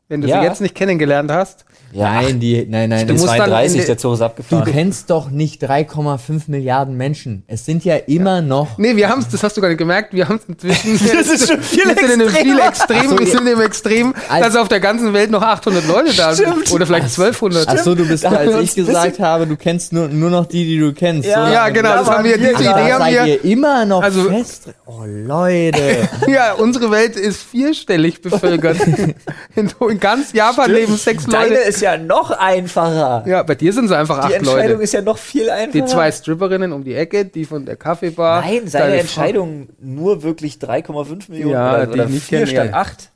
Wenn 0.07 0.21
du 0.21 0.27
Ja. 0.27 0.39
sie 0.41 0.45
jetzt 0.47 0.61
nicht 0.61 0.75
kennengelernt 0.75 1.31
hast, 1.31 1.65
Nein, 1.91 2.39
die, 2.41 2.65
nein, 2.69 2.89
nein. 2.89 3.07
Du 3.07 3.13
in 3.13 3.19
32, 3.19 3.85
der- 3.85 3.97
Zug 3.97 4.13
ist 4.13 4.19
Du 4.19 4.25
abgefahren. 4.25 4.65
kennst 4.69 5.09
doch 5.09 5.29
nicht 5.29 5.63
3,5 5.63 6.47
Milliarden 6.49 6.97
Menschen. 6.97 7.43
Es 7.47 7.65
sind 7.65 7.85
ja 7.85 7.95
immer 7.95 8.41
noch. 8.41 8.77
Nee, 8.77 8.97
wir 8.97 9.07
haben 9.07 9.21
es, 9.21 9.29
das 9.29 9.41
hast 9.43 9.55
du 9.55 9.61
gar 9.61 9.69
nicht 9.69 9.77
gemerkt, 9.77 10.13
wir 10.13 10.27
haben 10.27 10.35
es 10.37 10.45
inzwischen. 10.49 10.99
Das 11.15 11.27
ist 11.27 11.47
schon 11.47 11.61
viel 11.61 11.85
wir 11.85 11.95
sind 11.95 12.05
in 12.11 12.21
einem 12.21 12.29
viel 12.29 12.59
extrem, 12.59 13.09
so, 13.09 13.17
wir 13.19 13.25
ja. 13.25 13.31
sind 13.37 13.47
im 13.47 13.61
Extrem, 13.61 14.13
Als- 14.27 14.45
dass 14.47 14.55
auf 14.57 14.67
der 14.67 14.81
ganzen 14.81 15.13
Welt 15.13 15.31
noch 15.31 15.41
800 15.41 15.87
Leute 15.87 16.13
da 16.15 16.33
Stimmt. 16.35 16.67
sind. 16.67 16.71
Oder 16.75 16.85
vielleicht 16.85 17.05
1200. 17.05 17.65
Ach 17.69 17.77
so, 17.77 17.95
du 17.95 18.05
bist 18.05 18.25
Da 18.25 18.29
als 18.31 18.55
ich 18.61 18.75
gesagt 18.75 19.19
habe, 19.19 19.47
du 19.47 19.55
kennst 19.55 19.93
nur, 19.93 20.09
nur 20.09 20.29
noch 20.29 20.45
die, 20.47 20.65
die 20.65 20.77
du 20.79 20.91
kennst. 20.93 21.29
Ja. 21.29 21.47
So 21.47 21.53
ja, 21.53 21.69
genau, 21.69 21.93
das 21.95 22.07
Da 22.07 22.17
haben 22.17 22.25
wir, 22.25 22.37
diese 22.37 22.51
Idee 22.51 22.65
haben 22.67 22.99
seid 23.03 23.13
wir. 23.13 23.25
ihr 23.25 23.45
immer 23.45 23.85
noch 23.85 24.03
Also- 24.03 24.25
fest. 24.29 24.69
Oh, 24.85 25.03
Leute. 25.05 26.09
Ja, 26.27 26.53
unsere 26.53 26.91
Welt 26.91 27.15
ist 27.15 27.41
vierstellig 27.41 28.21
bevölkert. 28.21 28.77
in, 29.55 29.69
in 29.95 29.99
ganz 29.99 30.33
Japan 30.33 30.71
leben 30.71 30.95
sechs 30.97 31.25
Deine 31.25 31.49
Leute. 31.55 31.61
ist 31.61 31.81
ja 31.81 31.97
noch 31.97 32.31
einfacher. 32.31 33.23
Ja, 33.27 33.43
bei 33.43 33.55
dir 33.55 33.73
sind 33.73 33.85
es 33.85 33.91
einfach 33.91 34.19
Die 34.19 34.25
acht 34.27 34.33
Entscheidung 34.33 34.69
Leute. 34.73 34.83
ist 34.83 34.93
ja 34.93 35.01
noch 35.01 35.17
viel 35.17 35.49
einfacher. 35.49 35.71
Die 35.71 35.85
zwei 35.85 36.11
Stripperinnen 36.11 36.71
um 36.71 36.83
die 36.83 36.93
Ecke, 36.95 37.25
die 37.25 37.45
von 37.45 37.65
der 37.65 37.75
Kaffeebar. 37.75 38.41
Nein, 38.41 38.61
seine 38.67 38.85
deine 38.85 38.99
Entscheidung 39.01 39.69
nur 39.79 40.23
wirklich 40.23 40.55
3,5 40.55 41.29
Millionen 41.31 41.53
Ja, 41.53 41.73
oder, 41.73 41.85
die 41.87 41.91
oder 41.93 42.03
ich 42.05 42.09
nicht 42.11 42.23
4 42.27 42.37
kenne, 42.39 42.51
statt 42.51 42.67
ja. 42.67 42.73
8. 42.73 43.01
Frau- 43.01 43.09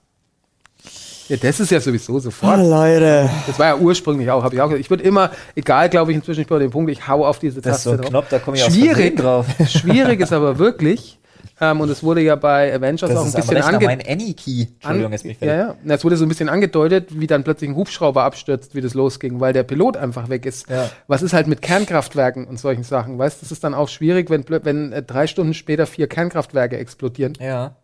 Ja, 1.29 1.37
das 1.37 1.59
ist 1.59 1.69
ja 1.69 1.79
sowieso 1.79 2.13
Oh, 2.13 2.19
sofort. 2.19 2.57
Leute. 2.57 3.29
Das 3.45 3.59
war 3.59 3.67
ja 3.67 3.75
ursprünglich 3.77 4.31
auch, 4.31 4.43
habe 4.43 4.55
ich 4.55 4.61
auch 4.61 4.65
gesagt. 4.67 4.81
Ich 4.83 4.89
würde 4.89 5.03
immer, 5.03 5.29
egal, 5.55 5.87
glaube 5.89 6.11
ich, 6.11 6.15
inzwischen 6.17 6.41
ich 6.41 6.47
bin 6.47 6.57
bei 6.57 6.63
dem 6.63 6.71
Punkt, 6.71 6.89
ich 6.91 7.07
hau 7.07 7.23
auf 7.25 7.37
diese 7.37 7.61
Das 7.61 7.77
ist 7.77 7.83
so 7.83 7.91
Taste 7.91 7.91
ein 7.91 8.01
drauf. 8.01 8.09
Knopf, 8.09 8.29
da 8.29 8.39
komme 8.39 8.57
ich 8.57 8.63
Schwierig. 8.63 9.15
Drauf. 9.17 9.45
Schwierig 9.67 10.21
ist 10.21 10.33
aber 10.33 10.57
wirklich, 10.57 11.18
ähm, 11.61 11.81
und 11.81 11.89
es 11.89 12.03
wurde 12.03 12.21
ja 12.21 12.35
bei 12.35 12.73
Avengers 12.73 13.09
Das 13.09 13.17
auch 13.17 13.25
ein 13.25 13.31
bisschen 13.31 13.57
Rechner 13.57 13.75
ange 13.75 13.85
mein 13.85 14.01
Any-Key. 14.01 14.67
Entschuldigung, 14.75 15.11
jetzt 15.11 15.23
bin 15.23 15.31
ich 15.31 15.41
ja, 15.41 15.55
ja. 15.55 15.75
Es 15.87 16.03
wurde 16.03 16.17
so 16.17 16.25
ein 16.25 16.29
bisschen 16.29 16.49
angedeutet, 16.49 17.19
wie 17.19 17.27
dann 17.27 17.43
plötzlich 17.43 17.69
ein 17.69 17.75
Hubschrauber 17.75 18.23
abstürzt, 18.23 18.75
wie 18.75 18.81
das 18.81 18.93
losging, 18.93 19.39
weil 19.39 19.53
der 19.53 19.63
Pilot 19.63 19.97
einfach 19.97 20.29
weg 20.29 20.45
ist. 20.45 20.69
Ja. 20.69 20.89
Was 21.07 21.21
ist 21.21 21.33
halt 21.33 21.47
mit 21.47 21.61
Kernkraftwerken 21.61 22.45
und 22.45 22.59
solchen 22.59 22.83
Sachen? 22.83 23.17
Weißt, 23.17 23.41
das 23.41 23.51
ist 23.51 23.63
dann 23.63 23.73
auch 23.73 23.89
schwierig, 23.89 24.29
wenn, 24.29 24.45
wenn 24.47 24.91
äh, 24.93 25.03
drei 25.03 25.27
Stunden 25.27 25.53
später 25.53 25.85
vier 25.85 26.07
Kernkraftwerke 26.07 26.77
explodieren 26.77 27.33
Ja, 27.39 27.75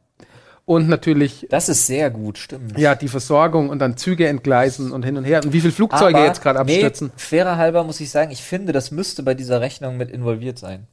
und 0.65 0.89
natürlich 0.89 1.45
das 1.49 1.69
ist 1.69 1.85
sehr 1.85 2.09
gut, 2.09 2.39
stimmt. 2.39 2.77
ja 2.77 2.95
die 2.95 3.07
Versorgung 3.07 3.69
und 3.69 3.79
dann 3.79 3.97
Züge 3.97 4.27
entgleisen 4.27 4.91
und 4.91 5.03
hin 5.05 5.15
und 5.15 5.23
her 5.23 5.41
und 5.43 5.53
wie 5.53 5.61
viele 5.61 5.71
Flugzeuge 5.71 6.17
Aber, 6.17 6.25
jetzt 6.25 6.41
gerade 6.41 6.59
abstürzen 6.59 7.07
Nee, 7.07 7.13
fairer 7.17 7.57
halber 7.57 7.83
muss 7.83 7.99
ich 7.99 8.09
sagen, 8.09 8.31
ich 8.31 8.41
finde, 8.41 8.73
das 8.73 8.89
müsste 8.89 9.21
bei 9.21 9.35
dieser 9.35 9.61
Rechnung 9.61 9.97
mit 9.97 10.09
involviert 10.09 10.57
sein. 10.57 10.87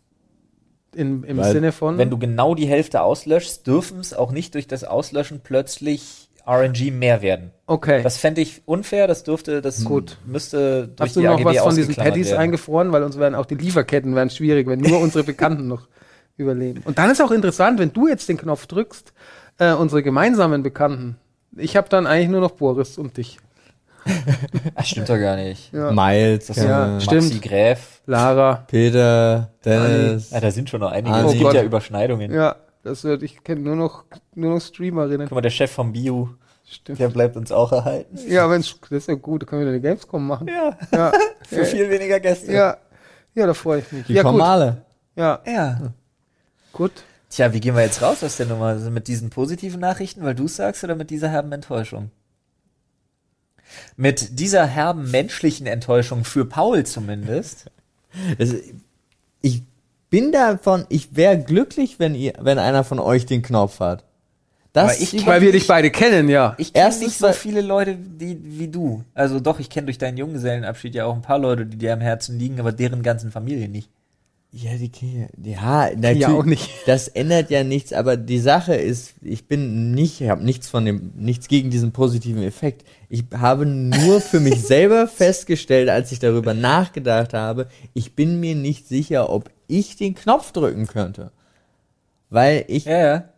In, 0.94 1.24
im 1.24 1.36
Weil, 1.38 1.52
Sinne 1.52 1.72
von 1.72 1.98
Wenn 1.98 2.10
du 2.10 2.18
genau 2.18 2.54
die 2.54 2.66
Hälfte 2.66 3.02
auslöschst, 3.02 3.66
dürfen 3.66 4.00
es 4.00 4.14
auch 4.14 4.32
nicht 4.32 4.54
durch 4.54 4.66
das 4.66 4.84
Auslöschen 4.84 5.40
plötzlich 5.42 6.28
RNG 6.46 6.90
mehr 6.90 7.22
werden. 7.22 7.52
okay. 7.66 8.02
Das 8.02 8.16
fände 8.18 8.40
ich 8.40 8.62
unfair, 8.66 9.06
das 9.06 9.22
dürfte, 9.22 9.62
das 9.62 9.84
Gut. 9.84 10.18
müsste 10.26 10.88
durch 10.88 11.10
Hast 11.10 11.16
du 11.16 11.20
noch 11.20 11.34
AGB 11.34 11.44
was 11.44 11.58
von 11.60 11.76
diesen 11.76 11.94
Patties 11.94 12.30
werden. 12.30 12.40
eingefroren? 12.40 12.90
Weil 12.92 13.04
uns 13.04 13.16
werden 13.18 13.36
auch 13.36 13.46
die 13.46 13.54
Lieferketten 13.54 14.14
werden 14.16 14.30
schwierig, 14.30 14.66
wenn 14.66 14.80
nur 14.80 15.00
unsere 15.00 15.22
Bekannten 15.24 15.68
noch 15.68 15.86
überleben. 16.36 16.82
Und 16.84 16.98
dann 16.98 17.10
ist 17.10 17.22
auch 17.22 17.30
interessant, 17.30 17.78
wenn 17.78 17.92
du 17.92 18.08
jetzt 18.08 18.28
den 18.28 18.38
Knopf 18.38 18.66
drückst, 18.66 19.12
äh, 19.58 19.72
unsere 19.72 20.02
gemeinsamen 20.02 20.62
Bekannten. 20.64 21.16
Ich 21.56 21.76
habe 21.76 21.88
dann 21.88 22.06
eigentlich 22.06 22.30
nur 22.30 22.40
noch 22.40 22.52
Boris 22.52 22.98
und 22.98 23.16
dich. 23.18 23.38
Ach, 24.74 24.84
stimmt 24.84 25.08
doch 25.08 25.18
gar 25.18 25.36
nicht. 25.36 25.72
Ja. 25.72 25.90
Miles, 25.92 26.48
Ja, 26.48 26.96
äh, 26.96 27.00
stimmt. 27.00 27.22
Maxi 27.24 27.38
Gräf. 27.38 28.00
Lara. 28.06 28.64
Peter, 28.66 29.50
Dennis. 29.64 30.30
Ja, 30.30 30.40
da 30.40 30.50
sind 30.50 30.68
schon 30.70 30.80
noch 30.80 30.90
einige. 30.90 31.14
Ah, 31.14 31.24
es 31.26 31.32
gibt 31.32 31.44
Oh 31.44 31.52
ja. 31.52 31.62
Überschneidungen. 31.62 32.32
Ja, 32.32 32.56
das 32.82 33.04
wird, 33.04 33.22
ich 33.22 33.42
kenne 33.44 33.60
nur 33.60 33.76
noch, 33.76 34.04
nur 34.34 34.54
noch 34.54 34.60
Streamerinnen. 34.60 35.28
Guck 35.28 35.36
mal, 35.36 35.40
der 35.40 35.50
Chef 35.50 35.70
vom 35.70 35.92
Bio, 35.92 36.30
Stimmt. 36.68 36.98
der 36.98 37.08
bleibt 37.08 37.36
uns 37.36 37.52
auch 37.52 37.70
erhalten. 37.72 38.18
Ja, 38.28 38.50
wenn's, 38.50 38.74
das 38.82 38.90
ist 38.90 39.08
ja 39.08 39.14
gut, 39.14 39.42
da 39.42 39.46
können 39.46 39.62
wir 39.62 39.68
eine 39.68 39.80
Gamescom 39.80 40.26
machen. 40.26 40.48
Ja, 40.48 40.76
Ja, 40.90 41.12
für 41.48 41.64
viel 41.64 41.88
weniger 41.88 42.18
Gäste. 42.18 42.52
ja, 42.52 42.76
ja, 43.34 43.46
da 43.46 43.54
freue 43.54 43.80
ich 43.80 43.92
mich. 43.92 44.06
Die 44.06 44.14
ja, 44.14 44.22
kommen 44.22 44.38
gut. 44.38 44.46
alle. 44.46 44.82
Ja, 45.14 45.40
Ja. 45.46 45.80
gut. 46.72 46.92
Tja, 47.30 47.52
wie 47.54 47.60
gehen 47.60 47.74
wir 47.76 47.82
jetzt 47.82 48.02
raus 48.02 48.22
aus 48.22 48.36
der 48.36 48.44
Nummer? 48.46 48.66
Also 48.66 48.90
mit 48.90 49.08
diesen 49.08 49.30
positiven 49.30 49.80
Nachrichten, 49.80 50.22
weil 50.22 50.34
du 50.34 50.48
sagst, 50.48 50.84
oder 50.84 50.94
mit 50.96 51.08
dieser 51.08 51.28
herben 51.28 51.50
Enttäuschung? 51.52 52.10
Mit 53.96 54.38
dieser 54.38 54.66
herben 54.66 55.10
menschlichen 55.10 55.66
Enttäuschung 55.66 56.24
für 56.24 56.44
Paul 56.44 56.84
zumindest. 56.84 57.70
Es, 58.38 58.54
ich 59.42 59.62
bin 60.10 60.32
davon, 60.32 60.84
ich 60.88 61.16
wäre 61.16 61.38
glücklich, 61.38 61.98
wenn 61.98 62.14
ihr, 62.14 62.34
wenn 62.40 62.58
einer 62.58 62.84
von 62.84 62.98
euch 62.98 63.26
den 63.26 63.42
Knopf 63.42 63.80
hat. 63.80 64.04
Das 64.72 64.84
Aber 64.84 65.00
ich 65.02 65.26
Weil 65.26 65.42
wir 65.42 65.52
dich 65.52 65.66
beide 65.66 65.90
kennen, 65.90 66.30
ja. 66.30 66.54
Ich 66.56 66.72
kenne 66.72 66.98
nicht 66.98 67.18
so 67.18 67.26
weil- 67.26 67.34
viele 67.34 67.60
Leute 67.60 67.94
die, 67.94 68.38
wie 68.58 68.68
du. 68.68 69.04
Also 69.12 69.38
doch, 69.38 69.60
ich 69.60 69.68
kenne 69.68 69.86
durch 69.86 69.98
deinen 69.98 70.16
Junggesellenabschied 70.16 70.94
ja 70.94 71.04
auch 71.04 71.14
ein 71.14 71.20
paar 71.22 71.38
Leute, 71.38 71.66
die 71.66 71.76
dir 71.76 71.92
am 71.92 72.00
Herzen 72.00 72.38
liegen, 72.38 72.58
aber 72.58 72.72
deren 72.72 73.02
ganzen 73.02 73.30
Familie 73.30 73.68
nicht. 73.68 73.90
Ja, 74.54 74.76
die 74.76 74.90
Kinder. 74.90 75.28
Ja, 75.42 75.90
natürlich. 75.96 76.20
Ja, 76.20 76.28
auch 76.34 76.44
nicht. 76.44 76.68
Das 76.86 77.08
ändert 77.08 77.50
ja 77.50 77.64
nichts, 77.64 77.94
aber 77.94 78.18
die 78.18 78.38
Sache 78.38 78.74
ist, 78.74 79.14
ich 79.22 79.48
bin 79.48 79.92
nicht, 79.92 80.20
ich 80.20 80.28
habe 80.28 80.44
nichts 80.44 80.68
von 80.68 80.84
dem, 80.84 81.12
nichts 81.16 81.48
gegen 81.48 81.70
diesen 81.70 81.92
positiven 81.92 82.42
Effekt. 82.42 82.86
Ich 83.08 83.24
habe 83.34 83.64
nur 83.64 84.20
für 84.20 84.40
mich 84.40 84.60
selber 84.66 85.08
festgestellt, 85.08 85.88
als 85.88 86.12
ich 86.12 86.18
darüber 86.18 86.52
nachgedacht 86.52 87.32
habe, 87.32 87.68
ich 87.94 88.14
bin 88.14 88.40
mir 88.40 88.54
nicht 88.54 88.86
sicher, 88.86 89.30
ob 89.30 89.50
ich 89.68 89.96
den 89.96 90.14
Knopf 90.14 90.52
drücken 90.52 90.86
könnte. 90.86 91.32
Weil 92.28 92.66
ich, 92.68 92.84
Ja, 92.84 92.98
ja. 92.98 93.28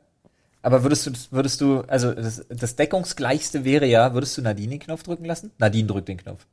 Aber 0.63 0.83
würdest 0.83 1.07
du, 1.07 1.13
würdest 1.31 1.61
du, 1.61 1.83
also 1.83 2.13
das, 2.13 2.45
das 2.49 2.75
deckungsgleichste 2.75 3.65
wäre 3.65 3.87
ja, 3.87 4.15
würdest 4.15 4.37
du 4.37 4.43
Nadine 4.43 4.71
den 4.71 4.81
Knopf 4.81 5.05
drücken 5.05 5.27
lassen? 5.27 5.53
Nadine 5.59 5.87
drückt 5.87 6.09
den 6.09 6.17
Knopf. 6.17 6.47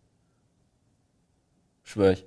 Schwör 1.83 2.11
ich. 2.11 2.25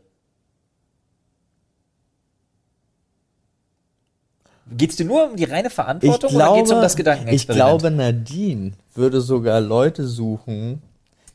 Geht's 4.70 4.96
dir 4.96 5.04
nur 5.04 5.30
um 5.30 5.36
die 5.36 5.44
reine 5.44 5.68
ich 5.68 5.74
Verantwortung 5.74 6.30
glaube, 6.30 6.50
oder 6.52 6.56
geht's 6.58 6.70
um 6.72 6.80
das 6.80 6.92
ich 6.92 6.96
Gedankenexperiment? 6.98 7.80
glaube, 7.82 7.90
Nadine 7.94 8.72
würde 8.94 9.20
sogar 9.20 9.60
Leute 9.60 10.06
suchen, 10.06 10.80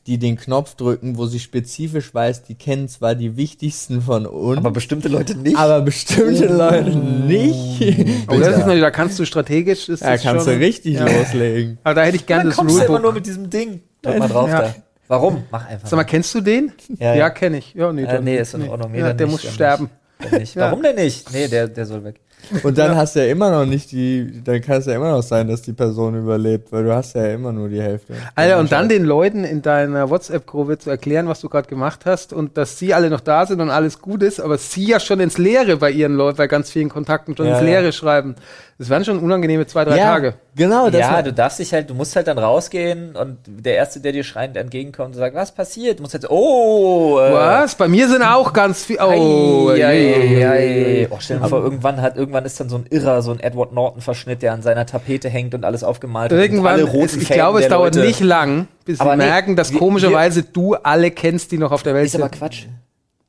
die 0.06 0.18
den 0.18 0.36
Knopf 0.36 0.74
drücken, 0.74 1.16
wo 1.16 1.26
sie 1.26 1.38
spezifisch 1.38 2.12
weiß, 2.12 2.42
die 2.44 2.54
kennen 2.56 2.88
zwar 2.88 3.14
die 3.14 3.36
wichtigsten 3.36 4.00
von 4.00 4.26
uns, 4.26 4.58
aber 4.58 4.70
bestimmte 4.72 5.08
Leute 5.08 5.36
nicht. 5.38 5.56
aber 5.56 5.82
bestimmte 5.82 6.46
Leute 6.46 6.90
nicht. 6.90 8.26
Oh, 8.28 8.38
das 8.38 8.48
ist 8.48 8.58
natürlich, 8.58 8.80
da 8.80 8.90
kannst 8.90 9.18
du 9.18 9.24
strategisch, 9.24 9.88
ist 9.88 10.02
Da 10.02 10.16
kannst 10.16 10.44
schon, 10.46 10.58
du 10.58 10.64
richtig 10.64 10.94
Ja. 10.96 11.06
loslegen. 11.06 11.78
Aber 11.84 11.94
da 11.94 12.02
hätte 12.02 12.16
ich 12.16 12.26
gerne 12.26 12.42
dann 12.44 12.48
das 12.50 12.56
kommst 12.56 12.74
du 12.76 12.78
immer 12.80 12.88
nur 12.88 12.96
Rulebook. 12.98 13.14
mit 13.14 13.26
diesem 13.26 13.50
Ding. 13.50 13.82
Drück 14.02 14.18
mal 14.18 14.28
drauf 14.28 14.48
Ja. 14.48 14.62
da. 14.62 14.74
Warum? 15.06 15.44
Mach 15.50 15.66
einfach. 15.68 15.88
Sag 15.88 15.96
mal, 15.96 16.04
kennst 16.04 16.34
du 16.34 16.40
den? 16.40 16.72
Ja, 16.98 17.08
Ja, 17.08 17.14
ja. 17.14 17.30
kenne 17.30 17.58
ich. 17.58 17.74
Ja, 17.74 17.92
nee, 17.92 18.02
Äh, 18.02 18.06
dann- 18.06 18.24
nee, 18.24 18.38
ist 18.38 18.54
in 18.54 18.68
Ordnung. 18.68 18.92
Nee, 18.92 19.12
der 19.12 19.26
muss 19.26 19.42
sterben. 19.44 19.90
Dann 20.18 20.40
nicht. 20.40 20.54
Ja. 20.54 20.62
Warum 20.66 20.82
denn 20.82 20.96
nicht? 20.96 21.32
Nee, 21.32 21.48
der, 21.48 21.68
der 21.68 21.84
soll 21.86 22.04
weg. 22.04 22.20
Und 22.62 22.78
dann 22.78 22.96
hast 22.96 23.16
du 23.16 23.20
ja 23.20 23.26
immer 23.30 23.50
noch 23.50 23.64
nicht 23.66 23.92
die, 23.92 24.42
dann 24.44 24.60
kann 24.60 24.78
es 24.78 24.86
ja 24.86 24.94
immer 24.94 25.10
noch 25.12 25.22
sein, 25.22 25.48
dass 25.48 25.62
die 25.62 25.72
Person 25.72 26.14
überlebt, 26.16 26.72
weil 26.72 26.84
du 26.84 26.94
hast 26.94 27.14
ja 27.14 27.26
immer 27.26 27.52
nur 27.52 27.68
die 27.68 27.80
Hälfte. 27.80 28.14
Alter, 28.34 28.58
und 28.58 28.72
dann 28.72 28.88
den 28.88 29.04
Leuten 29.04 29.44
in 29.44 29.62
deiner 29.62 30.10
WhatsApp-Gruppe 30.10 30.78
zu 30.78 30.90
erklären, 30.90 31.28
was 31.28 31.40
du 31.40 31.48
gerade 31.48 31.68
gemacht 31.68 32.00
hast 32.06 32.32
und 32.32 32.56
dass 32.56 32.78
sie 32.78 32.94
alle 32.94 33.10
noch 33.10 33.20
da 33.20 33.46
sind 33.46 33.60
und 33.60 33.70
alles 33.70 34.00
gut 34.00 34.22
ist, 34.22 34.40
aber 34.40 34.58
sie 34.58 34.86
ja 34.86 35.00
schon 35.00 35.20
ins 35.20 35.38
Leere 35.38 35.76
bei 35.76 35.90
ihren 35.90 36.14
Leuten, 36.14 36.36
bei 36.38 36.46
ganz 36.46 36.70
vielen 36.70 36.88
Kontakten 36.88 37.36
schon 37.36 37.46
Ja, 37.46 37.52
ins 37.58 37.60
ja. 37.60 37.66
Leere 37.66 37.92
schreiben. 37.92 38.34
Das 38.78 38.88
wären 38.88 39.04
schon 39.04 39.18
unangenehme 39.18 39.66
zwei, 39.66 39.84
drei 39.84 39.98
ja, 39.98 40.04
Tage. 40.06 40.34
Genau, 40.56 40.88
das 40.88 41.00
ja, 41.00 41.20
du 41.20 41.34
darfst 41.34 41.58
dich 41.58 41.72
halt, 41.74 41.90
du 41.90 41.94
musst 41.94 42.16
halt 42.16 42.26
dann 42.28 42.38
rausgehen 42.38 43.14
und 43.14 43.36
der 43.46 43.74
Erste, 43.76 44.00
der 44.00 44.12
dir 44.12 44.24
schreiend 44.24 44.56
entgegenkommt 44.56 45.14
und 45.14 45.18
sagt, 45.18 45.34
was 45.36 45.52
passiert? 45.52 45.98
Du 45.98 46.02
musst 46.02 46.14
halt, 46.14 46.30
oh, 46.30 47.20
äh, 47.20 47.30
Was? 47.30 47.74
Bei 47.74 47.88
mir 47.88 48.08
sind 48.08 48.22
auch 48.22 48.54
ganz 48.54 48.84
viel. 48.84 48.96
Oh, 48.98 49.68
Ei, 49.68 49.84
ei, 49.84 49.98
je. 49.98 50.44
ei, 50.44 51.02
ei. 51.02 51.08
Oh, 51.10 51.16
stell 51.20 51.38
dir 51.40 51.48
vor, 51.48 51.62
irgendwann 51.62 52.00
hat, 52.00 52.16
irgendwann 52.30 52.44
ist 52.44 52.60
dann 52.60 52.68
so 52.68 52.76
ein 52.76 52.86
Irrer, 52.90 53.22
so 53.22 53.32
ein 53.32 53.40
Edward 53.40 53.72
Norton-Verschnitt, 53.72 54.42
der 54.42 54.52
an 54.52 54.62
seiner 54.62 54.86
Tapete 54.86 55.28
hängt 55.28 55.52
und 55.54 55.64
alles 55.64 55.82
aufgemalt 55.82 56.30
hat. 56.32 56.38
Irgendwann, 56.38 56.80
roten 56.82 57.04
es, 57.06 57.16
ich 57.16 57.26
Fäden 57.26 57.34
glaube, 57.34 57.60
es 57.60 57.68
dauert 57.68 57.94
Leute- 57.96 58.06
nicht 58.06 58.20
lang, 58.20 58.68
bis 58.84 59.00
Aber 59.00 59.12
sie 59.12 59.18
nee, 59.18 59.24
merken, 59.24 59.56
dass 59.56 59.72
wir- 59.72 59.78
komischerweise 59.80 60.44
du 60.44 60.74
alle 60.74 61.10
kennst, 61.10 61.50
die 61.50 61.58
noch 61.58 61.72
auf 61.72 61.82
der 61.82 61.94
Welt 61.94 62.06
Ist 62.06 62.14
aber 62.14 62.24
sind. 62.28 62.38
Quatsch. 62.38 62.66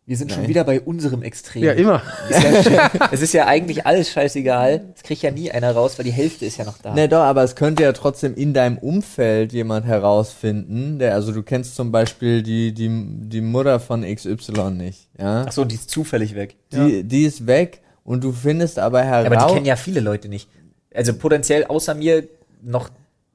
Wir 0.06 0.18
sind 0.18 0.32
schon 0.34 0.47
wieder 0.47 0.64
bei 0.66 0.82
unserem 0.82 1.22
Extrem. 1.24 1.64
Ja, 1.64 1.72
immer. 1.72 2.02
Ist 2.30 2.70
ja, 2.70 2.89
es 3.12 3.22
ist 3.22 3.34
ja 3.34 3.45
eigentlich 3.45 3.86
alles 3.86 4.10
scheißegal. 4.12 4.82
Es 4.95 5.04
kriegt 5.04 5.22
ja 5.22 5.32
nie 5.32 5.52
einer 5.52 5.72
raus, 5.72 5.97
weil 5.97 6.04
die 6.06 6.12
Hälfte 6.12 6.45
ist 6.45 6.58
ja 6.58 6.66
noch 6.66 6.80
da. 6.80 6.93
Ne, 6.93 7.08
doch, 7.08 7.20
aber 7.22 7.43
es 7.43 7.56
könnte 7.56 7.84
ja 7.84 7.93
trotzdem 7.93 8.36
in 8.36 8.54
deinem 8.54 8.78
Umfeld 8.78 9.54
jemand 9.54 9.86
herausfinden, 9.86 10.99
der, 10.99 11.14
also 11.14 11.32
du 11.32 11.43
kennst 11.43 11.76
zum 11.76 11.91
Beispiel 11.91 12.43
die, 12.43 12.74
die, 12.74 12.89
die 12.89 13.41
Mutter 13.41 13.80
von 13.80 14.02
XY 14.04 14.72
nicht, 14.72 15.08
ja? 15.18 15.45
Ach 15.47 15.52
so, 15.52 15.64
die 15.66 15.76
ist 15.76 15.89
zufällig 15.89 16.36
weg. 16.36 16.56
Die, 16.74 17.04
die 17.04 17.24
ist 17.24 17.47
weg 17.47 17.82
und 18.04 18.24
du 18.24 18.32
findest 18.32 18.80
aber 18.80 19.04
heraus. 19.04 19.26
Aber 19.26 19.47
die 19.47 19.54
kennen 19.54 19.66
ja 19.66 19.76
viele 19.76 19.99
Leute 19.99 20.28
nicht. 20.28 20.49
Also 20.93 21.14
potenziell 21.14 21.66
außer 21.66 21.93
mir 21.95 22.24
noch 22.62 22.89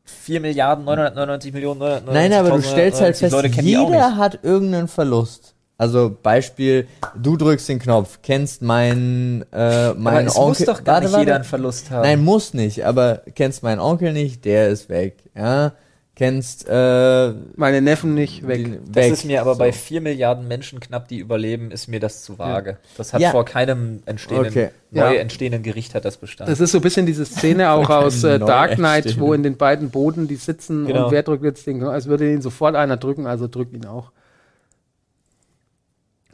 4 0.04 0.40
Milliarden 0.40 0.84
999 0.84 1.52
Millionen 1.52 1.80
999 1.80 2.14
Nein, 2.30 2.38
aber 2.38 2.56
du 2.56 2.62
stellst 2.62 3.00
halt 3.00 3.16
fest, 3.16 3.34
jeder 3.62 4.16
hat 4.16 4.40
irgendeinen 4.42 4.88
Verlust. 4.88 5.54
Also 5.78 6.16
Beispiel, 6.22 6.88
du 7.20 7.36
drückst 7.36 7.68
den 7.68 7.78
Knopf, 7.78 8.20
kennst 8.22 8.62
meinen 8.62 9.44
äh, 9.52 9.92
meinen 9.92 10.28
Onkel. 10.28 10.48
muss 10.48 10.58
doch 10.60 10.84
gar 10.84 10.94
Warte, 10.94 11.04
nicht 11.06 11.12
warte. 11.12 11.24
jeder 11.24 11.34
einen 11.34 11.44
Verlust 11.44 11.90
haben. 11.90 12.02
Nein, 12.02 12.24
muss 12.24 12.54
nicht, 12.54 12.86
aber 12.86 13.22
kennst 13.34 13.62
meinen 13.62 13.80
Onkel 13.80 14.12
nicht, 14.14 14.46
der 14.46 14.68
ist 14.68 14.88
weg. 14.88 15.18
Ja, 15.36 15.72
kennst 16.16 16.66
äh, 16.68 17.34
Meine 17.56 17.82
Neffen 17.82 18.14
nicht 18.14 18.48
weg. 18.48 18.64
die- 18.64 18.78
das 18.90 19.04
weg. 19.04 19.12
ist 19.12 19.24
mir 19.26 19.40
aber 19.42 19.52
So. 19.52 19.58
bei 19.58 19.70
vier 19.72 20.00
Milliarden 20.00 20.48
Menschen 20.48 20.80
knapp, 20.80 21.06
die 21.08 21.18
überleben, 21.18 21.70
ist 21.70 21.86
mir 21.88 22.00
das 22.00 22.22
zu 22.22 22.38
vage. 22.38 22.78
Das 22.96 23.12
hat 23.12 23.20
Ja. 23.20 23.30
vor 23.30 23.44
keinem 23.44 24.02
entstehenden, 24.06 24.48
Okay. 24.50 24.70
neu 24.90 25.14
Ja. 25.14 25.20
entstehenden 25.20 25.62
Gericht 25.62 25.94
hat 25.94 26.04
das 26.06 26.16
Bestand. 26.16 26.50
Das 26.50 26.58
ist 26.58 26.72
so 26.72 26.78
ein 26.78 26.82
bisschen 26.82 27.04
diese 27.06 27.24
Szene 27.26 27.70
auch 27.70 27.90
aus 27.90 28.24
äh, 28.24 28.38
Dark 28.38 28.76
Knight, 28.76 29.20
wo 29.20 29.34
in 29.34 29.42
den 29.42 29.56
beiden 29.58 29.90
Boden 29.90 30.26
die 30.26 30.36
sitzen 30.36 30.86
Genau. 30.86 31.04
und 31.06 31.12
wer 31.12 31.22
drückt 31.22 31.44
jetzt 31.44 31.66
den? 31.66 31.82
Als 31.84 32.06
würde 32.06 32.32
ihn 32.32 32.40
sofort 32.40 32.74
einer 32.74 32.96
drücken, 32.96 33.26
also 33.26 33.46
drück 33.46 33.72
ihn 33.74 33.84
auch. 33.84 34.10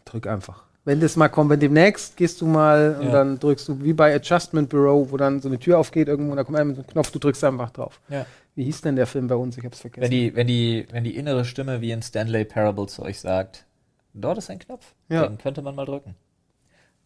Drück 0.04 0.26
einfach. 0.26 0.62
Wenn 0.84 0.98
das 1.00 1.14
mal 1.16 1.28
kommt, 1.28 1.50
wenn 1.50 1.60
demnächst 1.60 2.16
gehst 2.16 2.40
du 2.40 2.46
mal 2.46 2.96
und 3.00 3.06
Ja. 3.06 3.12
dann 3.12 3.38
drückst 3.38 3.68
du 3.68 3.82
wie 3.82 3.92
bei 3.92 4.14
Adjustment 4.14 4.68
Bureau, 4.68 5.06
wo 5.10 5.16
dann 5.16 5.40
so 5.40 5.48
eine 5.48 5.58
Tür 5.58 5.78
aufgeht 5.78 6.08
irgendwo 6.08 6.32
und 6.32 6.36
da 6.36 6.44
kommt 6.44 6.56
einer 6.56 6.64
mit 6.66 6.76
so 6.76 6.82
einem 6.82 6.90
Knopf, 6.90 7.10
du 7.12 7.18
drückst 7.20 7.44
einfach 7.44 7.70
drauf. 7.70 8.00
ja. 8.08 8.26
Wie 8.54 8.64
hieß 8.64 8.82
denn 8.82 8.96
der 8.96 9.06
Film 9.06 9.28
bei 9.28 9.34
uns? 9.34 9.56
Ich 9.56 9.64
hab's 9.64 9.80
vergessen. 9.80 10.02
Wenn 10.02 10.10
die, 10.10 10.34
wenn 10.36 10.46
die, 10.46 10.86
wenn 10.90 11.04
die 11.04 11.16
innere 11.16 11.44
Stimme 11.44 11.80
wie 11.80 11.90
in 11.90 12.02
Stanley 12.02 12.44
Parable 12.44 12.86
zu 12.86 13.02
euch 13.02 13.18
sagt, 13.20 13.64
dort 14.12 14.38
ist 14.38 14.50
ein 14.50 14.58
Knopf, 14.58 14.94
Ja. 15.08 15.26
den 15.26 15.38
könnte 15.38 15.62
man 15.62 15.74
mal 15.74 15.86
drücken. 15.86 16.14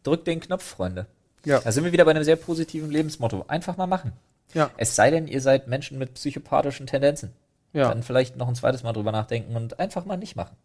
Drückt 0.02 0.26
den 0.26 0.40
Knopf, 0.40 0.64
Freunde. 0.64 1.06
ja. 1.44 1.60
Da 1.60 1.70
sind 1.72 1.84
wir 1.84 1.92
wieder 1.92 2.04
bei 2.04 2.10
einem 2.12 2.24
sehr 2.24 2.36
positiven 2.36 2.90
Lebensmotto. 2.90 3.44
Einfach 3.48 3.76
mal 3.76 3.86
machen. 3.86 4.12
Ja. 4.54 4.70
Es 4.76 4.96
sei 4.96 5.10
denn, 5.10 5.26
ihr 5.28 5.40
seid 5.40 5.68
Menschen 5.68 5.98
mit 5.98 6.14
psychopathischen 6.14 6.86
Tendenzen. 6.86 7.32
ja. 7.72 7.88
Dann 7.88 8.02
vielleicht 8.02 8.36
noch 8.36 8.48
ein 8.48 8.54
zweites 8.54 8.82
Mal 8.82 8.92
drüber 8.92 9.12
nachdenken 9.12 9.54
und 9.56 9.78
einfach 9.78 10.04
mal 10.04 10.16
nicht 10.16 10.34
machen. 10.36 10.56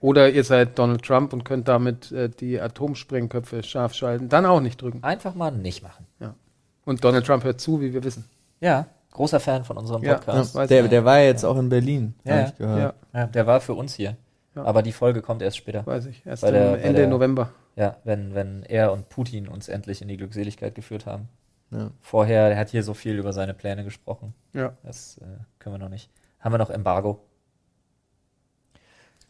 Oder 0.00 0.30
ihr 0.30 0.44
seid 0.44 0.78
Donald 0.78 1.04
Trump 1.04 1.32
und 1.32 1.44
könnt 1.44 1.66
damit 1.66 2.12
äh, 2.12 2.28
die 2.28 2.60
Atomsprengköpfe 2.60 3.64
scharf 3.64 3.94
schalten. 3.94 4.28
Dann 4.28 4.46
auch 4.46 4.60
nicht 4.60 4.80
drücken. 4.80 5.02
Einfach 5.02 5.34
mal 5.34 5.50
nicht 5.50 5.82
machen. 5.82 6.06
Und 6.84 7.02
Donald 7.04 7.26
Trump 7.26 7.42
hört 7.44 7.60
zu, 7.60 7.80
wie 7.80 7.92
wir 7.92 8.04
wissen. 8.04 8.24
Ja, 8.60 8.86
großer 9.18 9.40
Fan 9.40 9.64
von 9.64 9.76
unserem 9.76 10.02
Ja, 10.02 10.14
Podcast. 10.14 10.54
weiß 10.54 10.68
der, 10.68 10.88
der 10.88 11.04
war 11.04 11.18
jetzt 11.20 11.44
auch 11.44 11.56
in 11.58 11.68
Berlin, 11.68 12.14
Ja, 12.24 12.36
ja. 12.40 12.46
ich 12.48 12.56
gehört. 12.56 12.94
Ja, 13.12 13.20
Ja, 13.20 13.26
der 13.26 13.46
war 13.46 13.60
für 13.60 13.74
uns 13.74 13.94
hier. 13.94 14.16
Ja. 14.54 14.64
Aber 14.64 14.82
die 14.82 14.92
Folge 14.92 15.20
kommt 15.22 15.42
erst 15.42 15.56
später. 15.58 15.84
weiß 15.86 16.06
ich. 16.06 16.24
Erst 16.24 16.42
Bei 16.42 16.50
der- 16.50 16.82
Ende 16.82 17.00
der- 17.02 17.08
November. 17.08 17.50
Ja, 17.76 17.96
wenn, 18.04 18.34
wenn 18.34 18.62
er 18.64 18.92
und 18.92 19.08
Putin 19.08 19.46
uns 19.46 19.68
endlich 19.68 20.02
in 20.02 20.08
die 20.08 20.16
Glückseligkeit 20.16 20.74
geführt 20.74 21.06
haben. 21.06 21.28
Ja. 21.70 21.90
Vorher, 22.00 22.48
er 22.50 22.56
hat 22.58 22.70
hier 22.70 22.82
so 22.82 22.94
viel 22.94 23.16
über 23.18 23.32
seine 23.32 23.54
Pläne 23.54 23.84
gesprochen. 23.84 24.34
Ja. 24.54 24.72
Das 24.82 25.18
äh, 25.18 25.24
können 25.58 25.74
wir 25.74 25.78
noch 25.78 25.90
nicht. 25.90 26.10
Haben 26.40 26.54
wir 26.54 26.58
noch 26.58 26.70
Embargo? 26.70 27.20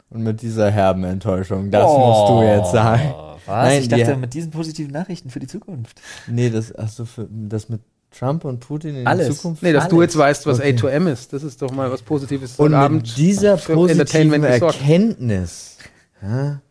Und 0.09 0.23
mit 0.23 0.41
dieser 0.41 0.71
herben 0.71 1.03
Enttäuschung, 1.03 1.69
das 1.69 1.83
musst 1.85 2.29
du 2.29 2.41
jetzt 2.41 2.71
sagen. 2.71 3.13
Oh, 3.13 3.35
Was? 3.45 3.67
Nein, 3.67 3.81
ich 3.81 3.87
dachte, 3.89 4.13
die- 4.13 4.19
mit 4.19 4.33
diesen 4.33 4.49
positiven 4.51 4.91
Nachrichten 4.91 5.29
für 5.29 5.39
die 5.39 5.47
Zukunft. 5.47 6.01
Nee, 6.27 6.49
das, 6.49 6.73
ach 6.75 6.89
so, 6.89 7.05
für, 7.05 7.27
das 7.29 7.69
mit 7.69 7.81
Trump 8.11 8.43
und 8.45 8.59
Putin 8.59 8.95
in 8.95 9.07
Alles. 9.07 9.37
Zukunft. 9.37 9.61
Nee, 9.63 9.71
dass 9.73 9.87
du 9.87 9.97
Alles. 9.97 10.13
jetzt 10.13 10.17
weißt, 10.17 10.45
was 10.47 10.59
Okay. 10.59 10.71
A2M 10.75 11.11
ist. 11.11 11.33
Das 11.33 11.43
ist 11.43 11.61
doch 11.61 11.71
mal 11.71 11.91
was 11.91 12.01
Positives. 12.01 12.55
und 12.57 12.71
mit 12.91 13.17
dieser 13.17 13.57
für 13.57 13.73
positiven. 13.75 14.43
Erkenntnis 14.43 15.77
ja, 16.21 16.61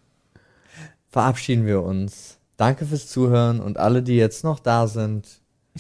verabschieden 1.11 1.65
wir 1.67 1.83
uns. 1.83 2.39
Danke 2.57 2.85
fürs 2.87 3.07
Zuhören 3.07 3.61
und 3.61 3.79
alle, 3.79 4.03
die 4.03 4.17
jetzt 4.17 4.45
noch 4.45 4.59
da 4.59 4.89
sind, 4.89 5.27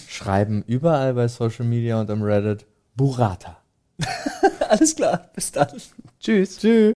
schreiben 0.07 0.63
überall 0.67 1.15
bei 1.15 1.27
Social 1.29 1.67
Media 1.67 2.01
und 2.01 2.11
am 2.11 2.23
Reddit 2.23 2.67
Burrata. 2.95 3.59
Alles 4.69 4.95
klar, 4.95 5.29
bis 5.35 5.51
dann. 5.53 5.69
Tschüss. 6.21 6.59
Tschüss. 6.59 6.93